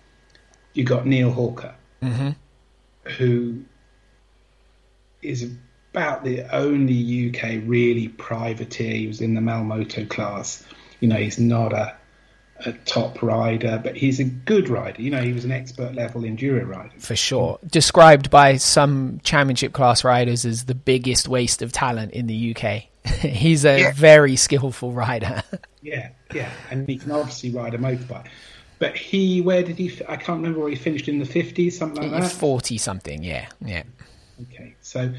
you 0.73 0.85
got 0.85 1.07
Neil 1.07 1.31
Hawker, 1.31 1.75
mm-hmm. 2.03 2.31
who 3.19 3.65
is 5.21 5.51
about 5.93 6.25
the 6.25 6.43
only 6.55 7.29
UK 7.29 7.63
really 7.65 8.09
privateer. 8.09 8.95
He 8.95 9.07
was 9.07 9.21
in 9.21 9.35
the 9.35 9.41
Malle 9.41 9.65
Moto 9.65 10.05
class. 10.05 10.65
You 11.01 11.09
know, 11.09 11.17
he's 11.17 11.39
not 11.39 11.73
a 11.73 11.97
a 12.61 12.73
top 12.85 13.23
rider, 13.23 13.81
but 13.83 13.97
he's 13.97 14.21
a 14.21 14.25
good 14.25 14.69
rider. 14.69 15.03
You 15.03 15.11
know, 15.11 15.23
he 15.23 15.33
was 15.33 15.45
an 15.45 15.51
expert 15.51 15.95
level 15.95 16.23
enduro 16.23 16.67
rider. 16.67 16.93
For 16.99 17.17
sure. 17.17 17.59
Described 17.67 18.31
by 18.31 18.57
some 18.57 19.21
championship 19.25 19.73
class 19.73 20.05
riders 20.05 20.45
as 20.45 20.65
the 20.65 20.75
biggest 20.75 21.29
waste 21.29 21.63
of 21.63 21.73
talent 21.73 22.13
in 22.13 22.27
the 22.27 22.57
UK. 22.57 22.85
he's 23.21 23.65
a 23.65 23.81
yeah. 23.81 23.93
very 23.93 24.37
skillful 24.37 24.93
rider. 24.93 25.43
yeah, 25.83 26.11
yeah. 26.33 26.51
And 26.71 26.89
he 26.89 26.97
can 26.97 27.11
obviously 27.11 27.51
ride 27.51 27.75
a 27.75 27.79
motorbike. 27.79 28.29
But 28.79 28.97
he, 28.97 29.41
where 29.41 29.63
did 29.63 29.79
he? 29.79 30.01
I 30.09 30.17
can't 30.17 30.39
remember 30.39 30.61
where 30.61 30.71
he 30.71 30.77
finished 30.77 31.09
in 31.09 31.19
the 31.19 31.25
50s, 31.25 31.73
something 31.73 32.11
like 32.11 32.23
that. 32.23 32.33
40 32.33 32.79
something, 32.79 33.23
yeah. 33.23 33.49
Yeah. 33.65 33.83
Okay. 34.43 34.75
So, 34.81 35.13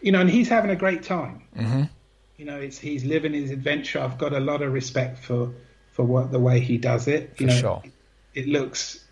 you 0.00 0.12
know, 0.12 0.20
and 0.20 0.30
he's 0.30 0.48
having 0.48 0.70
a 0.70 0.76
great 0.76 1.02
time. 1.02 1.42
Mm-hmm. 1.56 1.82
You 2.36 2.44
know, 2.44 2.56
it's 2.56 2.78
he's 2.78 3.04
living 3.04 3.34
his 3.34 3.50
adventure. 3.50 4.00
I've 4.00 4.16
got 4.16 4.32
a 4.32 4.40
lot 4.40 4.62
of 4.62 4.72
respect 4.72 5.18
for 5.18 5.52
for 6.00 6.06
what 6.06 6.32
the 6.32 6.40
way 6.40 6.60
he 6.60 6.78
does 6.78 7.08
it. 7.08 7.34
You 7.38 7.46
for 7.46 7.52
know, 7.52 7.60
sure. 7.60 7.82
it, 8.32 8.48
looks 8.48 9.04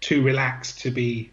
too 0.00 0.20
relaxed 0.24 0.80
to 0.80 0.90
be 0.90 1.30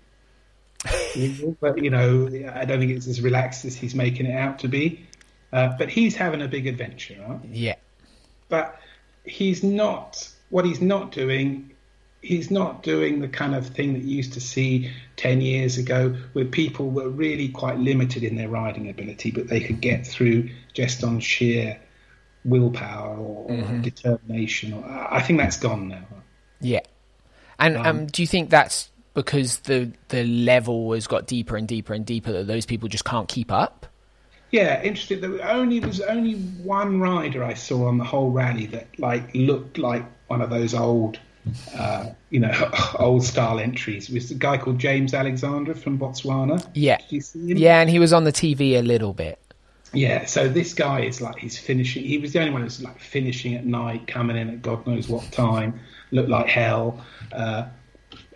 but 1.59 1.83
you 1.83 1.89
know, 1.89 2.27
I 2.53 2.65
don't 2.65 2.79
think 2.79 2.91
it's 2.91 3.07
as 3.07 3.19
relaxed 3.19 3.65
as 3.65 3.75
he's 3.75 3.95
making 3.95 4.27
it 4.27 4.35
out 4.35 4.59
to 4.59 4.67
be. 4.67 5.07
Uh, 5.51 5.69
but 5.77 5.89
he's 5.89 6.15
having 6.15 6.41
a 6.41 6.47
big 6.47 6.67
adventure, 6.67 7.17
right? 7.27 7.39
Yeah. 7.51 7.75
But 8.47 8.79
he's 9.25 9.63
not. 9.63 10.29
What 10.49 10.65
he's 10.65 10.81
not 10.81 11.11
doing, 11.11 11.71
he's 12.21 12.51
not 12.51 12.83
doing 12.83 13.21
the 13.21 13.27
kind 13.27 13.55
of 13.55 13.67
thing 13.67 13.93
that 13.93 14.03
you 14.03 14.17
used 14.17 14.33
to 14.33 14.41
see 14.41 14.91
ten 15.15 15.41
years 15.41 15.79
ago, 15.79 16.15
where 16.33 16.45
people 16.45 16.91
were 16.91 17.09
really 17.09 17.49
quite 17.49 17.79
limited 17.79 18.23
in 18.23 18.35
their 18.35 18.49
riding 18.49 18.87
ability, 18.87 19.31
but 19.31 19.47
they 19.47 19.61
could 19.61 19.81
get 19.81 20.05
through 20.05 20.49
just 20.73 21.03
on 21.03 21.19
sheer 21.19 21.79
willpower 22.45 23.15
or, 23.18 23.49
mm-hmm. 23.49 23.81
determination. 23.81 24.73
Or, 24.73 24.85
I 24.88 25.22
think 25.22 25.39
that's 25.39 25.57
gone 25.57 25.88
now. 25.88 26.05
Yeah, 26.59 26.81
and 27.59 27.77
um, 27.77 27.85
um, 27.85 28.05
do 28.07 28.22
you 28.22 28.27
think 28.27 28.49
that's 28.49 28.89
because 29.13 29.59
the 29.59 29.91
the 30.09 30.23
level 30.23 30.93
has 30.93 31.07
got 31.07 31.27
deeper 31.27 31.55
and 31.55 31.68
deeper 31.68 31.93
and 31.93 32.05
deeper 32.05 32.31
that 32.31 32.47
those 32.47 32.65
people 32.65 32.88
just 32.88 33.05
can't 33.05 33.27
keep 33.27 33.51
up? 33.51 33.88
Yeah, 34.51 34.81
interesting. 34.84 35.22
There 35.22 35.49
only 35.49 35.80
was 35.80 36.01
only 36.01 36.35
one 36.35 36.99
rider 36.99 37.43
I 37.43 37.53
saw 37.53 37.88
on 37.88 37.97
the 37.97 38.03
whole 38.03 38.31
rally 38.31 38.65
that 38.68 38.88
like 38.99 39.34
looked 39.34 39.77
like 39.77 40.03
one 40.27 40.41
of 40.41 40.49
those 40.49 40.73
old, 40.73 41.19
uh, 41.76 42.09
you 42.30 42.41
know, 42.41 42.72
old 42.99 43.23
style 43.23 43.59
entries. 43.59 44.09
It 44.09 44.13
was 44.13 44.30
a 44.30 44.35
guy 44.35 44.57
called 44.57 44.77
James 44.77 45.13
Alexander 45.13 45.73
from 45.73 45.97
Botswana. 45.97 46.68
Yeah, 46.73 46.97
yeah, 47.09 47.80
and 47.80 47.89
he 47.89 47.97
was 47.97 48.11
on 48.11 48.26
the 48.26 48.34
TV 48.34 48.77
a 48.77 48.81
little 48.81 49.13
bit. 49.13 49.39
Yeah, 49.93 50.26
so 50.26 50.47
this 50.47 50.73
guy 50.73 51.01
is 51.01 51.19
like 51.19 51.38
he's 51.38 51.57
finishing. 51.57 52.03
He 52.03 52.18
was 52.18 52.31
the 52.34 52.39
only 52.39 52.51
one 52.51 52.61
who's 52.61 52.81
like 52.81 52.99
finishing 52.99 53.55
at 53.55 53.65
night, 53.65 54.07
coming 54.07 54.38
in 54.38 54.49
at 54.49 54.61
God 54.61 54.88
knows 54.88 55.09
what 55.09 55.30
time, 55.31 55.80
looked 56.11 56.30
like 56.30 56.47
hell, 56.47 57.03
uh, 57.34 57.65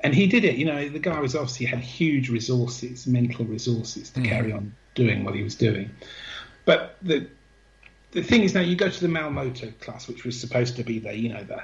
and 0.03 0.13
he 0.13 0.27
did 0.27 0.43
it. 0.43 0.57
You 0.57 0.65
know, 0.65 0.89
the 0.89 0.99
guy 0.99 1.19
was 1.19 1.33
obviously 1.33 1.65
had 1.65 1.79
huge 1.79 2.29
resources, 2.29 3.07
mental 3.07 3.45
resources 3.45 4.09
to 4.11 4.19
mm. 4.19 4.25
carry 4.25 4.51
on 4.51 4.75
doing 4.95 5.23
what 5.23 5.33
he 5.33 5.43
was 5.43 5.55
doing. 5.55 5.91
But 6.65 6.97
the 7.01 7.27
the 8.11 8.21
thing 8.21 8.43
is 8.43 8.53
now 8.53 8.61
you 8.61 8.75
go 8.75 8.89
to 8.89 9.01
the 9.01 9.07
Malle 9.07 9.31
Moto 9.31 9.71
class, 9.79 10.07
which 10.07 10.25
was 10.25 10.39
supposed 10.39 10.75
to 10.75 10.83
be 10.83 10.99
the 10.99 11.17
you 11.17 11.29
know 11.29 11.43
the 11.43 11.63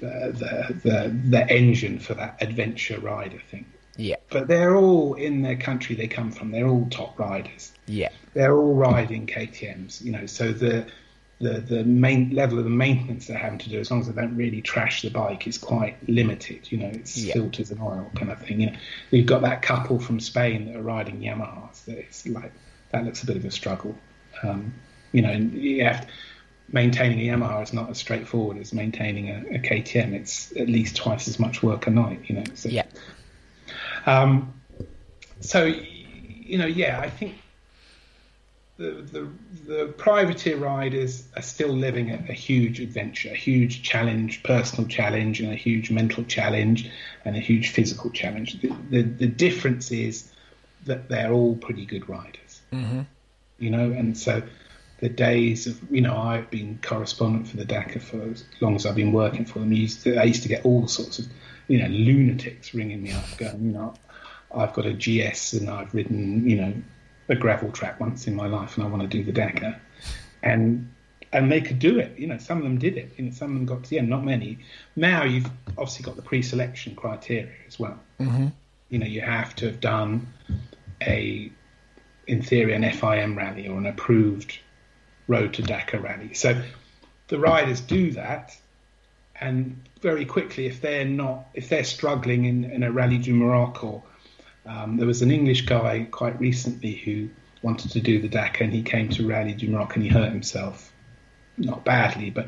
the 0.00 0.32
the 0.32 0.80
the, 0.82 1.20
the 1.28 1.48
engine 1.48 2.00
for 2.00 2.14
that 2.14 2.38
adventure 2.40 2.98
rider 2.98 3.40
thing. 3.50 3.66
Yeah. 3.96 4.16
But 4.30 4.48
they're 4.48 4.76
all 4.76 5.14
in 5.14 5.42
their 5.42 5.56
country 5.56 5.94
they 5.94 6.08
come 6.08 6.32
from. 6.32 6.50
They're 6.50 6.66
all 6.66 6.88
top 6.90 7.18
riders. 7.18 7.72
Yeah. 7.86 8.08
They're 8.34 8.56
all 8.56 8.74
riding 8.74 9.26
KTM's, 9.26 10.02
you 10.02 10.12
know, 10.12 10.26
so 10.26 10.52
the 10.52 10.86
the 11.42 11.60
the 11.60 11.84
main 11.84 12.30
level 12.30 12.58
of 12.58 12.64
the 12.64 12.70
maintenance 12.70 13.26
they're 13.26 13.36
having 13.36 13.58
to 13.58 13.68
do, 13.68 13.80
as 13.80 13.90
long 13.90 14.00
as 14.00 14.06
they 14.06 14.14
don't 14.14 14.36
really 14.36 14.62
trash 14.62 15.02
the 15.02 15.10
bike, 15.10 15.46
is 15.46 15.58
quite 15.58 15.96
limited. 16.08 16.70
You 16.70 16.78
know, 16.78 16.86
it's 16.86 17.18
yeah. 17.18 17.34
filters 17.34 17.70
and 17.70 17.80
oil 17.80 18.10
kind 18.14 18.30
of 18.30 18.40
thing. 18.40 18.60
You 18.60 18.70
know, 18.70 18.76
you've 19.10 19.26
got 19.26 19.42
that 19.42 19.60
couple 19.60 19.98
from 19.98 20.20
Spain 20.20 20.66
that 20.66 20.76
are 20.76 20.82
riding 20.82 21.20
Yamahas. 21.20 21.84
That 21.86 21.98
it's 21.98 22.26
like 22.26 22.52
that 22.90 23.04
looks 23.04 23.22
a 23.24 23.26
bit 23.26 23.36
of 23.36 23.44
a 23.44 23.50
struggle. 23.50 23.96
Um, 24.42 24.72
you 25.10 25.20
know, 25.20 25.30
and 25.30 25.52
you 25.52 25.84
have 25.84 26.06
to, 26.06 26.12
maintaining 26.70 27.28
a 27.28 27.32
Yamaha 27.32 27.62
is 27.62 27.72
not 27.72 27.90
as 27.90 27.98
straightforward 27.98 28.56
as 28.58 28.72
maintaining 28.72 29.28
a, 29.28 29.56
a, 29.56 29.58
KTM. 29.58 30.14
It's 30.14 30.52
at 30.56 30.68
least 30.68 30.96
twice 30.96 31.28
as 31.28 31.38
much 31.38 31.62
work 31.62 31.86
a 31.86 31.90
night. 31.90 32.20
You 32.24 32.36
know. 32.36 32.44
So, 32.54 32.68
yeah. 32.68 32.86
Um, 34.06 34.54
so, 35.40 35.64
you 35.64 36.58
know, 36.58 36.66
yeah, 36.66 37.00
I 37.00 37.10
think 37.10 37.34
the, 38.82 39.02
the, 39.12 39.28
the 39.66 39.92
privateer 39.92 40.56
riders 40.56 41.28
are 41.36 41.42
still 41.42 41.68
living 41.68 42.10
a, 42.10 42.16
a, 42.28 42.32
huge 42.32 42.80
adventure, 42.80 43.30
a 43.30 43.36
huge 43.36 43.82
challenge, 43.82 44.42
personal 44.42 44.88
challenge, 44.88 45.40
and 45.40 45.52
a 45.52 45.56
huge 45.56 45.90
mental 45.90 46.24
challenge, 46.24 46.90
and 47.24 47.36
a 47.36 47.40
huge 47.40 47.70
physical 47.70 48.10
challenge. 48.10 48.60
The, 48.60 48.74
the, 48.90 49.02
the 49.02 49.26
difference 49.26 49.92
is 49.92 50.32
that 50.86 51.08
they're 51.08 51.32
all 51.32 51.54
pretty 51.54 51.86
good 51.86 52.08
riders, 52.08 52.60
mm-hmm. 52.72 53.02
you 53.58 53.70
know, 53.70 53.92
and 53.92 54.18
so 54.18 54.42
the 54.98 55.08
days 55.08 55.66
of 55.66 55.80
you 55.90 56.00
know 56.00 56.16
I've 56.16 56.50
been 56.50 56.78
correspondent 56.82 57.48
for 57.48 57.56
the 57.56 57.64
Dakar 57.64 58.00
for 58.00 58.22
as 58.22 58.44
long 58.60 58.76
as 58.76 58.86
I've 58.86 58.94
been 58.94 59.12
working 59.12 59.44
for 59.44 59.58
them. 59.58 59.72
Used 59.72 60.02
to, 60.04 60.16
I 60.16 60.24
used 60.24 60.42
to 60.42 60.48
get 60.48 60.64
all 60.64 60.88
sorts 60.88 61.18
of 61.18 61.26
you 61.68 61.80
know 61.80 61.88
lunatics 61.88 62.74
ringing 62.74 63.02
me 63.02 63.12
up, 63.12 63.24
going, 63.36 63.64
you 63.64 63.72
know, 63.72 63.94
I've 64.54 64.72
got 64.72 64.86
a 64.86 64.92
GS 64.92 65.54
and 65.54 65.70
I've 65.70 65.94
ridden 65.94 66.48
you 66.48 66.56
know 66.56 66.74
a 67.32 67.36
gravel 67.36 67.72
track 67.72 67.98
once 67.98 68.26
in 68.26 68.36
my 68.36 68.46
life 68.46 68.76
and 68.76 68.86
I 68.86 68.90
want 68.90 69.02
to 69.02 69.08
do 69.08 69.24
the 69.24 69.32
Dakar, 69.32 69.80
and 70.42 70.92
and 71.32 71.50
they 71.50 71.62
could 71.62 71.78
do 71.78 71.98
it. 71.98 72.18
You 72.18 72.26
know, 72.26 72.38
some 72.38 72.58
of 72.58 72.64
them 72.64 72.78
did 72.78 72.98
it. 72.98 73.14
You 73.16 73.24
know, 73.24 73.30
some 73.30 73.52
of 73.52 73.54
them 73.56 73.66
got 73.66 73.84
to 73.84 73.90
the 73.90 73.98
end, 73.98 74.10
not 74.10 74.22
many. 74.22 74.58
Now 74.94 75.24
you've 75.24 75.50
obviously 75.78 76.04
got 76.04 76.16
the 76.16 76.22
pre-selection 76.22 76.94
criteria 76.94 77.54
as 77.66 77.78
well. 77.78 77.98
Mm-hmm. 78.20 78.48
You 78.90 78.98
know, 78.98 79.06
you 79.06 79.22
have 79.22 79.56
to 79.56 79.66
have 79.66 79.80
done 79.80 80.26
a, 81.00 81.50
in 82.26 82.42
theory, 82.42 82.74
an 82.74 82.82
FIM 82.82 83.34
rally 83.34 83.66
or 83.66 83.78
an 83.78 83.86
approved 83.86 84.58
Road 85.26 85.54
to 85.54 85.62
Dakar 85.62 86.00
rally. 86.00 86.34
So 86.34 86.60
the 87.28 87.38
riders 87.38 87.80
do 87.80 88.10
that, 88.12 88.54
and 89.40 89.80
very 90.02 90.26
quickly, 90.26 90.66
if 90.66 90.82
they're 90.82 91.06
not, 91.06 91.46
if 91.54 91.70
they're 91.70 91.84
struggling 91.84 92.44
in, 92.44 92.64
in 92.64 92.82
a 92.82 92.92
Rally 92.92 93.16
du 93.16 93.32
Maroc, 93.32 93.82
or 93.82 94.02
um, 94.66 94.96
there 94.96 95.06
was 95.06 95.22
an 95.22 95.30
English 95.30 95.62
guy 95.62 96.06
quite 96.10 96.38
recently 96.40 96.94
who 96.94 97.28
wanted 97.62 97.90
to 97.92 98.00
do 98.00 98.20
the 98.20 98.28
Dakar, 98.28 98.64
and 98.64 98.72
he 98.72 98.82
came 98.82 99.08
to 99.10 99.26
Rally 99.26 99.54
du 99.54 99.68
Maroc 99.68 99.96
and 99.96 100.04
he 100.04 100.10
hurt 100.10 100.32
himself, 100.32 100.92
not 101.56 101.84
badly, 101.84 102.30
but 102.30 102.46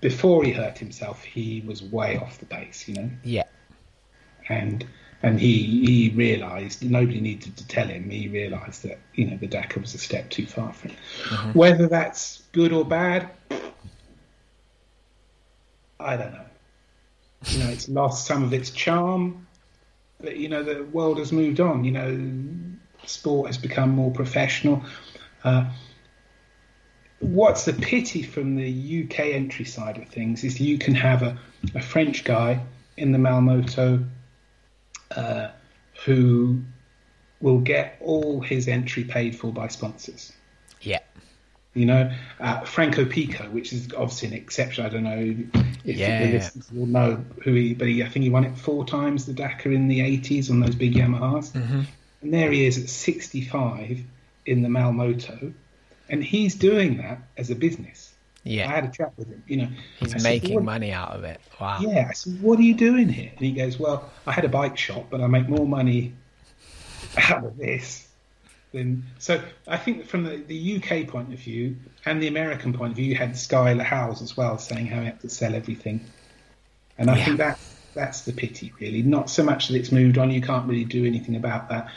before 0.00 0.44
he 0.44 0.52
hurt 0.52 0.78
himself, 0.78 1.22
he 1.22 1.62
was 1.66 1.82
way 1.82 2.18
off 2.18 2.38
the 2.38 2.46
pace, 2.46 2.86
you 2.88 2.94
know. 2.94 3.10
Yeah. 3.22 3.44
And 4.48 4.86
and 5.22 5.40
he 5.40 5.62
he 5.86 6.12
realised 6.14 6.84
nobody 6.84 7.20
needed 7.20 7.56
to 7.56 7.66
tell 7.66 7.86
him. 7.86 8.10
He 8.10 8.28
realised 8.28 8.82
that 8.82 8.98
you 9.14 9.30
know 9.30 9.38
the 9.38 9.46
Dakar 9.46 9.80
was 9.80 9.94
a 9.94 9.98
step 9.98 10.28
too 10.28 10.46
far 10.46 10.72
for 10.74 10.88
him. 10.88 10.96
Mm-hmm. 11.24 11.58
Whether 11.58 11.88
that's 11.88 12.42
good 12.52 12.72
or 12.74 12.84
bad, 12.84 13.30
I 15.98 16.16
don't 16.18 16.32
know. 16.32 16.44
You 17.46 17.64
know, 17.64 17.70
it's 17.70 17.88
lost 17.88 18.26
some 18.26 18.44
of 18.44 18.52
its 18.52 18.70
charm, 18.70 19.46
but 20.24 20.36
you 20.36 20.48
know 20.48 20.62
the 20.62 20.84
world 20.84 21.18
has 21.18 21.32
moved 21.32 21.60
on. 21.60 21.84
You 21.84 21.92
know, 21.92 23.06
sport 23.06 23.48
has 23.48 23.58
become 23.58 23.90
more 23.90 24.10
professional. 24.10 24.82
Uh, 25.42 25.70
what's 27.20 27.64
the 27.64 27.72
pity 27.72 28.22
from 28.22 28.56
the 28.56 29.04
UK 29.04 29.20
entry 29.34 29.64
side 29.64 29.98
of 29.98 30.08
things 30.08 30.44
is 30.44 30.60
you 30.60 30.78
can 30.78 30.94
have 30.94 31.22
a, 31.22 31.38
a 31.74 31.80
French 31.80 32.24
guy 32.24 32.60
in 32.96 33.12
the 33.12 33.18
Malle 33.18 33.40
Moto 33.40 34.04
uh, 35.16 35.48
who 36.04 36.60
will 37.40 37.60
get 37.60 37.98
all 38.00 38.40
his 38.40 38.68
entry 38.68 39.04
paid 39.04 39.36
for 39.36 39.52
by 39.52 39.68
sponsors. 39.68 40.32
Yeah. 40.80 41.00
You 41.74 41.86
know, 41.86 42.12
uh, 42.38 42.60
Franco 42.60 43.04
Picco, 43.04 43.50
which 43.50 43.72
is 43.72 43.92
obviously 43.92 44.28
an 44.28 44.34
exception. 44.34 44.86
I 44.86 44.88
don't 44.88 45.02
know 45.02 45.36
if 45.84 45.96
yeah, 45.96 46.24
the 46.24 46.32
listeners 46.32 46.70
will 46.72 46.86
know 46.86 47.24
who 47.42 47.52
he, 47.52 47.74
but 47.74 47.88
he, 47.88 48.02
I 48.02 48.08
think 48.08 48.22
he 48.22 48.30
won 48.30 48.44
it 48.44 48.56
four 48.56 48.86
times 48.86 49.26
the 49.26 49.32
Dakar 49.32 49.72
in 49.72 49.88
the 49.88 50.00
80s 50.00 50.50
on 50.50 50.60
those 50.60 50.76
big 50.76 50.94
Yamahas. 50.94 51.52
Mm-hmm. 51.52 51.82
And 52.22 52.32
there 52.32 52.50
he 52.52 52.64
is 52.64 52.78
at 52.78 52.88
65 52.88 54.00
in 54.46 54.62
the 54.62 54.68
Malle 54.68 54.92
Moto, 54.92 55.52
and 56.08 56.22
he's 56.22 56.54
doing 56.54 56.98
that 56.98 57.18
as 57.36 57.50
a 57.50 57.56
business. 57.56 58.14
Yeah. 58.44 58.68
I 58.68 58.74
had 58.74 58.84
a 58.84 58.88
chat 58.88 59.12
with 59.16 59.28
him. 59.28 59.42
You 59.46 59.56
know, 59.56 59.68
he's 59.98 60.22
making 60.22 60.64
money 60.64 60.92
out 60.92 61.10
of 61.10 61.24
it. 61.24 61.40
Wow. 61.60 61.80
Yeah. 61.80 62.06
I 62.10 62.12
said, 62.12 62.40
"What 62.42 62.58
are 62.58 62.62
you 62.62 62.74
doing 62.74 63.08
here?" 63.08 63.30
And 63.30 63.40
he 63.40 63.52
goes, 63.52 63.78
"Well, 63.78 64.10
I 64.26 64.32
had 64.32 64.44
a 64.44 64.50
bike 64.50 64.76
shop, 64.76 65.06
but 65.10 65.22
I 65.22 65.26
make 65.26 65.48
more 65.48 65.66
money 65.66 66.12
out 67.16 67.44
of 67.44 67.56
this 67.56 68.06
than." 68.74 69.04
So 69.18 69.42
I 69.66 69.78
think 69.78 70.06
from 70.06 70.24
the, 70.24 70.36
the 70.36 70.76
UK 70.76 71.08
point 71.08 71.32
of 71.32 71.38
view 71.38 71.76
and 72.04 72.22
the 72.22 72.26
American 72.26 72.74
point 72.74 72.90
of 72.90 72.96
view, 72.96 73.06
you 73.06 73.14
had 73.14 73.32
Skyler 73.32 73.82
Howes 73.82 74.20
as 74.20 74.36
well 74.36 74.58
saying 74.58 74.86
how 74.86 75.00
he 75.00 75.06
had 75.06 75.20
to 75.20 75.30
sell 75.30 75.54
everything, 75.54 76.04
and 76.98 77.10
I 77.10 77.16
yeah. 77.16 77.24
think 77.24 77.38
that 77.38 77.58
that's 77.94 78.22
the 78.22 78.32
pity, 78.32 78.72
really. 78.78 79.02
Not 79.02 79.30
so 79.30 79.42
much 79.42 79.68
that 79.68 79.76
it's 79.76 79.92
moved 79.92 80.18
on; 80.18 80.30
you 80.30 80.42
can't 80.42 80.68
really 80.68 80.84
do 80.84 81.06
anything 81.06 81.36
about 81.36 81.70
that, 81.70 81.88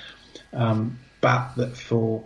um, 0.53 0.97
but 1.19 1.55
that 1.57 1.75
for 1.75 2.23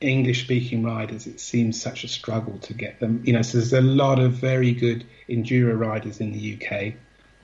English 0.00 0.42
speaking 0.44 0.82
riders, 0.82 1.26
it 1.26 1.40
seems 1.40 1.80
such 1.80 2.04
a 2.04 2.08
struggle 2.08 2.58
to 2.58 2.74
get 2.74 3.00
them. 3.00 3.22
You 3.24 3.32
know, 3.32 3.42
so 3.42 3.58
there's 3.58 3.72
a 3.72 3.80
lot 3.80 4.18
of 4.18 4.32
very 4.32 4.72
good 4.72 5.04
enduro 5.28 5.78
riders 5.78 6.20
in 6.20 6.32
the 6.32 6.56
UK 6.56 6.94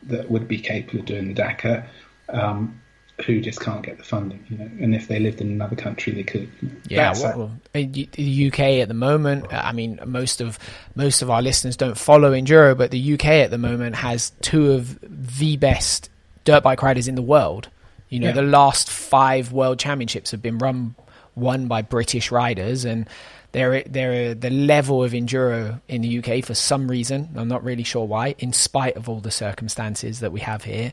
that 0.05 0.30
would 0.30 0.48
be 0.48 0.59
capable 0.59 1.00
of 1.00 1.06
doing 1.06 1.28
the 1.28 1.34
Dakar. 1.34 1.86
Um, 2.28 2.80
who 3.26 3.40
just 3.40 3.60
can't 3.60 3.82
get 3.82 3.98
the 3.98 4.04
funding, 4.04 4.44
you 4.48 4.58
know, 4.58 4.70
and 4.80 4.94
if 4.94 5.08
they 5.08 5.18
lived 5.18 5.40
in 5.40 5.48
another 5.48 5.74
country, 5.74 6.12
they 6.12 6.22
could. 6.22 6.48
You 6.60 6.68
know. 6.68 6.74
Yeah, 6.88 7.14
well, 7.18 7.50
the 7.72 8.48
UK 8.48 8.60
at 8.80 8.88
the 8.88 8.94
moment. 8.94 9.52
Uh, 9.52 9.60
I 9.64 9.72
mean, 9.72 9.98
most 10.06 10.40
of 10.40 10.58
most 10.94 11.20
of 11.20 11.30
our 11.30 11.42
listeners 11.42 11.76
don't 11.76 11.98
follow 11.98 12.32
enduro, 12.32 12.76
but 12.78 12.90
the 12.90 13.14
UK 13.14 13.26
at 13.26 13.50
the 13.50 13.58
moment 13.58 13.96
has 13.96 14.30
two 14.40 14.72
of 14.72 14.98
the 15.02 15.56
best 15.56 16.10
dirt 16.44 16.62
bike 16.62 16.82
riders 16.82 17.08
in 17.08 17.16
the 17.16 17.22
world. 17.22 17.68
You 18.08 18.20
know, 18.20 18.28
yeah. 18.28 18.34
the 18.34 18.42
last 18.42 18.88
five 18.88 19.52
world 19.52 19.78
championships 19.78 20.30
have 20.30 20.40
been 20.40 20.58
run 20.58 20.94
won 21.34 21.66
by 21.66 21.82
British 21.82 22.30
riders, 22.30 22.84
and 22.84 23.08
they're 23.50 23.82
they're 23.82 24.34
the 24.34 24.50
level 24.50 25.02
of 25.02 25.10
enduro 25.10 25.80
in 25.88 26.02
the 26.02 26.18
UK 26.20 26.44
for 26.44 26.54
some 26.54 26.88
reason. 26.88 27.30
I'm 27.34 27.48
not 27.48 27.64
really 27.64 27.82
sure 27.82 28.06
why, 28.06 28.36
in 28.38 28.52
spite 28.52 28.96
of 28.96 29.08
all 29.08 29.18
the 29.18 29.32
circumstances 29.32 30.20
that 30.20 30.30
we 30.30 30.40
have 30.40 30.62
here 30.62 30.92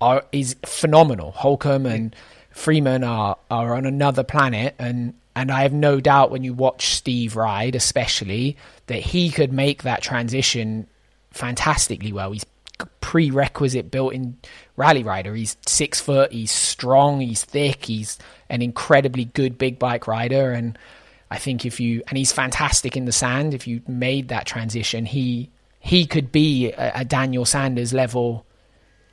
are 0.00 0.24
is 0.32 0.56
phenomenal. 0.64 1.32
Holcombe 1.32 1.86
and 1.86 2.16
Freeman 2.50 3.04
are 3.04 3.36
are 3.50 3.74
on 3.74 3.86
another 3.86 4.24
planet, 4.24 4.74
and 4.78 5.14
and 5.34 5.50
I 5.50 5.62
have 5.62 5.72
no 5.72 6.00
doubt 6.00 6.30
when 6.30 6.42
you 6.44 6.52
watch 6.52 6.94
Steve 6.94 7.36
ride, 7.36 7.74
especially 7.74 8.56
that 8.86 9.00
he 9.00 9.30
could 9.30 9.52
make 9.52 9.82
that 9.82 10.02
transition 10.02 10.86
fantastically 11.30 12.12
well. 12.12 12.32
He's 12.32 12.46
prerequisite 13.00 13.90
built-in 13.90 14.36
rally 14.76 15.02
rider. 15.02 15.34
He's 15.34 15.56
six 15.66 16.00
foot. 16.00 16.32
He's 16.32 16.50
strong. 16.50 17.20
He's 17.20 17.44
thick. 17.44 17.84
He's 17.84 18.18
an 18.48 18.62
incredibly 18.62 19.26
good 19.26 19.58
big 19.58 19.78
bike 19.78 20.06
rider, 20.06 20.52
and 20.52 20.78
I 21.30 21.38
think 21.38 21.66
if 21.66 21.80
you 21.80 22.02
and 22.08 22.16
he's 22.16 22.32
fantastic 22.32 22.96
in 22.96 23.04
the 23.04 23.12
sand. 23.12 23.54
If 23.54 23.66
you 23.66 23.82
made 23.86 24.28
that 24.28 24.46
transition, 24.46 25.06
he 25.06 25.50
he 25.80 26.06
could 26.06 26.32
be 26.32 26.72
a, 26.72 27.00
a 27.00 27.04
Daniel 27.04 27.44
Sanders 27.44 27.92
level 27.92 28.44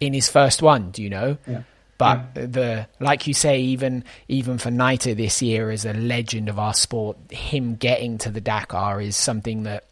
in 0.05 0.13
his 0.13 0.29
first 0.29 0.61
one. 0.61 0.91
Do 0.91 1.03
you 1.03 1.09
know? 1.09 1.37
Yeah. 1.47 1.63
But 1.97 2.31
yeah. 2.35 2.45
the 2.45 2.87
like 2.99 3.27
you 3.27 3.33
say, 3.33 3.61
even 3.61 4.03
even 4.27 4.57
for 4.57 4.69
Knighty 4.69 5.15
this 5.15 5.41
year 5.41 5.71
as 5.71 5.85
a 5.85 5.93
legend 5.93 6.49
of 6.49 6.59
our 6.59 6.73
sport, 6.73 7.17
him 7.31 7.75
getting 7.75 8.17
to 8.19 8.29
the 8.29 8.41
Dakar 8.41 9.01
is 9.01 9.15
something 9.15 9.63
that 9.63 9.85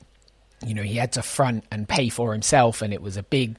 you 0.66 0.74
know 0.74 0.84
he 0.84 0.96
had 0.96 1.14
to 1.14 1.22
front 1.22 1.64
and 1.72 1.88
pay 1.88 2.10
for 2.10 2.34
himself, 2.34 2.82
and 2.82 2.94
it 2.94 3.02
was 3.02 3.16
a 3.16 3.24
big 3.24 3.58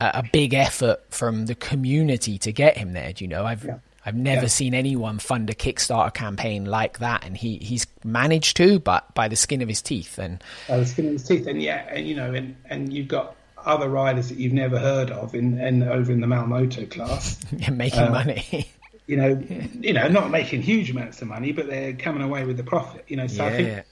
a 0.00 0.22
big 0.32 0.54
effort 0.54 1.02
from 1.10 1.46
the 1.46 1.54
community 1.54 2.38
to 2.38 2.52
get 2.52 2.76
him 2.76 2.92
there. 2.92 3.12
Do 3.12 3.24
you 3.24 3.28
know? 3.28 3.44
I've 3.44 3.64
yeah. 3.64 3.78
I've 4.04 4.16
never 4.16 4.42
yeah. 4.42 4.48
seen 4.48 4.74
anyone 4.74 5.18
fund 5.18 5.50
a 5.50 5.54
Kickstarter 5.54 6.12
campaign 6.12 6.64
like 6.64 6.98
that, 6.98 7.24
and 7.24 7.36
he, 7.36 7.58
he's 7.58 7.86
managed 8.02 8.56
to, 8.56 8.78
but 8.78 9.14
by 9.14 9.28
the 9.28 9.36
skin 9.36 9.60
of 9.60 9.68
his 9.68 9.82
teeth. 9.82 10.18
And 10.18 10.42
by 10.68 10.78
the 10.78 10.86
skin 10.86 11.06
of 11.06 11.12
his 11.12 11.24
teeth, 11.24 11.46
and 11.46 11.62
yeah, 11.62 11.86
and 11.90 12.08
you 12.08 12.14
know, 12.14 12.32
and 12.32 12.56
and 12.64 12.92
you've 12.92 13.08
got 13.08 13.36
other 13.66 13.88
riders 13.88 14.28
that 14.28 14.38
you've 14.38 14.52
never 14.52 14.78
heard 14.78 15.10
of 15.10 15.34
in, 15.34 15.58
in 15.60 15.82
over 15.82 16.12
in 16.12 16.20
the 16.20 16.26
Malle 16.26 16.46
Moto 16.46 16.86
class. 16.86 17.38
You're 17.56 17.74
making 17.74 18.00
uh, 18.00 18.10
money. 18.10 18.68
you 19.06 19.16
know, 19.16 19.42
you 19.80 19.92
know, 19.92 20.08
not 20.08 20.30
making 20.30 20.62
huge 20.62 20.90
amounts 20.90 21.22
of 21.22 21.28
money, 21.28 21.52
but 21.52 21.68
they're 21.68 21.94
coming 21.94 22.22
away 22.22 22.44
with 22.44 22.56
the 22.56 22.64
profit. 22.64 23.04
You 23.08 23.16
know, 23.16 23.26
so 23.26 23.44
yeah. 23.44 23.48
I 23.48 23.56
think, 23.56 23.86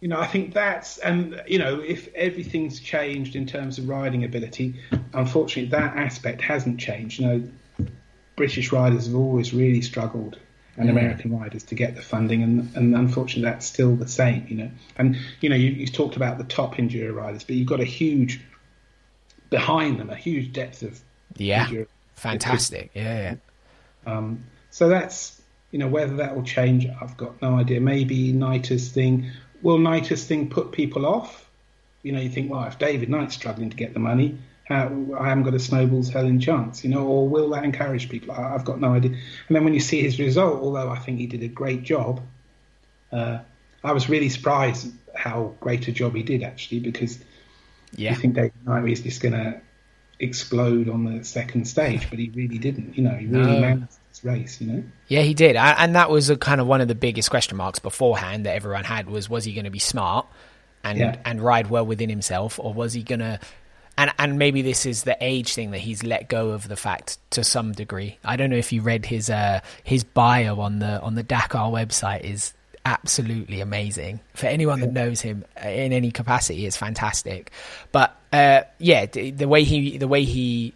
you 0.00 0.08
know, 0.08 0.20
I 0.20 0.26
think 0.26 0.52
that's 0.52 0.98
and 0.98 1.42
you 1.46 1.58
know, 1.58 1.80
if 1.80 2.12
everything's 2.14 2.80
changed 2.80 3.36
in 3.36 3.46
terms 3.46 3.78
of 3.78 3.88
riding 3.88 4.24
ability, 4.24 4.80
unfortunately, 5.12 5.70
that 5.70 5.96
aspect 5.96 6.42
hasn't 6.42 6.78
changed. 6.78 7.20
You 7.20 7.26
know, 7.26 7.88
British 8.36 8.72
riders 8.72 9.06
have 9.06 9.14
always 9.14 9.54
really 9.54 9.80
struggled 9.80 10.38
and. 10.76 10.90
American 10.90 11.38
riders 11.38 11.62
to 11.64 11.74
get 11.74 11.94
the 11.94 12.02
funding, 12.02 12.42
and, 12.42 12.76
and 12.76 12.94
unfortunately 12.94 13.50
that's 13.50 13.66
still 13.66 13.94
the 13.96 14.08
same, 14.08 14.46
you 14.48 14.56
know. 14.56 14.70
And 14.96 15.16
you 15.40 15.48
know, 15.48 15.56
you, 15.56 15.70
you 15.70 15.86
talked 15.86 16.16
about 16.16 16.38
the 16.38 16.44
top 16.44 16.74
enduro 16.76 17.14
riders, 17.14 17.44
but 17.44 17.56
you've 17.56 17.68
got 17.68 17.80
a 17.80 17.84
huge 17.84 18.40
behind 19.54 20.00
them 20.00 20.10
a 20.10 20.16
huge 20.16 20.52
depth 20.52 20.82
of 20.82 21.00
yeah, 21.36 21.68
fantastic, 22.16 22.90
yeah, 22.94 23.36
yeah. 24.06 24.12
Um, 24.12 24.44
so 24.70 24.88
that's 24.88 25.40
you 25.70 25.78
know 25.78 25.88
whether 25.88 26.16
that 26.16 26.34
will 26.34 26.44
change, 26.44 26.86
I've 27.00 27.16
got 27.16 27.40
no 27.40 27.56
idea. 27.56 27.80
Maybe 27.80 28.32
Knighty's 28.32 28.90
thing 28.90 29.30
will 29.64 29.78
Knighty's 29.78 30.24
thing 30.24 30.50
put 30.50 30.70
people 30.70 31.06
off? 31.06 31.50
You 32.02 32.12
know, 32.12 32.20
you 32.20 32.28
think, 32.28 32.50
well, 32.50 32.64
if 32.64 32.78
David 32.78 33.08
Knight's 33.08 33.34
struggling 33.34 33.70
to 33.70 33.76
get 33.76 33.94
the 33.94 33.98
money, 33.98 34.38
how, 34.64 34.92
I 35.18 35.28
haven't 35.28 35.44
got 35.44 35.54
a 35.54 35.58
snowball's 35.58 36.10
hell 36.10 36.26
in 36.26 36.38
chance, 36.38 36.84
you 36.84 36.90
know, 36.90 37.06
or 37.06 37.28
will 37.28 37.50
that 37.50 37.64
encourage 37.64 38.08
people? 38.08 38.34
I, 38.34 38.50
have 38.50 38.64
got 38.64 38.78
no 38.78 38.92
idea. 38.92 39.12
And 39.12 39.56
then 39.56 39.64
when 39.64 39.74
you 39.74 39.80
see 39.80 40.02
his 40.02 40.18
result, 40.18 40.62
although 40.62 40.90
I 40.90 40.98
think 40.98 41.18
he 41.18 41.26
did 41.26 41.42
a 41.42 41.48
great 41.48 41.82
job, 41.82 42.20
uh, 43.10 43.38
I 43.82 43.92
was 43.92 44.08
really 44.08 44.28
surprised 44.28 44.92
how 45.14 45.54
great 45.60 45.88
a 45.88 45.92
job 45.92 46.14
he 46.14 46.22
did 46.22 46.42
actually 46.42 46.80
because 46.80 47.18
yeah. 47.96 48.10
You 48.10 48.16
think 48.16 48.34
David 48.34 48.52
Knight 48.64 48.88
is 48.88 49.00
just 49.00 49.20
going 49.20 49.34
to 49.34 49.60
explode 50.20 50.88
on 50.88 51.04
the 51.04 51.24
second 51.24 51.66
stage, 51.66 52.08
but 52.10 52.18
he 52.18 52.30
really 52.30 52.58
didn't. 52.58 52.96
You 52.96 53.04
know, 53.04 53.14
he 53.14 53.26
really 53.26 53.52
no. 53.52 53.60
managed 53.60 53.98
this 54.10 54.24
race. 54.24 54.60
You 54.60 54.72
know. 54.72 54.84
Yeah, 55.08 55.22
he 55.22 55.34
did, 55.34 55.56
and 55.56 55.94
that 55.94 56.10
was 56.10 56.30
a 56.30 56.36
kind 56.36 56.60
of 56.60 56.66
one 56.66 56.80
of 56.80 56.88
the 56.88 56.94
biggest 56.94 57.30
question 57.30 57.56
marks 57.56 57.78
beforehand 57.78 58.46
that 58.46 58.54
everyone 58.54 58.84
had 58.84 59.08
was 59.08 59.28
was 59.28 59.44
he 59.44 59.52
going 59.52 59.64
to 59.64 59.70
be 59.70 59.78
smart 59.78 60.26
and 60.82 60.98
yeah. 60.98 61.16
and 61.24 61.40
ride 61.40 61.70
well 61.70 61.86
within 61.86 62.08
himself, 62.08 62.58
or 62.58 62.72
was 62.72 62.92
he 62.92 63.02
going 63.02 63.20
to 63.20 63.40
and 63.96 64.12
and 64.18 64.38
maybe 64.38 64.62
this 64.62 64.86
is 64.86 65.04
the 65.04 65.16
age 65.20 65.54
thing 65.54 65.70
that 65.70 65.78
he's 65.78 66.02
let 66.02 66.28
go 66.28 66.50
of 66.50 66.68
the 66.68 66.76
fact 66.76 67.18
to 67.30 67.44
some 67.44 67.72
degree. 67.72 68.18
I 68.24 68.36
don't 68.36 68.50
know 68.50 68.56
if 68.56 68.72
you 68.72 68.82
read 68.82 69.06
his 69.06 69.30
uh, 69.30 69.60
his 69.82 70.04
bio 70.04 70.60
on 70.60 70.80
the 70.80 71.00
on 71.00 71.14
the 71.14 71.22
Dakar 71.22 71.70
website 71.70 72.22
is 72.22 72.52
absolutely 72.84 73.60
amazing. 73.60 74.20
For 74.34 74.46
anyone 74.46 74.80
that 74.80 74.92
knows 74.92 75.20
him 75.20 75.44
in 75.62 75.92
any 75.92 76.10
capacity, 76.10 76.66
is 76.66 76.76
fantastic. 76.76 77.50
But 77.92 78.16
uh, 78.32 78.62
yeah, 78.78 79.06
the, 79.06 79.30
the, 79.30 79.48
way 79.48 79.64
he, 79.64 79.98
the 79.98 80.08
way 80.08 80.24
he, 80.24 80.74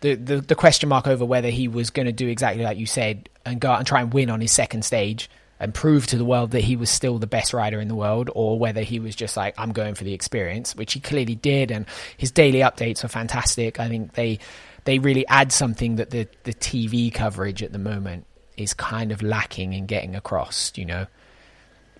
the, 0.00 0.14
the, 0.14 0.40
the 0.40 0.54
question 0.54 0.88
mark 0.88 1.06
over 1.06 1.24
whether 1.24 1.48
he 1.48 1.68
was 1.68 1.90
going 1.90 2.06
to 2.06 2.12
do 2.12 2.28
exactly 2.28 2.62
like 2.62 2.78
you 2.78 2.86
said 2.86 3.28
and 3.44 3.60
go 3.60 3.70
out 3.70 3.78
and 3.78 3.86
try 3.86 4.00
and 4.00 4.12
win 4.12 4.30
on 4.30 4.40
his 4.40 4.52
second 4.52 4.84
stage 4.84 5.30
and 5.58 5.72
prove 5.72 6.06
to 6.08 6.18
the 6.18 6.24
world 6.24 6.50
that 6.50 6.60
he 6.60 6.76
was 6.76 6.90
still 6.90 7.18
the 7.18 7.26
best 7.26 7.54
rider 7.54 7.80
in 7.80 7.88
the 7.88 7.94
world, 7.94 8.30
or 8.34 8.58
whether 8.58 8.82
he 8.82 9.00
was 9.00 9.16
just 9.16 9.36
like, 9.36 9.54
I'm 9.58 9.72
going 9.72 9.94
for 9.94 10.04
the 10.04 10.12
experience, 10.12 10.76
which 10.76 10.92
he 10.92 11.00
clearly 11.00 11.34
did. 11.34 11.70
And 11.70 11.86
his 12.16 12.30
daily 12.30 12.58
updates 12.58 13.04
are 13.04 13.08
fantastic. 13.08 13.80
I 13.80 13.88
think 13.88 14.12
they 14.14 14.38
they 14.84 14.98
really 14.98 15.26
add 15.28 15.52
something 15.52 15.96
that 15.96 16.10
the 16.10 16.28
the 16.44 16.52
TV 16.52 17.12
coverage 17.12 17.62
at 17.62 17.72
the 17.72 17.78
moment 17.78 18.26
is 18.56 18.74
kind 18.74 19.12
of 19.12 19.22
lacking 19.22 19.72
in 19.72 19.86
getting 19.86 20.14
across. 20.14 20.72
You 20.76 20.84
know, 20.84 21.06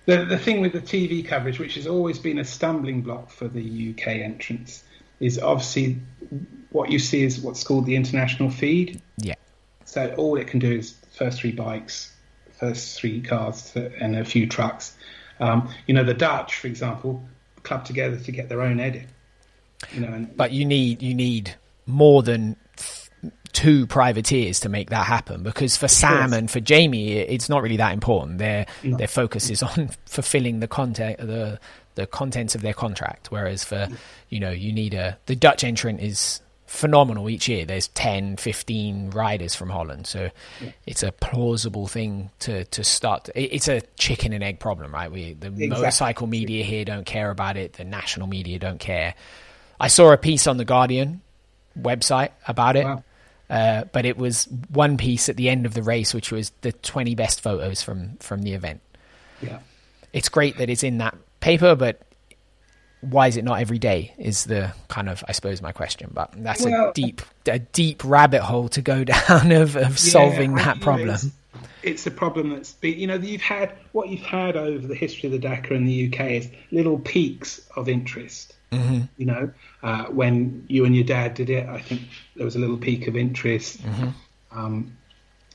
the 0.07 0.25
the 0.25 0.37
thing 0.37 0.61
with 0.61 0.73
the 0.73 0.81
TV 0.81 1.23
coverage, 1.23 1.59
which 1.59 1.75
has 1.75 1.85
always 1.85 2.17
been 2.17 2.39
a 2.39 2.45
stumbling 2.45 3.01
block 3.01 3.29
for 3.29 3.47
the 3.47 3.91
UK 3.91 4.07
entrance, 4.07 4.83
is 5.19 5.37
obviously 5.37 5.99
what 6.71 6.89
you 6.89 6.97
see 6.97 7.23
is 7.23 7.39
what's 7.39 7.63
called 7.63 7.85
the 7.85 7.95
international 7.95 8.49
feed. 8.49 9.01
Yeah. 9.17 9.35
So 9.85 10.13
all 10.17 10.37
it 10.37 10.47
can 10.47 10.59
do 10.59 10.71
is 10.71 10.95
first 11.11 11.41
three 11.41 11.51
bikes, 11.51 12.13
first 12.59 12.99
three 12.99 13.21
cars, 13.21 13.75
and 13.75 14.15
a 14.15 14.25
few 14.25 14.47
trucks. 14.47 14.95
Um, 15.39 15.69
you 15.85 15.93
know, 15.93 16.03
the 16.03 16.13
Dutch, 16.13 16.55
for 16.55 16.67
example, 16.67 17.23
club 17.63 17.85
together 17.85 18.17
to 18.17 18.31
get 18.31 18.49
their 18.49 18.61
own 18.61 18.79
edit. 18.79 19.07
You 19.93 20.01
know, 20.01 20.07
and, 20.07 20.35
but 20.35 20.51
you 20.51 20.65
need 20.65 21.03
you 21.03 21.13
need 21.13 21.53
more 21.85 22.23
than 22.23 22.55
two 23.53 23.87
privateers 23.87 24.59
to 24.61 24.69
make 24.69 24.89
that 24.89 25.05
happen 25.05 25.43
because 25.43 25.77
for 25.77 25.87
Sam 25.87 26.33
and 26.33 26.49
for 26.49 26.59
Jamie 26.59 27.13
it's 27.13 27.49
not 27.49 27.61
really 27.61 27.77
that 27.77 27.93
important. 27.93 28.37
Their 28.37 28.65
no. 28.83 28.97
their 28.97 29.07
focus 29.07 29.49
is 29.49 29.63
on 29.63 29.89
fulfilling 30.05 30.59
the 30.59 30.67
content 30.67 31.17
the 31.19 31.59
the 31.95 32.05
contents 32.05 32.55
of 32.55 32.61
their 32.61 32.73
contract 32.73 33.31
whereas 33.31 33.63
for 33.63 33.87
you 34.29 34.39
know 34.39 34.51
you 34.51 34.71
need 34.71 34.93
a 34.93 35.17
the 35.25 35.35
Dutch 35.35 35.63
entrant 35.63 36.01
is 36.01 36.41
phenomenal 36.65 37.29
each 37.29 37.47
year. 37.47 37.65
There's 37.65 37.87
10 37.89 38.37
15 38.37 39.11
riders 39.11 39.55
from 39.55 39.69
Holland 39.69 40.05
so 40.05 40.29
yeah. 40.61 40.71
it's 40.85 41.03
a 41.03 41.11
plausible 41.11 41.87
thing 41.87 42.29
to 42.39 42.65
to 42.65 42.83
start. 42.83 43.29
It's 43.35 43.67
a 43.67 43.81
chicken 43.97 44.33
and 44.33 44.43
egg 44.43 44.59
problem 44.59 44.93
right? 44.93 45.11
We 45.11 45.33
the 45.33 45.47
exactly. 45.47 45.67
motorcycle 45.67 46.27
media 46.27 46.63
here 46.63 46.85
don't 46.85 47.05
care 47.05 47.31
about 47.31 47.57
it. 47.57 47.73
The 47.73 47.85
national 47.85 48.27
media 48.27 48.59
don't 48.59 48.79
care. 48.79 49.15
I 49.79 49.87
saw 49.87 50.11
a 50.11 50.17
piece 50.17 50.47
on 50.47 50.57
the 50.57 50.65
Guardian 50.65 51.21
website 51.79 52.29
about 52.47 52.75
it. 52.75 52.85
Wow. 52.85 53.03
Uh, 53.49 53.85
but 53.93 54.05
it 54.05 54.17
was 54.17 54.45
one 54.69 54.97
piece 54.97 55.29
at 55.29 55.37
the 55.37 55.49
end 55.49 55.65
of 55.65 55.73
the 55.73 55.83
race, 55.83 56.13
which 56.13 56.31
was 56.31 56.51
the 56.61 56.73
20 56.73 57.15
best 57.15 57.41
photos 57.41 57.81
from 57.81 58.17
from 58.17 58.41
the 58.41 58.53
event. 58.53 58.81
Yeah, 59.41 59.59
it's 60.11 60.29
great 60.29 60.57
that 60.57 60.69
it's 60.69 60.83
in 60.83 60.97
that 60.97 61.15
paper, 61.39 61.75
but 61.75 62.01
why 63.01 63.27
is 63.27 63.37
it 63.37 63.45
not 63.45 63.59
every 63.59 63.79
day? 63.79 64.13
Is 64.17 64.45
the 64.45 64.73
kind 64.89 65.07
of 65.07 65.23
I 65.27 65.31
suppose 65.31 65.61
my 65.61 65.71
question. 65.71 66.11
But 66.13 66.33
that's 66.35 66.65
well, 66.65 66.89
a 66.89 66.93
deep 66.93 67.21
a 67.45 67.59
deep 67.59 68.03
rabbit 68.03 68.41
hole 68.41 68.67
to 68.69 68.81
go 68.81 69.03
down 69.05 69.51
of, 69.51 69.77
of 69.77 69.91
yeah, 69.91 69.95
solving 69.95 70.55
that 70.55 70.81
problem. 70.81 71.09
It's, 71.09 71.27
it's, 71.83 72.07
a 72.07 72.11
problem 72.11 72.49
that's 72.49 72.73
been, 72.73 72.99
you 72.99 73.07
know 73.07 73.15
you've 73.15 73.41
had 73.41 73.71
what 73.93 74.09
you've 74.09 74.19
had 74.21 74.57
over 74.57 74.85
the 74.85 74.95
history 74.95 75.27
of 75.27 75.31
the 75.31 75.39
Dakar 75.39 75.73
in 75.73 75.85
the 75.85 76.11
UK 76.11 76.31
is 76.31 76.49
little 76.71 76.99
peaks 76.99 77.61
of 77.77 77.87
interest 77.87 78.56
Mm-hmm. 78.71 78.99
You 79.17 79.25
know, 79.25 79.51
uh, 79.81 80.05
when 80.05 80.65
you 80.67 80.85
and 80.85 80.95
your 80.95 81.05
dad 81.05 81.33
did 81.33 81.49
it, 81.49 81.67
I 81.67 81.79
think 81.79 82.01
there 82.35 82.45
was 82.45 82.55
a 82.55 82.59
little 82.59 82.77
peak 82.77 83.07
of 83.07 83.15
interest, 83.15 83.81
mm-hmm. 83.81 84.09
um, 84.51 84.97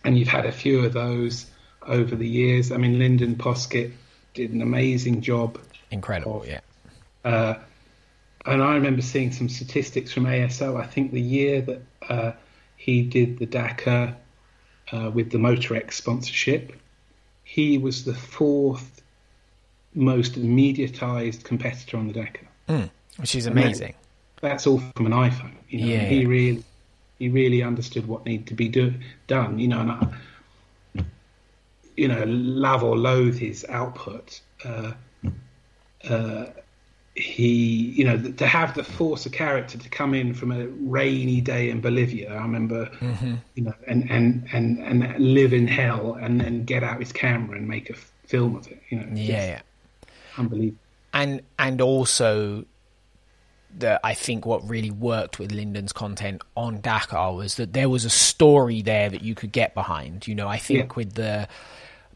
and 0.05 0.19
you've 0.19 0.29
had 0.29 0.47
a 0.47 0.53
few 0.53 0.85
of 0.85 0.93
those. 0.93 1.47
over 1.87 2.17
the 2.17 2.29
years. 2.29 2.73
I 2.73 2.77
mean, 2.77 2.99
Lyndon 2.99 3.37
Poskett 3.37 3.93
did 4.35 4.53
an 4.53 4.63
amazing 4.63 5.21
job. 5.21 5.59
Incredible, 5.91 6.45
yeah. 6.47 6.61
Uh, 7.25 7.55
and 8.47 8.63
I 8.63 8.75
remember 8.75 9.03
seeing 9.03 9.33
some 9.33 9.49
statistics 9.49 10.13
from 10.13 10.25
ASO. 10.25 10.81
I 10.81 10.87
think 10.87 11.13
the 11.13 11.21
year 11.21 11.61
that 11.63 11.83
uh, 12.09 12.33
he 12.77 13.03
did 13.03 13.39
the 13.39 13.47
Dakar 13.47 14.17
uh, 14.91 15.11
with 15.13 15.31
the 15.31 15.39
Motorex 15.39 15.93
sponsorship, 15.95 16.73
he 17.45 17.79
was 17.79 18.05
the 18.05 18.15
fourth 18.15 19.03
most 19.95 20.41
mediatized 20.41 21.45
competitor 21.45 21.97
on 21.99 22.09
the 22.09 22.15
Dakar. 22.15 22.49
Mm, 22.69 22.91
which 23.19 23.35
is 23.35 23.47
amazing. 23.47 23.95
That, 24.41 24.49
that's 24.49 24.67
all 24.67 24.81
from 24.97 25.07
an 25.07 25.13
iPhone. 25.13 25.53
You 25.69 25.81
know, 25.81 25.87
Yeah. 25.87 26.05
he 26.09 26.27
really, 26.27 26.65
he 27.19 27.29
really 27.29 27.63
understood 27.63 28.07
what 28.07 28.25
needed 28.27 28.47
to 28.49 28.55
be 28.55 28.69
do, 28.69 28.95
done. 29.27 29.59
You 29.59 29.69
know, 29.69 29.81
and 29.81 29.91
I, 29.93 31.05
you 31.97 32.09
know, 32.09 32.25
love 32.27 32.83
or 32.83 32.97
loathe 32.97 33.39
his 33.39 33.65
output. 33.69 34.41
Uh, 34.65 34.93
uh, 36.09 36.47
he, 37.15 37.93
you 37.95 38.05
know, 38.05 38.17
th- 38.19 38.37
to 38.37 38.47
have 38.47 38.75
the 38.75 38.83
force 38.83 39.27
of 39.27 39.33
character 39.33 39.77
to 39.77 39.89
come 39.91 40.15
in 40.15 40.33
from 40.33 40.51
a 40.51 40.67
rainy 40.67 41.41
day 41.43 41.69
in 41.69 41.81
Bolivia. 41.83 42.33
I 42.33 42.43
remember, 42.43 42.91
you 43.55 43.63
know, 43.65 43.75
and 43.87 44.11
and 44.11 44.49
and 44.53 44.79
and 44.79 45.19
live 45.19 45.53
in 45.53 45.69
hell, 45.69 46.15
and 46.15 46.41
then 46.41 46.65
get 46.65 46.83
out 46.83 46.99
his 47.01 47.13
camera 47.13 47.59
and 47.59 47.69
make 47.69 47.91
a 47.91 47.95
film 48.27 48.57
of 48.57 48.67
it. 48.67 48.83
You 48.89 48.99
know, 49.01 49.07
Yeah, 49.13 49.45
yeah. 49.45 49.61
unbelievable. 50.39 50.79
and 51.13 51.43
and 51.59 51.81
also 51.83 52.65
the 53.77 54.01
I 54.05 54.15
think 54.15 54.45
what 54.47 54.69
really 54.69 54.91
worked 54.91 55.39
with 55.39 55.53
Lyndon's 55.53 55.93
content 55.93 56.43
on 56.57 56.81
Dakar 56.81 57.35
was 57.35 57.55
that 57.57 57.73
there 57.73 57.89
was 57.89 58.05
a 58.05 58.11
story 58.11 58.83
there 58.83 59.09
that 59.09 59.23
you 59.23 59.35
could 59.35 59.53
get 59.53 59.75
behind. 59.75 60.27
You 60.29 60.35
know, 60.35 60.49
I 60.49 60.59
think 60.59 60.91
Yeah. 60.91 60.95
with 60.97 61.15
the 61.15 61.49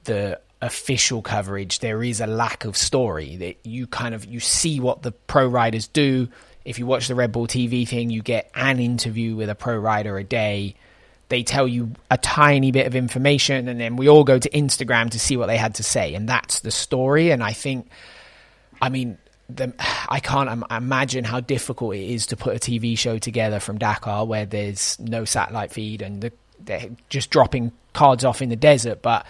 the 0.05 0.41
official 0.63 1.21
coverage 1.21 1.81
there 1.81 2.03
is 2.03 2.21
a 2.21 2.27
lack 2.27 2.65
of 2.65 2.77
story 2.77 3.37
that 3.37 3.57
you 3.63 3.87
kind 3.87 4.15
of 4.15 4.25
you 4.25 4.41
see 4.41 4.81
what 4.81 5.03
the 5.03 5.13
pro 5.13 5.47
riders 5.47 5.87
do 5.89 6.29
if 6.65 6.79
you 6.79 6.87
watch 6.87 7.09
the 7.09 7.15
Red 7.15 7.31
Bull 7.31 7.47
TV 7.47 7.87
thing 7.87 8.09
you 8.09 8.23
get 8.23 8.51
an 8.55 8.81
interview 8.81 9.37
with 9.37 9.51
a 9.51 9.55
pro 9.55 9.77
rider 9.77 10.17
a 10.17 10.25
day 10.25 10.75
they 11.29 11.43
tell 11.43 11.69
you 11.69 11.91
a 12.11 12.17
tiny 12.17 12.71
bit 12.71 12.87
of 12.87 12.97
information 12.97 13.69
and 13.69 13.79
then 13.79 13.97
we 13.97 14.09
all 14.09 14.25
go 14.25 14.39
to 14.39 14.49
Instagram 14.49 15.11
to 15.11 15.21
see 15.21 15.37
what 15.37 15.47
they 15.47 15.59
had 15.59 15.75
to 15.75 15.83
say 15.83 16.15
and 16.15 16.27
that's 16.27 16.61
the 16.61 16.71
story 16.71 17.31
and 17.33 17.43
I 17.43 17.53
think 17.53 17.89
I 18.81 18.89
mean, 18.89 19.19
the, 19.49 19.73
I 20.09 20.21
can't 20.21 20.51
Im- 20.51 20.65
imagine 20.71 21.25
how 21.25 21.41
difficult 21.41 21.95
it 21.95 22.11
is 22.11 22.27
to 22.27 22.37
put 22.37 22.57
a 22.57 22.59
TV 22.59 22.99
show 22.99 23.19
together 23.19 23.61
from 23.61 23.79
Dakar 23.79 24.25
where 24.27 24.47
there's 24.47 24.99
no 24.99 25.25
satellite 25.25 25.73
feed 25.73 26.03
and 26.03 26.21
the, 26.21 26.33
they're 26.61 26.91
just 27.09 27.31
dropping 27.31 27.73
cards 27.93 28.25
off 28.25 28.43
in 28.43 28.49
the 28.49 28.57
desert. 28.57 29.03
But 29.03 29.27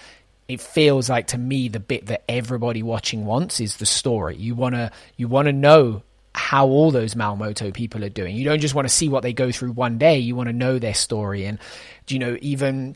it 0.48 0.60
feels 0.60 1.10
like 1.10 1.28
to 1.28 1.38
me 1.38 1.68
the 1.68 1.80
bit 1.80 2.06
that 2.06 2.22
everybody 2.28 2.82
watching 2.82 3.26
wants 3.26 3.60
is 3.60 3.76
the 3.76 3.86
story. 3.86 4.36
You 4.36 4.54
wanna 4.54 4.92
you 5.16 5.28
wanna 5.28 5.52
know 5.52 6.02
how 6.34 6.68
all 6.68 6.90
those 6.90 7.16
Malle 7.16 7.36
Moto 7.36 7.70
people 7.70 8.04
are 8.04 8.10
doing. 8.10 8.36
You 8.36 8.44
don't 8.44 8.60
just 8.60 8.74
want 8.74 8.86
to 8.86 8.94
see 8.94 9.08
what 9.08 9.22
they 9.22 9.32
go 9.32 9.50
through 9.50 9.72
one 9.72 9.96
day. 9.96 10.18
You 10.18 10.36
want 10.36 10.48
to 10.48 10.52
know 10.52 10.78
their 10.78 10.92
story. 10.92 11.46
And 11.46 11.58
do 12.04 12.14
you 12.14 12.18
know 12.18 12.36
even 12.42 12.94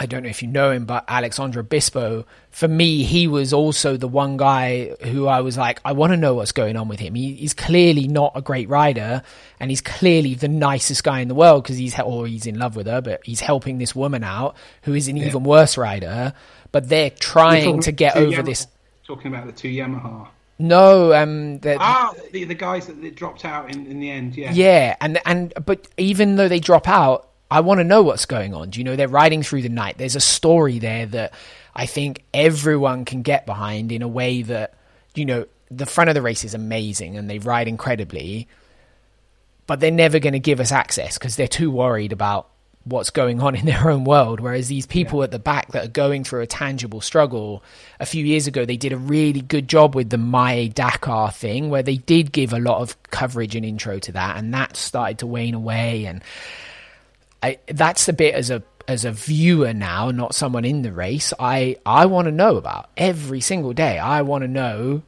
I 0.00 0.06
don't 0.06 0.22
know 0.22 0.28
if 0.28 0.42
you 0.42 0.48
know 0.48 0.70
him, 0.70 0.84
but 0.84 1.04
Alexandra 1.08 1.64
Bispo, 1.64 2.24
for 2.50 2.68
me, 2.68 3.02
he 3.02 3.26
was 3.26 3.52
also 3.52 3.96
the 3.96 4.06
one 4.06 4.36
guy 4.36 4.94
who 5.02 5.26
I 5.26 5.40
was 5.40 5.58
like, 5.58 5.80
I 5.84 5.92
want 5.92 6.12
to 6.12 6.16
know 6.16 6.34
what's 6.34 6.52
going 6.52 6.76
on 6.76 6.86
with 6.86 7.00
him. 7.00 7.14
He, 7.16 7.34
he's 7.34 7.52
clearly 7.52 8.06
not 8.06 8.32
a 8.36 8.40
great 8.40 8.68
rider, 8.68 9.22
and 9.58 9.70
he's 9.70 9.80
clearly 9.80 10.34
the 10.34 10.46
nicest 10.46 11.02
guy 11.02 11.18
in 11.20 11.26
the 11.26 11.34
world 11.34 11.64
because 11.64 11.78
he's 11.78 11.98
or 11.98 12.28
he's 12.28 12.46
in 12.46 12.58
love 12.58 12.76
with 12.76 12.86
her, 12.86 13.00
but 13.00 13.20
he's 13.24 13.40
helping 13.40 13.78
this 13.78 13.94
woman 13.94 14.22
out 14.22 14.54
who 14.82 14.94
is 14.94 15.08
an 15.08 15.18
even 15.18 15.42
worse 15.42 15.76
rider. 15.76 16.32
But 16.70 16.88
they're 16.88 17.10
trying 17.10 17.80
to 17.80 17.92
get 17.92 18.16
over 18.16 18.42
Yamaha- 18.42 18.44
this. 18.44 18.66
Talking 19.04 19.32
about 19.32 19.46
the 19.46 19.52
two 19.52 19.68
Yamaha. 19.68 20.28
No, 20.60 21.12
um, 21.14 21.58
the, 21.60 21.76
Ah, 21.78 22.12
the, 22.32 22.44
the 22.44 22.54
guys 22.54 22.88
that, 22.88 23.00
that 23.00 23.14
dropped 23.14 23.44
out 23.44 23.74
in, 23.74 23.86
in 23.86 24.00
the 24.00 24.10
end. 24.10 24.36
Yeah. 24.36 24.52
Yeah, 24.52 24.96
and 25.00 25.18
and 25.24 25.52
but 25.64 25.86
even 25.96 26.36
though 26.36 26.48
they 26.48 26.58
drop 26.60 26.88
out, 26.88 27.27
I 27.50 27.60
want 27.60 27.78
to 27.78 27.84
know 27.84 28.02
what's 28.02 28.26
going 28.26 28.54
on. 28.54 28.70
Do 28.70 28.80
you 28.80 28.84
know 28.84 28.96
they're 28.96 29.08
riding 29.08 29.42
through 29.42 29.62
the 29.62 29.68
night? 29.68 29.96
There's 29.98 30.16
a 30.16 30.20
story 30.20 30.78
there 30.78 31.06
that 31.06 31.32
I 31.74 31.86
think 31.86 32.24
everyone 32.34 33.04
can 33.04 33.22
get 33.22 33.46
behind 33.46 33.90
in 33.92 34.02
a 34.02 34.08
way 34.08 34.42
that 34.42 34.74
you 35.14 35.24
know 35.24 35.46
the 35.70 35.86
front 35.86 36.10
of 36.10 36.14
the 36.14 36.22
race 36.22 36.44
is 36.44 36.54
amazing 36.54 37.16
and 37.16 37.28
they 37.28 37.38
ride 37.38 37.68
incredibly, 37.68 38.48
but 39.66 39.80
they're 39.80 39.90
never 39.90 40.18
going 40.18 40.32
to 40.34 40.38
give 40.38 40.60
us 40.60 40.72
access 40.72 41.18
because 41.18 41.36
they're 41.36 41.48
too 41.48 41.70
worried 41.70 42.12
about 42.12 42.48
what's 42.84 43.10
going 43.10 43.40
on 43.40 43.54
in 43.54 43.66
their 43.66 43.90
own 43.90 44.04
world. 44.04 44.40
Whereas 44.40 44.68
these 44.68 44.86
people 44.86 45.22
at 45.22 45.30
the 45.30 45.38
back 45.38 45.72
that 45.72 45.84
are 45.84 45.90
going 45.90 46.24
through 46.24 46.40
a 46.40 46.46
tangible 46.46 47.00
struggle, 47.00 47.62
a 48.00 48.06
few 48.06 48.24
years 48.24 48.46
ago, 48.46 48.64
they 48.64 48.76
did 48.76 48.92
a 48.92 48.98
really 48.98 49.40
good 49.40 49.68
job 49.68 49.94
with 49.94 50.10
the 50.10 50.18
My 50.18 50.68
Dakar 50.68 51.30
thing 51.30 51.70
where 51.70 51.82
they 51.82 51.96
did 51.96 52.32
give 52.32 52.52
a 52.52 52.58
lot 52.58 52.80
of 52.80 53.00
coverage 53.10 53.54
and 53.54 53.64
intro 53.64 53.98
to 54.00 54.12
that, 54.12 54.36
and 54.36 54.52
that 54.54 54.76
started 54.76 55.18
to 55.18 55.26
wane 55.26 55.54
away. 55.54 56.06
And 56.06 56.22
I, 57.42 57.58
that's 57.66 58.06
the 58.06 58.12
bit 58.12 58.34
as 58.34 58.50
a 58.50 58.62
as 58.86 59.04
a 59.04 59.12
viewer 59.12 59.74
now, 59.74 60.10
not 60.10 60.34
someone 60.34 60.64
in 60.64 60.82
the 60.82 60.92
race. 60.92 61.32
I 61.38 61.76
I 61.84 62.06
want 62.06 62.26
to 62.26 62.32
know 62.32 62.56
about 62.56 62.90
every 62.96 63.40
single 63.40 63.72
day. 63.72 63.98
I 63.98 64.22
want 64.22 64.42
to 64.42 64.48
know 64.48 65.02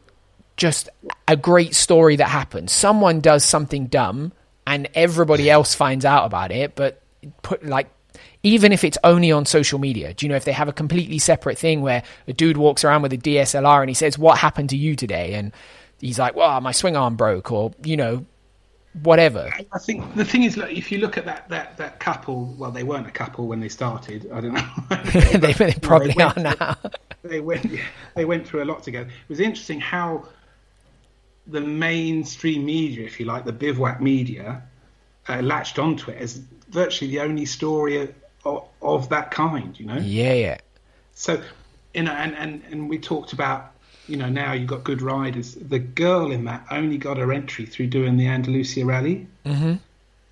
just 0.57 0.91
a 1.27 1.37
great 1.37 1.75
story 1.75 2.17
that 2.17 2.29
happens. 2.29 2.71
Someone 2.71 3.21
does 3.21 3.45
something 3.45 3.87
dumb 3.87 4.33
and 4.67 4.89
everybody 4.95 5.49
else 5.49 5.75
finds 5.75 6.05
out 6.05 6.27
about 6.27 6.53
it, 6.53 6.75
but 6.77 7.03
put 7.43 7.65
like 7.65 7.91
even 8.43 8.73
if 8.73 8.85
it's 8.85 8.99
only 9.03 9.33
on 9.33 9.47
social 9.47 9.79
media, 9.79 10.15
do 10.15 10.25
you 10.25 10.31
know 10.31 10.37
if 10.37 10.45
they 10.45 10.53
have 10.53 10.69
a 10.69 10.73
completely 10.73 11.19
separate 11.19 11.59
thing 11.59 11.81
where 11.83 12.03
a 12.29 12.33
dude 12.33 12.57
walks 12.57 12.85
around 12.85 13.03
with 13.03 13.13
a 13.13 13.19
DSLR 13.19 13.81
and 13.81 13.91
he 13.91 13.95
says, 13.95 14.19
What 14.19 14.39
happened 14.39 14.71
to 14.71 14.77
you 14.77 14.97
today? 14.97 15.35
And 15.35 15.53
he's 15.99 16.19
like, 16.19 16.35
Well, 16.37 16.61
my 16.61 16.73
swing 16.73 16.97
arm 16.97 17.17
broke 17.17 17.51
or, 17.51 17.73
you 17.83 17.97
know, 17.97 18.25
whatever. 19.03 19.51
I 19.73 19.79
think 19.79 20.15
the 20.15 20.25
thing 20.25 20.43
is, 20.43 20.57
like, 20.57 20.77
if 20.77 20.91
you 20.91 20.99
look 20.99 21.17
at 21.17 21.25
that, 21.25 21.49
that, 21.49 21.77
that 21.77 22.01
couple, 22.01 22.55
well, 22.59 22.71
they 22.71 22.83
weren't 22.83 23.07
a 23.07 23.13
couple 23.13 23.47
when 23.47 23.61
they 23.61 23.69
started. 23.69 24.31
I 24.33 24.41
don't 24.41 24.55
know. 24.55 24.69
they, 25.39 25.53
they 25.53 25.73
probably 25.75 26.15
went- 26.17 26.39
are 26.39 26.43
now. 26.43 26.77
they 27.23 27.41
went 27.41 27.65
yeah, 27.67 27.85
they 28.15 28.25
went 28.25 28.47
through 28.47 28.63
a 28.63 28.67
lot 28.67 28.83
together. 28.83 29.09
It 29.09 29.29
was 29.29 29.41
interesting 29.41 29.81
how 29.81 30.27
the 31.47 31.61
mainstream 31.61 32.65
media, 32.65 33.05
if 33.07 33.21
you 33.21 33.27
like, 33.27 33.45
the 33.45 33.53
bivouac 33.53 34.01
media, 34.01 34.63
uh, 35.29 35.41
latched 35.41 35.79
onto 35.79 36.11
it 36.11 36.19
as 36.19 36.43
virtually 36.71 37.11
the 37.11 37.21
only 37.21 37.47
story 37.47 38.15
of, 38.45 38.65
of 38.83 39.09
that 39.11 39.31
kind. 39.31 39.79
You 39.79 39.87
know, 39.87 39.99
yeah, 39.99 40.33
yeah. 40.33 40.59
so 41.15 41.43
you 41.95 42.03
know, 42.03 42.13
and, 42.13 42.35
and 42.35 42.63
and 42.71 42.89
we 42.89 42.99
talked 42.99 43.33
about 43.33 43.70
you 44.11 44.17
know 44.17 44.29
now 44.29 44.53
you've 44.53 44.69
got 44.69 44.85
good 44.85 45.03
riders. 45.03 45.55
The 45.55 45.79
girl 45.79 46.33
in 46.33 46.45
that 46.45 46.67
only 46.71 46.99
got 46.99 47.17
her 47.17 47.33
entry 47.33 47.67
through 47.67 47.89
doing 47.89 48.17
the 48.17 48.27
Andalusia 48.27 48.85
Rally, 48.85 49.27
mm-hmm. 49.47 49.75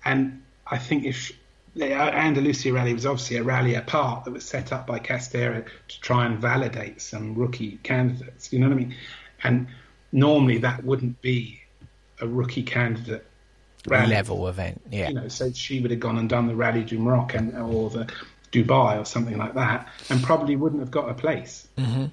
and 0.05 0.43
I 0.67 0.77
think 0.77 1.05
if 1.05 1.31
the 1.75 1.93
Andalusia 1.93 2.73
Rally 2.73 2.93
was 2.93 3.05
obviously 3.05 3.37
a 3.37 3.43
rally 3.43 3.75
apart 3.75 4.25
that 4.25 4.31
was 4.31 4.45
set 4.45 4.73
up 4.73 4.85
by 4.85 4.99
Castera 4.99 5.65
to 5.87 6.01
try 6.01 6.25
and 6.25 6.39
validate 6.39 7.01
some 7.01 7.35
rookie 7.35 7.79
candidates. 7.83 8.51
You 8.51 8.59
know 8.59 8.67
what 8.67 8.73
I 8.73 8.77
mean? 8.77 8.95
And 9.43 9.67
normally 10.11 10.57
that 10.59 10.83
wouldn't 10.83 11.21
be 11.21 11.61
a 12.19 12.27
rookie 12.27 12.63
candidate 12.63 13.25
rally 13.87 14.09
Level 14.09 14.47
event. 14.47 14.81
Yeah. 14.91 15.09
you 15.09 15.13
know, 15.13 15.27
so 15.27 15.51
she 15.51 15.79
would 15.79 15.91
have 15.91 15.99
gone 15.99 16.17
and 16.17 16.27
done 16.27 16.47
the 16.47 16.55
Rally 16.55 16.83
du 16.83 16.99
Maroc 16.99 17.33
and 17.33 17.55
or 17.55 17.89
the 17.89 18.11
Dubai 18.51 18.99
or 18.99 19.05
something 19.05 19.37
like 19.37 19.53
that, 19.53 19.87
and 20.09 20.21
probably 20.23 20.55
wouldn't 20.55 20.81
have 20.81 20.91
got 20.91 21.09
a 21.09 21.13
place. 21.13 21.67
Mm-hmm. 21.77 22.05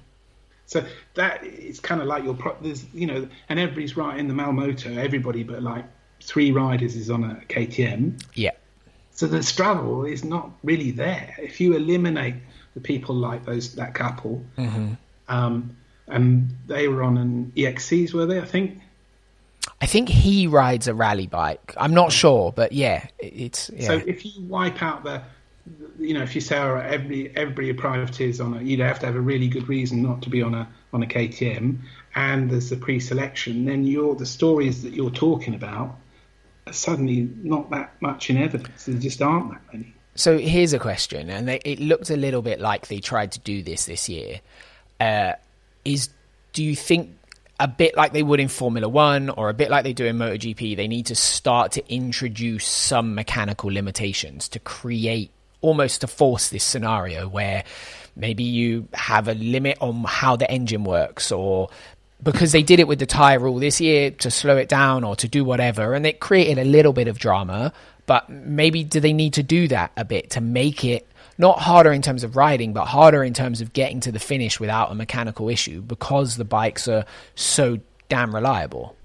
So 0.67 0.85
that 1.15 1.43
it's 1.43 1.79
kind 1.79 2.01
of 2.01 2.07
like 2.07 2.23
your 2.23 2.35
pro- 2.35 2.57
there's 2.61 2.85
you 2.93 3.07
know, 3.07 3.27
and 3.49 3.59
everybody's 3.59 3.97
right 3.97 4.19
in 4.19 4.27
the 4.27 4.33
Malle 4.33 4.51
Moto. 4.53 4.93
Everybody 4.93 5.43
but 5.43 5.63
like 5.63 5.85
three 6.21 6.51
riders 6.51 6.95
is 6.95 7.09
on 7.09 7.23
a 7.23 7.35
KTM. 7.47 8.21
yeah. 8.35 8.51
So 9.11 9.25
the 9.25 9.41
struggle 9.41 10.05
is 10.05 10.23
not 10.23 10.51
really 10.63 10.91
there. 10.91 11.33
If 11.39 11.59
you 11.59 11.75
eliminate 11.75 12.35
the 12.75 12.81
people 12.81 13.15
like 13.15 13.45
those 13.45 13.73
that 13.75 13.95
couple, 13.95 14.43
um, 15.27 15.75
and 16.07 16.55
they 16.67 16.87
were 16.87 17.01
on 17.01 17.17
an 17.17 17.51
EXCs, 17.55 18.13
were 18.13 18.27
they? 18.27 18.39
I 18.39 18.45
think. 18.45 18.79
I 19.81 19.85
think 19.85 20.09
he 20.09 20.47
rides 20.47 20.87
a 20.87 20.93
rally 20.93 21.27
bike. 21.27 21.73
I'm 21.77 21.93
not 21.93 22.11
sure, 22.11 22.51
but 22.51 22.71
yeah, 22.73 23.07
it's 23.19 23.71
yeah. 23.73 23.87
So 23.87 23.93
if 24.05 24.25
you 24.25 24.43
wipe 24.43 24.81
out 24.83 25.03
the, 25.03 25.21
you 25.99 26.13
know, 26.13 26.21
if 26.21 26.35
you 26.35 26.41
say 26.41 26.57
every 26.57 27.35
every 27.35 27.73
privateers 27.73 28.39
on 28.39 28.55
a, 28.55 28.61
you'd 28.61 28.79
have 28.79 28.99
to 28.99 29.05
have 29.05 29.15
a 29.15 29.21
really 29.21 29.47
good 29.47 29.67
reason 29.67 30.03
not 30.03 30.21
to 30.23 30.29
be 30.29 30.41
on 30.41 30.53
a 30.53 30.67
on 30.93 31.03
a 31.03 31.05
KTM, 31.07 31.79
and 32.15 32.49
there's 32.49 32.69
the 32.69 32.77
pre-selection. 32.77 33.65
Then 33.65 33.83
you're 33.83 34.15
the 34.15 34.25
stories 34.25 34.83
that 34.83 34.93
you're 34.93 35.11
talking 35.11 35.55
about 35.55 35.97
are 36.65 36.73
suddenly 36.73 37.29
not 37.43 37.69
that 37.71 37.99
much 38.01 38.29
in 38.29 38.37
evidence. 38.37 38.85
There 38.85 38.97
just 38.99 39.21
aren't 39.21 39.51
that 39.51 39.61
many. 39.73 39.93
So 40.15 40.37
here's 40.37 40.73
a 40.73 40.79
question, 40.79 41.29
and 41.29 41.47
they, 41.47 41.59
it 41.63 41.79
looked 41.79 42.09
a 42.09 42.17
little 42.17 42.41
bit 42.41 42.59
like 42.59 42.87
they 42.87 42.99
tried 42.99 43.31
to 43.33 43.39
do 43.39 43.61
this 43.61 43.85
this 43.85 44.09
year. 44.09 44.41
Uh, 44.99 45.33
is 45.85 46.09
do 46.53 46.63
you 46.63 46.75
think 46.75 47.15
a 47.59 47.67
bit 47.67 47.95
like 47.95 48.13
they 48.13 48.23
would 48.23 48.39
in 48.39 48.47
Formula 48.47 48.87
One 48.87 49.29
or 49.29 49.49
a 49.49 49.53
bit 49.53 49.69
like 49.69 49.83
they 49.83 49.93
do 49.93 50.05
in 50.05 50.17
MotoGP, 50.17 50.75
they 50.75 50.87
need 50.87 51.07
to 51.07 51.15
start 51.15 51.71
to 51.73 51.93
introduce 51.93 52.65
some 52.65 53.15
mechanical 53.15 53.71
limitations 53.71 54.47
to 54.49 54.59
create 54.59 55.31
almost 55.61 56.01
to 56.01 56.07
force 56.07 56.49
this 56.49 56.63
scenario 56.63 57.27
where 57.27 57.63
maybe 58.15 58.43
you 58.43 58.87
have 58.93 59.27
a 59.27 59.33
limit 59.33 59.77
on 59.79 60.03
how 60.03 60.35
the 60.35 60.49
engine 60.49 60.83
works 60.83 61.31
or 61.31 61.69
because 62.21 62.51
they 62.51 62.63
did 62.63 62.79
it 62.79 62.87
with 62.87 62.99
the 62.99 63.05
tire 63.05 63.39
rule 63.39 63.59
this 63.59 63.79
year 63.79 64.09
to 64.09 64.31
slow 64.31 64.57
it 64.57 64.67
down 64.67 65.03
or 65.03 65.15
to 65.15 65.27
do 65.27 65.43
whatever 65.43 65.93
and 65.93 66.05
it 66.05 66.19
created 66.19 66.57
a 66.57 66.63
little 66.63 66.93
bit 66.93 67.07
of 67.07 67.19
drama 67.19 67.71
but 68.05 68.29
maybe 68.29 68.83
do 68.83 68.99
they 68.99 69.13
need 69.13 69.33
to 69.33 69.43
do 69.43 69.67
that 69.67 69.91
a 69.97 70.03
bit 70.03 70.31
to 70.31 70.41
make 70.41 70.83
it 70.83 71.07
not 71.37 71.59
harder 71.59 71.91
in 71.91 72.01
terms 72.01 72.23
of 72.23 72.35
riding 72.35 72.73
but 72.73 72.85
harder 72.85 73.23
in 73.23 73.33
terms 73.33 73.61
of 73.61 73.71
getting 73.73 73.99
to 73.99 74.11
the 74.11 74.19
finish 74.19 74.59
without 74.59 74.91
a 74.91 74.95
mechanical 74.95 75.49
issue 75.49 75.81
because 75.81 76.37
the 76.37 76.45
bikes 76.45 76.87
are 76.87 77.05
so 77.35 77.77
damn 78.09 78.33
reliable 78.33 78.96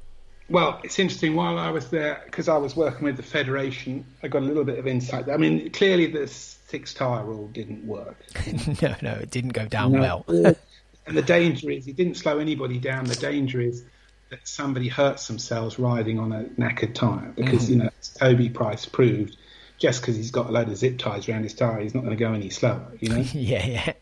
well, 0.52 0.80
it's 0.84 0.98
interesting. 0.98 1.34
While 1.34 1.58
I 1.58 1.70
was 1.70 1.88
there, 1.88 2.22
because 2.26 2.48
I 2.48 2.58
was 2.58 2.76
working 2.76 3.04
with 3.04 3.16
the 3.16 3.22
federation, 3.22 4.04
I 4.22 4.28
got 4.28 4.42
a 4.42 4.44
little 4.44 4.64
bit 4.64 4.78
of 4.78 4.86
insight. 4.86 5.30
I 5.30 5.38
mean, 5.38 5.70
clearly 5.70 6.06
the 6.06 6.28
six 6.28 6.92
tire 6.92 7.24
rule 7.24 7.48
didn't 7.48 7.86
work. 7.86 8.16
no, 8.82 8.94
no, 9.00 9.12
it 9.12 9.30
didn't 9.30 9.54
go 9.54 9.66
down 9.66 9.92
no. 9.92 10.00
well. 10.00 10.24
and 11.06 11.16
the 11.16 11.22
danger 11.22 11.70
is, 11.70 11.86
he 11.86 11.92
didn't 11.92 12.16
slow 12.16 12.38
anybody 12.38 12.78
down. 12.78 13.06
The 13.06 13.14
danger 13.14 13.62
is 13.62 13.82
that 14.28 14.46
somebody 14.46 14.88
hurts 14.88 15.26
themselves 15.26 15.78
riding 15.78 16.18
on 16.18 16.32
a 16.32 16.44
knackered 16.44 16.94
tire 16.94 17.32
because 17.34 17.64
mm-hmm. 17.64 17.72
you 17.72 17.78
know 17.84 17.90
Toby 18.18 18.50
Price 18.50 18.84
proved 18.84 19.36
just 19.78 20.02
because 20.02 20.16
he's 20.16 20.30
got 20.30 20.48
a 20.48 20.52
load 20.52 20.68
of 20.68 20.76
zip 20.76 20.98
ties 20.98 21.28
around 21.28 21.44
his 21.44 21.54
tire, 21.54 21.80
he's 21.80 21.94
not 21.94 22.04
going 22.04 22.16
to 22.16 22.22
go 22.22 22.34
any 22.34 22.50
slower. 22.50 22.92
You 23.00 23.08
know? 23.08 23.16
yeah, 23.32 23.66
yeah. 23.66 23.92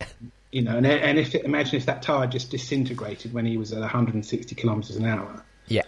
You 0.50 0.62
know, 0.62 0.76
and, 0.76 0.84
and 0.84 1.16
if 1.16 1.32
imagine 1.36 1.76
if 1.76 1.86
that 1.86 2.02
tire 2.02 2.26
just 2.26 2.50
disintegrated 2.50 3.32
when 3.32 3.46
he 3.46 3.56
was 3.56 3.72
at 3.72 3.78
160 3.78 4.54
kilometers 4.56 4.96
an 4.96 5.06
hour. 5.06 5.44
Yeah 5.68 5.82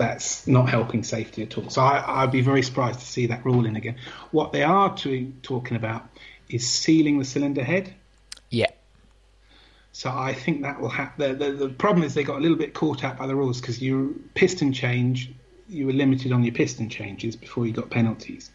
that's 0.00 0.46
not 0.46 0.70
helping 0.70 1.04
safety 1.04 1.42
at 1.42 1.58
all. 1.58 1.68
So 1.68 1.82
I, 1.82 2.24
would 2.24 2.32
be 2.32 2.40
very 2.40 2.62
surprised 2.62 3.00
to 3.00 3.06
see 3.06 3.26
that 3.26 3.44
ruling 3.44 3.76
again. 3.76 3.96
What 4.30 4.50
they 4.50 4.62
are 4.62 4.96
to, 4.96 5.30
talking 5.42 5.76
about 5.76 6.08
is 6.48 6.66
sealing 6.66 7.18
the 7.18 7.24
cylinder 7.26 7.62
head. 7.62 7.92
Yeah. 8.48 8.70
So 9.92 10.10
I 10.10 10.32
think 10.32 10.62
that 10.62 10.80
will 10.80 10.88
happen. 10.88 11.38
The, 11.38 11.44
the, 11.44 11.52
the, 11.52 11.68
problem 11.68 12.02
is 12.02 12.14
they 12.14 12.24
got 12.24 12.38
a 12.38 12.40
little 12.40 12.56
bit 12.56 12.72
caught 12.72 13.04
out 13.04 13.18
by 13.18 13.26
the 13.26 13.36
rules 13.36 13.60
because 13.60 13.82
your 13.82 14.08
piston 14.34 14.72
change, 14.72 15.30
you 15.68 15.84
were 15.84 15.92
limited 15.92 16.32
on 16.32 16.44
your 16.44 16.54
piston 16.54 16.88
changes 16.88 17.36
before 17.36 17.66
you 17.66 17.72
got 17.74 17.90
penalties. 17.90 18.50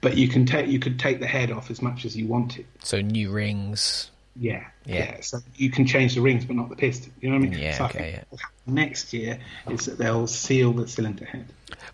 But 0.00 0.16
you 0.16 0.28
can 0.28 0.46
take 0.46 0.68
you 0.68 0.78
could 0.78 1.00
take 1.00 1.18
the 1.18 1.26
head 1.26 1.50
off 1.50 1.68
as 1.68 1.82
much 1.82 2.04
as 2.04 2.16
you 2.16 2.28
wanted. 2.28 2.64
So 2.78 3.00
new 3.00 3.32
rings. 3.32 4.12
Yeah, 4.38 4.64
yeah, 4.84 4.96
yeah. 4.96 5.20
So 5.20 5.38
you 5.54 5.70
can 5.70 5.86
change 5.86 6.14
the 6.14 6.20
rings, 6.20 6.44
but 6.44 6.56
not 6.56 6.68
the 6.68 6.76
piston. 6.76 7.12
You 7.20 7.30
know 7.30 7.36
what 7.36 7.46
I 7.46 7.50
mean? 7.50 7.58
Yeah. 7.58 7.78
So 7.78 7.84
okay. 7.86 8.22
Yeah. 8.30 8.38
Next 8.66 9.12
year 9.12 9.38
is 9.70 9.86
that 9.86 9.98
they'll 9.98 10.26
seal 10.26 10.72
the 10.72 10.86
cylinder 10.86 11.24
head. 11.24 11.46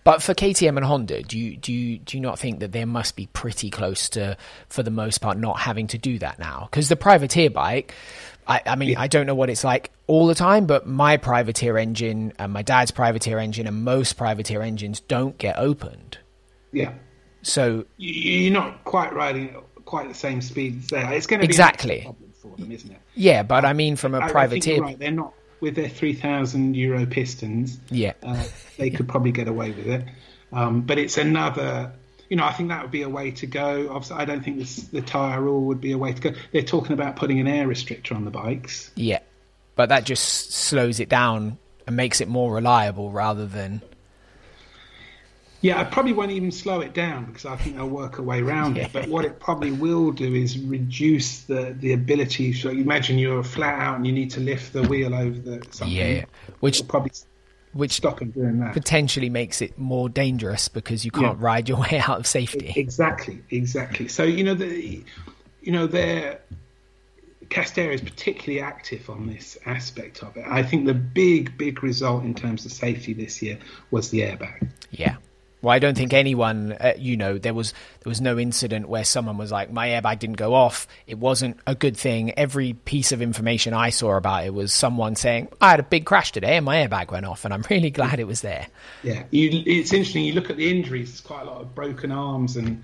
But 0.04 0.22
for 0.22 0.34
KTM 0.34 0.76
and 0.76 0.84
Honda, 0.84 1.22
do 1.22 1.38
you 1.38 1.56
do 1.56 1.72
you 1.72 1.98
do 1.98 2.16
you 2.16 2.20
not 2.20 2.38
think 2.38 2.60
that 2.60 2.72
they 2.72 2.84
must 2.84 3.14
be 3.14 3.26
pretty 3.26 3.70
close 3.70 4.08
to, 4.10 4.36
for 4.68 4.82
the 4.82 4.90
most 4.90 5.18
part, 5.18 5.38
not 5.38 5.60
having 5.60 5.86
to 5.88 5.98
do 5.98 6.18
that 6.18 6.38
now? 6.38 6.68
Because 6.70 6.88
the 6.88 6.96
privateer 6.96 7.50
bike, 7.50 7.94
I, 8.46 8.60
I 8.66 8.76
mean, 8.76 8.90
yeah. 8.90 9.00
I 9.00 9.06
don't 9.06 9.26
know 9.26 9.34
what 9.34 9.50
it's 9.50 9.64
like 9.64 9.92
all 10.06 10.26
the 10.26 10.34
time, 10.34 10.66
but 10.66 10.86
my 10.86 11.16
privateer 11.16 11.78
engine 11.78 12.32
and 12.38 12.52
my 12.52 12.62
dad's 12.62 12.90
privateer 12.90 13.38
engine 13.38 13.66
and 13.66 13.84
most 13.84 14.14
privateer 14.14 14.62
engines 14.62 15.00
don't 15.00 15.38
get 15.38 15.58
opened. 15.58 16.18
Yeah. 16.72 16.94
So 17.42 17.84
you're 17.98 18.52
not 18.52 18.84
quite 18.84 19.12
riding 19.12 19.56
quite 19.84 20.08
the 20.08 20.14
same 20.14 20.40
speed 20.40 20.78
as 20.78 20.88
there. 20.88 21.12
It's 21.12 21.26
going 21.26 21.40
to 21.40 21.46
be 21.46 21.50
exactly 21.50 22.08
for 22.42 22.56
them, 22.56 22.72
isn't 22.72 22.90
it? 22.90 23.00
Yeah, 23.14 23.42
but 23.42 23.64
I 23.64 23.72
mean, 23.72 23.96
from 23.96 24.14
a 24.14 24.20
I, 24.20 24.30
privateer, 24.30 24.82
I 24.82 24.86
right. 24.86 24.98
They're 24.98 25.10
not 25.10 25.32
with 25.60 25.76
their 25.76 25.88
three 25.88 26.12
thousand 26.12 26.74
euro 26.76 27.06
pistons. 27.06 27.78
Yeah, 27.90 28.14
uh, 28.22 28.44
they 28.76 28.90
could 28.90 29.08
probably 29.08 29.32
get 29.32 29.48
away 29.48 29.70
with 29.70 29.86
it. 29.86 30.04
Um, 30.52 30.82
but 30.82 30.98
it's 30.98 31.16
another. 31.16 31.92
You 32.28 32.36
know, 32.36 32.44
I 32.44 32.52
think 32.52 32.70
that 32.70 32.80
would 32.82 32.90
be 32.90 33.02
a 33.02 33.10
way 33.10 33.30
to 33.32 33.46
go. 33.46 33.90
Obviously, 33.90 34.16
I 34.16 34.24
don't 34.24 34.42
think 34.42 34.58
this, 34.58 34.76
the 34.84 35.02
tyre 35.02 35.40
rule 35.40 35.64
would 35.64 35.82
be 35.82 35.92
a 35.92 35.98
way 35.98 36.14
to 36.14 36.20
go. 36.20 36.32
They're 36.50 36.62
talking 36.62 36.92
about 36.92 37.16
putting 37.16 37.40
an 37.40 37.46
air 37.46 37.66
restrictor 37.66 38.16
on 38.16 38.24
the 38.24 38.30
bikes. 38.30 38.90
Yeah, 38.96 39.20
but 39.76 39.90
that 39.90 40.04
just 40.04 40.52
slows 40.52 40.98
it 40.98 41.08
down 41.08 41.58
and 41.86 41.96
makes 41.96 42.20
it 42.20 42.28
more 42.28 42.52
reliable 42.54 43.10
rather 43.10 43.46
than 43.46 43.82
yeah, 45.62 45.80
I 45.80 45.84
probably 45.84 46.12
won't 46.12 46.32
even 46.32 46.50
slow 46.50 46.80
it 46.80 46.92
down 46.92 47.26
because 47.26 47.46
I 47.46 47.56
think 47.56 47.76
they'll 47.76 47.88
work 47.88 48.18
a 48.18 48.22
way 48.22 48.40
around 48.40 48.76
it. 48.76 48.92
But 48.92 49.08
what 49.08 49.24
it 49.24 49.38
probably 49.38 49.70
will 49.70 50.10
do 50.10 50.34
is 50.34 50.58
reduce 50.58 51.42
the, 51.42 51.74
the 51.78 51.92
ability. 51.92 52.52
So 52.52 52.68
imagine 52.68 53.16
you're 53.16 53.44
flat 53.44 53.78
out 53.80 53.96
and 53.96 54.06
you 54.06 54.12
need 54.12 54.32
to 54.32 54.40
lift 54.40 54.72
the 54.72 54.82
wheel 54.82 55.14
over 55.14 55.38
the 55.38 55.64
something. 55.70 55.96
Yeah, 55.96 56.24
which 56.58 56.80
It'll 56.80 56.88
probably 56.88 57.12
which 57.72 57.92
stop 57.92 58.18
them 58.18 58.32
doing 58.32 58.58
that. 58.58 58.74
Potentially 58.74 59.30
makes 59.30 59.62
it 59.62 59.78
more 59.78 60.08
dangerous 60.08 60.66
because 60.66 61.04
you 61.04 61.12
can't 61.12 61.38
yeah. 61.38 61.44
ride 61.46 61.68
your 61.68 61.78
way 61.80 62.02
out 62.06 62.18
of 62.18 62.26
safety. 62.26 62.72
Exactly, 62.74 63.40
exactly. 63.50 64.08
So 64.08 64.24
you 64.24 64.42
know 64.42 64.54
the 64.54 65.04
you 65.62 65.72
know 65.72 65.86
they're 65.86 66.40
Castera 67.50 67.92
is 67.92 68.00
particularly 68.00 68.60
active 68.60 69.10
on 69.10 69.26
this 69.26 69.58
aspect 69.66 70.22
of 70.22 70.36
it. 70.38 70.44
I 70.48 70.62
think 70.62 70.86
the 70.86 70.94
big, 70.94 71.58
big 71.58 71.82
result 71.82 72.24
in 72.24 72.34
terms 72.34 72.64
of 72.64 72.72
safety 72.72 73.12
this 73.12 73.42
year 73.42 73.58
was 73.90 74.10
the 74.10 74.22
airbag. 74.22 74.70
Yeah, 74.90 75.16
well, 75.62 75.72
I 75.72 75.78
don't 75.78 75.96
think 75.96 76.12
anyone, 76.12 76.72
uh, 76.72 76.94
you 76.98 77.16
know, 77.16 77.38
there 77.38 77.54
was 77.54 77.72
there 78.00 78.10
was 78.10 78.20
no 78.20 78.36
incident 78.36 78.88
where 78.88 79.04
someone 79.04 79.38
was 79.38 79.52
like, 79.52 79.72
my 79.72 79.90
airbag 79.90 80.18
didn't 80.18 80.36
go 80.36 80.54
off. 80.54 80.88
It 81.06 81.18
wasn't 81.18 81.60
a 81.68 81.76
good 81.76 81.96
thing. 81.96 82.32
Every 82.32 82.72
piece 82.72 83.12
of 83.12 83.22
information 83.22 83.72
I 83.72 83.90
saw 83.90 84.16
about 84.16 84.44
it 84.44 84.52
was 84.52 84.72
someone 84.72 85.14
saying, 85.14 85.48
I 85.60 85.70
had 85.70 85.80
a 85.80 85.84
big 85.84 86.04
crash 86.04 86.32
today 86.32 86.56
and 86.56 86.66
my 86.66 86.84
airbag 86.84 87.12
went 87.12 87.26
off, 87.26 87.44
and 87.44 87.54
I'm 87.54 87.64
really 87.70 87.90
glad 87.90 88.18
it 88.18 88.26
was 88.26 88.40
there. 88.40 88.66
Yeah, 89.04 89.22
you, 89.30 89.62
it's 89.64 89.92
interesting. 89.92 90.24
You 90.24 90.32
look 90.32 90.50
at 90.50 90.56
the 90.56 90.68
injuries. 90.68 91.10
There's 91.10 91.20
quite 91.20 91.42
a 91.42 91.44
lot 91.44 91.60
of 91.60 91.74
broken 91.74 92.10
arms 92.10 92.56
and 92.56 92.82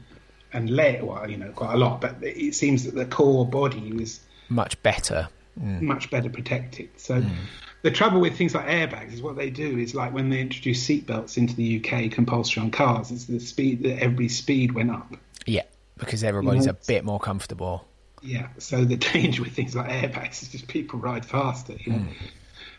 and 0.53 0.71
leg. 0.71 1.03
Well, 1.03 1.29
you 1.29 1.37
know, 1.37 1.51
quite 1.51 1.75
a 1.75 1.79
lot, 1.79 2.01
but 2.01 2.17
it 2.23 2.55
seems 2.55 2.85
that 2.85 2.95
the 2.95 3.07
core 3.07 3.45
body 3.45 3.93
was 3.93 4.21
much 4.49 4.81
better, 4.85 5.29
mm. 5.61 5.81
much 5.83 6.11
better 6.11 6.31
protected. 6.31 6.91
So. 6.97 7.23
Mm 7.23 7.35
the 7.83 7.91
trouble 7.91 8.21
with 8.21 8.37
things 8.37 8.55
like 8.55 8.67
airbags 8.67 9.13
is 9.13 9.23
what 9.23 9.37
they 9.37 9.51
do 9.51 9.79
is 9.79 9.95
like 9.95 10.13
when 10.13 10.31
they 10.31 10.41
introduced 10.41 10.89
seatbelts 10.89 11.37
into 11.37 11.55
the 11.55 11.85
UK 11.85 12.11
compulsory 12.11 12.63
on 12.63 12.71
cars, 12.71 13.11
is 13.11 13.27
the 13.27 13.39
speed 13.39 13.83
that 13.85 14.03
every 14.03 14.29
speed 14.29 14.73
went 14.73 14.91
up. 14.91 15.15
Yeah, 15.47 15.63
because 15.97 16.25
everybody's 16.25 16.67
you 16.67 16.73
know, 16.73 16.79
a 16.83 16.87
bit 16.87 17.05
more 17.05 17.21
comfortable. 17.21 17.87
Yeah, 18.23 18.49
so 18.59 18.85
the 18.85 18.97
danger 19.13 19.43
with 19.43 19.53
things 19.53 19.77
like 19.77 19.89
airbags 19.89 20.43
is 20.43 20.49
just 20.49 20.67
people 20.67 20.99
ride 20.99 21.25
faster. 21.25 21.75
You 21.79 21.93
know? 21.93 21.99
Mm. 21.99 22.13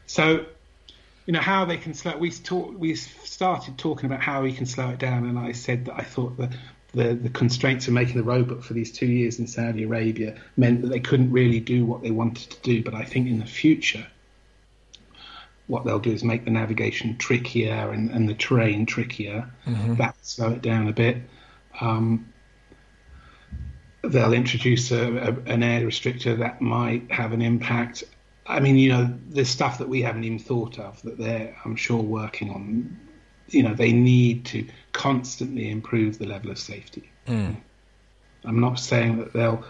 So, 0.05 0.45
you 1.25 1.33
know 1.33 1.39
how 1.39 1.65
they 1.65 1.77
can 1.77 1.93
slow. 1.93 2.17
We 2.17 2.31
talk, 2.31 2.73
we 2.77 2.95
started 2.95 3.77
talking 3.77 4.07
about 4.07 4.21
how 4.21 4.41
we 4.41 4.51
can 4.51 4.65
slow 4.65 4.89
it 4.89 4.99
down, 4.99 5.25
and 5.25 5.39
I 5.39 5.53
said 5.53 5.85
that 5.85 5.95
I 5.95 6.03
thought 6.03 6.35
that 6.37 6.51
the, 6.93 7.13
the 7.13 7.29
constraints 7.29 7.87
of 7.87 7.93
making 7.93 8.15
the 8.15 8.23
robot 8.23 8.63
for 8.63 8.73
these 8.73 8.91
two 8.91 9.05
years 9.05 9.39
in 9.39 9.47
Saudi 9.47 9.83
Arabia 9.83 10.35
meant 10.57 10.81
that 10.81 10.87
they 10.87 10.99
couldn't 10.99 11.31
really 11.31 11.59
do 11.59 11.85
what 11.85 12.01
they 12.01 12.11
wanted 12.11 12.49
to 12.49 12.61
do. 12.61 12.83
But 12.83 12.95
I 12.95 13.05
think 13.05 13.27
in 13.27 13.39
the 13.39 13.45
future, 13.45 14.07
what 15.69 15.85
they'll 15.85 15.99
do 15.99 16.11
is 16.11 16.23
make 16.23 16.45
the 16.45 16.51
navigation 16.51 17.15
trickier 17.17 17.91
and, 17.91 18.09
and 18.09 18.27
the 18.27 18.33
terrain 18.33 18.87
trickier. 18.87 19.49
Mm-hmm. 19.67 19.95
That 19.95 20.15
slow 20.23 20.49
it 20.49 20.63
down 20.63 20.87
a 20.87 20.93
bit. 20.93 21.17
Um, 21.79 22.33
they'll 24.01 24.33
introduce 24.33 24.91
a, 24.91 25.03
a, 25.03 25.51
an 25.51 25.61
air 25.61 25.81
restrictor 25.81 26.39
that 26.39 26.59
might 26.59 27.11
have 27.11 27.33
an 27.33 27.43
impact. 27.43 28.03
I 28.47 28.59
mean, 28.61 28.77
you 28.77 28.89
know, 28.89 29.15
there's 29.27 29.49
stuff 29.49 29.77
that 29.77 29.87
we 29.87 30.01
haven't 30.01 30.23
even 30.23 30.39
thought 30.39 30.79
of 30.79 30.99
that 31.03 31.19
they're, 31.19 31.55
I'm 31.63 31.75
sure, 31.75 32.01
working 32.01 32.49
on. 32.49 32.99
You 33.49 33.61
know, 33.61 33.75
they 33.75 33.91
need 33.91 34.45
to 34.45 34.67
constantly 34.91 35.69
improve 35.69 36.17
the 36.17 36.25
level 36.25 36.49
of 36.49 36.57
safety. 36.57 37.11
Mm. 37.27 37.57
I'm 38.43 38.59
not 38.59 38.79
saying 38.79 39.19
that 39.19 39.33
they'll 39.33 39.63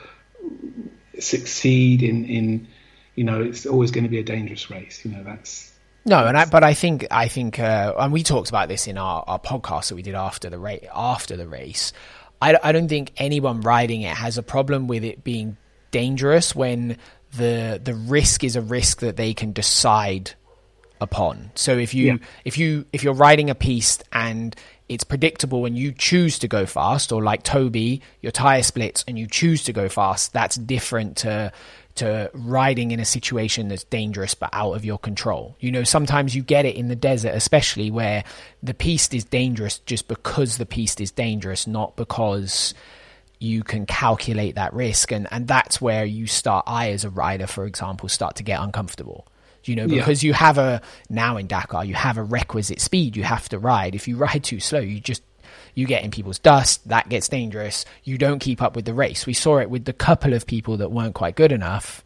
succeed 1.20 2.04
in, 2.04 2.24
in, 2.24 2.68
you 3.16 3.26
know, 3.26 3.44
it's 3.44 3.66
always 3.66 3.92
going 3.92 4.06
to 4.06 4.10
be 4.10 4.20
a 4.20 4.24
dangerous 4.24 4.70
race. 4.70 5.04
You 5.04 5.12
know, 5.12 5.24
that's 5.24 5.74
no, 6.10 6.26
and 6.26 6.36
I, 6.36 6.46
but 6.46 6.64
I 6.64 6.74
think 6.74 7.06
I 7.12 7.28
think, 7.28 7.60
uh, 7.60 7.94
and 7.98 8.12
we 8.12 8.24
talked 8.24 8.50
about 8.50 8.68
this 8.68 8.88
in 8.88 8.98
our, 8.98 9.24
our 9.28 9.40
podcast 9.40 9.90
that 9.90 9.96
we 9.96 10.02
did 10.02 10.16
after 10.16 10.50
the 10.50 10.58
race. 10.58 10.86
After 10.94 11.38
the 11.38 11.48
race, 11.48 11.94
I, 12.42 12.58
I 12.62 12.72
don't 12.72 12.88
think 12.88 13.12
anyone 13.18 13.62
riding 13.62 14.02
it 14.02 14.16
has 14.16 14.38
a 14.38 14.44
problem 14.44 14.88
with 14.88 15.04
it 15.04 15.24
being 15.24 15.56
dangerous 15.92 16.56
when 16.56 16.98
the 17.38 17.80
the 17.82 17.94
risk 17.94 18.44
is 18.44 18.56
a 18.56 18.62
risk 18.62 19.02
that 19.02 19.18
they 19.18 19.36
can 19.36 19.54
decide 19.54 20.32
upon. 21.00 21.52
So 21.54 21.78
if 21.78 21.94
you 21.94 22.06
yeah. 22.08 22.18
if 22.44 22.58
you 22.58 22.86
if 22.92 23.04
you're 23.04 23.14
riding 23.14 23.52
a 23.52 23.56
piece 23.56 24.00
and 24.12 24.56
it's 24.90 25.04
predictable 25.04 25.66
and 25.66 25.78
you 25.78 25.92
choose 25.92 26.40
to 26.40 26.48
go 26.48 26.66
fast, 26.66 27.12
or 27.12 27.22
like 27.22 27.44
Toby, 27.44 28.02
your 28.22 28.32
tire 28.32 28.64
splits 28.64 29.06
and 29.08 29.20
you 29.20 29.28
choose 29.28 29.64
to 29.66 29.74
go 29.74 29.88
fast, 29.88 30.34
that's 30.34 30.56
different 30.56 31.18
to 31.18 31.52
to 32.00 32.30
riding 32.34 32.92
in 32.92 33.00
a 33.00 33.06
situation 33.06 33.70
that's 33.70 33.86
dangerous 33.86 34.34
but 34.34 34.50
out 34.52 34.74
of 34.74 34.84
your 34.84 34.98
control. 34.98 35.56
You 35.60 35.72
know, 35.72 35.84
sometimes 35.84 36.36
you 36.36 36.44
get 36.44 36.66
it 36.66 36.76
in 36.76 36.88
the 36.88 36.96
desert, 36.96 37.34
especially 37.34 37.92
where 37.92 38.24
the 38.62 38.74
piste 38.74 39.14
is 39.14 39.24
dangerous 39.24 39.80
just 39.80 40.08
because 40.08 40.58
the 40.58 40.66
piste 40.66 41.00
is 41.00 41.12
dangerous, 41.12 41.68
not 41.68 41.96
because 41.96 42.74
you 43.40 43.64
can 43.64 43.86
calculate 43.86 44.56
that 44.56 44.74
risk. 44.74 45.12
And, 45.12 45.28
and 45.32 45.48
that's 45.48 45.80
where 45.80 46.04
you 46.04 46.28
start, 46.28 46.66
I 46.68 46.92
as 46.92 47.06
a 47.06 47.10
rider, 47.10 47.48
for 47.48 47.66
example, 47.66 48.10
start 48.10 48.36
to 48.38 48.44
get 48.44 48.60
uncomfortable. 48.60 49.28
You 49.66 49.76
know, 49.76 49.88
because 49.88 50.24
yeah. 50.24 50.28
you 50.28 50.34
have 50.34 50.58
a, 50.58 50.82
now 51.10 51.38
in 51.38 51.48
Dakar, 51.48 51.86
you 51.86 51.94
have 51.94 52.18
a 52.18 52.24
requisite 52.24 52.82
speed 52.82 53.16
you 53.16 53.24
have 53.24 53.50
to 53.50 53.60
ride. 53.60 53.94
If 53.94 54.08
you 54.08 54.18
ride 54.18 54.44
too 54.44 54.60
slow, 54.60 54.80
you 54.80 55.00
just, 55.00 55.22
You 55.80 55.88
get 55.88 56.04
in 56.04 56.12
people's 56.12 56.40
dust, 56.40 56.86
that 56.90 57.08
gets 57.08 57.30
dangerous. 57.30 57.86
You 58.04 58.18
don't 58.18 58.40
keep 58.40 58.62
up 58.62 58.76
with 58.76 58.84
the 58.84 58.94
race. 58.94 59.26
We 59.26 59.32
saw 59.32 59.60
it 59.60 59.70
with 59.70 59.86
the 59.86 59.94
couple 59.94 60.34
of 60.34 60.46
people 60.46 60.76
that 60.76 60.92
weren't 60.92 61.16
quite 61.16 61.38
good 61.38 61.54
enough. 61.54 62.04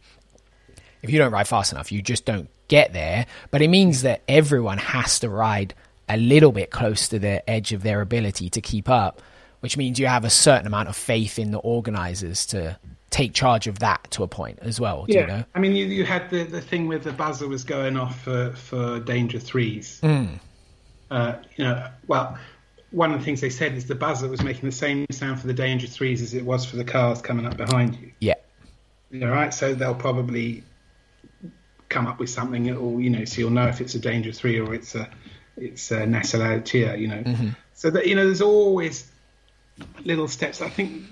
If 1.02 1.10
you 1.10 1.18
don't 1.18 1.32
ride 1.32 1.48
fast 1.48 1.72
enough, 1.72 1.90
you 1.90 2.00
just 2.00 2.24
don't 2.24 2.48
get 2.68 2.92
there. 2.92 3.26
But 3.50 3.62
it 3.62 3.68
means 3.68 4.02
that 4.02 4.22
everyone 4.28 4.78
has 4.78 5.18
to 5.18 5.28
ride 5.28 5.74
a 6.08 6.16
little 6.16 6.52
bit 6.52 6.70
close 6.70 7.08
to 7.08 7.18
the 7.18 7.50
edge 7.50 7.72
of 7.72 7.82
their 7.82 8.00
ability 8.00 8.48
to 8.50 8.60
keep 8.60 8.88
up, 8.88 9.20
which 9.58 9.76
means 9.76 9.98
you 9.98 10.06
have 10.06 10.24
a 10.24 10.30
certain 10.30 10.68
amount 10.68 10.88
of 10.88 10.94
faith 10.94 11.36
in 11.40 11.50
the 11.50 11.58
organizers 11.58 12.46
to 12.46 12.78
take 13.10 13.34
charge 13.34 13.66
of 13.66 13.80
that 13.80 14.08
to 14.12 14.22
a 14.22 14.28
point 14.28 14.60
as 14.62 14.78
well. 14.78 15.04
yeah, 15.08 15.20
you 15.22 15.26
know? 15.26 15.44
I 15.56 15.58
mean, 15.58 15.74
you, 15.74 15.86
you 15.86 16.04
had 16.04 16.30
the, 16.30 16.44
the 16.44 16.60
thing 16.60 16.86
where 16.86 17.00
the 17.00 17.12
buzzer 17.12 17.48
was 17.48 17.64
going 17.64 17.96
off 17.96 18.20
for, 18.20 18.52
for 18.52 19.00
danger 19.00 19.40
threes. 19.40 19.98
Mm. 20.00 20.38
Uh, 21.10 21.34
you 21.56 21.64
know, 21.64 21.88
well, 22.06 22.38
one 22.94 23.12
of 23.12 23.18
the 23.18 23.24
things 23.24 23.40
they 23.40 23.50
said 23.50 23.74
is 23.74 23.86
the 23.86 23.96
buzzer 23.96 24.28
was 24.28 24.40
making 24.42 24.68
the 24.68 24.74
same 24.74 25.04
sound 25.10 25.40
for 25.40 25.48
the 25.48 25.52
danger 25.52 25.88
threes 25.88 26.22
as 26.22 26.32
it 26.32 26.44
was 26.44 26.64
for 26.64 26.76
the 26.76 26.84
cars 26.84 27.20
coming 27.20 27.44
up 27.44 27.56
behind 27.56 27.96
you. 27.96 28.12
Yeah. 28.20 28.34
All 29.14 29.28
right, 29.28 29.52
so 29.52 29.74
they'll 29.74 29.96
probably 29.96 30.62
come 31.88 32.06
up 32.06 32.20
with 32.20 32.30
something, 32.30 32.70
or 32.70 33.00
you 33.00 33.10
know, 33.10 33.24
so 33.24 33.40
you'll 33.40 33.50
know 33.50 33.66
if 33.66 33.80
it's 33.80 33.96
a 33.96 33.98
danger 33.98 34.30
three 34.32 34.60
or 34.60 34.74
it's 34.74 34.94
a 34.94 35.08
it's 35.56 35.90
a 35.90 36.06
nationality, 36.06 36.80
you 36.80 37.08
know. 37.08 37.22
Mm-hmm. 37.22 37.48
So 37.74 37.90
that 37.90 38.06
you 38.06 38.14
know, 38.14 38.24
there's 38.26 38.42
always 38.42 39.10
little 40.04 40.28
steps. 40.28 40.62
I 40.62 40.68
think 40.68 41.02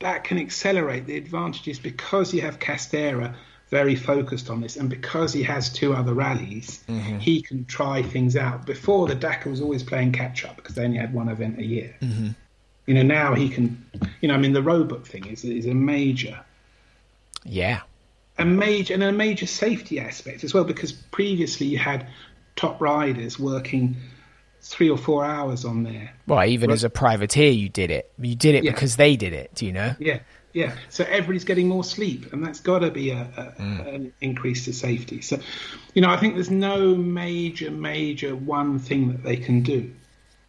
that 0.00 0.24
can 0.24 0.38
accelerate 0.38 1.06
the 1.06 1.16
advantages 1.16 1.78
because 1.78 2.32
you 2.32 2.42
have 2.42 2.58
Castera 2.58 3.34
very 3.70 3.94
focused 3.94 4.50
on 4.50 4.60
this, 4.60 4.76
and 4.76 4.88
because 4.88 5.32
he 5.32 5.42
has 5.42 5.70
two 5.70 5.94
other 5.94 6.14
rallies, 6.14 6.82
mm-hmm. 6.88 7.18
he 7.18 7.42
can 7.42 7.64
try 7.66 8.02
things 8.02 8.36
out. 8.36 8.66
Before 8.66 9.06
the 9.06 9.14
Dakar 9.14 9.50
was 9.50 9.60
always 9.60 9.82
playing 9.82 10.12
catch 10.12 10.44
up 10.44 10.56
because 10.56 10.74
they 10.74 10.84
only 10.84 10.98
had 10.98 11.12
one 11.12 11.28
event 11.28 11.58
a 11.58 11.64
year. 11.64 11.94
Mm-hmm. 12.00 12.28
You 12.86 12.94
know, 12.94 13.02
now 13.02 13.34
he 13.34 13.48
can. 13.48 13.84
You 14.20 14.28
know, 14.28 14.34
I 14.34 14.38
mean, 14.38 14.52
the 14.52 14.62
roadbook 14.62 15.06
thing 15.06 15.26
is 15.26 15.44
is 15.44 15.66
a 15.66 15.74
major. 15.74 16.40
Yeah. 17.44 17.82
A 18.38 18.44
major 18.44 18.94
and 18.94 19.02
a 19.02 19.12
major 19.12 19.46
safety 19.46 19.98
aspect 19.98 20.44
as 20.44 20.54
well 20.54 20.64
because 20.64 20.92
previously 20.92 21.66
you 21.66 21.78
had 21.78 22.08
top 22.56 22.80
riders 22.80 23.38
working 23.38 23.96
three 24.60 24.90
or 24.90 24.98
four 24.98 25.24
hours 25.24 25.64
on 25.64 25.82
there. 25.82 26.12
Well, 26.26 26.44
even 26.44 26.70
right. 26.70 26.74
as 26.74 26.84
a 26.84 26.90
privateer, 26.90 27.50
you 27.50 27.68
did 27.68 27.90
it. 27.90 28.12
You 28.18 28.34
did 28.34 28.54
it 28.54 28.64
yeah. 28.64 28.70
because 28.70 28.96
they 28.96 29.16
did 29.16 29.32
it. 29.32 29.54
Do 29.54 29.66
you 29.66 29.72
know? 29.72 29.94
Yeah, 29.98 30.20
yeah. 30.52 30.76
So 30.88 31.04
everybody's 31.04 31.44
getting 31.44 31.68
more 31.68 31.84
sleep, 31.84 32.32
and 32.32 32.44
that's 32.44 32.60
got 32.60 32.80
to 32.80 32.90
be 32.90 33.10
a, 33.10 33.22
a 33.22 33.62
mm. 33.62 33.94
an 33.94 34.12
increase 34.20 34.64
to 34.64 34.72
safety. 34.72 35.20
So, 35.20 35.38
you 35.94 36.02
know, 36.02 36.10
I 36.10 36.16
think 36.16 36.34
there's 36.34 36.50
no 36.50 36.94
major, 36.94 37.70
major 37.70 38.34
one 38.34 38.78
thing 38.78 39.12
that 39.12 39.22
they 39.22 39.36
can 39.36 39.62
do. 39.62 39.92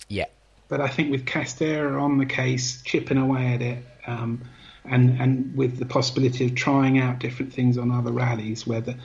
Yeah. 0.08 0.26
But 0.68 0.82
I 0.82 0.88
think 0.88 1.12
with 1.12 1.26
Castera 1.26 2.02
on 2.02 2.18
the 2.18 2.26
case, 2.26 2.82
chipping 2.84 3.18
away 3.18 3.54
at 3.54 3.62
it, 3.62 3.86
um, 4.08 4.42
and 4.86 5.20
and 5.22 5.56
with 5.56 5.78
the 5.78 5.86
possibility 5.86 6.46
of 6.46 6.56
trying 6.56 7.00
out 7.00 7.20
different 7.20 7.54
things 7.54 7.78
on 7.78 7.92
other 7.92 8.12
rallies, 8.12 8.66
whether 8.66 8.96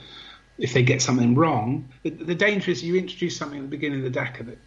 if 0.57 0.73
they 0.73 0.83
get 0.83 1.01
something 1.01 1.35
wrong, 1.35 1.89
the, 2.03 2.11
the 2.11 2.35
danger 2.35 2.71
is 2.71 2.81
you 2.81 2.95
introduce 2.95 3.35
something 3.35 3.59
at 3.59 3.63
the 3.63 3.69
beginning 3.69 3.99
of 3.99 4.03
the 4.05 4.09
Dakar 4.09 4.43
that 4.43 4.57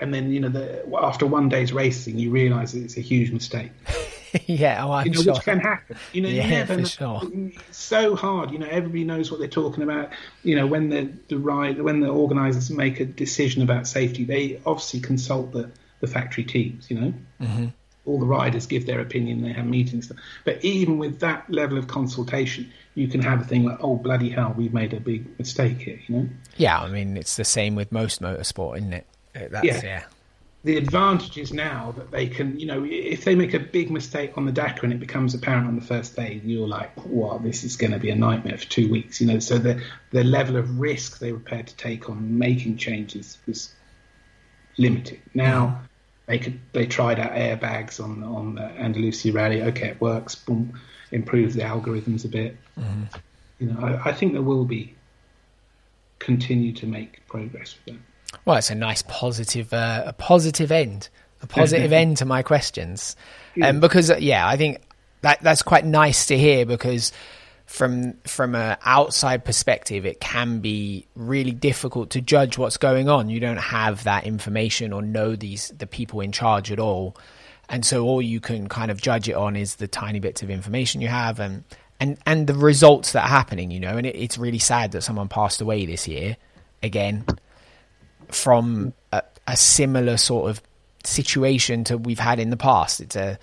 and 0.00 0.14
then 0.14 0.30
you 0.30 0.40
know 0.40 0.48
the, 0.48 0.84
after 1.00 1.26
one 1.26 1.48
day's 1.48 1.72
racing, 1.72 2.18
you 2.18 2.30
realise 2.30 2.72
that 2.72 2.82
it's 2.82 2.96
a 2.96 3.00
huge 3.00 3.32
mistake. 3.32 3.72
yeah, 4.46 4.84
oh, 4.84 4.92
I'm 4.92 5.06
you 5.06 5.12
know, 5.12 5.22
sure. 5.22 5.34
which 5.34 5.42
can 5.42 5.60
happen. 5.60 5.96
You 6.12 6.22
know, 6.22 6.28
yeah, 6.28 6.64
for 6.66 6.76
know. 6.76 6.84
sure. 6.84 7.22
It's 7.32 7.76
so 7.76 8.14
hard. 8.16 8.50
You 8.50 8.58
know, 8.58 8.68
everybody 8.68 9.04
knows 9.04 9.30
what 9.30 9.40
they're 9.40 9.48
talking 9.48 9.82
about. 9.82 10.10
You 10.42 10.56
know, 10.56 10.66
when 10.66 10.90
the 10.90 11.12
the 11.28 11.38
ride, 11.38 11.80
when 11.80 12.00
the 12.00 12.08
organisers 12.08 12.70
make 12.70 13.00
a 13.00 13.04
decision 13.04 13.62
about 13.62 13.86
safety, 13.86 14.24
they 14.24 14.60
obviously 14.66 15.00
consult 15.00 15.52
the 15.52 15.70
the 16.00 16.06
factory 16.06 16.44
teams. 16.44 16.90
You 16.90 17.00
know. 17.00 17.14
Mm-hmm. 17.40 17.66
All 18.06 18.18
the 18.18 18.26
riders 18.26 18.66
give 18.66 18.86
their 18.86 19.00
opinion. 19.00 19.42
They 19.42 19.52
have 19.52 19.66
meetings, 19.66 20.10
but 20.44 20.64
even 20.64 20.96
with 20.96 21.20
that 21.20 21.50
level 21.50 21.76
of 21.76 21.88
consultation, 21.88 22.72
you 22.94 23.06
can 23.06 23.20
have 23.20 23.42
a 23.42 23.44
thing 23.44 23.64
like, 23.64 23.78
"Oh 23.82 23.96
bloody 23.96 24.30
hell, 24.30 24.54
we've 24.56 24.72
made 24.72 24.94
a 24.94 25.00
big 25.00 25.38
mistake 25.38 25.78
here." 25.82 26.00
You 26.06 26.16
know? 26.16 26.28
Yeah, 26.56 26.80
I 26.80 26.88
mean 26.88 27.18
it's 27.18 27.36
the 27.36 27.44
same 27.44 27.74
with 27.74 27.92
most 27.92 28.22
motorsport, 28.22 28.78
isn't 28.78 28.94
it? 28.94 29.06
That's, 29.34 29.64
yeah. 29.64 29.80
yeah. 29.84 30.02
The 30.68 30.76
advantage 30.76 31.38
is 31.38 31.50
now 31.50 31.94
that 31.96 32.10
they 32.10 32.26
can, 32.26 32.60
you 32.60 32.66
know, 32.66 32.84
if 32.84 33.24
they 33.24 33.34
make 33.34 33.54
a 33.54 33.58
big 33.58 33.90
mistake 33.90 34.36
on 34.36 34.44
the 34.44 34.52
Dakar 34.52 34.84
and 34.84 34.92
it 34.92 35.00
becomes 35.00 35.32
apparent 35.32 35.66
on 35.66 35.76
the 35.76 35.80
first 35.80 36.14
day, 36.14 36.42
you're 36.44 36.68
like, 36.68 36.92
"Wow, 37.06 37.38
this 37.38 37.64
is 37.64 37.74
going 37.74 37.92
to 37.92 37.98
be 37.98 38.10
a 38.10 38.14
nightmare 38.14 38.58
for 38.58 38.66
two 38.66 38.90
weeks." 38.90 39.18
You 39.18 39.28
know, 39.28 39.38
so 39.38 39.56
the 39.56 39.82
the 40.10 40.22
level 40.22 40.58
of 40.58 40.78
risk 40.78 41.20
they 41.20 41.32
were 41.32 41.38
prepared 41.38 41.68
to 41.68 41.76
take 41.76 42.10
on 42.10 42.36
making 42.38 42.76
changes 42.76 43.38
was 43.46 43.72
limited. 44.76 45.22
Now 45.32 45.80
they 46.26 46.38
could 46.38 46.60
they 46.74 46.84
tried 46.84 47.18
out 47.18 47.32
airbags 47.32 47.98
on 47.98 48.22
on 48.22 48.56
the 48.56 48.64
Andalusia 48.64 49.32
Rally. 49.32 49.62
Okay, 49.62 49.88
it 49.88 50.00
works. 50.02 50.34
Boom, 50.34 50.78
improve 51.12 51.54
the 51.54 51.62
algorithms 51.62 52.26
a 52.26 52.28
bit. 52.28 52.58
Mm. 52.78 53.20
You 53.58 53.66
know, 53.68 53.80
I, 53.80 54.10
I 54.10 54.12
think 54.12 54.34
there 54.34 54.42
will 54.42 54.66
be 54.66 54.94
continue 56.18 56.74
to 56.74 56.86
make 56.86 57.26
progress 57.26 57.74
with 57.86 57.94
that. 57.94 58.02
Well, 58.44 58.56
it's 58.56 58.70
a 58.70 58.74
nice 58.74 59.02
positive, 59.02 59.72
uh, 59.72 60.04
a 60.06 60.12
positive 60.12 60.70
end, 60.70 61.08
a 61.42 61.46
positive 61.46 61.92
end 62.02 62.18
to 62.18 62.24
my 62.24 62.42
questions, 62.42 63.16
and 63.54 63.64
um, 63.64 63.80
because 63.80 64.10
uh, 64.10 64.16
yeah, 64.18 64.46
I 64.46 64.56
think 64.56 64.80
that 65.22 65.40
that's 65.42 65.62
quite 65.62 65.84
nice 65.84 66.26
to 66.26 66.38
hear 66.38 66.66
because 66.66 67.12
from 67.66 68.14
from 68.24 68.54
an 68.54 68.76
outside 68.84 69.44
perspective, 69.44 70.06
it 70.06 70.20
can 70.20 70.60
be 70.60 71.06
really 71.14 71.52
difficult 71.52 72.10
to 72.10 72.20
judge 72.20 72.58
what's 72.58 72.76
going 72.76 73.08
on. 73.08 73.28
You 73.28 73.40
don't 73.40 73.58
have 73.58 74.04
that 74.04 74.24
information 74.24 74.92
or 74.92 75.02
know 75.02 75.36
these 75.36 75.72
the 75.78 75.86
people 75.86 76.20
in 76.20 76.32
charge 76.32 76.70
at 76.70 76.78
all, 76.78 77.16
and 77.68 77.84
so 77.84 78.04
all 78.04 78.22
you 78.22 78.40
can 78.40 78.68
kind 78.68 78.90
of 78.90 79.00
judge 79.00 79.28
it 79.28 79.34
on 79.34 79.56
is 79.56 79.76
the 79.76 79.88
tiny 79.88 80.20
bits 80.20 80.42
of 80.42 80.50
information 80.50 81.00
you 81.00 81.08
have 81.08 81.40
and 81.40 81.64
and 82.00 82.18
and 82.26 82.46
the 82.46 82.54
results 82.54 83.12
that 83.12 83.24
are 83.24 83.28
happening. 83.28 83.70
You 83.70 83.80
know, 83.80 83.96
and 83.96 84.06
it, 84.06 84.16
it's 84.16 84.38
really 84.38 84.58
sad 84.58 84.92
that 84.92 85.02
someone 85.02 85.28
passed 85.28 85.60
away 85.60 85.86
this 85.86 86.06
year 86.06 86.36
again 86.82 87.24
from 88.34 88.92
a, 89.12 89.22
a 89.46 89.56
similar 89.56 90.16
sort 90.16 90.50
of 90.50 90.62
situation 91.04 91.84
to 91.84 91.98
we've 91.98 92.18
had 92.18 92.38
in 92.38 92.50
the 92.50 92.56
past. 92.56 93.00
It's 93.00 93.16
a 93.16 93.38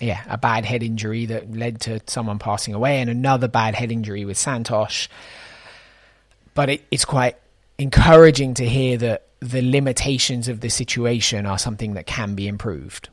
yeah, 0.00 0.22
a 0.28 0.36
bad 0.36 0.64
head 0.64 0.82
injury 0.82 1.26
that 1.26 1.52
led 1.54 1.80
to 1.82 2.00
someone 2.06 2.38
passing 2.38 2.74
away, 2.74 3.00
and 3.00 3.08
another 3.08 3.46
bad 3.48 3.74
head 3.74 3.92
injury 3.92 4.24
with 4.24 4.36
Santosh. 4.36 5.08
But 6.54 6.70
it, 6.70 6.84
it's 6.90 7.04
quite 7.04 7.36
encouraging 7.78 8.54
to 8.54 8.68
hear 8.68 8.96
that 8.98 9.26
the 9.40 9.62
limitations 9.62 10.48
of 10.48 10.60
the 10.60 10.70
situation 10.70 11.46
are 11.46 11.58
something 11.58 11.94
that 11.94 12.06
can 12.06 12.34
be 12.34 12.48
improved. 12.48 13.08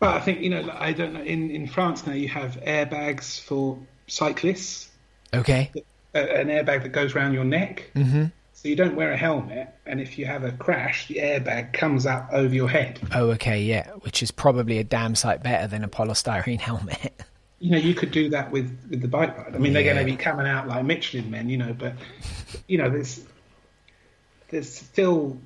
Well, 0.00 0.12
I 0.12 0.20
think 0.20 0.40
you 0.40 0.50
know, 0.50 0.68
I 0.76 0.92
don't 0.92 1.12
know. 1.12 1.22
In 1.22 1.50
in 1.50 1.68
France 1.68 2.06
now, 2.06 2.14
you 2.14 2.28
have 2.28 2.56
airbags 2.66 3.40
for 3.40 3.78
cyclists. 4.08 4.90
Okay. 5.34 5.70
an 6.14 6.48
airbag 6.48 6.82
that 6.82 6.90
goes 6.90 7.14
around 7.14 7.32
your 7.32 7.44
neck. 7.44 7.90
Mm-hmm. 7.94 8.26
So 8.62 8.68
you 8.68 8.76
don't 8.76 8.94
wear 8.94 9.10
a 9.10 9.16
helmet, 9.16 9.74
and 9.86 10.00
if 10.00 10.16
you 10.20 10.26
have 10.26 10.44
a 10.44 10.52
crash, 10.52 11.08
the 11.08 11.16
airbag 11.16 11.72
comes 11.72 12.06
up 12.06 12.28
over 12.30 12.54
your 12.54 12.68
head. 12.68 13.00
Oh, 13.12 13.30
okay, 13.30 13.60
yeah, 13.60 13.88
which 14.02 14.22
is 14.22 14.30
probably 14.30 14.78
a 14.78 14.84
damn 14.84 15.16
sight 15.16 15.42
better 15.42 15.66
than 15.66 15.82
a 15.82 15.88
polystyrene 15.88 16.60
helmet. 16.60 17.24
You 17.58 17.72
know, 17.72 17.78
you 17.78 17.92
could 17.92 18.12
do 18.12 18.30
that 18.30 18.52
with, 18.52 18.66
with 18.88 19.02
the 19.02 19.08
bike 19.08 19.36
ride. 19.36 19.56
I 19.56 19.58
mean, 19.58 19.72
yeah. 19.72 19.82
they're 19.82 19.94
going 19.94 20.06
to 20.06 20.12
be 20.12 20.16
coming 20.16 20.46
out 20.46 20.68
like 20.68 20.84
Michelin 20.84 21.28
men, 21.28 21.48
you 21.48 21.58
know, 21.58 21.74
but 21.76 21.94
you 22.68 22.78
know, 22.78 22.88
there's 22.88 23.24
there's 24.50 24.72
still 24.72 25.36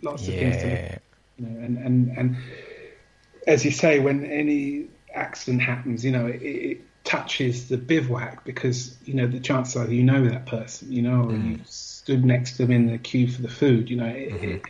lots 0.00 0.26
of 0.26 0.32
things 0.32 0.56
to, 0.56 0.98
you 1.36 1.46
know, 1.46 1.60
and 1.62 1.76
and 1.76 2.16
and 2.16 2.36
as 3.46 3.66
you 3.66 3.70
say, 3.70 3.98
when 3.98 4.24
any 4.24 4.86
accident 5.12 5.60
happens, 5.60 6.06
you 6.06 6.10
know, 6.10 6.26
it, 6.26 6.40
it 6.40 6.80
touches 7.04 7.68
the 7.68 7.76
bivouac 7.76 8.46
because 8.46 8.96
you 9.04 9.12
know 9.12 9.26
the 9.26 9.40
chances 9.40 9.76
are 9.76 9.92
you 9.92 10.04
know 10.04 10.26
that 10.26 10.46
person, 10.46 10.90
you 10.90 11.02
know, 11.02 11.20
or 11.20 11.32
mm. 11.32 11.50
you 11.50 11.58
stood 12.10 12.24
next 12.24 12.56
to 12.56 12.66
them 12.66 12.72
in 12.72 12.86
the 12.90 12.98
queue 12.98 13.28
for 13.30 13.40
the 13.40 13.48
food. 13.48 13.88
You 13.88 13.98
know, 13.98 14.06
it, 14.06 14.30
mm-hmm. 14.30 14.48
it, 14.50 14.62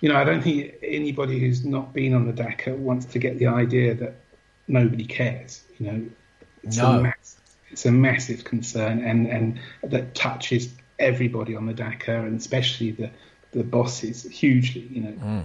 you 0.00 0.08
know, 0.08 0.16
I 0.16 0.24
don't 0.24 0.40
think 0.40 0.74
anybody 0.82 1.38
who's 1.38 1.62
not 1.62 1.92
been 1.92 2.14
on 2.14 2.26
the 2.26 2.32
Dakar 2.32 2.74
wants 2.74 3.04
to 3.06 3.18
get 3.18 3.38
the 3.38 3.48
idea 3.48 3.94
that 3.96 4.14
nobody 4.66 5.04
cares. 5.04 5.62
You 5.78 5.86
know, 5.86 6.06
it's, 6.62 6.78
no. 6.78 6.98
a, 6.98 7.02
massive, 7.02 7.40
it's 7.70 7.84
a 7.84 7.92
massive 7.92 8.44
concern, 8.44 9.04
and 9.04 9.26
and 9.26 9.60
that 9.82 10.14
touches 10.14 10.72
everybody 10.98 11.54
on 11.54 11.66
the 11.66 11.74
Dakar, 11.74 12.24
and 12.26 12.40
especially 12.40 12.92
the 12.92 13.10
the 13.50 13.62
bosses 13.62 14.22
hugely. 14.22 14.88
You 14.90 15.02
know. 15.02 15.12
Mm. 15.12 15.44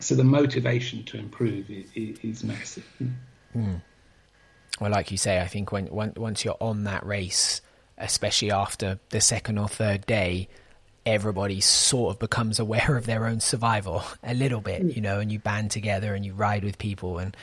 So 0.00 0.16
the 0.16 0.24
motivation 0.24 1.04
to 1.04 1.18
improve 1.18 1.70
is, 1.70 1.88
is 1.94 2.42
massive. 2.42 2.84
Mm 3.56 3.80
well, 4.80 4.90
like 4.90 5.10
you 5.10 5.16
say, 5.16 5.40
I 5.40 5.46
think 5.46 5.72
when, 5.72 5.86
when 5.86 6.12
once 6.16 6.44
you're 6.44 6.56
on 6.60 6.84
that 6.84 7.04
race, 7.06 7.60
especially 7.98 8.50
after 8.50 8.98
the 9.10 9.20
second 9.20 9.58
or 9.58 9.68
third 9.68 10.06
day, 10.06 10.48
everybody 11.04 11.60
sort 11.60 12.14
of 12.14 12.18
becomes 12.18 12.58
aware 12.58 12.96
of 12.96 13.06
their 13.06 13.26
own 13.26 13.40
survival 13.40 14.02
a 14.22 14.34
little 14.34 14.60
bit, 14.60 14.82
mm. 14.82 14.94
you 14.94 15.00
know, 15.00 15.20
and 15.20 15.30
you 15.30 15.38
band 15.38 15.70
together 15.70 16.14
and 16.14 16.26
you 16.26 16.34
ride 16.34 16.64
with 16.64 16.78
people 16.78 17.18
and 17.18 17.36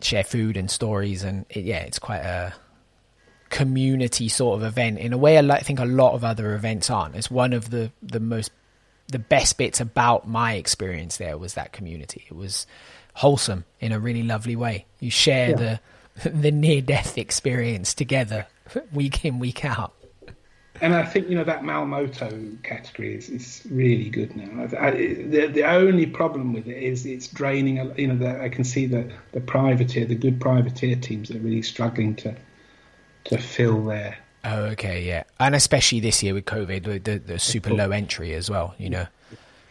share 0.00 0.24
food 0.24 0.56
and 0.56 0.70
stories, 0.70 1.24
and 1.24 1.46
it, 1.50 1.64
yeah, 1.64 1.80
it's 1.80 1.98
quite 1.98 2.20
a 2.20 2.54
community 3.50 4.28
sort 4.28 4.60
of 4.60 4.66
event 4.66 4.98
in 4.98 5.12
a 5.12 5.18
way. 5.18 5.38
I 5.38 5.60
think 5.60 5.80
a 5.80 5.86
lot 5.86 6.12
of 6.12 6.22
other 6.22 6.54
events 6.54 6.90
aren't. 6.90 7.16
It's 7.16 7.30
one 7.30 7.52
of 7.52 7.70
the 7.70 7.90
the 8.02 8.20
most 8.20 8.50
the 9.08 9.18
best 9.18 9.56
bits 9.56 9.80
about 9.80 10.28
my 10.28 10.54
experience 10.54 11.16
there 11.16 11.38
was 11.38 11.54
that 11.54 11.72
community. 11.72 12.26
It 12.28 12.36
was 12.36 12.66
wholesome 13.14 13.64
in 13.80 13.90
a 13.92 13.98
really 13.98 14.22
lovely 14.22 14.54
way. 14.54 14.86
You 15.00 15.10
share 15.10 15.50
yeah. 15.50 15.56
the 16.22 16.30
the 16.30 16.50
near 16.50 16.82
death 16.82 17.16
experience 17.16 17.94
together 17.94 18.46
week 18.92 19.24
in 19.24 19.38
week 19.38 19.64
out. 19.64 19.94
And 20.80 20.94
I 20.94 21.04
think 21.04 21.28
you 21.28 21.34
know 21.34 21.44
that 21.44 21.64
Malle 21.64 21.86
Moto 21.86 22.30
category 22.62 23.16
is, 23.16 23.28
is 23.28 23.66
really 23.70 24.08
good 24.10 24.36
now. 24.36 24.68
I, 24.78 24.90
the 24.92 25.50
the 25.52 25.64
only 25.64 26.06
problem 26.06 26.52
with 26.52 26.68
it 26.68 26.80
is 26.80 27.04
it's 27.04 27.26
draining. 27.26 27.76
You 27.96 28.08
know, 28.08 28.16
the, 28.16 28.40
I 28.40 28.48
can 28.48 28.62
see 28.62 28.86
the 28.86 29.10
the 29.32 29.40
privateer, 29.40 30.06
the 30.06 30.14
good 30.14 30.40
privateer 30.40 30.94
teams 30.94 31.30
are 31.30 31.38
really 31.38 31.62
struggling 31.62 32.14
to 32.16 32.36
to 33.24 33.38
fill 33.38 33.84
their. 33.86 34.18
Oh, 34.44 34.64
okay, 34.66 35.04
yeah, 35.04 35.24
and 35.40 35.56
especially 35.56 35.98
this 35.98 36.22
year 36.22 36.32
with 36.32 36.44
COVID, 36.44 36.84
the, 36.84 36.98
the, 36.98 37.18
the 37.18 37.38
super 37.40 37.74
low 37.74 37.90
entry 37.90 38.34
as 38.34 38.48
well. 38.48 38.74
You 38.78 38.90
know. 38.90 39.06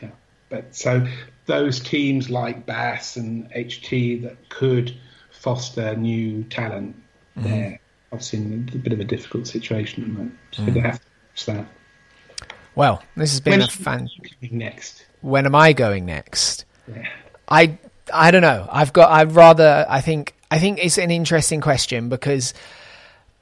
Yeah, 0.02 0.10
but 0.49 0.76
so 0.76 1.07
those 1.45 1.80
teams 1.80 2.30
like 2.30 2.65
Bass 2.65 3.15
and 3.15 3.49
HT 3.52 4.24
that 4.24 4.49
could 4.49 4.94
foster 5.32 5.95
new 5.95 6.44
talent, 6.44 6.98
mm-hmm. 7.38 7.49
they're 7.49 7.80
obviously 8.12 8.40
in 8.40 8.70
a 8.74 8.78
bit 8.78 8.94
of 8.94 9.00
a 9.00 9.06
difficult 9.06 9.48
situation 9.48 10.04
at 10.04 10.10
the 10.10 10.14
moment. 10.14 10.38
So 10.52 10.64
mm. 10.64 10.74
they 10.74 10.80
have 10.80 11.00
to 11.36 11.46
that. 11.48 11.68
Well, 12.76 13.04
this 13.16 13.32
has 13.32 13.42
been 13.42 13.60
when 13.60 13.62
a 13.62 13.68
fan. 13.68 14.10
Next, 14.52 15.06
when 15.22 15.46
am 15.46 15.56
I 15.56 15.74
going 15.74 16.06
next? 16.06 16.66
Yeah. 16.88 17.08
I 17.50 17.78
I 18.14 18.32
don't 18.32 18.42
know. 18.42 18.68
I've 18.72 18.94
got. 18.94 19.10
I'd 19.12 19.32
rather. 19.34 19.86
I 19.90 20.02
think. 20.02 20.34
I 20.50 20.60
think 20.60 20.80
it's 20.82 20.98
an 20.98 21.12
interesting 21.12 21.60
question 21.60 22.08
because 22.10 22.54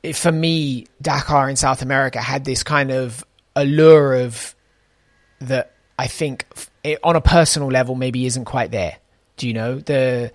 it, 0.01 0.15
for 0.15 0.31
me, 0.31 0.87
Dakar 1.01 1.49
in 1.49 1.55
South 1.55 1.81
America 1.81 2.19
had 2.19 2.45
this 2.45 2.63
kind 2.63 2.91
of 2.91 3.23
allure 3.55 4.15
of 4.15 4.55
that. 5.39 5.71
I 5.97 6.07
think 6.07 6.45
it, 6.83 6.99
on 7.03 7.15
a 7.15 7.21
personal 7.21 7.69
level, 7.69 7.95
maybe 7.95 8.25
isn't 8.25 8.45
quite 8.45 8.71
there. 8.71 8.97
Do 9.37 9.47
you 9.47 9.53
know 9.53 9.79
the 9.79 10.31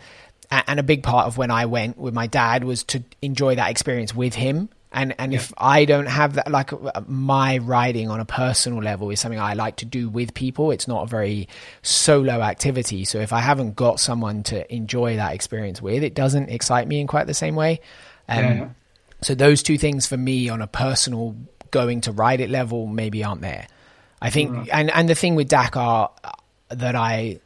and 0.50 0.80
a 0.80 0.82
big 0.82 1.02
part 1.02 1.26
of 1.26 1.38
when 1.38 1.50
I 1.50 1.66
went 1.66 1.96
with 1.98 2.14
my 2.14 2.26
dad 2.26 2.64
was 2.64 2.82
to 2.84 3.02
enjoy 3.22 3.54
that 3.54 3.70
experience 3.70 4.14
with 4.14 4.34
him. 4.34 4.68
And 4.92 5.14
and 5.20 5.32
yeah. 5.32 5.38
if 5.38 5.52
I 5.56 5.84
don't 5.84 6.06
have 6.06 6.34
that, 6.34 6.50
like 6.50 6.72
my 7.08 7.58
riding 7.58 8.10
on 8.10 8.18
a 8.18 8.24
personal 8.24 8.82
level 8.82 9.10
is 9.10 9.20
something 9.20 9.38
I 9.38 9.54
like 9.54 9.76
to 9.76 9.84
do 9.84 10.08
with 10.08 10.34
people. 10.34 10.72
It's 10.72 10.88
not 10.88 11.04
a 11.04 11.06
very 11.06 11.48
solo 11.82 12.40
activity. 12.40 13.04
So 13.04 13.20
if 13.20 13.32
I 13.32 13.38
haven't 13.38 13.76
got 13.76 14.00
someone 14.00 14.42
to 14.44 14.74
enjoy 14.74 15.16
that 15.16 15.32
experience 15.32 15.80
with, 15.80 16.02
it 16.02 16.14
doesn't 16.14 16.48
excite 16.48 16.88
me 16.88 17.00
in 17.00 17.06
quite 17.06 17.28
the 17.28 17.34
same 17.34 17.54
way. 17.54 17.80
Um, 18.28 18.44
yeah. 18.44 18.68
So 19.22 19.36
those 19.36 19.62
two 19.62 19.78
things 19.78 20.08
for 20.08 20.16
me 20.16 20.48
on 20.48 20.60
a 20.60 20.66
personal 20.66 21.36
going 21.70 22.00
to 22.00 22.12
ride 22.12 22.40
it 22.40 22.50
level 22.50 22.88
maybe 22.88 23.22
aren't 23.22 23.42
there. 23.42 23.68
I 24.20 24.30
think, 24.30 24.52
right. 24.52 24.68
and 24.72 24.90
and 24.90 25.08
the 25.08 25.14
thing 25.14 25.36
with 25.36 25.48
Dakar 25.48 26.10
that 26.70 26.96
I 26.96 27.38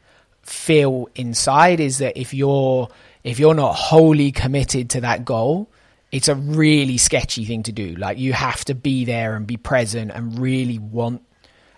feel 0.44 1.08
inside 1.14 1.80
is 1.80 1.98
that 1.98 2.18
if 2.18 2.34
you're 2.34 2.88
if 3.22 3.38
you're 3.38 3.54
not 3.54 3.74
wholly 3.74 4.32
committed 4.32 4.90
to 4.90 5.00
that 5.00 5.24
goal, 5.24 5.70
it's 6.12 6.28
a 6.28 6.34
really 6.34 6.98
sketchy 6.98 7.44
thing 7.44 7.62
to 7.64 7.72
do. 7.72 7.94
Like 7.96 8.18
you 8.18 8.32
have 8.32 8.64
to 8.66 8.74
be 8.74 9.04
there 9.04 9.34
and 9.34 9.46
be 9.46 9.56
present 9.56 10.10
and 10.12 10.38
really 10.38 10.78
want 10.78 11.22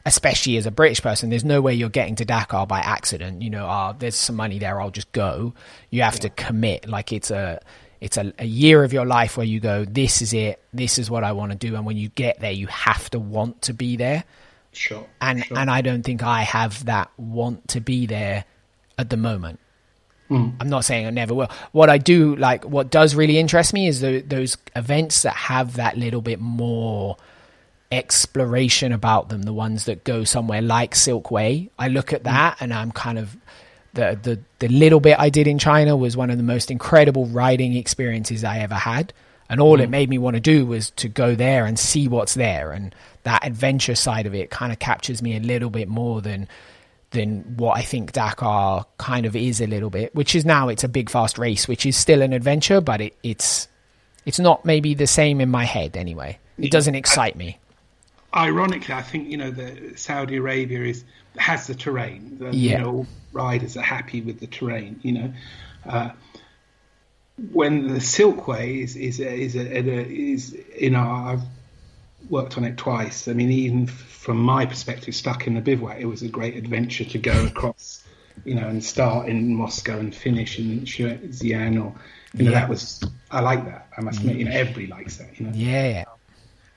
especially 0.06 0.56
as 0.56 0.66
a 0.66 0.70
British 0.70 1.02
person, 1.02 1.30
there's 1.30 1.44
no 1.44 1.60
way 1.60 1.74
you're 1.74 1.88
getting 1.88 2.14
to 2.14 2.24
Dakar 2.24 2.64
by 2.64 2.78
accident. 2.78 3.43
You 3.43 3.51
know, 3.51 3.66
oh, 3.66 3.94
there's 3.98 4.14
some 4.14 4.36
money 4.36 4.60
there, 4.60 4.80
I'll 4.80 4.90
just 4.90 5.10
go. 5.10 5.52
You 5.90 6.02
have 6.02 6.14
yeah. 6.14 6.20
to 6.20 6.28
commit. 6.30 6.88
Like 6.88 7.12
it's 7.12 7.30
a 7.30 7.60
it's 8.01 8.16
a, 8.16 8.32
a, 8.38 8.44
year 8.44 8.84
of 8.84 8.93
your 8.93 9.05
life 9.05 9.36
where 9.36 9.47
you 9.47 9.59
go, 9.59 9.84
this 9.84 10.22
is 10.22 10.32
it, 10.32 10.62
this 10.72 10.98
is 10.98 11.10
what 11.10 11.24
I 11.24 11.32
want 11.32 11.52
to 11.52 11.59
do, 11.59 11.74
and 11.74 11.84
when 11.84 11.97
you 11.97 12.09
get 12.10 12.40
there, 12.40 12.52
you 12.52 12.68
have 12.68 13.10
to 13.10 13.18
want 13.18 13.62
to 13.62 13.74
be 13.74 13.97
there. 13.97 14.24
Sure. 14.72 15.06
And 15.20 15.44
sure. 15.44 15.59
and 15.59 15.70
I 15.70 15.80
don't 15.80 16.02
think 16.02 16.22
I 16.22 16.43
have 16.43 16.84
that 16.84 17.10
want 17.16 17.68
to 17.68 17.80
be 17.80 18.06
there 18.06 18.44
at 18.98 19.10
the 19.10 19.16
moment. 19.16 19.60
Mm. 20.31 20.55
I'm 20.60 20.68
not 20.68 20.85
saying 20.85 21.06
I 21.06 21.10
never 21.10 21.35
will. 21.35 21.51
What 21.73 21.89
I 21.89 21.98
do 21.98 22.35
like, 22.36 22.64
what 22.64 22.90
does 22.90 23.14
really 23.14 23.39
interest 23.39 23.73
me 23.73 23.86
is 23.86 24.01
the, 24.01 24.20
those 24.20 24.56
events 24.74 25.23
that 25.23 25.35
have 25.35 25.74
that 25.77 25.97
little 25.97 26.20
bit 26.20 26.40
more 26.40 27.16
exploration 27.93 28.93
about 28.93 29.28
them. 29.28 29.43
The 29.43 29.52
ones 29.52 29.85
that 29.85 30.05
go 30.05 30.24
somewhere 30.24 30.62
like 30.62 30.94
Silk 30.94 31.31
Way. 31.31 31.70
I 31.78 31.89
look 31.89 32.12
at 32.12 32.24
that 32.24 32.56
and 32.60 32.74
I'm 32.74 32.90
kind 32.90 33.18
of 33.18 33.36
the 33.93 34.18
the 34.20 34.40
the 34.59 34.68
little 34.68 35.01
bit 35.01 35.18
I 35.18 35.31
did 35.31 35.47
in 35.47 35.59
China 35.59 35.97
was 35.97 36.16
one 36.16 36.31
of 36.31 36.36
the 36.36 36.43
most 36.43 36.70
incredible 36.70 37.27
riding 37.27 37.74
experiences 37.77 38.44
I 38.44 38.59
ever 38.59 38.74
had. 38.74 39.12
And 39.48 39.60
all 39.60 39.78
mm. 39.78 39.82
it 39.82 39.90
made 39.90 40.10
me 40.10 40.18
want 40.18 40.35
to 40.35 40.40
do 40.40 40.66
was 40.66 40.90
to 40.93 41.09
go 41.09 41.36
there 41.36 41.66
and 41.66 41.78
see 41.78 42.09
what's 42.09 42.35
there. 42.35 42.73
And 42.73 42.93
that 43.23 43.47
adventure 43.47 43.94
side 43.94 44.27
of 44.27 44.35
it 44.35 44.51
kind 44.51 44.73
of 44.73 44.81
captures 44.81 45.23
me 45.23 45.36
a 45.36 45.40
little 45.40 45.70
bit 45.70 45.89
more 45.89 46.20
than 46.20 46.48
than 47.11 47.57
what 47.57 47.77
I 47.77 47.83
think 47.83 48.12
Dakar 48.12 48.87
kind 48.99 49.27
of 49.27 49.37
is 49.37 49.61
a 49.61 49.66
little 49.66 49.91
bit, 49.91 50.15
which 50.15 50.35
is 50.35 50.45
now 50.45 50.69
it's 50.69 50.85
a 50.85 50.89
big 50.89 51.09
fast 51.09 51.39
race, 51.39 51.69
which 51.69 51.87
is 51.87 51.97
still 51.97 52.23
an 52.23 52.33
adventure, 52.33 52.81
but 52.81 53.01
it, 53.01 53.16
it's 53.23 53.69
it's 54.24 54.41
not 54.41 54.65
maybe 54.65 54.95
the 54.95 55.07
same 55.07 55.41
in 55.41 55.51
my 55.51 55.65
head 55.65 55.97
anyway. 55.97 56.39
It 56.59 56.70
doesn't 56.70 56.95
excite 56.95 57.37
me. 57.37 57.59
Ironically, 58.35 58.95
I 58.95 59.03
think 59.03 59.28
you 59.28 59.37
know 59.37 59.51
the 59.51 59.95
Saudi 59.97 60.37
Arabia 60.37 60.83
is 60.83 61.05
has 61.37 61.66
the 61.66 61.74
terrain. 61.74 62.39
The, 62.39 62.57
yeah. 62.57 62.73
You 62.73 62.78
know, 62.78 62.91
all 62.91 63.07
riders 63.33 63.77
are 63.77 63.83
happy 63.83 64.20
with 64.20 64.41
the 64.41 64.47
terrain. 64.47 65.01
You 65.03 65.12
know, 65.12 65.33
uh, 65.87 66.11
when 67.53 67.89
the 67.89 68.01
Silkway 68.01 68.83
is 68.83 68.97
is 68.97 69.20
is, 69.20 69.55
a, 69.57 69.78
a, 69.78 69.83
is 69.83 70.57
you 70.78 70.91
know 70.91 71.01
I've 71.01 71.43
worked 72.31 72.59
on 72.59 72.65
it 72.65 72.77
twice. 72.77 73.28
I 73.28 73.33
mean, 73.33 73.51
even 73.51 73.87
from 74.27 74.39
my 74.39 74.66
perspective, 74.66 75.15
stuck 75.15 75.47
in 75.47 75.55
the 75.55 75.61
bivouac, 75.61 75.98
it 76.01 76.05
was 76.05 76.23
a 76.23 76.28
great 76.28 76.57
adventure 76.57 77.05
to 77.05 77.16
go 77.16 77.47
across, 77.47 78.05
you 78.44 78.57
know, 78.57 78.66
and 78.66 78.82
start 78.82 79.28
in 79.28 79.55
Moscow 79.55 80.01
and 80.01 80.12
finish 80.12 80.59
in 80.59 80.81
Xi'an 80.81 81.81
or, 81.81 81.94
you 82.35 82.44
know, 82.44 82.51
yeah. 82.51 82.51
that 82.51 82.69
was, 82.69 83.05
I 83.31 83.39
like 83.39 83.65
that. 83.66 83.86
I 83.97 84.01
must 84.01 84.19
admit, 84.19 84.39
you 84.39 84.47
know, 84.47 84.51
everybody 84.51 84.89
likes 84.89 85.19
that, 85.19 85.39
you 85.39 85.47
know. 85.47 85.53
Yeah. 85.55 86.07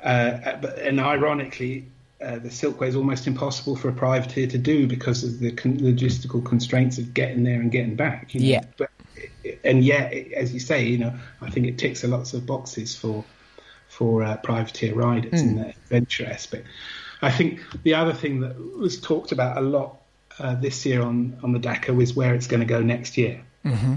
Uh, 0.04 0.58
but, 0.62 0.78
and 0.78 1.00
ironically, 1.00 1.88
uh, 2.24 2.38
the 2.38 2.50
Silkway 2.50 2.90
is 2.90 2.96
almost 2.96 3.26
impossible 3.26 3.76
for 3.76 3.90
a 3.90 3.94
privateer 3.94 4.46
to 4.46 4.60
do 4.60 4.86
because 4.86 5.24
of 5.24 5.40
the 5.40 5.52
con- 5.52 5.80
logistical 5.80 6.46
constraints 6.46 7.00
of 7.00 7.16
getting 7.16 7.44
there 7.44 7.60
and 7.60 7.72
getting 7.72 7.96
back. 7.96 8.36
You 8.36 8.42
know? 8.42 8.46
Yeah. 8.46 8.64
But, 8.78 8.92
and 9.64 9.84
yet, 9.84 10.14
as 10.34 10.54
you 10.54 10.60
say, 10.60 10.86
you 10.86 11.00
know, 11.00 11.16
I 11.42 11.50
think 11.50 11.66
it 11.66 11.80
ticks 11.80 12.04
a 12.04 12.08
lots 12.08 12.36
of 12.36 12.46
boxes 12.46 12.96
for 12.96 13.26
for 13.88 14.24
uh, 14.24 14.38
privateer 14.38 14.94
riders 14.94 15.42
mm. 15.42 15.48
in 15.48 15.56
the 15.56 15.70
adventure 15.70 16.28
aspect. 16.28 16.68
I 17.22 17.32
think 17.32 17.62
the 17.84 17.96
other 17.96 18.14
thing 18.14 18.42
that 18.42 18.58
was 18.78 19.00
talked 19.00 19.32
about 19.32 19.58
a 19.58 19.62
lot 19.62 19.98
uh, 20.40 20.56
this 20.56 20.86
year 20.86 21.02
on 21.02 21.38
on 21.44 21.52
the 21.52 21.60
Dakar 21.60 21.94
was 21.94 22.14
where 22.14 22.34
it's 22.34 22.48
going 22.48 22.62
to 22.62 22.66
go 22.66 22.82
next 22.82 23.18
year. 23.18 23.42
Mm-hmm. 23.66 23.96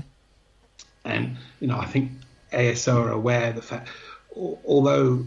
And 1.04 1.36
you 1.60 1.68
know, 1.68 1.78
I 1.78 1.86
think 1.86 2.12
ASO 2.52 2.94
are 2.94 3.12
aware 3.12 3.50
of 3.50 3.56
the 3.56 3.62
fact, 3.62 3.88
although 4.36 5.24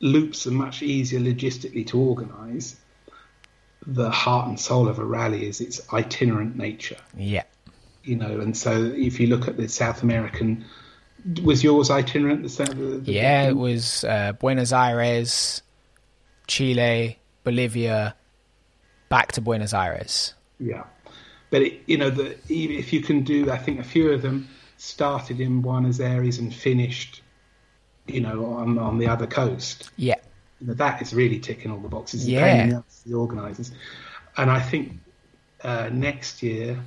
loops 0.00 0.46
are 0.46 0.52
much 0.52 0.82
easier 0.82 1.20
logistically 1.20 1.86
to 1.88 1.98
organise, 1.98 2.76
the 3.86 4.10
heart 4.10 4.48
and 4.48 4.58
soul 4.58 4.88
of 4.88 4.98
a 4.98 5.04
rally 5.04 5.46
is 5.46 5.60
its 5.60 5.80
itinerant 5.92 6.56
nature. 6.56 6.98
Yeah. 7.16 7.44
You 8.04 8.16
know, 8.16 8.40
and 8.40 8.56
so 8.56 8.92
if 8.94 9.18
you 9.20 9.26
look 9.26 9.48
at 9.48 9.56
the 9.56 9.68
South 9.68 10.02
American 10.02 10.64
was 11.42 11.64
yours 11.64 11.90
itinerant? 11.90 12.42
The, 12.42 12.64
the, 12.64 12.74
the 12.74 13.12
yeah, 13.12 13.48
it 13.48 13.56
was 13.56 14.04
uh, 14.04 14.32
Buenos 14.32 14.72
Aires, 14.72 15.62
Chile, 16.48 17.18
Bolivia, 17.44 18.16
back 19.08 19.32
to 19.32 19.40
Buenos 19.40 19.72
Aires. 19.72 20.34
Yeah, 20.58 20.84
but 21.50 21.62
it, 21.62 21.82
you 21.86 21.96
know, 21.96 22.10
the, 22.10 22.36
if 22.48 22.92
you 22.92 23.00
can 23.00 23.22
do, 23.22 23.50
I 23.50 23.58
think 23.58 23.78
a 23.78 23.84
few 23.84 24.10
of 24.10 24.22
them 24.22 24.48
started 24.76 25.40
in 25.40 25.60
Buenos 25.60 26.00
Aires 26.00 26.38
and 26.38 26.52
finished, 26.52 27.22
you 28.06 28.20
know, 28.20 28.46
on 28.46 28.78
on 28.78 28.98
the 28.98 29.06
other 29.06 29.26
coast. 29.26 29.90
Yeah, 29.96 30.16
you 30.60 30.66
know, 30.66 30.74
that 30.74 31.00
is 31.00 31.14
really 31.14 31.38
ticking 31.38 31.70
all 31.70 31.78
the 31.78 31.88
boxes. 31.88 32.28
Yeah, 32.28 32.80
the 33.06 33.14
organisers, 33.14 33.70
and 34.36 34.50
I 34.50 34.60
think 34.60 34.94
uh, 35.62 35.90
next 35.92 36.42
year 36.42 36.80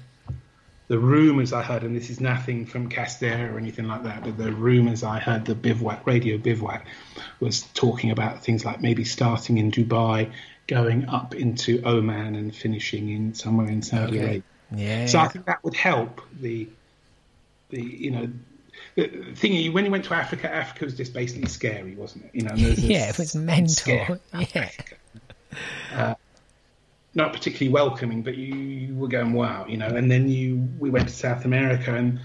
the 0.91 0.99
rumours 0.99 1.53
I 1.53 1.61
heard, 1.61 1.84
and 1.84 1.95
this 1.95 2.09
is 2.09 2.19
nothing 2.19 2.65
from 2.65 2.89
Castera 2.89 3.49
or 3.53 3.57
anything 3.57 3.88
like 3.88 4.03
that, 4.03 4.26
but 4.26 4.38
the 4.38 4.51
rumours 4.51 5.03
I 5.03 5.19
heard, 5.19 5.45
the 5.45 5.55
bivouac, 5.55 6.05
radio 6.05 6.38
bivouac, 6.38 6.85
was 7.39 7.61
talking 7.61 8.11
about 8.11 8.43
things 8.43 8.65
like 8.65 8.81
maybe 8.81 9.05
starting 9.05 9.57
in 9.57 9.72
Dubai, 9.72 10.34
going 10.68 11.07
up 11.07 11.34
into 11.34 11.81
Oman, 11.85 12.35
and 12.35 12.53
finishing 12.53 13.07
in 13.07 13.34
somewhere 13.35 13.68
in 13.68 13.81
Saudi 13.81 14.18
okay. 14.18 14.19
Arabia. 14.19 14.43
Yeah. 14.76 15.05
So 15.05 15.19
I 15.19 15.30
think 15.30 15.45
that 15.45 15.63
would 15.63 15.76
help 15.76 16.19
the, 16.41 16.68
the 17.69 17.81
you 17.81 18.11
know, 18.11 18.30
the 18.95 19.34
thing 19.34 19.72
when 19.72 19.85
you 19.85 19.91
went 19.91 20.03
to 20.03 20.13
Africa, 20.13 20.53
Africa 20.53 20.84
was 20.84 20.95
just 20.95 21.13
basically 21.13 21.47
scary, 21.47 21.95
wasn't 21.95 22.26
it? 22.26 22.31
You 22.34 22.41
know, 22.41 22.53
yeah, 22.55 23.07
it 23.07 23.18
was 23.18 23.34
mental. 23.34 24.19
Yeah. 24.53 24.69
Uh, 25.93 26.15
not 27.13 27.33
particularly 27.33 27.71
welcoming, 27.71 28.21
but 28.21 28.38
you, 28.38 28.55
you, 28.55 28.95
were 28.95 29.07
going 29.07 29.33
wow, 29.33 29.65
you 29.67 29.77
know. 29.77 29.88
And 29.88 30.09
then 30.09 30.29
you 30.29 30.69
we 30.79 30.89
went 30.89 31.09
to 31.09 31.13
South 31.13 31.45
America, 31.45 31.93
and 31.93 32.19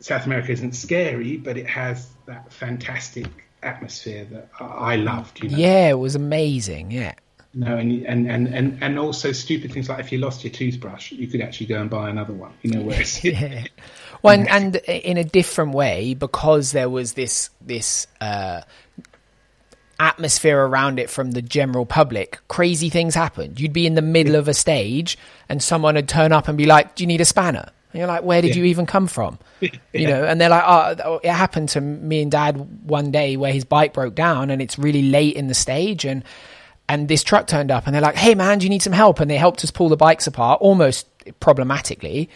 South 0.00 0.26
America 0.26 0.52
isn't 0.52 0.72
scary, 0.72 1.36
but 1.36 1.56
it 1.56 1.66
has 1.66 2.08
that 2.26 2.52
fantastic 2.52 3.26
atmosphere 3.62 4.24
that 4.26 4.48
I 4.60 4.96
loved. 4.96 5.42
You 5.42 5.50
know? 5.50 5.56
Yeah, 5.56 5.90
it 5.90 5.98
was 5.98 6.14
amazing. 6.14 6.90
Yeah. 6.90 7.14
No, 7.54 7.78
and, 7.78 8.06
and 8.06 8.30
and 8.30 8.48
and 8.48 8.78
and 8.82 8.98
also 8.98 9.32
stupid 9.32 9.72
things 9.72 9.88
like 9.88 9.98
if 9.98 10.12
you 10.12 10.18
lost 10.18 10.44
your 10.44 10.52
toothbrush, 10.52 11.10
you 11.10 11.26
could 11.26 11.40
actually 11.40 11.66
go 11.66 11.80
and 11.80 11.88
buy 11.88 12.10
another 12.10 12.34
one. 12.34 12.52
You 12.62 12.72
know, 12.72 12.82
whereas 12.82 13.24
yeah. 13.24 13.64
Well, 14.22 14.38
and, 14.38 14.48
and 14.48 14.76
in 14.76 15.18
a 15.18 15.24
different 15.24 15.72
way 15.72 16.14
because 16.14 16.72
there 16.72 16.88
was 16.88 17.12
this 17.12 17.50
this 17.60 18.06
uh, 18.20 18.62
atmosphere 20.00 20.58
around 20.60 20.98
it 20.98 21.08
from 21.10 21.32
the 21.32 21.42
general 21.42 21.86
public. 21.86 22.38
Crazy 22.48 22.88
things 22.90 23.14
happened. 23.14 23.58
You'd 23.60 23.72
be 23.72 23.86
in 23.86 23.94
the 23.94 24.02
middle 24.02 24.34
of 24.36 24.48
a 24.48 24.54
stage, 24.54 25.16
and 25.48 25.62
someone 25.62 25.94
would 25.94 26.08
turn 26.08 26.32
up 26.32 26.48
and 26.48 26.56
be 26.58 26.66
like, 26.66 26.94
"Do 26.94 27.02
you 27.04 27.08
need 27.08 27.20
a 27.20 27.24
spanner?" 27.24 27.68
And 27.92 27.98
you're 28.00 28.06
like, 28.08 28.22
"Where 28.24 28.42
did 28.42 28.50
Yeah. 28.54 28.62
you 28.62 28.64
even 28.66 28.86
come 28.86 29.06
from?" 29.06 29.38
Yeah. 29.60 29.70
You 29.94 30.06
know, 30.08 30.24
and 30.24 30.40
they're 30.40 30.50
like, 30.50 30.64
oh, 30.66 30.96
"Oh, 31.04 31.20
it 31.22 31.30
happened 31.30 31.70
to 31.70 31.80
me 31.80 32.20
and 32.22 32.30
Dad 32.30 32.88
one 32.88 33.10
day 33.10 33.36
where 33.36 33.52
his 33.52 33.64
bike 33.64 33.92
broke 33.94 34.14
down, 34.14 34.50
and 34.50 34.60
it's 34.60 34.78
really 34.78 35.02
late 35.02 35.36
in 35.36 35.48
the 35.48 35.54
stage, 35.54 36.04
and." 36.04 36.22
And 36.88 37.08
this 37.08 37.24
truck 37.24 37.48
turned 37.48 37.72
up, 37.72 37.86
and 37.86 37.94
they're 37.94 38.00
like, 38.00 38.14
"Hey, 38.14 38.36
man, 38.36 38.58
do 38.58 38.64
you 38.64 38.70
need 38.70 38.80
some 38.82 38.92
help?" 38.92 39.18
And 39.18 39.28
they 39.28 39.36
helped 39.36 39.64
us 39.64 39.72
pull 39.72 39.88
the 39.88 39.96
bikes 39.96 40.28
apart, 40.28 40.60
almost 40.60 41.08
problematically. 41.40 42.28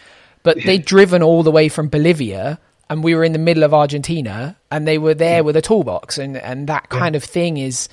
But 0.43 0.57
they'd 0.65 0.83
driven 0.83 1.23
all 1.23 1.41
the 1.43 1.51
way 1.51 1.69
from 1.69 1.87
Bolivia, 1.87 2.59
and 2.91 3.05
we 3.05 3.15
were 3.15 3.23
in 3.23 3.31
the 3.31 3.39
middle 3.39 3.63
of 3.63 3.73
Argentina, 3.73 4.57
and 4.69 4.85
they 4.85 4.97
were 4.97 5.13
there 5.13 5.39
hmm. 5.39 5.45
with 5.45 5.55
a 5.55 5.61
toolbox, 5.61 6.17
and 6.17 6.35
and 6.35 6.67
that 6.67 6.89
kind 6.89 7.15
of 7.15 7.23
thing 7.23 7.55
is 7.55 7.87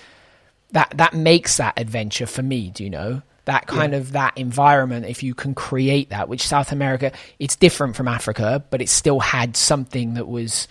that 0.73 0.93
that 0.97 1.15
makes 1.15 1.57
that 1.59 1.79
adventure 1.79 2.27
for 2.27 2.43
me. 2.43 2.71
Do 2.71 2.83
you 2.83 2.91
know 2.91 3.23
that 3.45 3.69
kind 3.69 3.95
of 3.95 4.13
that 4.13 4.37
environment? 4.37 5.07
If 5.07 5.23
you 5.23 5.35
can 5.35 5.55
create 5.55 6.11
that, 6.11 6.29
which 6.29 6.45
South 6.45 6.73
America, 6.73 7.13
it's 7.39 7.55
different 7.55 7.95
from 7.95 8.09
Africa, 8.09 8.65
but 8.71 8.83
it 8.83 8.89
still 8.89 9.21
had 9.21 9.57
something 9.57 10.15
that 10.15 10.27
was 10.27 10.67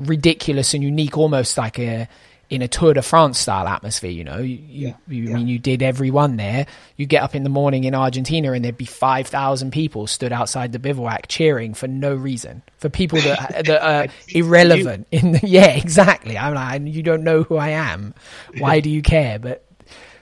ridiculous 0.00 0.74
and 0.74 0.82
unique, 0.82 1.16
almost 1.16 1.56
like 1.56 1.78
a 1.78 2.08
in 2.50 2.62
a 2.62 2.68
Tour 2.68 2.94
de 2.94 3.02
France 3.02 3.38
style 3.38 3.68
atmosphere. 3.68 4.10
You 4.10 4.24
know, 4.24 4.38
you, 4.38 4.56
you, 4.56 4.88
Yeah, 4.88 4.94
you 5.06 5.24
yeah. 5.24 5.34
mean 5.34 5.48
you 5.48 5.58
did 5.58 5.82
every 5.82 6.10
one 6.10 6.36
there. 6.36 6.66
You 6.96 7.06
get 7.06 7.22
up 7.22 7.34
in 7.34 7.42
the 7.42 7.50
morning 7.50 7.84
in 7.84 7.94
Argentina, 7.94 8.52
and 8.52 8.64
there'd 8.64 8.76
be 8.76 8.84
five 8.84 9.26
thousand 9.26 9.72
people 9.72 10.06
stood 10.06 10.32
outside 10.32 10.72
the 10.72 10.78
bivouac 10.78 11.28
cheering 11.28 11.74
for 11.74 11.86
no 11.88 12.14
reason 12.14 12.62
for 12.78 12.88
people 12.88 13.20
that 13.20 13.64
that 13.66 13.82
are 13.82 14.06
irrelevant. 14.28 15.06
In 15.10 15.32
the, 15.32 15.40
yeah, 15.46 15.68
exactly. 15.68 16.38
I'm 16.38 16.54
like, 16.54 16.94
you 16.94 17.02
don't 17.02 17.24
know 17.24 17.42
who 17.42 17.56
I 17.56 17.70
am. 17.70 18.14
Why 18.58 18.80
do 18.80 18.90
you 18.90 19.02
care? 19.02 19.38
But 19.38 19.64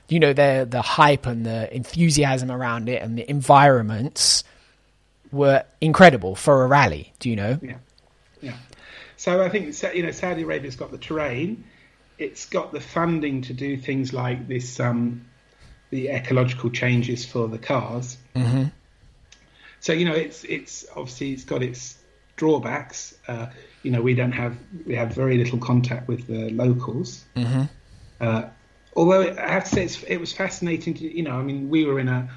you 0.09 0.20
know, 0.20 0.32
the 0.32 0.66
the 0.69 0.82
hype 0.82 1.27
and 1.27 1.44
the 1.44 1.74
enthusiasm 1.74 2.51
around 2.51 2.89
it 2.89 3.03
and 3.03 3.19
the 3.19 3.28
environments 3.31 4.44
were 5.32 5.65
incredible 5.81 6.35
for 6.35 6.65
a 6.65 6.66
rally. 6.66 7.12
Do 7.19 7.31
you 7.31 7.36
know? 7.36 7.59
Yeah, 7.62 7.77
yeah. 8.40 8.57
So 9.16 9.43
I 9.43 9.48
think 9.48 9.74
you 9.94 10.03
know 10.03 10.11
Saudi 10.11 10.43
Arabia's 10.43 10.77
got 10.77 10.90
the 10.90 10.98
terrain, 10.98 11.65
it's 12.18 12.47
got 12.47 12.72
the 12.72 12.80
funding 12.80 13.43
to 13.43 13.52
do 13.52 13.76
things 13.76 14.12
like 14.12 14.48
this, 14.48 14.80
um, 14.80 15.26
the 15.90 16.09
ecological 16.09 16.70
changes 16.70 17.24
for 17.24 17.48
the 17.48 17.59
cars. 17.59 18.16
Mm-hmm. 18.34 18.64
So 19.80 19.93
you 19.93 20.05
know 20.05 20.14
it's 20.14 20.44
it's 20.44 20.86
obviously 20.97 21.32
it's 21.32 21.44
got 21.44 21.62
its 21.62 21.98
drawbacks. 22.36 23.16
Uh, 23.28 23.47
you 23.82 23.90
know 23.90 24.02
we 24.02 24.14
don't 24.14 24.32
have 24.32 24.56
we 24.86 24.94
have 24.94 25.14
very 25.14 25.38
little 25.38 25.59
contact 25.59 26.09
with 26.09 26.26
the 26.26 26.51
locals. 26.51 27.24
Mm-hmm. 27.36 27.64
Uh, 28.20 28.44
although 28.94 29.22
I 29.22 29.51
have 29.51 29.64
to 29.64 29.70
say 29.70 29.84
it's, 29.84 30.02
it 30.05 30.18
was 30.18 30.32
fascinating 30.32 30.94
to 30.94 31.16
you 31.16 31.22
know 31.22 31.38
I 31.38 31.43
mean 31.43 31.68
we 31.68 31.84
were 31.84 32.01
in 32.01 32.09
a 32.09 32.28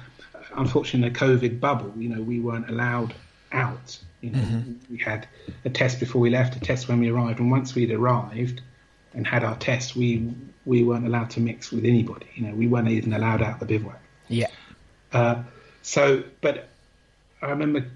unfortunately 0.54 1.08
in 1.08 1.14
a 1.14 1.18
COVID 1.18 1.60
bubble. 1.60 1.92
You 1.96 2.10
know 2.10 2.22
we 2.22 2.40
weren't 2.40 2.68
allowed 2.68 3.14
out. 3.50 3.98
You 4.20 4.30
know 4.30 4.64
we 4.90 4.98
had 4.98 5.26
a 5.64 5.70
test 5.70 5.98
before 5.98 6.20
we 6.20 6.30
left, 6.30 6.54
a 6.56 6.60
test 6.60 6.88
when 6.88 7.00
we 7.00 7.08
arrived, 7.08 7.40
and 7.40 7.50
once 7.50 7.74
we'd 7.74 7.90
arrived 7.90 8.60
and 9.14 9.26
had 9.26 9.44
our 9.44 9.56
test, 9.56 9.96
we 9.96 10.32
we 10.66 10.84
weren't 10.84 11.06
allowed 11.06 11.30
to 11.30 11.40
mix 11.40 11.70
with 11.72 11.84
anybody. 11.84 12.26
You 12.34 12.46
know 12.48 12.54
we 12.54 12.66
weren't 12.66 12.88
even 12.88 13.12
allowed 13.12 13.42
out 13.42 13.60
the 13.60 13.66
bivouac. 13.66 14.00
Yeah. 14.28 14.46
Uh, 15.12 15.42
so, 15.82 16.22
but 16.40 16.68
I 17.42 17.50
remember 17.50 17.86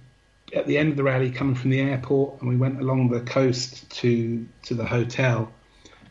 at 0.55 0.67
the 0.67 0.79
end 0.79 0.91
of 0.91 0.97
the 0.97 1.03
rally 1.05 1.31
coming 1.31 1.55
from 1.55 1.71
the 1.71 1.81
airport, 1.81 2.41
and 2.41 2.49
we 2.49 2.57
went 2.57 2.81
along 2.81 3.11
the 3.11 3.21
coast 3.21 3.89
to 4.01 4.47
to 4.65 4.75
the 4.75 4.85
hotel, 4.85 5.53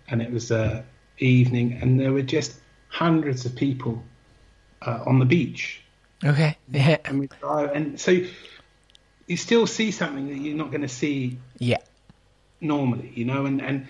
and 0.08 0.22
it 0.22 0.32
was 0.32 0.52
uh, 0.52 0.84
evening, 1.18 1.74
and 1.82 2.00
there 2.00 2.12
were 2.14 2.22
just 2.22 2.60
hundreds 2.88 3.46
of 3.46 3.56
people 3.56 4.04
uh, 4.84 5.04
on 5.06 5.20
the 5.20 5.26
beach, 5.26 5.82
Okay. 6.24 6.56
Yeah. 6.72 6.98
and 7.06 7.20
we 7.20 7.30
and 7.74 8.00
so 8.00 8.12
you 9.28 9.38
still 9.38 9.66
see 9.66 9.92
something 9.92 10.28
that 10.28 10.38
you're 10.38 10.56
not 10.58 10.70
going 10.70 10.82
to 10.82 10.88
see 10.90 11.38
Yeah. 11.58 11.78
normally, 12.62 13.12
you 13.16 13.26
know, 13.26 13.46
and, 13.46 13.62
and 13.62 13.88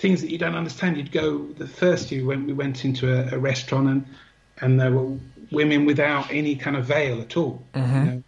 things 0.00 0.22
that 0.22 0.30
you 0.30 0.38
don't 0.38 0.56
understand. 0.56 0.96
You'd 0.96 1.12
go 1.12 1.46
the 1.46 1.68
first 1.68 2.10
year 2.10 2.24
when 2.24 2.46
we 2.46 2.52
went 2.52 2.84
into 2.84 3.12
a, 3.12 3.36
a 3.36 3.38
restaurant 3.38 3.88
and 3.88 4.06
and 4.60 4.80
there 4.80 4.92
were 4.92 5.16
women 5.50 5.84
without 5.84 6.30
any 6.30 6.56
kind 6.56 6.76
of 6.76 6.84
veil 6.84 7.20
at 7.20 7.36
all, 7.36 7.62
you 7.74 7.80
mm-hmm. 7.80 8.04
know, 8.04 8.22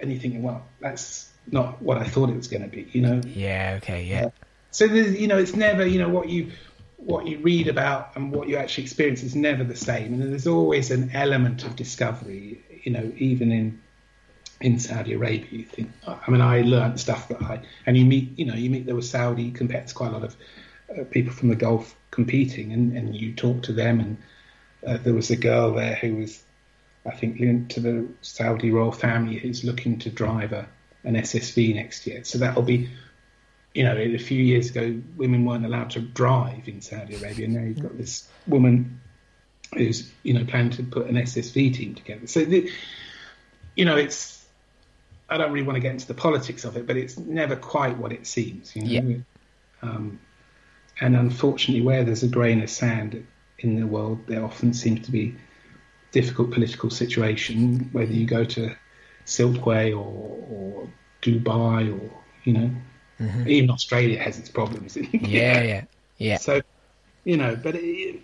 and 0.00 0.10
you're 0.10 0.20
thinking, 0.20 0.42
well, 0.42 0.64
that's 0.80 1.30
not 1.50 1.80
what 1.80 1.98
I 1.98 2.04
thought 2.04 2.30
it 2.30 2.36
was 2.36 2.48
going 2.48 2.62
to 2.62 2.68
be, 2.68 2.88
you 2.92 3.02
know. 3.02 3.20
Yeah. 3.26 3.78
Okay. 3.82 4.04
Yeah. 4.04 4.30
So 4.70 4.86
there's, 4.86 5.18
you 5.18 5.28
know, 5.28 5.38
it's 5.38 5.54
never, 5.54 5.86
you 5.86 5.98
know, 5.98 6.08
what 6.08 6.28
you 6.28 6.52
what 6.96 7.26
you 7.26 7.38
read 7.38 7.68
about 7.68 8.16
and 8.16 8.32
what 8.32 8.48
you 8.48 8.56
actually 8.56 8.84
experience 8.84 9.22
is 9.22 9.34
never 9.34 9.62
the 9.62 9.76
same, 9.76 10.14
and 10.14 10.32
there's 10.32 10.46
always 10.46 10.90
an 10.90 11.10
element 11.12 11.64
of 11.64 11.76
discovery, 11.76 12.60
you 12.82 12.92
know, 12.92 13.12
even 13.18 13.52
in 13.52 13.80
in 14.60 14.78
Saudi 14.78 15.12
Arabia. 15.12 15.48
You 15.50 15.64
think, 15.64 15.90
oh, 16.06 16.18
I 16.26 16.30
mean, 16.30 16.40
I 16.40 16.62
learned 16.62 16.98
stuff 16.98 17.28
that 17.28 17.42
I 17.42 17.60
and 17.86 17.96
you 17.96 18.04
meet, 18.04 18.38
you 18.38 18.46
know, 18.46 18.54
you 18.54 18.70
meet 18.70 18.86
there 18.86 18.94
was 18.94 19.10
Saudi 19.10 19.50
compared 19.50 19.88
to 19.88 19.94
quite 19.94 20.08
a 20.08 20.12
lot 20.12 20.24
of 20.24 20.36
people 21.10 21.32
from 21.32 21.48
the 21.48 21.56
Gulf 21.56 21.94
competing, 22.10 22.72
and 22.72 22.96
and 22.96 23.14
you 23.14 23.34
talk 23.34 23.62
to 23.64 23.72
them, 23.72 24.00
and 24.00 24.18
uh, 24.86 25.02
there 25.02 25.14
was 25.14 25.30
a 25.30 25.36
girl 25.36 25.74
there 25.74 25.94
who 25.94 26.16
was, 26.16 26.42
I 27.06 27.12
think, 27.12 27.40
linked 27.40 27.72
to 27.72 27.80
the 27.80 28.08
Saudi 28.22 28.70
royal 28.70 28.92
family 28.92 29.38
who's 29.38 29.64
looking 29.64 29.98
to 30.00 30.10
drive 30.10 30.52
a 30.52 30.68
an 31.04 31.14
SSV 31.14 31.74
next 31.74 32.06
year. 32.06 32.24
So 32.24 32.38
that'll 32.38 32.62
be 32.62 32.88
you 33.74 33.82
know, 33.82 33.96
a 33.96 34.18
few 34.18 34.40
years 34.40 34.70
ago, 34.70 35.00
women 35.16 35.44
weren't 35.44 35.66
allowed 35.66 35.90
to 35.90 36.00
drive 36.00 36.68
in 36.68 36.80
Saudi 36.80 37.16
Arabia. 37.16 37.48
Now 37.48 37.62
you've 37.62 37.82
got 37.82 37.98
this 37.98 38.28
woman 38.46 39.00
who's, 39.76 40.10
you 40.22 40.32
know, 40.32 40.44
planning 40.44 40.70
to 40.70 40.84
put 40.84 41.08
an 41.08 41.16
SSV 41.16 41.74
team 41.74 41.96
together. 41.96 42.28
So, 42.28 42.44
the, 42.44 42.70
you 43.74 43.84
know, 43.84 43.96
it's, 43.96 44.46
I 45.28 45.38
don't 45.38 45.50
really 45.50 45.66
want 45.66 45.74
to 45.74 45.80
get 45.80 45.90
into 45.90 46.06
the 46.06 46.14
politics 46.14 46.64
of 46.64 46.76
it, 46.76 46.86
but 46.86 46.96
it's 46.96 47.18
never 47.18 47.56
quite 47.56 47.98
what 47.98 48.12
it 48.12 48.28
seems, 48.28 48.76
you 48.76 48.82
know. 48.82 49.08
Yeah. 49.08 49.16
Um, 49.82 50.20
and 51.00 51.16
unfortunately, 51.16 51.82
where 51.82 52.04
there's 52.04 52.22
a 52.22 52.28
grain 52.28 52.62
of 52.62 52.70
sand 52.70 53.26
in 53.58 53.80
the 53.80 53.86
world, 53.86 54.20
there 54.26 54.44
often 54.44 54.74
seems 54.74 55.04
to 55.06 55.10
be 55.10 55.34
difficult 56.12 56.52
political 56.52 56.90
situation, 56.90 57.88
whether 57.92 58.12
you 58.12 58.26
go 58.26 58.44
to 58.44 58.74
Silkway 59.26 59.90
or, 59.92 60.44
or 60.50 60.88
Dubai 61.22 61.92
or, 61.92 62.10
you 62.44 62.52
know, 62.52 62.70
mm-hmm. 63.20 63.48
even 63.48 63.70
Australia 63.70 64.22
has 64.22 64.38
its 64.38 64.48
problems. 64.48 64.96
Yeah. 64.96 65.62
Yeah. 65.62 65.84
Yeah. 66.18 66.36
So, 66.38 66.62
you 67.24 67.36
know, 67.36 67.56
but 67.56 67.74
it, 67.74 68.20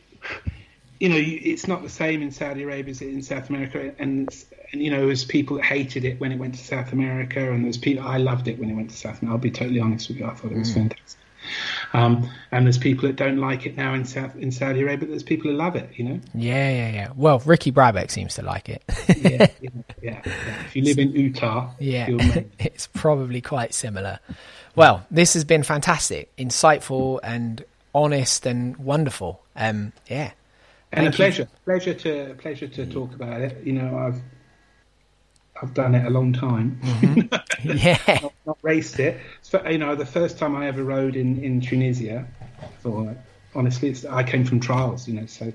you 1.00 1.08
know, 1.08 1.16
it's 1.18 1.66
not 1.66 1.82
the 1.82 1.88
same 1.88 2.22
in 2.22 2.30
Saudi 2.30 2.62
Arabia 2.62 2.90
as 2.90 3.00
in 3.00 3.22
South 3.22 3.48
America, 3.48 3.92
and, 3.98 4.28
it's- 4.28 4.46
and 4.72 4.82
you 4.82 4.90
know, 4.90 5.06
there's 5.06 5.24
people 5.24 5.56
that 5.56 5.64
hated 5.64 6.04
it 6.04 6.20
when 6.20 6.30
it 6.30 6.38
went 6.38 6.54
to 6.54 6.64
South 6.64 6.92
America, 6.92 7.50
and 7.50 7.64
there's 7.64 7.78
people 7.78 8.06
I 8.06 8.18
loved 8.18 8.46
it 8.46 8.58
when 8.58 8.70
it 8.70 8.74
went 8.74 8.90
to 8.90 8.96
South 8.96 9.20
America. 9.22 9.32
I'll 9.32 9.38
be 9.38 9.50
totally 9.50 9.80
honest 9.80 10.08
with 10.08 10.18
you, 10.18 10.26
I 10.26 10.34
thought 10.34 10.52
it 10.52 10.58
was 10.58 10.70
mm. 10.70 10.74
fantastic. 10.74 11.20
Um, 11.92 12.30
and 12.52 12.66
there's 12.66 12.78
people 12.78 13.08
that 13.08 13.16
don't 13.16 13.38
like 13.38 13.66
it 13.66 13.76
now 13.76 13.94
in 13.94 14.04
South 14.04 14.36
in 14.36 14.52
Saudi 14.52 14.82
Arabia, 14.82 14.98
but 14.98 15.08
there's 15.08 15.22
people 15.22 15.50
who 15.50 15.56
love 15.56 15.74
it. 15.76 15.90
You 15.96 16.04
know, 16.04 16.20
Yeah. 16.34 16.70
Yeah. 16.70 16.90
Yeah. 16.90 17.08
Well, 17.16 17.40
Ricky 17.40 17.72
Brabec 17.72 18.10
seems 18.10 18.34
to 18.36 18.42
like 18.42 18.68
it. 18.68 18.82
yeah, 19.16 19.46
yeah, 19.60 19.70
yeah, 20.02 20.22
yeah. 20.24 20.62
If 20.66 20.76
you 20.76 20.82
live 20.82 20.98
in 20.98 21.12
Utah, 21.12 21.70
Yeah, 21.78 22.08
it's 22.58 22.86
probably 22.88 23.40
quite 23.40 23.74
similar. 23.74 24.18
Well, 24.76 25.04
this 25.10 25.34
has 25.34 25.44
been 25.44 25.62
fantastic, 25.64 26.34
insightful, 26.36 27.18
and 27.24 27.64
honest, 27.94 28.46
and 28.46 28.76
wonderful. 28.76 29.42
Um, 29.56 29.92
yeah, 30.08 30.30
and 30.92 31.06
a 31.06 31.10
Thank 31.10 31.12
you. 31.12 31.16
pleasure, 31.16 31.48
pleasure 31.64 31.94
to 31.94 32.34
pleasure 32.38 32.68
to 32.68 32.86
talk 32.86 33.12
about 33.14 33.40
it. 33.40 33.64
You 33.64 33.72
know, 33.72 33.96
I've 33.98 34.20
I've 35.62 35.74
done 35.74 35.94
it 35.94 36.06
a 36.06 36.10
long 36.10 36.32
time. 36.32 36.80
yeah, 37.64 37.98
not, 38.22 38.32
not 38.46 38.58
raced 38.62 38.98
it. 38.98 39.20
So, 39.42 39.66
you 39.68 39.78
know, 39.78 39.94
the 39.94 40.06
first 40.06 40.38
time 40.38 40.56
I 40.56 40.66
ever 40.68 40.82
rode 40.82 41.16
in, 41.16 41.42
in 41.44 41.60
Tunisia, 41.60 42.26
for 42.80 43.14
honestly, 43.54 43.90
it's, 43.90 44.04
I 44.04 44.22
came 44.22 44.44
from 44.44 44.60
trials, 44.60 45.06
you 45.08 45.14
know, 45.20 45.26
so 45.26 45.52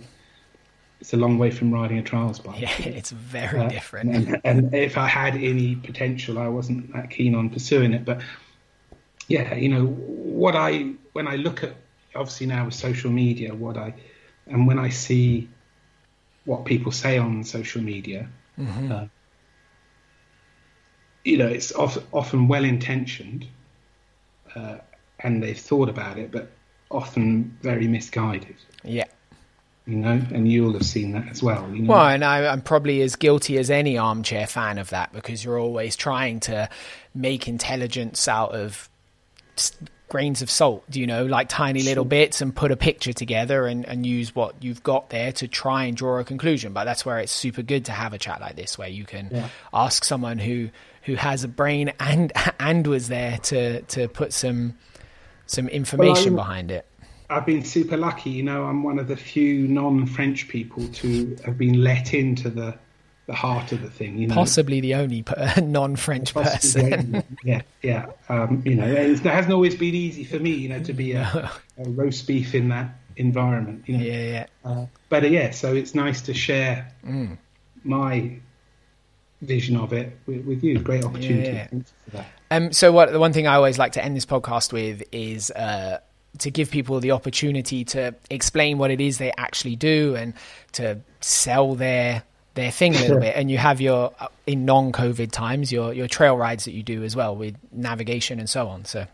it's 1.01 1.13
a 1.13 1.17
long 1.17 1.37
way 1.37 1.51
from 1.51 1.71
riding 1.73 1.97
a 1.97 2.03
trials 2.03 2.39
bike. 2.39 2.61
yeah, 2.61 2.69
it's 2.79 3.11
very 3.11 3.59
Uh, 3.59 3.69
different. 3.69 4.15
And, 4.15 4.41
and 4.43 4.73
if 4.75 4.97
I 4.97 5.07
had 5.07 5.35
any 5.35 5.75
potential, 5.75 6.37
I 6.39 6.47
wasn't 6.47 6.93
that 6.93 7.09
keen 7.09 7.35
on 7.35 7.49
pursuing 7.49 7.93
it. 7.93 8.05
But 8.05 8.21
yeah, 9.27 9.55
you 9.55 9.69
know, 9.69 9.85
what 9.85 10.55
I 10.55 10.93
when 11.13 11.27
I 11.27 11.35
look 11.35 11.63
at 11.63 11.75
obviously 12.15 12.47
now 12.47 12.65
with 12.65 12.73
social 12.75 13.11
media, 13.11 13.53
what 13.55 13.77
I 13.77 13.93
and 14.47 14.67
when 14.67 14.77
I 14.77 14.89
see 14.89 15.49
what 16.45 16.65
people 16.65 16.91
say 16.91 17.17
on 17.17 17.43
social 17.43 17.81
media, 17.81 18.29
uh, 18.59 19.07
you 21.25 21.37
know, 21.37 21.47
it's 21.47 21.71
of, 21.71 22.01
often 22.13 22.47
well 22.47 22.63
intentioned, 22.63 23.45
uh, 24.55 24.77
and 25.19 25.43
they've 25.43 25.59
thought 25.59 25.89
about 25.89 26.17
it, 26.17 26.31
but 26.31 26.51
often 26.89 27.57
very 27.61 27.87
misguided. 27.87 28.55
Yeah, 28.83 29.05
you 29.87 29.97
know, 29.97 30.21
and 30.31 30.49
you'll 30.49 30.73
have 30.73 30.85
seen 30.85 31.11
that 31.11 31.27
as 31.29 31.43
well. 31.43 31.69
You 31.73 31.81
know? 31.81 31.93
Well, 31.93 32.07
and 32.07 32.23
I, 32.23 32.47
I'm 32.47 32.61
probably 32.61 33.01
as 33.01 33.15
guilty 33.15 33.57
as 33.57 33.69
any 33.69 33.97
armchair 33.97 34.47
fan 34.47 34.77
of 34.77 34.91
that 34.91 35.11
because 35.13 35.43
you're 35.43 35.59
always 35.59 35.95
trying 35.95 36.39
to 36.41 36.69
make 37.13 37.47
intelligence 37.47 38.27
out 38.27 38.53
of 38.53 38.89
grains 40.07 40.41
of 40.41 40.49
salt, 40.49 40.83
you 40.91 41.07
know, 41.07 41.25
like 41.25 41.49
tiny 41.49 41.81
little 41.81 42.05
bits 42.05 42.41
and 42.41 42.55
put 42.55 42.71
a 42.71 42.77
picture 42.77 43.13
together 43.13 43.65
and, 43.65 43.85
and 43.85 44.05
use 44.05 44.35
what 44.35 44.55
you've 44.61 44.83
got 44.83 45.09
there 45.09 45.31
to 45.31 45.47
try 45.47 45.85
and 45.85 45.97
draw 45.97 46.19
a 46.19 46.23
conclusion. 46.23 46.73
But 46.73 46.85
that's 46.85 47.05
where 47.05 47.19
it's 47.19 47.31
super 47.31 47.61
good 47.61 47.85
to 47.85 47.91
have 47.91 48.13
a 48.13 48.17
chat 48.17 48.39
like 48.39 48.55
this 48.55 48.77
where 48.77 48.87
you 48.87 49.05
can 49.05 49.29
Yeah. 49.31 49.49
ask 49.73 50.03
someone 50.03 50.37
who 50.37 50.69
who 51.05 51.15
has 51.15 51.43
a 51.43 51.47
brain 51.47 51.91
and 51.99 52.31
and 52.59 52.85
was 52.87 53.07
there 53.07 53.37
to 53.39 53.81
to 53.83 54.07
put 54.07 54.33
some 54.33 54.75
some 55.45 55.67
information 55.69 56.27
I'm- 56.29 56.35
behind 56.35 56.71
it. 56.71 56.85
I've 57.27 57.45
been 57.47 57.63
super 57.63 57.97
lucky. 57.97 58.29
You 58.29 58.43
know, 58.43 58.65
I'm 58.65 58.83
one 58.83 58.99
of 58.99 59.07
the 59.07 59.15
few 59.17 59.67
non-French 59.67 60.47
people 60.47 60.87
to 60.89 61.35
have 61.43 61.57
been 61.57 61.81
let 61.83 62.13
into 62.13 62.51
the 62.51 62.77
the 63.25 63.33
heart 63.33 63.71
of 63.71 63.81
the 63.81 63.89
thing. 63.89 64.19
You 64.19 64.27
know, 64.27 64.35
Possibly 64.35 64.79
the 64.81 64.93
only 64.93 65.23
per- 65.23 65.53
non-French 65.63 66.35
Possibly, 66.35 66.91
person. 66.91 67.23
yeah, 67.43 67.63
yeah. 67.81 68.05
Um, 68.29 68.61
you 68.63 68.75
know, 68.75 68.85
it 68.85 69.17
hasn't 69.21 69.51
always 69.51 69.73
been 69.75 69.95
easy 69.95 70.23
for 70.23 70.37
me. 70.37 70.51
You 70.51 70.69
know, 70.69 70.83
to 70.83 70.93
be 70.93 71.13
a, 71.13 71.51
a 71.79 71.89
roast 71.89 72.27
beef 72.27 72.53
in 72.53 72.69
that 72.69 72.93
environment. 73.17 73.85
You 73.87 73.97
know, 73.97 74.03
yeah, 74.03 74.21
yeah. 74.21 74.45
Uh, 74.63 74.85
but 75.09 75.23
uh, 75.23 75.27
yeah, 75.27 75.49
so 75.49 75.73
it's 75.73 75.95
nice 75.95 76.21
to 76.21 76.33
share 76.35 76.91
Mm. 77.03 77.39
my 77.83 78.37
vision 79.41 79.77
of 79.77 79.93
it 79.93 80.17
with, 80.25 80.45
with 80.45 80.63
you. 80.63 80.79
Great 80.79 81.03
opportunity. 81.03 81.51
Yeah. 81.51 81.67
That. 82.13 82.27
Um, 82.51 82.71
so 82.71 82.91
what 82.91 83.11
the 83.11 83.19
one 83.19 83.33
thing 83.33 83.47
I 83.47 83.55
always 83.55 83.77
like 83.77 83.93
to 83.93 84.03
end 84.03 84.15
this 84.15 84.25
podcast 84.25 84.71
with 84.73 85.03
is 85.11 85.51
uh, 85.51 85.99
to 86.39 86.51
give 86.51 86.71
people 86.71 86.99
the 86.99 87.11
opportunity 87.11 87.83
to 87.85 88.15
explain 88.29 88.77
what 88.77 88.91
it 88.91 89.01
is 89.01 89.17
they 89.17 89.31
actually 89.37 89.75
do 89.75 90.15
and 90.15 90.33
to 90.73 90.99
sell 91.21 91.75
their 91.75 92.23
their 92.53 92.71
thing 92.71 92.95
a 92.95 92.99
little 92.99 93.19
bit. 93.19 93.35
And 93.35 93.51
you 93.51 93.57
have 93.57 93.81
your 93.81 94.13
uh, 94.19 94.27
in 94.47 94.65
non-COVID 94.65 95.31
times 95.31 95.71
your 95.71 95.93
your 95.93 96.07
trail 96.07 96.37
rides 96.37 96.65
that 96.65 96.71
you 96.71 96.83
do 96.83 97.03
as 97.03 97.15
well 97.15 97.35
with 97.35 97.55
navigation 97.71 98.39
and 98.39 98.49
so 98.49 98.67
on. 98.67 98.85
So 98.85 99.05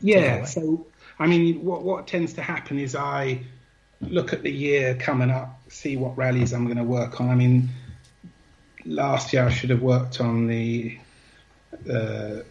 Yeah. 0.00 0.44
So, 0.44 0.86
I 1.18 1.26
mean, 1.26 1.64
what 1.64 1.82
what 1.82 2.06
tends 2.06 2.32
to 2.34 2.42
happen 2.42 2.78
is 2.78 2.94
I 2.94 3.40
look 4.00 4.32
at 4.32 4.42
the 4.42 4.52
year 4.52 4.94
coming 4.94 5.30
up, 5.30 5.58
see 5.68 5.96
what 5.96 6.16
rallies 6.16 6.52
I'm 6.52 6.64
going 6.64 6.76
to 6.76 6.84
work 6.84 7.20
on. 7.20 7.30
I 7.30 7.34
mean, 7.34 7.68
last 8.86 9.32
year 9.32 9.44
I 9.44 9.50
should 9.50 9.70
have 9.70 9.82
worked 9.82 10.20
on 10.20 10.46
the 10.46 10.98
uh, 11.88 12.42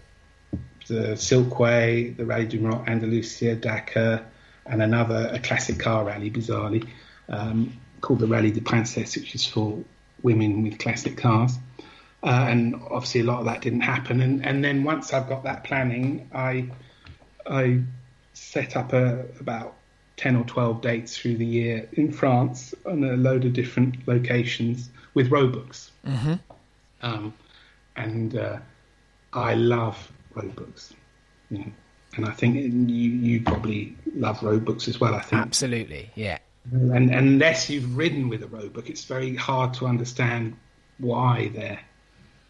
the 0.88 1.16
Silkway, 1.16 2.16
the 2.16 2.26
Rally 2.26 2.45
du 2.45 2.60
Maroc, 2.60 2.88
Andalusia, 2.88 3.56
Dakar, 3.56 4.24
and 4.66 4.82
another 4.82 5.30
a 5.34 5.40
classic 5.40 5.80
car 5.80 6.06
rally, 6.06 6.30
bizarrely, 6.30 6.88
um, 7.28 7.74
called 8.02 8.20
the 8.20 8.28
Rally 8.28 8.52
de 8.52 8.62
Princesse, 8.62 9.16
which 9.16 9.34
is 9.34 9.45
for 9.45 9.84
women 10.22 10.64
with 10.64 10.78
classic 10.78 11.18
cars. 11.18 11.57
Uh, 12.24 12.45
and 12.49 12.76
obviously, 12.76 13.22
a 13.22 13.24
lot 13.24 13.40
of 13.40 13.45
that 13.45 13.62
didn't 13.62 13.82
happen. 13.82 14.22
And, 14.22 14.45
and 14.45 14.64
then 14.64 14.84
once 14.84 15.14
I've 15.14 15.28
got 15.28 15.44
that 15.44 15.64
planning, 15.64 16.30
I 16.34 16.70
I 17.48 17.82
set 18.34 18.76
up 18.76 18.94
a, 18.94 19.26
about 19.40 19.76
10 20.18 20.36
or 20.36 20.44
12 20.44 20.82
dates 20.82 21.18
through 21.18 21.38
the 21.38 21.45
year 21.45 21.88
in 21.94 22.12
France 22.12 22.74
on 22.86 23.03
a 23.03 23.16
load 23.16 23.45
of 23.45 23.53
different 23.53 24.07
locations 24.07 24.90
with 25.16 25.32
road 25.32 25.52
books. 25.54 25.92
Um, 27.02 27.34
and 27.96 28.38
uh, 28.38 28.60
I 29.34 29.56
love 29.56 30.12
road 30.36 30.56
books. 30.56 30.94
You 31.50 31.60
know, 31.60 31.72
and 32.18 32.26
I 32.26 32.32
think 32.32 32.56
you, 32.56 33.10
you 33.10 33.42
probably 33.42 33.96
love 34.16 34.42
road 34.44 34.64
books 34.64 34.88
as 34.88 35.00
well, 35.00 35.16
I 35.16 35.22
think. 35.22 35.42
absolutely, 35.42 36.12
yeah, 36.16 36.38
And 36.72 37.14
unless 37.14 37.70
you've 37.70 37.98
ridden 37.98 38.30
with 38.30 38.44
a 38.44 38.48
road 38.48 38.74
book, 38.74 38.90
it's 38.90 39.04
very 39.06 39.36
hard 39.36 39.74
to 39.76 39.88
understand 39.88 40.56
why 40.98 41.52
they're 41.54 41.80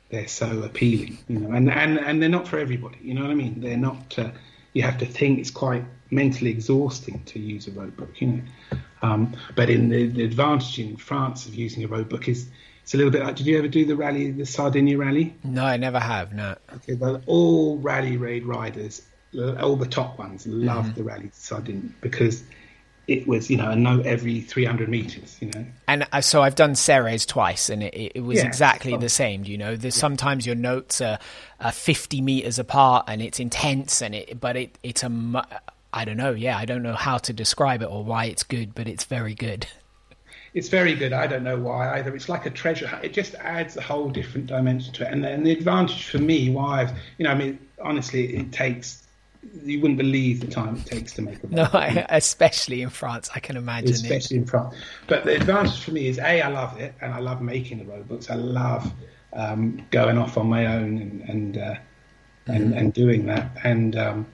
they're 0.10 0.28
so 0.28 0.62
appealing. 0.62 1.18
You 1.28 1.40
know, 1.40 1.52
and 1.56 1.72
and 1.72 2.00
and 2.00 2.22
they're 2.22 2.30
not 2.30 2.48
for 2.48 2.60
everybody. 2.60 3.00
You 3.02 3.16
know 3.16 3.22
what 3.22 3.32
I 3.32 3.36
mean? 3.36 3.60
They're 3.60 3.78
not. 3.78 4.18
Uh, 4.18 4.32
you 4.74 4.84
have 4.84 5.00
to 5.00 5.06
think. 5.06 5.40
It's 5.40 5.52
quite 5.52 5.84
mentally 6.12 6.52
exhausting 6.52 7.24
to 7.26 7.40
use 7.40 7.68
a 7.68 7.72
road 7.72 7.96
book. 7.98 8.22
You 8.22 8.28
know, 8.28 8.44
um, 9.02 9.36
but 9.56 9.70
in 9.70 9.90
the, 9.90 10.08
the 10.08 10.24
advantage 10.24 10.80
in 10.80 10.98
France 10.98 11.46
of 11.46 11.56
using 11.56 11.84
a 11.84 11.88
road 11.88 12.10
book 12.10 12.28
is 12.28 12.50
it's 12.84 12.94
a 12.94 12.98
little 12.98 13.12
bit 13.12 13.24
like. 13.24 13.36
Did 13.36 13.48
you 13.48 13.58
ever 13.58 13.68
do 13.68 13.86
the 13.86 13.96
rally, 13.96 14.32
the 14.32 14.46
Sardinia 14.46 14.98
rally? 14.98 15.36
no, 15.44 15.66
I 15.66 15.78
never 15.78 16.00
have. 16.00 16.34
No, 16.34 16.56
Okay, 16.76 16.94
well, 16.94 17.22
all 17.26 17.78
rally 17.80 18.18
raid 18.18 18.46
riders, 18.46 19.02
all 19.60 19.76
the 19.76 19.88
top 19.88 20.20
ones, 20.20 20.46
love 20.46 20.94
the 20.96 21.04
rally 21.04 21.30
Sardinia 21.34 21.90
because 22.02 22.44
it 23.08 23.28
was, 23.28 23.50
you 23.50 23.58
know, 23.58 23.70
a 23.70 23.76
note 23.76 24.06
every 24.06 24.42
300 24.42 24.90
meters, 24.90 25.38
you 25.40 25.52
know. 25.52 25.66
and 25.88 26.08
uh, 26.12 26.22
so 26.22 26.42
I've 26.42 26.56
done 26.56 26.74
Ceres 26.76 27.26
twice, 27.26 27.70
and 27.70 27.84
it, 27.84 28.12
it 28.16 28.22
was 28.22 28.40
Yeah, 28.40 28.48
exactly 28.48 28.98
the 28.98 29.10
same. 29.10 29.46
You 29.46 29.58
know, 29.58 29.76
there's 29.76 29.96
sometimes 29.96 30.46
your 30.46 30.56
notes 30.56 31.02
are, 31.02 31.20
are 31.60 31.72
50 31.72 32.22
meters 32.22 32.58
apart, 32.58 33.06
and 33.08 33.22
it's 33.22 33.40
intense, 33.40 34.02
and 34.02 34.16
it, 34.16 34.40
but 34.40 34.58
it 34.58 34.78
it's 34.82 35.04
a 35.04 35.10
I 35.96 36.04
don't 36.04 36.18
know. 36.18 36.32
Yeah, 36.32 36.58
I 36.58 36.66
don't 36.66 36.84
know 36.84 36.94
how 36.94 37.18
to 37.20 37.32
describe 37.32 37.82
it 37.82 37.86
or 37.86 38.04
why 38.04 38.26
it's 38.26 38.44
good, 38.44 38.76
but 38.76 38.88
it's 38.88 39.06
very 39.06 39.34
good. 39.34 39.66
It's 40.54 40.68
very 40.68 40.94
good. 40.94 41.14
I 41.14 41.26
don't 41.26 41.44
know 41.44 41.58
why 41.58 41.98
either. 41.98 42.14
It's 42.14 42.28
like 42.28 42.46
a 42.46 42.50
treasure. 42.50 43.00
It 43.02 43.14
just 43.14 43.34
adds 43.36 43.78
a 43.78 43.82
whole 43.82 44.10
different 44.10 44.48
dimension 44.48 44.94
to 44.96 45.08
it. 45.08 45.12
And, 45.14 45.26
and 45.26 45.46
the 45.46 45.52
advantage 45.52 46.10
for 46.10 46.18
me, 46.18 46.50
why 46.50 46.82
I've, 46.82 46.92
you 47.18 47.24
know, 47.24 47.32
I 47.32 47.36
mean, 47.36 47.60
honestly, 47.82 48.36
it 48.36 48.52
takes, 48.52 49.08
you 49.64 49.80
wouldn't 49.80 49.98
believe 49.98 50.42
the 50.42 50.48
time 50.48 50.76
it 50.76 50.86
takes 50.86 51.14
to 51.14 51.22
make 51.22 51.38
a 51.38 51.40
book. 51.48 51.52
No, 51.52 51.70
I, 51.72 52.06
especially 52.10 52.82
in 52.82 52.90
France, 52.90 53.30
I 53.34 53.40
can 53.40 53.56
imagine 53.56 53.92
it. 53.92 54.02
especially 54.02 54.38
in 54.38 54.46
France. 54.46 54.76
But 55.08 55.24
the 55.24 55.36
advantage 55.36 55.80
for 55.82 55.92
me 55.92 56.08
is 56.08 56.20
a 56.20 56.42
I 56.42 56.50
love 56.50 56.78
it, 56.78 56.94
and 57.02 57.14
I 57.14 57.20
love 57.20 57.42
making 57.42 57.80
the 57.80 57.86
road 57.86 58.08
books. 58.10 58.30
I 58.30 58.36
love 58.36 58.92
um, 59.32 59.86
going 59.92 60.18
off 60.18 60.38
on 60.38 60.48
my 60.48 60.66
own 60.66 60.98
and 60.98 61.22
and 61.30 61.58
uh, 61.58 61.76
and, 62.48 62.74
and 62.74 62.94
doing 62.94 63.26
that, 63.26 63.58
and 63.64 63.96
um, 63.98 64.26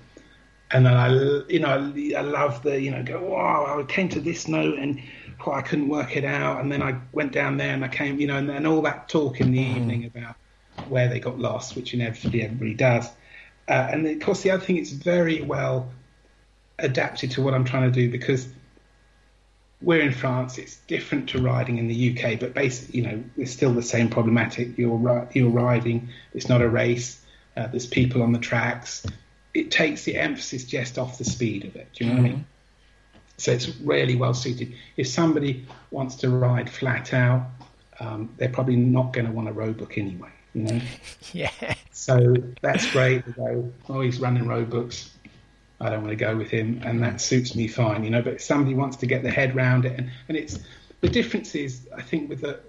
and 0.74 0.86
then 0.86 0.94
I 0.94 1.10
you 1.50 1.60
know 1.60 1.94
I 2.18 2.22
love 2.22 2.64
the 2.64 2.80
you 2.80 2.92
know 2.92 3.04
go 3.04 3.22
wow 3.22 3.80
I 3.80 3.84
came 3.84 4.10
to 4.10 4.20
this 4.20 4.48
note 4.48 4.78
and 4.78 5.02
oh, 5.46 5.52
I 5.52 5.62
couldn't 5.62 5.90
work 5.90 6.16
it 6.16 6.26
out, 6.26 6.62
and 6.62 6.72
then 6.72 6.82
I 6.82 7.00
went 7.12 7.32
down 7.32 7.58
there 7.58 7.74
and 7.74 7.84
I 7.84 7.88
came 7.88 8.20
you 8.20 8.28
know 8.28 8.38
and, 8.38 8.50
and 8.50 8.68
all 8.68 8.82
that 8.84 9.10
talk 9.10 9.42
in 9.42 9.52
the 9.52 9.60
evening 9.60 10.06
about 10.06 10.36
where 10.88 11.08
they 11.08 11.20
got 11.20 11.40
lost, 11.40 11.76
which 11.76 11.94
inevitably 11.94 12.44
everybody 12.44 12.74
does. 12.74 13.08
Uh, 13.68 13.88
and 13.92 14.08
of 14.08 14.20
course, 14.20 14.42
the 14.42 14.52
other 14.52 14.64
thing, 14.64 14.78
it's 14.78 14.92
very 14.92 15.42
well 15.42 15.90
adapted 16.80 17.32
to 17.32 17.42
what 17.42 17.54
I'm 17.54 17.64
trying 17.64 17.92
to 17.92 17.92
do 17.92 18.10
because 18.10 18.48
we're 19.82 20.02
in 20.02 20.12
France. 20.12 20.58
It's 20.58 20.78
different 20.88 21.30
to 21.30 21.42
riding 21.42 21.78
in 21.78 21.88
the 21.88 22.12
UK, 22.12 22.40
but 22.40 22.54
basically, 22.54 23.00
you 23.00 23.08
know, 23.08 23.24
it's 23.38 23.52
still 23.52 23.74
the 23.74 23.84
same 23.84 24.10
problematic. 24.10 24.78
You're 24.78 25.28
you're 25.34 25.50
riding. 25.50 26.10
It's 26.34 26.50
not 26.50 26.62
a 26.62 26.70
race. 26.70 27.24
Uh, 27.56 27.68
there's 27.68 27.86
people 27.86 28.22
on 28.24 28.32
the 28.32 28.40
tracks. 28.40 29.06
It 29.54 29.72
takes 29.72 30.04
the 30.06 30.18
emphasis 30.18 30.66
just 30.66 30.98
off 30.98 31.18
the 31.18 31.26
speed 31.26 31.66
of 31.66 31.76
it. 31.76 31.90
Do 31.94 32.06
you 32.06 32.12
know 32.12 32.22
what 32.22 32.26
I 32.26 32.30
mean? 32.34 32.46
So 33.38 33.52
it's 33.52 33.76
really 33.80 34.16
well 34.16 34.34
suited. 34.34 34.76
If 34.98 35.08
somebody 35.08 35.66
wants 35.90 36.16
to 36.18 36.30
ride 36.30 36.70
flat 36.70 37.14
out, 37.14 37.48
um, 38.00 38.30
they're 38.38 38.50
probably 38.50 38.76
not 38.76 39.14
going 39.14 39.26
to 39.26 39.32
want 39.32 39.50
a 39.50 39.52
road 39.52 39.78
book 39.78 39.98
anyway. 39.98 40.30
You 40.54 40.64
know. 40.64 40.82
Yeah, 41.34 41.52
So 41.92 42.36
that's 42.62 42.92
great. 42.92 43.26
They 43.26 43.32
go, 43.32 43.72
oh, 43.90 44.02
he's 44.02 44.20
running 44.20 44.48
road 44.48 44.70
books. 44.70 45.12
I 45.80 45.90
don't 45.90 46.04
want 46.04 46.12
to 46.12 46.16
go 46.16 46.36
with 46.36 46.50
him, 46.50 46.82
and 46.84 47.02
that 47.02 47.20
suits 47.22 47.56
me 47.56 47.68
fine, 47.68 48.04
you 48.04 48.12
know. 48.12 48.22
But 48.22 48.34
if 48.34 48.42
somebody 48.42 48.76
wants 48.76 48.98
to 48.98 49.08
get 49.08 49.24
their 49.24 49.32
head 49.32 49.56
round 49.56 49.86
it, 49.86 49.98
and, 49.98 50.12
and 50.28 50.38
it's 50.38 50.60
the 51.00 51.10
difference 51.10 51.56
is, 51.56 51.88
I 51.96 52.02
think, 52.02 52.30
with 52.30 52.42
the, 52.42 52.60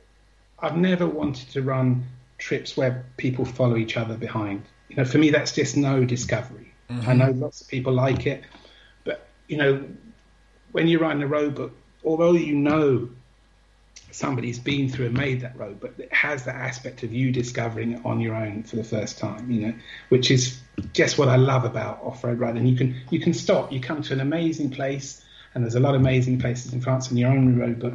I've 0.58 0.76
never 0.76 1.06
wanted 1.06 1.50
to 1.50 1.62
run 1.62 2.06
trips 2.38 2.76
where 2.76 3.04
people 3.18 3.44
follow 3.44 3.76
each 3.76 3.96
other 3.96 4.16
behind. 4.16 4.62
You 4.88 4.96
know, 4.96 5.04
for 5.04 5.18
me, 5.18 5.30
that's 5.30 5.52
just 5.52 5.76
no 5.76 6.04
discovery. 6.04 6.71
Mm-hmm. 7.00 7.10
I 7.10 7.12
know 7.14 7.30
lots 7.32 7.60
of 7.60 7.68
people 7.68 7.92
like 7.92 8.26
it, 8.26 8.44
but 9.04 9.26
you 9.48 9.56
know, 9.56 9.84
when 10.72 10.88
you're 10.88 11.00
riding 11.00 11.22
a 11.22 11.26
road 11.26 11.54
book, 11.54 11.72
although 12.04 12.32
you 12.32 12.54
know 12.54 13.08
somebody's 14.10 14.58
been 14.58 14.88
through 14.88 15.06
and 15.06 15.16
made 15.16 15.40
that 15.40 15.56
road, 15.56 15.80
but 15.80 15.94
it 15.98 16.12
has 16.12 16.44
that 16.44 16.54
aspect 16.54 17.02
of 17.02 17.12
you 17.12 17.32
discovering 17.32 17.92
it 17.92 18.04
on 18.04 18.20
your 18.20 18.34
own 18.34 18.62
for 18.62 18.76
the 18.76 18.84
first 18.84 19.18
time, 19.18 19.50
you 19.50 19.66
know, 19.66 19.74
which 20.10 20.30
is 20.30 20.60
just 20.92 21.18
what 21.18 21.28
I 21.28 21.36
love 21.36 21.64
about 21.64 22.02
off-road 22.02 22.38
riding. 22.38 22.66
You 22.66 22.76
can 22.76 22.96
you 23.10 23.20
can 23.20 23.32
stop, 23.32 23.72
you 23.72 23.80
come 23.80 24.02
to 24.02 24.12
an 24.12 24.20
amazing 24.20 24.70
place, 24.70 25.24
and 25.54 25.64
there's 25.64 25.74
a 25.74 25.80
lot 25.80 25.94
of 25.94 26.00
amazing 26.00 26.38
places 26.38 26.72
in 26.72 26.80
France 26.80 27.10
on 27.10 27.16
your 27.16 27.30
own 27.30 27.58
road, 27.58 27.80
but 27.80 27.94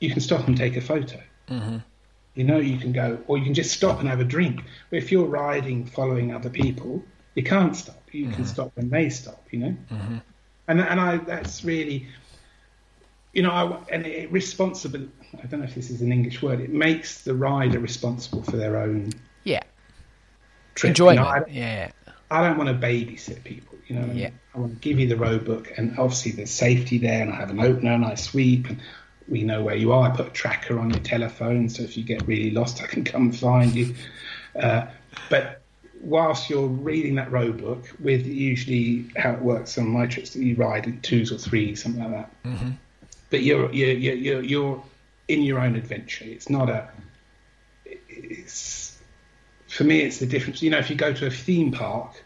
you 0.00 0.10
can 0.10 0.20
stop 0.20 0.46
and 0.48 0.56
take 0.56 0.76
a 0.76 0.80
photo. 0.80 1.20
Mm-hmm. 1.48 1.78
You 2.34 2.44
know, 2.44 2.58
you 2.58 2.78
can 2.78 2.92
go, 2.92 3.18
or 3.26 3.38
you 3.38 3.44
can 3.44 3.54
just 3.54 3.72
stop 3.72 4.00
and 4.00 4.08
have 4.08 4.20
a 4.20 4.24
drink. 4.24 4.62
But 4.88 4.98
if 4.98 5.10
you're 5.12 5.26
riding 5.26 5.84
following 5.84 6.32
other 6.34 6.50
people, 6.50 7.04
you 7.34 7.42
can't 7.42 7.76
stop. 7.76 8.02
You 8.12 8.30
can 8.30 8.44
stop 8.44 8.72
when 8.74 8.90
they 8.90 9.10
stop. 9.10 9.44
You 9.50 9.58
know, 9.60 9.76
and 10.68 10.80
and 10.80 11.00
I 11.00 11.18
that's 11.18 11.64
really 11.64 12.08
you 13.32 13.42
know, 13.42 13.50
I, 13.50 13.94
and 13.94 14.06
it 14.06 14.30
responsible. 14.32 15.06
I 15.42 15.46
don't 15.46 15.60
know 15.60 15.66
if 15.66 15.74
this 15.74 15.90
is 15.90 16.02
an 16.02 16.12
English 16.12 16.42
word. 16.42 16.60
It 16.60 16.70
makes 16.70 17.22
the 17.22 17.34
rider 17.34 17.78
responsible 17.78 18.42
for 18.42 18.56
their 18.56 18.76
own 18.76 19.12
yeah, 19.44 19.62
trip. 20.74 20.90
enjoyment. 20.90 21.26
I, 21.26 21.44
yeah, 21.48 21.90
I 22.30 22.42
don't 22.42 22.58
want 22.58 22.68
to 22.68 22.86
babysit 22.86 23.44
people. 23.44 23.78
You 23.86 23.96
know, 23.96 24.12
Yeah. 24.12 24.30
I 24.54 24.58
want 24.58 24.74
to 24.74 24.78
give 24.80 24.98
you 24.98 25.08
the 25.08 25.16
road 25.16 25.44
book, 25.44 25.72
and 25.76 25.96
obviously 25.98 26.32
there's 26.32 26.50
safety 26.50 26.98
there, 26.98 27.22
and 27.22 27.32
I 27.32 27.36
have 27.36 27.50
an 27.50 27.60
opener 27.60 27.92
and 27.92 28.04
I 28.04 28.16
sweep, 28.16 28.68
and 28.68 28.80
we 29.28 29.44
know 29.44 29.62
where 29.62 29.76
you 29.76 29.92
are. 29.92 30.10
I 30.10 30.16
put 30.16 30.26
a 30.26 30.30
tracker 30.30 30.78
on 30.78 30.90
your 30.90 31.00
telephone, 31.00 31.68
so 31.68 31.84
if 31.84 31.96
you 31.96 32.02
get 32.02 32.26
really 32.26 32.50
lost, 32.50 32.82
I 32.82 32.86
can 32.86 33.04
come 33.04 33.22
and 33.22 33.36
find 33.36 33.72
you. 33.72 33.94
Uh, 34.60 34.86
but 35.28 35.59
whilst 36.00 36.48
you're 36.50 36.66
reading 36.66 37.14
that 37.16 37.30
road 37.30 37.58
book, 37.60 37.90
with 38.00 38.26
usually 38.26 39.06
how 39.16 39.32
it 39.32 39.40
works 39.40 39.76
on 39.78 39.88
my 39.88 40.06
trips 40.06 40.30
that 40.30 40.42
you 40.42 40.56
ride 40.56 40.86
in 40.86 41.00
twos 41.00 41.30
or 41.32 41.38
threes, 41.38 41.82
something 41.82 42.02
like 42.02 42.12
that. 42.12 42.42
Mm-hmm. 42.44 42.70
But 43.30 43.42
you're 43.42 43.70
you're 43.72 43.92
you're 43.92 44.14
you're, 44.14 44.42
you're 44.42 44.82
in 45.28 45.42
your 45.42 45.60
own 45.60 45.76
adventure. 45.76 46.24
It's 46.24 46.50
not 46.50 46.68
a. 46.68 46.88
It's 48.08 48.98
for 49.68 49.84
me. 49.84 50.00
It's 50.00 50.18
the 50.18 50.26
difference. 50.26 50.62
You 50.62 50.70
know, 50.70 50.78
if 50.78 50.90
you 50.90 50.96
go 50.96 51.12
to 51.12 51.26
a 51.26 51.30
theme 51.30 51.72
park, 51.72 52.22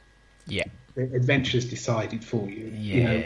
Yeah. 0.47 0.65
the 0.95 1.03
adventure's 1.15 1.65
decided 1.67 2.25
for 2.25 2.49
you. 2.49 2.73
Yeah. 2.75 2.95
You 2.95 3.03
know, 3.05 3.25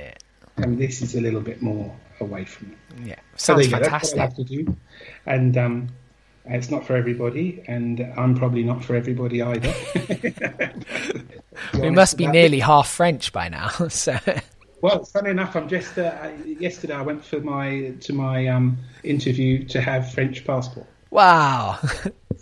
and 0.57 0.79
this 0.79 1.03
is 1.03 1.15
a 1.15 1.21
little 1.21 1.41
bit 1.41 1.63
more 1.63 1.95
away 2.21 2.45
from 2.45 2.73
it. 2.73 3.07
Yeah. 3.07 3.15
So 3.37 3.55
Sounds 3.55 3.67
you 3.67 3.73
go, 3.73 3.79
That's 3.79 3.85
what 3.85 3.95
I 3.95 3.99
fantastic. 3.99 4.19
have 4.19 4.37
to 4.37 4.45
do, 4.45 4.77
and 5.27 5.57
um, 5.57 5.89
it's 6.49 6.71
not 6.71 6.87
for 6.87 6.97
everybody, 6.97 7.63
and 7.67 8.01
I'm 8.17 8.35
probably 8.35 8.63
not 8.63 8.85
for 8.85 8.97
everybody 8.97 9.43
either. 9.43 9.75
We 11.75 11.91
must 11.91 12.17
be 12.17 12.27
nearly 12.27 12.61
half 12.61 12.89
French 12.89 13.33
by 13.33 13.49
now. 13.49 13.71
So 13.89 14.17
Well, 14.81 15.05
funny 15.05 15.31
enough, 15.31 15.57
I'm 15.57 15.69
just 15.69 15.99
uh, 15.99 16.31
yesterday. 16.45 16.95
I 16.95 17.03
went 17.03 17.25
for 17.25 17.41
my 17.41 17.95
to 18.01 18.13
my 18.13 18.47
um, 18.47 18.79
interview 19.03 19.65
to 19.67 19.81
have 19.81 20.13
French 20.13 20.45
passport. 20.45 20.87
wow. 21.11 21.79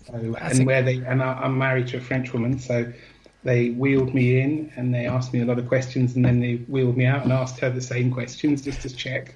So, 0.04 0.36
and 0.40 0.64
where 0.66 0.82
they 0.82 0.98
and 0.98 1.20
I, 1.20 1.32
I'm 1.32 1.58
married 1.58 1.88
to 1.88 1.96
a 1.96 2.00
French 2.00 2.32
woman, 2.32 2.60
so 2.60 2.92
they 3.42 3.70
wheeled 3.70 4.14
me 4.14 4.40
in 4.40 4.72
and 4.76 4.94
they 4.94 5.06
asked 5.06 5.32
me 5.32 5.40
a 5.40 5.44
lot 5.44 5.58
of 5.58 5.66
questions, 5.66 6.14
and 6.14 6.24
then 6.24 6.38
they 6.38 6.56
wheeled 6.68 6.96
me 6.96 7.06
out 7.06 7.24
and 7.24 7.32
asked 7.32 7.58
her 7.58 7.70
the 7.70 7.80
same 7.80 8.12
questions 8.12 8.62
just 8.62 8.82
to 8.82 8.94
check. 8.94 9.34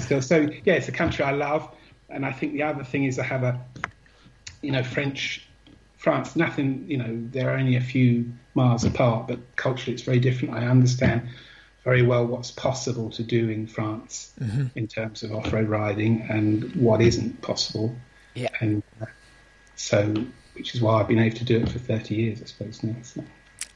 So, 0.00 0.20
so 0.20 0.48
yeah, 0.64 0.74
it's 0.74 0.88
a 0.88 0.92
country 0.92 1.26
I 1.26 1.32
love, 1.32 1.68
and 2.08 2.24
I 2.24 2.32
think 2.32 2.52
the 2.52 2.62
other 2.62 2.84
thing 2.84 3.04
is 3.04 3.18
I 3.18 3.24
have 3.24 3.42
a, 3.42 3.60
you 4.62 4.72
know, 4.72 4.82
French, 4.82 5.46
France. 5.96 6.36
Nothing, 6.36 6.84
you 6.88 6.96
know, 6.96 7.18
they're 7.30 7.50
only 7.50 7.76
a 7.76 7.80
few 7.80 8.32
miles 8.54 8.84
apart, 8.84 9.28
but 9.28 9.38
culturally 9.56 9.94
it's 9.94 10.02
very 10.02 10.20
different. 10.20 10.54
I 10.54 10.66
understand 10.66 11.28
very 11.84 12.02
well 12.02 12.26
what's 12.26 12.50
possible 12.50 13.10
to 13.10 13.22
do 13.22 13.48
in 13.48 13.66
France 13.66 14.32
in 14.74 14.88
terms 14.88 15.22
of 15.22 15.32
off-road 15.32 15.68
riding 15.68 16.22
and 16.28 16.74
what 16.74 17.00
isn't 17.00 17.40
possible 17.42 17.94
Yeah. 18.34 18.48
and 18.60 18.82
uh, 19.00 19.06
so 19.76 20.12
which 20.54 20.74
is 20.74 20.80
why 20.80 20.98
I've 21.00 21.06
been 21.06 21.20
able 21.20 21.36
to 21.36 21.44
do 21.44 21.60
it 21.60 21.68
for 21.68 21.78
30 21.78 22.14
years, 22.14 22.42
I 22.42 22.46
suppose 22.46 22.82
now. 22.82 22.96
So, 23.02 23.22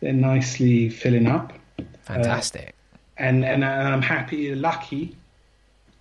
they're 0.00 0.12
nicely 0.12 0.90
filling 0.90 1.26
up. 1.26 1.54
Fantastic. 2.02 2.74
and 3.16 3.44
and 3.44 3.64
I'm 3.64 4.02
happy, 4.02 4.54
lucky. 4.54 5.16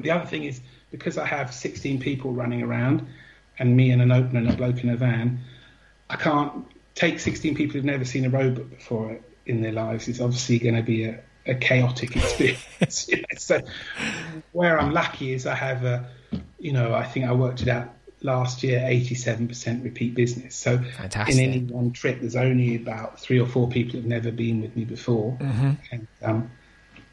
The 0.02 0.12
other 0.12 0.26
thing 0.26 0.44
is 0.44 0.60
because 0.92 1.18
I 1.18 1.26
have 1.26 1.54
16 1.54 2.00
people 2.00 2.34
running 2.34 2.62
around, 2.62 3.08
and 3.58 3.76
me 3.76 3.92
and 3.92 4.02
an 4.02 4.12
opener 4.12 4.40
and 4.40 4.50
a 4.50 4.56
bloke 4.56 4.84
in 4.84 4.90
a 4.90 4.98
van, 4.98 5.40
I 6.10 6.18
can't 6.18 6.68
take 6.94 7.20
16 7.20 7.56
people 7.56 7.74
who've 7.74 7.86
never 7.86 8.06
seen 8.06 8.26
a 8.26 8.30
road 8.30 8.56
book 8.56 8.70
before 8.70 9.18
in 9.46 9.62
their 9.62 9.72
lives. 9.72 10.08
It's 10.08 10.20
obviously 10.20 10.60
going 10.60 10.76
to 10.76 10.84
be 10.84 11.06
a, 11.06 11.20
a 11.46 11.56
chaotic 11.56 12.16
experience. 12.16 13.08
you 13.08 13.18
know. 13.18 13.24
So 13.38 13.62
where 14.52 14.80
I'm 14.80 14.92
lucky 14.92 15.34
is 15.34 15.46
I 15.46 15.56
have 15.56 15.84
a, 15.84 16.10
you 16.60 16.74
know, 16.74 16.94
I 16.94 17.04
think 17.04 17.26
I 17.26 17.34
worked 17.34 17.62
it 17.62 17.68
out 17.68 17.96
last 18.22 18.64
year, 18.64 18.80
87% 18.80 19.84
repeat 19.84 20.16
business. 20.16 20.56
So 20.56 20.78
Fantastic. 20.78 21.36
in 21.36 21.50
any 21.50 21.60
one 21.62 21.92
trip, 21.92 22.20
there's 22.22 22.36
only 22.36 22.76
about 22.76 23.20
three 23.20 23.40
or 23.40 23.48
four 23.48 23.70
people 23.70 23.94
who've 24.00 24.06
never 24.06 24.32
been 24.32 24.62
with 24.62 24.76
me 24.76 24.84
before, 24.86 25.38
and 25.92 26.08
um, 26.22 26.52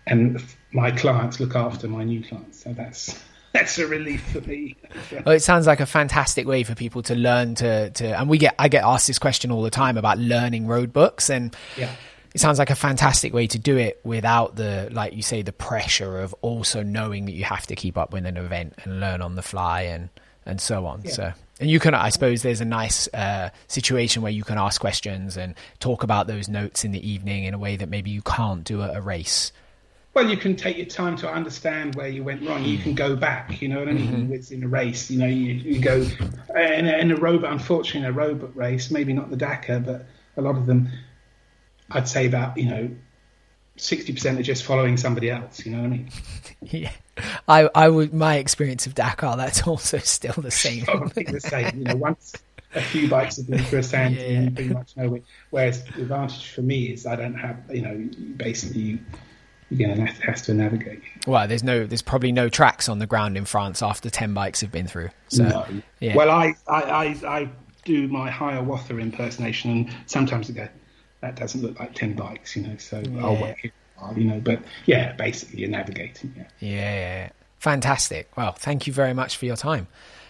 and 0.06 0.42
my 0.72 0.90
clients 0.90 1.38
look 1.38 1.54
after 1.54 1.86
my 1.86 2.02
new 2.02 2.22
clients. 2.22 2.62
So 2.64 2.72
that's 2.72 3.22
that's 3.52 3.78
a 3.78 3.86
relief 3.86 4.22
for 4.32 4.40
me. 4.40 4.76
Well, 5.24 5.34
it 5.34 5.42
sounds 5.42 5.66
like 5.66 5.80
a 5.80 5.86
fantastic 5.86 6.46
way 6.46 6.62
for 6.62 6.74
people 6.74 7.02
to 7.02 7.14
learn 7.14 7.54
to 7.56 7.90
to, 7.90 8.18
and 8.18 8.28
we 8.28 8.38
get 8.38 8.54
I 8.59 8.68
get 8.68 8.84
asked 8.84 9.06
this 9.06 9.18
question 9.18 9.50
all 9.50 9.62
the 9.62 9.70
time 9.70 9.96
about 9.98 10.18
learning 10.18 10.66
road 10.66 10.92
books, 10.92 11.30
and 11.30 11.54
Yeah. 11.76 11.94
It 12.34 12.40
sounds 12.40 12.59
like 12.59 12.70
a 12.70 12.74
fantastic 12.74 13.32
way 13.32 13.46
to 13.46 13.59
do 13.59 13.76
it 13.76 14.00
without 14.04 14.56
the 14.56 14.88
like 14.92 15.14
you 15.14 15.22
say 15.22 15.42
the 15.42 15.52
pressure 15.52 16.20
of 16.20 16.34
also 16.40 16.82
knowing 16.82 17.26
that 17.26 17.32
you 17.32 17.44
have 17.44 17.66
to 17.66 17.76
keep 17.76 17.98
up 17.98 18.12
with 18.12 18.26
an 18.26 18.36
event 18.36 18.74
and 18.84 19.00
learn 19.00 19.20
on 19.22 19.34
the 19.34 19.42
fly 19.42 19.82
and 19.82 20.09
and 20.44 20.60
so 20.60 20.86
on. 20.86 21.06
So 21.06 21.32
and 21.60 21.70
you 21.70 21.78
can 21.78 21.94
I 21.94 22.09
suppose 22.09 22.42
there's 22.42 22.60
a 22.60 22.66
nice 22.66 23.09
uh, 23.14 23.50
situation 23.68 24.22
where 24.22 24.32
you 24.32 24.44
can 24.44 24.59
ask 24.59 24.80
questions 24.80 25.36
and 25.36 25.54
talk 25.78 26.02
about 26.02 26.26
those 26.26 26.48
notes 26.48 26.84
in 26.84 26.92
the 26.92 27.09
evening 27.09 27.44
in 27.44 27.54
a 27.54 27.59
way 27.59 27.76
that 27.76 27.88
maybe 27.88 28.10
you 28.10 28.22
can't 28.22 28.64
do 28.64 28.82
at 28.82 28.96
a 28.96 29.00
race. 29.00 29.52
Well, 30.14 30.28
you 30.28 30.36
can 30.36 30.56
take 30.56 30.76
your 30.76 30.86
time 30.86 31.16
to 31.18 31.30
understand 31.30 31.94
where 31.94 32.09
you 32.09 32.22
went 32.22 32.46
wrong. 32.46 32.64
You 32.64 32.76
can 32.76 32.94
go 32.94 33.16
back. 33.16 33.62
You 33.62 33.68
know 33.68 33.78
what 33.78 33.88
I 33.88 33.92
mean? 33.92 34.30
It's 34.30 34.50
in 34.50 34.62
a 34.62 34.68
race. 34.68 35.10
You 35.10 35.18
know, 35.18 35.26
you, 35.26 35.54
you 35.54 35.80
go 35.80 36.06
in 36.54 36.86
a, 36.86 36.98
in 36.98 37.10
a 37.12 37.16
robot. 37.16 37.50
Unfortunately, 37.50 38.00
in 38.00 38.06
a 38.06 38.12
robot 38.12 38.54
race, 38.54 38.90
maybe 38.90 39.14
not 39.14 39.30
the 39.30 39.36
Dakar, 39.36 39.80
but 39.80 40.04
a 40.36 40.42
lot 40.42 40.56
of 40.56 40.66
them, 40.66 40.90
I'd 41.94 42.09
say 42.09 42.27
about 42.27 42.56
you 42.56 42.69
know, 42.70 42.90
sixty 43.77 44.12
percent 44.12 44.39
are 44.39 44.43
just 44.43 44.64
following 44.64 44.97
somebody 44.97 45.31
else. 45.31 45.64
You 45.64 45.73
know 45.73 45.78
what 45.82 45.86
I 45.86 45.90
mean? 45.90 46.09
Yeah, 46.64 46.93
I 47.48 47.69
I 47.74 47.89
would 47.89 48.14
my 48.14 48.36
experience 48.36 48.86
of 48.86 48.94
Dakar 48.94 49.36
that's 49.36 49.62
also 49.66 49.98
still 49.98 50.35
the 50.35 50.51
same. 50.52 50.85
Probably 50.85 51.24
the 51.24 51.40
same. 51.40 51.78
You 51.78 51.85
know, 51.85 51.97
once 52.10 52.35
a 52.74 52.81
few 52.81 53.09
bikes 53.09 53.36
have 53.36 53.48
been 53.51 53.59
through 53.64 53.81
a 53.81 53.82
sand, 53.82 54.14
Yeah. 54.16 54.40
you 54.43 54.51
pretty 54.52 54.73
much 54.73 54.97
know 54.97 55.14
it. 55.14 55.24
Whereas 55.51 55.85
the 55.85 56.02
advantage 56.02 56.51
for 56.52 56.62
me 56.62 56.85
is 56.93 57.05
I 57.05 57.16
don't 57.16 57.35
have. 57.35 57.59
You 57.70 57.82
know, 57.82 58.10
basically 58.36 58.81
you. 58.81 58.98
You're 59.70 59.89
going 59.89 60.05
to 60.05 60.12
have, 60.12 60.19
have 60.19 60.43
to 60.43 60.52
navigate. 60.52 61.01
Well, 61.27 61.48
there's 61.48 61.62
no, 61.62 61.86
there's 61.86 62.02
probably 62.02 62.31
no 62.31 62.51
tracks 62.51 62.90
on 62.90 62.98
the 62.98 63.06
ground 63.06 63.39
in 63.39 63.47
France 63.47 63.82
after 63.82 64.10
ten 64.10 64.35
bikes 64.35 64.60
have 64.60 64.70
been 64.70 64.86
through. 64.86 65.09
So, 65.28 65.44
no. 65.44 65.66
yeah. 65.98 66.14
Well, 66.14 66.31
I, 66.31 66.55
I, 66.69 66.82
I, 66.82 67.05
I 67.27 67.48
do 67.86 68.06
my 68.06 68.31
Hiawatha 68.31 68.98
impersonation, 68.98 69.70
and 69.70 69.97
sometimes 70.05 70.51
I 70.51 70.52
go, 70.52 70.69
that 71.23 71.36
doesn't 71.36 71.62
look 71.62 71.78
like 71.81 71.94
10 71.94 72.12
bikes, 72.15 72.55
you 72.57 72.62
know, 72.62 72.77
so 72.77 72.99
I'll 73.20 73.32
Yeah. 73.35 73.43
wait 73.43 73.57
here, 73.62 73.73
while, 73.97 74.19
you 74.19 74.24
know. 74.24 74.40
But 74.40 74.61
yeah, 74.86 75.12
basically, 75.12 75.61
you're 75.61 75.70
navigating. 75.70 76.35
Yeah. 76.36 76.43
yeah, 76.61 76.69
yeah, 76.69 76.94
yeah. 77.24 77.28
fantastic. 77.59 78.28
Well, 78.36 78.53
thank 78.53 78.86
you 78.86 78.93
very 78.93 79.15
much 79.15 79.36
for 79.39 79.47
your 79.47 79.57
time. 79.57 79.86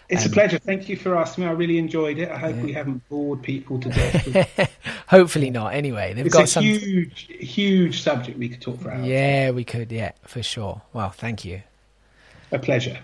It's 0.09 0.25
Um, 0.25 0.31
a 0.31 0.33
pleasure. 0.33 0.59
Thank 0.59 0.89
you 0.89 0.95
for 0.97 1.15
asking 1.17 1.43
me. 1.45 1.49
I 1.49 1.53
really 1.53 1.77
enjoyed 1.79 2.19
it. 2.19 2.29
I 2.29 2.37
hope 2.37 2.57
we 2.57 2.73
haven't 2.73 3.07
bored 3.09 3.41
people 3.41 3.79
to 3.79 3.89
death. 3.89 4.71
Hopefully 5.07 5.49
not. 5.49 5.73
Anyway, 5.73 6.13
they've 6.13 6.25
it's 6.25 6.35
got 6.35 6.43
a 6.43 6.47
some. 6.47 6.63
huge, 6.63 7.27
huge 7.39 8.01
subject 8.01 8.37
we 8.37 8.49
could 8.49 8.61
talk 8.61 8.79
for 8.81 8.91
hours. 8.91 9.05
Yeah, 9.07 9.51
we 9.51 9.63
could. 9.63 9.91
Yeah, 9.91 10.11
for 10.23 10.43
sure. 10.43 10.81
Well, 10.91 11.09
thank 11.09 11.43
you. 11.45 11.61
A 12.51 12.59
pleasure. 12.59 12.99